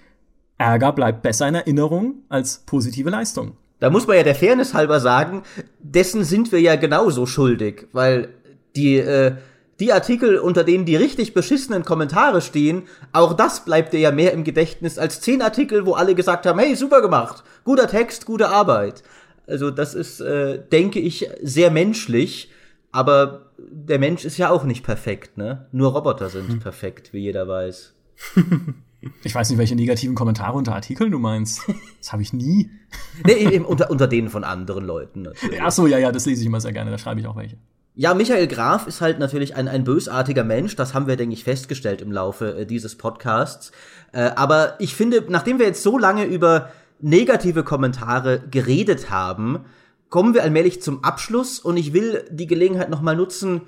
Ärger 0.58 0.92
bleibt 0.92 1.22
besser 1.22 1.48
in 1.48 1.54
Erinnerung 1.54 2.22
als 2.28 2.58
positive 2.66 3.10
Leistung. 3.10 3.56
Da 3.80 3.90
muss 3.90 4.06
man 4.06 4.16
ja 4.16 4.22
der 4.22 4.34
Fairness 4.34 4.74
halber 4.74 5.00
sagen, 5.00 5.42
dessen 5.78 6.24
sind 6.24 6.52
wir 6.52 6.60
ja 6.60 6.76
genauso 6.76 7.26
schuldig, 7.26 7.86
weil 7.92 8.28
die, 8.76 8.96
äh, 8.96 9.34
die 9.80 9.92
Artikel, 9.92 10.38
unter 10.38 10.64
denen 10.64 10.84
die 10.84 10.96
richtig 10.96 11.34
beschissenen 11.34 11.84
Kommentare 11.84 12.40
stehen, 12.40 12.84
auch 13.12 13.34
das 13.34 13.64
bleibt 13.64 13.92
dir 13.92 14.00
ja 14.00 14.12
mehr 14.12 14.32
im 14.32 14.44
Gedächtnis 14.44 14.98
als 14.98 15.20
zehn 15.20 15.42
Artikel, 15.42 15.86
wo 15.86 15.94
alle 15.94 16.14
gesagt 16.14 16.46
haben, 16.46 16.58
hey, 16.58 16.76
super 16.76 17.02
gemacht, 17.02 17.42
guter 17.64 17.88
Text, 17.88 18.26
gute 18.26 18.48
Arbeit. 18.48 19.02
Also 19.46 19.70
das 19.70 19.94
ist, 19.94 20.20
äh, 20.20 20.60
denke 20.72 21.00
ich, 21.00 21.28
sehr 21.42 21.70
menschlich, 21.70 22.50
aber 22.92 23.50
der 23.58 23.98
Mensch 23.98 24.24
ist 24.24 24.38
ja 24.38 24.50
auch 24.50 24.64
nicht 24.64 24.84
perfekt, 24.84 25.36
ne? 25.36 25.66
Nur 25.72 25.92
Roboter 25.92 26.30
sind 26.30 26.48
hm. 26.48 26.60
perfekt, 26.60 27.12
wie 27.12 27.20
jeder 27.20 27.48
weiß. 27.48 27.94
Ich 29.22 29.34
weiß 29.34 29.50
nicht, 29.50 29.58
welche 29.58 29.74
negativen 29.74 30.14
Kommentare 30.14 30.56
unter 30.56 30.74
Artikeln 30.74 31.10
du 31.10 31.18
meinst. 31.18 31.62
Das 32.00 32.12
habe 32.12 32.22
ich 32.22 32.32
nie. 32.32 32.70
nee, 33.24 33.32
eben 33.32 33.64
unter, 33.64 33.90
unter 33.90 34.06
denen 34.06 34.28
von 34.28 34.44
anderen 34.44 34.84
Leuten 34.84 35.22
natürlich. 35.22 35.62
Ach 35.62 35.70
so, 35.70 35.86
ja, 35.86 35.98
ja, 35.98 36.12
das 36.12 36.26
lese 36.26 36.42
ich 36.42 36.46
immer 36.46 36.60
sehr 36.60 36.72
gerne, 36.72 36.90
da 36.90 36.98
schreibe 36.98 37.20
ich 37.20 37.26
auch 37.26 37.36
welche. 37.36 37.56
Ja, 37.96 38.12
Michael 38.12 38.48
Graf 38.48 38.88
ist 38.88 39.00
halt 39.00 39.20
natürlich 39.20 39.54
ein, 39.54 39.68
ein 39.68 39.84
bösartiger 39.84 40.42
Mensch, 40.42 40.74
das 40.74 40.94
haben 40.94 41.06
wir, 41.06 41.16
denke 41.16 41.34
ich, 41.34 41.44
festgestellt 41.44 42.02
im 42.02 42.10
Laufe 42.10 42.58
äh, 42.58 42.66
dieses 42.66 42.96
Podcasts. 42.96 43.70
Äh, 44.12 44.30
aber 44.34 44.74
ich 44.80 44.96
finde, 44.96 45.24
nachdem 45.28 45.60
wir 45.60 45.66
jetzt 45.66 45.82
so 45.82 45.96
lange 45.96 46.24
über 46.24 46.70
negative 47.00 47.62
Kommentare 47.62 48.42
geredet 48.50 49.10
haben, 49.10 49.60
kommen 50.08 50.34
wir 50.34 50.42
allmählich 50.42 50.82
zum 50.82 51.04
Abschluss 51.04 51.60
und 51.60 51.76
ich 51.76 51.92
will 51.92 52.24
die 52.30 52.46
Gelegenheit 52.46 52.90
nochmal 52.90 53.16
nutzen, 53.16 53.62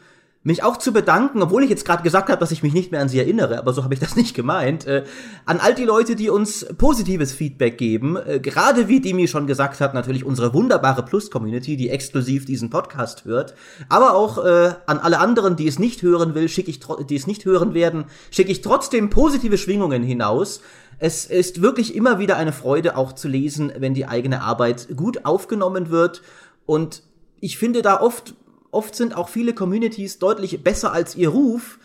mich 0.47 0.63
auch 0.63 0.77
zu 0.77 0.93
bedanken, 0.93 1.43
obwohl 1.43 1.65
ich 1.65 1.71
jetzt 1.71 1.85
gerade 1.85 2.05
gesagt 2.05 2.29
habe, 2.29 2.39
dass 2.39 2.53
ich 2.53 2.63
mich 2.63 2.73
nicht 2.73 2.93
mehr 2.93 3.01
an 3.01 3.09
sie 3.09 3.19
erinnere, 3.19 3.59
aber 3.59 3.73
so 3.73 3.83
habe 3.83 3.95
ich 3.95 4.01
das 4.01 4.15
nicht 4.15 4.33
gemeint, 4.33 4.87
äh, 4.87 5.03
an 5.45 5.59
all 5.59 5.75
die 5.75 5.85
Leute, 5.85 6.15
die 6.15 6.31
uns 6.31 6.65
positives 6.79 7.33
Feedback 7.33 7.77
geben, 7.77 8.17
äh, 8.17 8.39
gerade 8.39 8.87
wie 8.87 9.01
Dimi 9.01 9.27
schon 9.27 9.49
gesagt 9.49 9.81
hat, 9.81 9.93
natürlich 9.93 10.25
unsere 10.25 10.55
wunderbare 10.55 11.05
Plus-Community, 11.05 11.77
die 11.77 11.91
exklusiv 11.91 12.45
diesen 12.45 12.71
Podcast 12.71 13.25
hört, 13.25 13.55
aber 13.89 14.15
auch 14.15 14.39
äh, 14.45 14.75
an 14.87 14.99
alle 14.99 15.19
anderen, 15.19 15.57
die 15.57 15.67
es 15.67 15.81
nicht 15.81 16.03
hören 16.03 16.37
will, 16.37 16.49
schicke 16.49 16.71
ich, 16.71 16.79
die 16.79 17.17
es 17.17 17.27
nicht 17.27 17.45
hören 17.45 17.75
werden, 17.75 18.05
schicke 18.31 18.53
ich 18.53 18.61
trotzdem 18.61 19.11
positive 19.11 19.59
Schwingungen 19.59 20.05
hinaus. 20.05 20.61
Es 21.01 21.27
ist 21.27 21.61
wirklich 21.61 21.97
immer 21.97 22.21
wieder 22.21 22.37
eine 22.37 22.53
Freude, 22.53 22.97
auch 22.97 23.13
zu 23.13 23.27
lesen, 23.27 23.73
wenn 23.79 23.95
die 23.95 24.07
eigene 24.07 24.43
Arbeit 24.43 24.97
gut 24.97 25.25
aufgenommen 25.25 25.91
wird 25.91 26.23
und 26.67 27.03
ich 27.41 27.59
finde 27.59 27.83
da 27.83 28.01
oft 28.01 28.35
oft 28.77 28.95
sind 28.95 29.17
auch 29.17 29.29
viele 29.31 29.55
Communities 29.55 30.19
deutlich 30.19 30.63
besser 30.63 30.93
als 30.93 31.17
ihr 31.17 31.31
Ruf, 31.31 31.79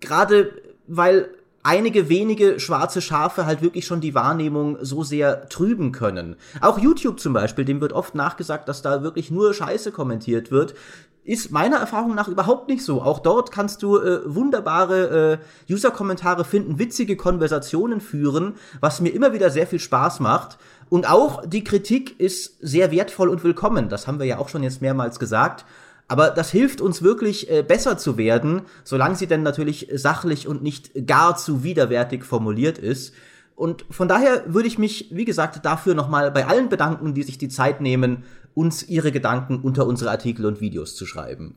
gerade 0.00 0.50
weil 0.86 1.28
einige 1.62 2.08
wenige 2.08 2.58
schwarze 2.58 3.02
Schafe 3.02 3.44
halt 3.44 3.60
wirklich 3.60 3.84
schon 3.84 4.00
die 4.00 4.14
Wahrnehmung 4.14 4.78
so 4.80 5.02
sehr 5.04 5.48
trüben 5.48 5.92
können. 5.92 6.36
Auch 6.62 6.78
YouTube 6.78 7.20
zum 7.20 7.34
Beispiel, 7.34 7.66
dem 7.66 7.82
wird 7.82 7.92
oft 7.92 8.14
nachgesagt, 8.14 8.68
dass 8.68 8.80
da 8.80 9.02
wirklich 9.02 9.30
nur 9.30 9.52
Scheiße 9.52 9.92
kommentiert 9.92 10.50
wird. 10.50 10.74
Ist 11.22 11.50
meiner 11.50 11.76
Erfahrung 11.76 12.14
nach 12.14 12.28
überhaupt 12.28 12.68
nicht 12.68 12.82
so. 12.82 13.02
Auch 13.02 13.18
dort 13.18 13.52
kannst 13.52 13.82
du 13.82 13.98
äh, 13.98 14.20
wunderbare 14.24 15.40
äh, 15.68 15.72
User-Kommentare 15.72 16.46
finden, 16.46 16.78
witzige 16.78 17.16
Konversationen 17.16 18.00
führen, 18.00 18.54
was 18.80 19.02
mir 19.02 19.10
immer 19.10 19.34
wieder 19.34 19.50
sehr 19.50 19.66
viel 19.66 19.80
Spaß 19.80 20.20
macht. 20.20 20.56
Und 20.88 21.08
auch 21.08 21.44
die 21.44 21.62
Kritik 21.62 22.18
ist 22.18 22.56
sehr 22.60 22.90
wertvoll 22.90 23.28
und 23.28 23.44
willkommen. 23.44 23.90
Das 23.90 24.06
haben 24.06 24.18
wir 24.18 24.26
ja 24.26 24.38
auch 24.38 24.48
schon 24.48 24.62
jetzt 24.62 24.80
mehrmals 24.80 25.18
gesagt. 25.18 25.66
Aber 26.10 26.30
das 26.30 26.50
hilft 26.50 26.80
uns 26.80 27.02
wirklich 27.02 27.48
äh, 27.48 27.62
besser 27.62 27.96
zu 27.96 28.18
werden, 28.18 28.62
solange 28.82 29.14
sie 29.14 29.28
denn 29.28 29.44
natürlich 29.44 29.86
sachlich 29.94 30.48
und 30.48 30.60
nicht 30.60 31.06
gar 31.06 31.36
zu 31.36 31.62
widerwärtig 31.62 32.24
formuliert 32.24 32.78
ist. 32.78 33.14
Und 33.54 33.84
von 33.90 34.08
daher 34.08 34.42
würde 34.52 34.66
ich 34.66 34.76
mich, 34.76 35.06
wie 35.12 35.24
gesagt, 35.24 35.64
dafür 35.64 35.94
nochmal 35.94 36.32
bei 36.32 36.48
allen 36.48 36.68
bedanken, 36.68 37.14
die 37.14 37.22
sich 37.22 37.38
die 37.38 37.48
Zeit 37.48 37.80
nehmen, 37.80 38.24
uns 38.54 38.82
ihre 38.82 39.12
Gedanken 39.12 39.60
unter 39.60 39.86
unsere 39.86 40.10
Artikel 40.10 40.46
und 40.46 40.60
Videos 40.60 40.96
zu 40.96 41.06
schreiben. 41.06 41.54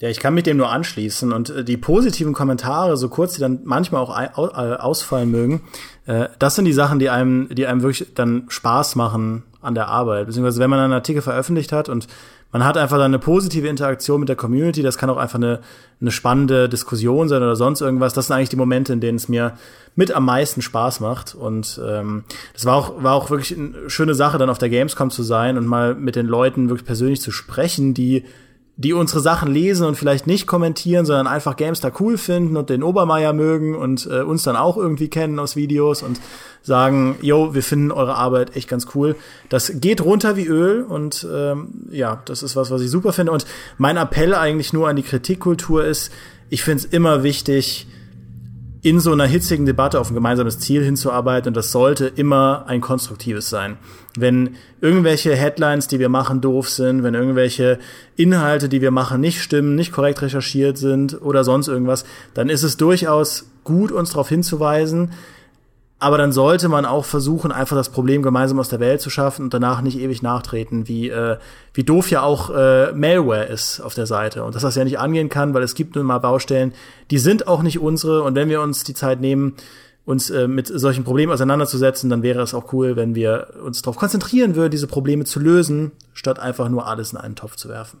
Ja, 0.00 0.08
ich 0.08 0.18
kann 0.18 0.32
mich 0.32 0.44
dem 0.44 0.56
nur 0.56 0.70
anschließen 0.70 1.30
und 1.30 1.50
äh, 1.50 1.62
die 1.62 1.76
positiven 1.76 2.32
Kommentare, 2.32 2.96
so 2.96 3.10
kurz 3.10 3.34
die 3.34 3.42
dann 3.42 3.60
manchmal 3.64 4.00
auch 4.00 4.18
äh, 4.18 4.76
ausfallen 4.76 5.30
mögen, 5.30 5.60
äh, 6.06 6.28
das 6.38 6.54
sind 6.54 6.64
die 6.64 6.72
Sachen, 6.72 7.00
die 7.00 7.10
einem, 7.10 7.50
die 7.54 7.66
einem 7.66 7.82
wirklich 7.82 8.14
dann 8.14 8.44
Spaß 8.48 8.96
machen 8.96 9.42
an 9.60 9.74
der 9.74 9.88
Arbeit. 9.88 10.26
Beziehungsweise 10.26 10.58
wenn 10.58 10.70
man 10.70 10.78
einen 10.78 10.94
Artikel 10.94 11.20
veröffentlicht 11.20 11.72
hat 11.72 11.90
und 11.90 12.06
man 12.52 12.64
hat 12.64 12.76
einfach 12.76 12.96
dann 12.96 13.06
eine 13.06 13.18
positive 13.18 13.68
Interaktion 13.68 14.20
mit 14.20 14.28
der 14.28 14.36
Community, 14.36 14.82
das 14.82 14.98
kann 14.98 15.08
auch 15.08 15.16
einfach 15.16 15.36
eine, 15.36 15.60
eine 16.00 16.10
spannende 16.10 16.68
Diskussion 16.68 17.28
sein 17.28 17.42
oder 17.42 17.56
sonst 17.56 17.80
irgendwas. 17.80 18.12
Das 18.12 18.26
sind 18.26 18.36
eigentlich 18.36 18.48
die 18.48 18.56
Momente, 18.56 18.92
in 18.92 19.00
denen 19.00 19.16
es 19.16 19.28
mir 19.28 19.56
mit 19.94 20.12
am 20.12 20.24
meisten 20.24 20.62
Spaß 20.62 21.00
macht. 21.00 21.34
Und 21.34 21.80
ähm, 21.84 22.24
das 22.52 22.64
war 22.64 22.74
auch, 22.74 23.02
war 23.02 23.14
auch 23.14 23.30
wirklich 23.30 23.56
eine 23.56 23.88
schöne 23.88 24.14
Sache, 24.14 24.38
dann 24.38 24.50
auf 24.50 24.58
der 24.58 24.68
Gamescom 24.68 25.10
zu 25.10 25.22
sein 25.22 25.56
und 25.56 25.66
mal 25.66 25.94
mit 25.94 26.16
den 26.16 26.26
Leuten 26.26 26.68
wirklich 26.68 26.86
persönlich 26.86 27.20
zu 27.20 27.30
sprechen, 27.30 27.94
die 27.94 28.24
die 28.80 28.94
unsere 28.94 29.20
Sachen 29.20 29.52
lesen 29.52 29.86
und 29.86 29.96
vielleicht 29.96 30.26
nicht 30.26 30.46
kommentieren, 30.46 31.04
sondern 31.04 31.26
einfach 31.26 31.56
GameStar 31.56 31.92
cool 32.00 32.16
finden 32.16 32.56
und 32.56 32.70
den 32.70 32.82
Obermeier 32.82 33.34
mögen 33.34 33.74
und 33.74 34.08
äh, 34.10 34.22
uns 34.22 34.42
dann 34.42 34.56
auch 34.56 34.78
irgendwie 34.78 35.08
kennen 35.08 35.38
aus 35.38 35.54
Videos 35.54 36.02
und 36.02 36.18
sagen, 36.62 37.16
yo, 37.20 37.52
wir 37.52 37.62
finden 37.62 37.92
eure 37.92 38.14
Arbeit 38.14 38.56
echt 38.56 38.70
ganz 38.70 38.86
cool. 38.94 39.16
Das 39.50 39.72
geht 39.74 40.02
runter 40.02 40.36
wie 40.36 40.46
Öl 40.46 40.82
und 40.82 41.26
ähm, 41.30 41.88
ja, 41.90 42.22
das 42.24 42.42
ist 42.42 42.56
was, 42.56 42.70
was 42.70 42.80
ich 42.80 42.90
super 42.90 43.12
finde. 43.12 43.32
Und 43.32 43.44
mein 43.76 43.98
Appell 43.98 44.34
eigentlich 44.34 44.72
nur 44.72 44.88
an 44.88 44.96
die 44.96 45.02
Kritikkultur 45.02 45.84
ist, 45.84 46.10
ich 46.48 46.62
finde 46.62 46.84
es 46.84 46.90
immer 46.90 47.22
wichtig, 47.22 47.86
in 48.82 48.98
so 48.98 49.12
einer 49.12 49.26
hitzigen 49.26 49.66
Debatte 49.66 50.00
auf 50.00 50.10
ein 50.10 50.14
gemeinsames 50.14 50.58
Ziel 50.58 50.82
hinzuarbeiten 50.82 51.48
und 51.48 51.56
das 51.56 51.70
sollte 51.70 52.06
immer 52.06 52.64
ein 52.66 52.80
konstruktives 52.80 53.50
sein. 53.50 53.76
Wenn 54.16 54.56
irgendwelche 54.80 55.36
Headlines, 55.36 55.86
die 55.86 55.98
wir 55.98 56.08
machen, 56.08 56.40
doof 56.40 56.70
sind, 56.70 57.02
wenn 57.02 57.14
irgendwelche 57.14 57.78
Inhalte, 58.16 58.68
die 58.68 58.80
wir 58.80 58.90
machen, 58.90 59.20
nicht 59.20 59.42
stimmen, 59.42 59.74
nicht 59.74 59.92
korrekt 59.92 60.22
recherchiert 60.22 60.78
sind 60.78 61.20
oder 61.20 61.44
sonst 61.44 61.68
irgendwas, 61.68 62.04
dann 62.32 62.48
ist 62.48 62.62
es 62.62 62.78
durchaus 62.78 63.50
gut, 63.64 63.92
uns 63.92 64.10
darauf 64.10 64.30
hinzuweisen. 64.30 65.10
Aber 66.02 66.16
dann 66.16 66.32
sollte 66.32 66.70
man 66.70 66.86
auch 66.86 67.04
versuchen, 67.04 67.52
einfach 67.52 67.76
das 67.76 67.90
Problem 67.90 68.22
gemeinsam 68.22 68.58
aus 68.58 68.70
der 68.70 68.80
Welt 68.80 69.02
zu 69.02 69.10
schaffen 69.10 69.44
und 69.44 69.54
danach 69.54 69.82
nicht 69.82 69.98
ewig 69.98 70.22
nachtreten, 70.22 70.88
wie, 70.88 71.10
äh, 71.10 71.36
wie 71.74 71.84
doof 71.84 72.10
ja 72.10 72.22
auch 72.22 72.48
äh, 72.48 72.92
Malware 72.92 73.44
ist 73.44 73.80
auf 73.80 73.92
der 73.92 74.06
Seite. 74.06 74.44
Und 74.44 74.54
dass 74.54 74.62
das 74.62 74.76
ja 74.76 74.84
nicht 74.84 74.98
angehen 74.98 75.28
kann, 75.28 75.52
weil 75.52 75.62
es 75.62 75.74
gibt 75.74 75.96
nun 75.96 76.06
mal 76.06 76.18
Baustellen, 76.18 76.72
die 77.10 77.18
sind 77.18 77.46
auch 77.46 77.62
nicht 77.62 77.80
unsere. 77.80 78.22
Und 78.22 78.34
wenn 78.34 78.48
wir 78.48 78.62
uns 78.62 78.82
die 78.82 78.94
Zeit 78.94 79.20
nehmen, 79.20 79.56
uns 80.06 80.30
äh, 80.30 80.48
mit 80.48 80.68
solchen 80.68 81.04
Problemen 81.04 81.32
auseinanderzusetzen, 81.32 82.08
dann 82.08 82.22
wäre 82.22 82.40
es 82.40 82.54
auch 82.54 82.72
cool, 82.72 82.96
wenn 82.96 83.14
wir 83.14 83.48
uns 83.62 83.82
darauf 83.82 83.96
konzentrieren 83.96 84.56
würden, 84.56 84.70
diese 84.70 84.86
Probleme 84.86 85.24
zu 85.24 85.38
lösen, 85.38 85.92
statt 86.14 86.38
einfach 86.38 86.70
nur 86.70 86.86
alles 86.86 87.12
in 87.12 87.18
einen 87.18 87.36
Topf 87.36 87.56
zu 87.56 87.68
werfen. 87.68 88.00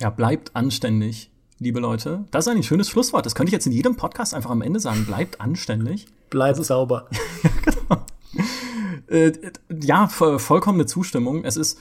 Ja, 0.00 0.08
bleibt 0.08 0.56
anständig 0.56 1.30
liebe 1.58 1.80
Leute. 1.80 2.24
Das 2.30 2.46
ist 2.46 2.52
ein 2.52 2.62
schönes 2.62 2.88
Schlusswort. 2.88 3.26
Das 3.26 3.34
könnte 3.34 3.48
ich 3.48 3.52
jetzt 3.52 3.66
in 3.66 3.72
jedem 3.72 3.96
Podcast 3.96 4.34
einfach 4.34 4.50
am 4.50 4.62
Ende 4.62 4.80
sagen. 4.80 5.04
Bleibt 5.06 5.40
anständig. 5.40 6.06
Bleibt 6.34 6.58
also, 6.58 6.64
sauber. 6.64 7.08
genau. 7.64 8.04
Äh, 9.06 9.32
ja, 9.80 10.08
vollkommene 10.08 10.84
Zustimmung. 10.84 11.44
Es 11.44 11.56
ist 11.56 11.78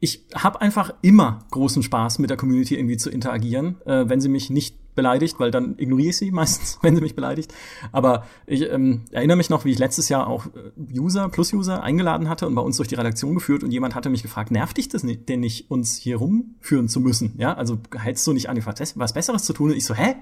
ich 0.00 0.24
habe 0.34 0.60
einfach 0.60 0.94
immer 1.02 1.40
großen 1.50 1.82
Spaß 1.82 2.18
mit 2.18 2.30
der 2.30 2.36
Community 2.36 2.76
irgendwie 2.76 2.96
zu 2.96 3.10
interagieren, 3.10 3.80
äh, 3.84 4.08
wenn 4.08 4.20
sie 4.20 4.28
mich 4.28 4.50
nicht 4.50 4.76
beleidigt, 4.96 5.38
weil 5.38 5.52
dann 5.52 5.76
ignoriere 5.78 6.10
ich 6.10 6.16
sie 6.16 6.30
meistens, 6.32 6.78
wenn 6.82 6.96
sie 6.96 7.00
mich 7.00 7.14
beleidigt. 7.14 7.54
Aber 7.92 8.24
ich 8.46 8.62
ähm, 8.62 9.02
erinnere 9.12 9.36
mich 9.36 9.50
noch, 9.50 9.64
wie 9.64 9.70
ich 9.70 9.78
letztes 9.78 10.08
Jahr 10.08 10.26
auch 10.26 10.46
äh, 10.46 10.98
User, 10.98 11.28
Plus-User 11.28 11.82
eingeladen 11.82 12.28
hatte 12.28 12.48
und 12.48 12.56
bei 12.56 12.62
uns 12.62 12.76
durch 12.76 12.88
die 12.88 12.96
Redaktion 12.96 13.34
geführt 13.34 13.62
und 13.62 13.70
jemand 13.70 13.94
hatte 13.94 14.10
mich 14.10 14.22
gefragt, 14.22 14.50
nervt 14.50 14.76
dich 14.76 14.88
das 14.88 15.04
nicht, 15.04 15.28
denn 15.28 15.40
nicht, 15.40 15.70
uns 15.70 15.96
hier 15.96 16.16
rumführen 16.16 16.88
zu 16.88 16.98
müssen? 16.98 17.34
Ja, 17.38 17.54
also 17.54 17.78
hältst 17.96 18.26
du 18.26 18.32
nicht 18.32 18.48
an, 18.48 18.60
was 18.64 19.12
Besseres 19.12 19.44
zu 19.44 19.52
tun? 19.52 19.70
Und 19.70 19.76
ich 19.76 19.84
so, 19.84 19.94
hä? 19.94 20.16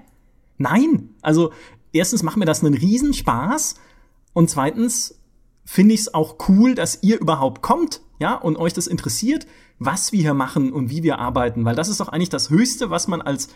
Nein! 0.59 1.11
Also 1.21 1.53
erstens 1.97 2.23
macht 2.23 2.37
mir 2.37 2.45
das 2.45 2.65
einen 2.65 2.75
Riesenspaß 2.75 3.75
und 4.33 4.51
zweitens 4.51 5.21
finde 5.65 5.95
ich 5.95 6.01
es 6.01 6.15
auch 6.15 6.37
cool, 6.49 6.75
dass 6.75 7.03
ihr 7.03 7.21
überhaupt 7.21 7.63
kommt, 7.63 8.01
ja, 8.19 8.35
und 8.35 8.57
euch 8.57 8.73
das 8.73 8.87
interessiert 8.87 9.47
was 9.79 10.13
wir 10.13 10.21
hier 10.21 10.35
machen 10.35 10.73
und 10.73 10.91
wie 10.91 11.03
wir 11.03 11.19
arbeiten, 11.19 11.65
weil 11.65 11.75
das 11.75 11.89
ist 11.89 12.01
doch 12.01 12.09
eigentlich 12.09 12.29
das 12.29 12.51
Höchste, 12.51 12.91
was 12.91 13.09
man 13.09 13.21
als 13.21 13.49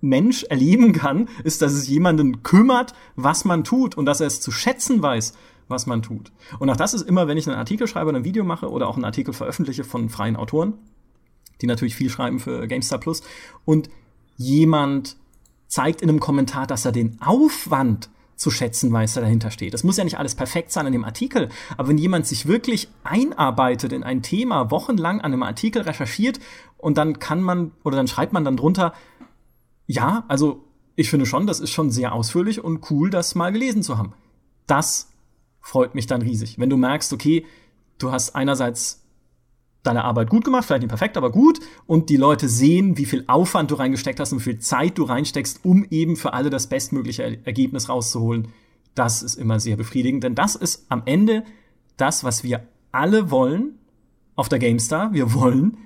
Mensch 0.00 0.44
erleben 0.44 0.92
kann, 0.92 1.28
ist, 1.44 1.62
dass 1.62 1.72
es 1.72 1.88
jemanden 1.88 2.42
kümmert, 2.42 2.94
was 3.16 3.44
man 3.44 3.64
tut 3.64 3.96
und 3.96 4.06
dass 4.06 4.20
er 4.20 4.26
es 4.26 4.40
zu 4.40 4.50
schätzen 4.50 5.02
weiß, 5.02 5.34
was 5.68 5.86
man 5.86 6.02
tut. 6.02 6.30
Und 6.58 6.68
auch 6.68 6.76
das 6.76 6.92
ist 6.92 7.08
immer, 7.08 7.26
wenn 7.26 7.38
ich 7.38 7.48
einen 7.48 7.56
Artikel 7.56 7.86
schreibe 7.86 8.10
oder 8.10 8.18
ein 8.18 8.24
Video 8.24 8.44
mache 8.44 8.70
oder 8.70 8.88
auch 8.88 8.96
einen 8.96 9.06
Artikel 9.06 9.32
veröffentliche 9.32 9.84
von 9.84 10.10
freien 10.10 10.36
Autoren, 10.36 10.74
die 11.62 11.66
natürlich 11.66 11.94
viel 11.94 12.10
schreiben 12.10 12.38
für 12.38 12.66
GameStar 12.66 12.98
Plus 12.98 13.22
und 13.64 13.88
jemand 14.36 15.16
zeigt 15.74 16.02
in 16.02 16.08
einem 16.08 16.20
Kommentar, 16.20 16.68
dass 16.68 16.84
er 16.84 16.92
den 16.92 17.20
Aufwand 17.20 18.08
zu 18.36 18.52
schätzen 18.52 18.92
weiß, 18.92 19.14
der 19.14 19.24
dahinter 19.24 19.50
steht. 19.50 19.74
Das 19.74 19.82
muss 19.82 19.96
ja 19.96 20.04
nicht 20.04 20.20
alles 20.20 20.36
perfekt 20.36 20.70
sein 20.70 20.86
an 20.86 20.92
dem 20.92 21.04
Artikel, 21.04 21.48
aber 21.76 21.88
wenn 21.88 21.98
jemand 21.98 22.28
sich 22.28 22.46
wirklich 22.46 22.86
einarbeitet 23.02 23.92
in 23.92 24.04
ein 24.04 24.22
Thema, 24.22 24.70
wochenlang 24.70 25.20
an 25.20 25.32
einem 25.32 25.42
Artikel 25.42 25.82
recherchiert 25.82 26.38
und 26.76 26.96
dann 26.96 27.18
kann 27.18 27.42
man 27.42 27.72
oder 27.82 27.96
dann 27.96 28.06
schreibt 28.06 28.32
man 28.32 28.44
dann 28.44 28.56
drunter, 28.56 28.94
ja, 29.88 30.24
also 30.28 30.62
ich 30.94 31.10
finde 31.10 31.26
schon, 31.26 31.48
das 31.48 31.58
ist 31.58 31.70
schon 31.70 31.90
sehr 31.90 32.12
ausführlich 32.12 32.62
und 32.62 32.88
cool, 32.92 33.10
das 33.10 33.34
mal 33.34 33.50
gelesen 33.50 33.82
zu 33.82 33.98
haben. 33.98 34.12
Das 34.68 35.10
freut 35.60 35.96
mich 35.96 36.06
dann 36.06 36.22
riesig. 36.22 36.56
Wenn 36.56 36.70
du 36.70 36.76
merkst, 36.76 37.12
okay, 37.12 37.46
du 37.98 38.12
hast 38.12 38.36
einerseits 38.36 39.03
deine 39.84 40.04
Arbeit 40.04 40.30
gut 40.30 40.44
gemacht, 40.44 40.64
vielleicht 40.64 40.82
nicht 40.82 40.88
perfekt, 40.88 41.16
aber 41.16 41.30
gut. 41.30 41.60
Und 41.86 42.10
die 42.10 42.16
Leute 42.16 42.48
sehen, 42.48 42.98
wie 42.98 43.04
viel 43.04 43.24
Aufwand 43.28 43.70
du 43.70 43.76
reingesteckt 43.76 44.18
hast 44.18 44.32
und 44.32 44.40
wie 44.40 44.44
viel 44.44 44.58
Zeit 44.58 44.98
du 44.98 45.04
reinsteckst, 45.04 45.60
um 45.64 45.86
eben 45.90 46.16
für 46.16 46.32
alle 46.32 46.50
das 46.50 46.66
bestmögliche 46.66 47.22
Ergebnis 47.44 47.88
rauszuholen. 47.88 48.48
Das 48.94 49.22
ist 49.22 49.36
immer 49.36 49.60
sehr 49.60 49.76
befriedigend, 49.76 50.24
denn 50.24 50.34
das 50.34 50.56
ist 50.56 50.86
am 50.88 51.02
Ende 51.04 51.44
das, 51.96 52.24
was 52.24 52.42
wir 52.42 52.66
alle 52.92 53.30
wollen 53.30 53.78
auf 54.34 54.48
der 54.48 54.58
GameStar. 54.58 55.12
Wir 55.12 55.34
wollen 55.34 55.76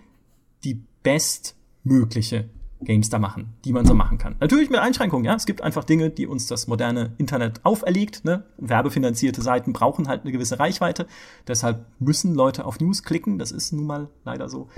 die 0.64 0.82
bestmögliche 1.02 2.48
Games 2.80 3.08
da 3.10 3.18
machen, 3.18 3.54
die 3.64 3.72
man 3.72 3.84
so 3.86 3.94
machen 3.94 4.18
kann. 4.18 4.36
Natürlich 4.40 4.70
mit 4.70 4.78
Einschränkungen, 4.78 5.24
ja. 5.24 5.34
Es 5.34 5.46
gibt 5.46 5.62
einfach 5.62 5.84
Dinge, 5.84 6.10
die 6.10 6.26
uns 6.26 6.46
das 6.46 6.68
moderne 6.68 7.12
Internet 7.18 7.64
auferlegt. 7.64 8.24
Ne? 8.24 8.44
Werbefinanzierte 8.56 9.42
Seiten 9.42 9.72
brauchen 9.72 10.08
halt 10.08 10.22
eine 10.22 10.32
gewisse 10.32 10.58
Reichweite. 10.58 11.06
Deshalb 11.46 11.86
müssen 11.98 12.34
Leute 12.34 12.64
auf 12.64 12.78
News 12.80 13.02
klicken. 13.02 13.38
Das 13.38 13.50
ist 13.50 13.72
nun 13.72 13.86
mal 13.86 14.08
leider 14.24 14.48
so. 14.48 14.68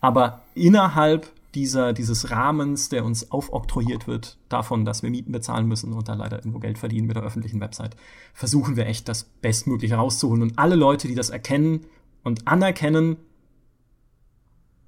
Aber 0.00 0.42
innerhalb 0.54 1.32
dieser, 1.54 1.92
dieses 1.92 2.30
Rahmens, 2.30 2.90
der 2.90 3.04
uns 3.04 3.30
aufoktroyiert 3.30 4.06
wird, 4.06 4.38
davon, 4.48 4.84
dass 4.84 5.02
wir 5.02 5.10
Mieten 5.10 5.32
bezahlen 5.32 5.66
müssen 5.66 5.92
und 5.92 6.08
da 6.08 6.14
leider 6.14 6.38
irgendwo 6.38 6.58
Geld 6.58 6.78
verdienen 6.78 7.06
mit 7.06 7.16
der 7.16 7.24
öffentlichen 7.24 7.60
Website, 7.60 7.96
versuchen 8.34 8.76
wir 8.76 8.86
echt 8.86 9.08
das 9.08 9.24
Bestmögliche 9.24 9.96
rauszuholen. 9.96 10.42
Und 10.42 10.58
alle 10.58 10.76
Leute, 10.76 11.08
die 11.08 11.14
das 11.14 11.30
erkennen 11.30 11.86
und 12.22 12.46
anerkennen, 12.46 13.16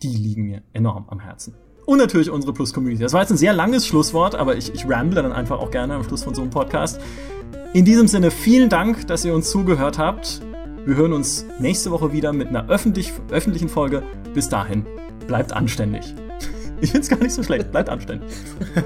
die 0.03 0.15
liegen 0.17 0.45
mir 0.45 0.63
enorm 0.73 1.09
am 1.09 1.21
Herzen 1.21 1.55
und 1.85 1.99
natürlich 1.99 2.31
unsere 2.31 2.53
Plus-Community. 2.53 3.03
Das 3.03 3.13
war 3.13 3.21
jetzt 3.21 3.31
ein 3.31 3.37
sehr 3.37 3.53
langes 3.53 3.87
Schlusswort, 3.87 4.35
aber 4.35 4.57
ich, 4.57 4.75
ich 4.75 4.89
ramble 4.89 5.23
dann 5.23 5.33
einfach 5.33 5.59
auch 5.59 5.71
gerne 5.71 5.95
am 5.95 6.05
Schluss 6.05 6.25
von 6.25 6.35
so 6.35 6.43
einem 6.43 6.51
Podcast. 6.51 7.01
In 7.73 7.85
diesem 7.85 8.07
Sinne, 8.07 8.31
vielen 8.31 8.69
Dank, 8.69 9.07
dass 9.07 9.25
ihr 9.25 9.35
uns 9.35 9.51
zugehört 9.51 9.99
habt. 9.99 10.41
Wir 10.85 10.97
hören 10.97 11.13
uns 11.13 11.47
nächste 11.59 11.91
Woche 11.91 12.13
wieder 12.13 12.33
mit 12.33 12.49
einer 12.49 12.69
öffentlich, 12.69 13.13
öffentlichen 13.31 13.69
Folge. 13.69 14.03
Bis 14.35 14.49
dahin, 14.49 14.85
bleibt 15.27 15.53
anständig. 15.53 16.15
Ich 16.81 16.91
find's 16.91 17.09
gar 17.09 17.19
nicht 17.19 17.33
so 17.33 17.43
schlecht. 17.45 17.71
Bleibt 17.71 17.89
anständig. 17.89 18.29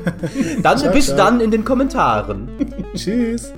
dann 0.63 0.79
ciao, 0.79 0.93
bis 0.93 1.07
ciao. 1.07 1.17
dann 1.17 1.41
in 1.41 1.51
den 1.51 1.65
Kommentaren. 1.65 2.49
Tschüss. 2.95 3.53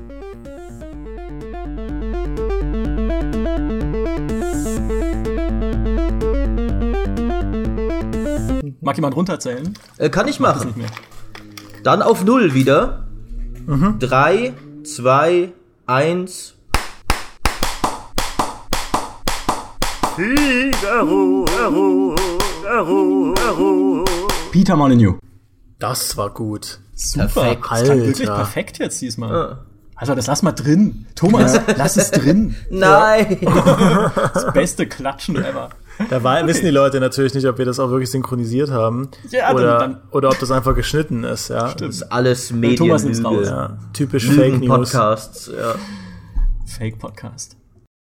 Mag 8.80 8.96
jemand 8.96 9.16
runterzählen? 9.16 9.74
Äh, 9.96 10.10
kann 10.10 10.28
ich 10.28 10.40
machen. 10.40 10.74
Dann 11.82 12.02
auf 12.02 12.24
Null 12.24 12.54
wieder. 12.54 13.06
Mhm. 13.66 13.98
Drei, 13.98 14.54
zwei, 14.84 15.52
eins. 15.86 16.54
Figaro, 20.16 21.44
Figaro, 21.46 22.16
Figaro, 22.60 23.34
Figaro. 23.36 24.04
Peter 24.50 24.76
Molyneux. 24.76 25.18
Das 25.78 26.16
war 26.16 26.30
gut. 26.30 26.80
Super. 26.94 27.26
Perfekt. 27.26 27.62
Das 27.70 27.82
klang 27.84 27.98
wirklich 27.98 28.28
perfekt 28.28 28.78
jetzt 28.78 29.00
diesmal. 29.00 29.30
Ja. 29.32 29.58
Also 29.94 30.14
das 30.14 30.26
lass 30.26 30.42
mal 30.42 30.52
drin. 30.52 31.06
Thomas, 31.14 31.54
ja. 31.54 31.62
lass 31.76 31.96
es 31.96 32.10
drin. 32.10 32.54
Nein. 32.70 33.38
Das 34.34 34.52
beste 34.52 34.86
Klatschen 34.86 35.36
ever. 35.36 35.70
Da 36.10 36.22
war, 36.22 36.38
okay. 36.38 36.46
wissen 36.46 36.64
die 36.64 36.70
Leute 36.70 37.00
natürlich 37.00 37.34
nicht, 37.34 37.46
ob 37.46 37.58
wir 37.58 37.64
das 37.64 37.80
auch 37.80 37.90
wirklich 37.90 38.10
synchronisiert 38.10 38.70
haben. 38.70 39.08
Ja, 39.30 39.52
oder, 39.52 39.78
dann, 39.78 39.92
dann. 39.92 40.02
oder 40.12 40.28
ob 40.28 40.38
das 40.38 40.50
einfach 40.50 40.74
geschnitten 40.74 41.24
ist, 41.24 41.48
ja. 41.48 41.70
Stimmt. 41.70 41.90
Das 41.90 41.96
ist 41.96 42.12
alles 42.12 42.52
Medien. 42.52 42.76
Thomas 42.76 43.24
raus. 43.24 43.46
Ja, 43.46 43.78
typisch 43.92 44.30
Fake 44.30 44.60
News. 44.60 44.68
Podcasts, 44.68 45.50
ja. 45.54 45.74
Fake 46.66 46.98
Podcast. 46.98 47.57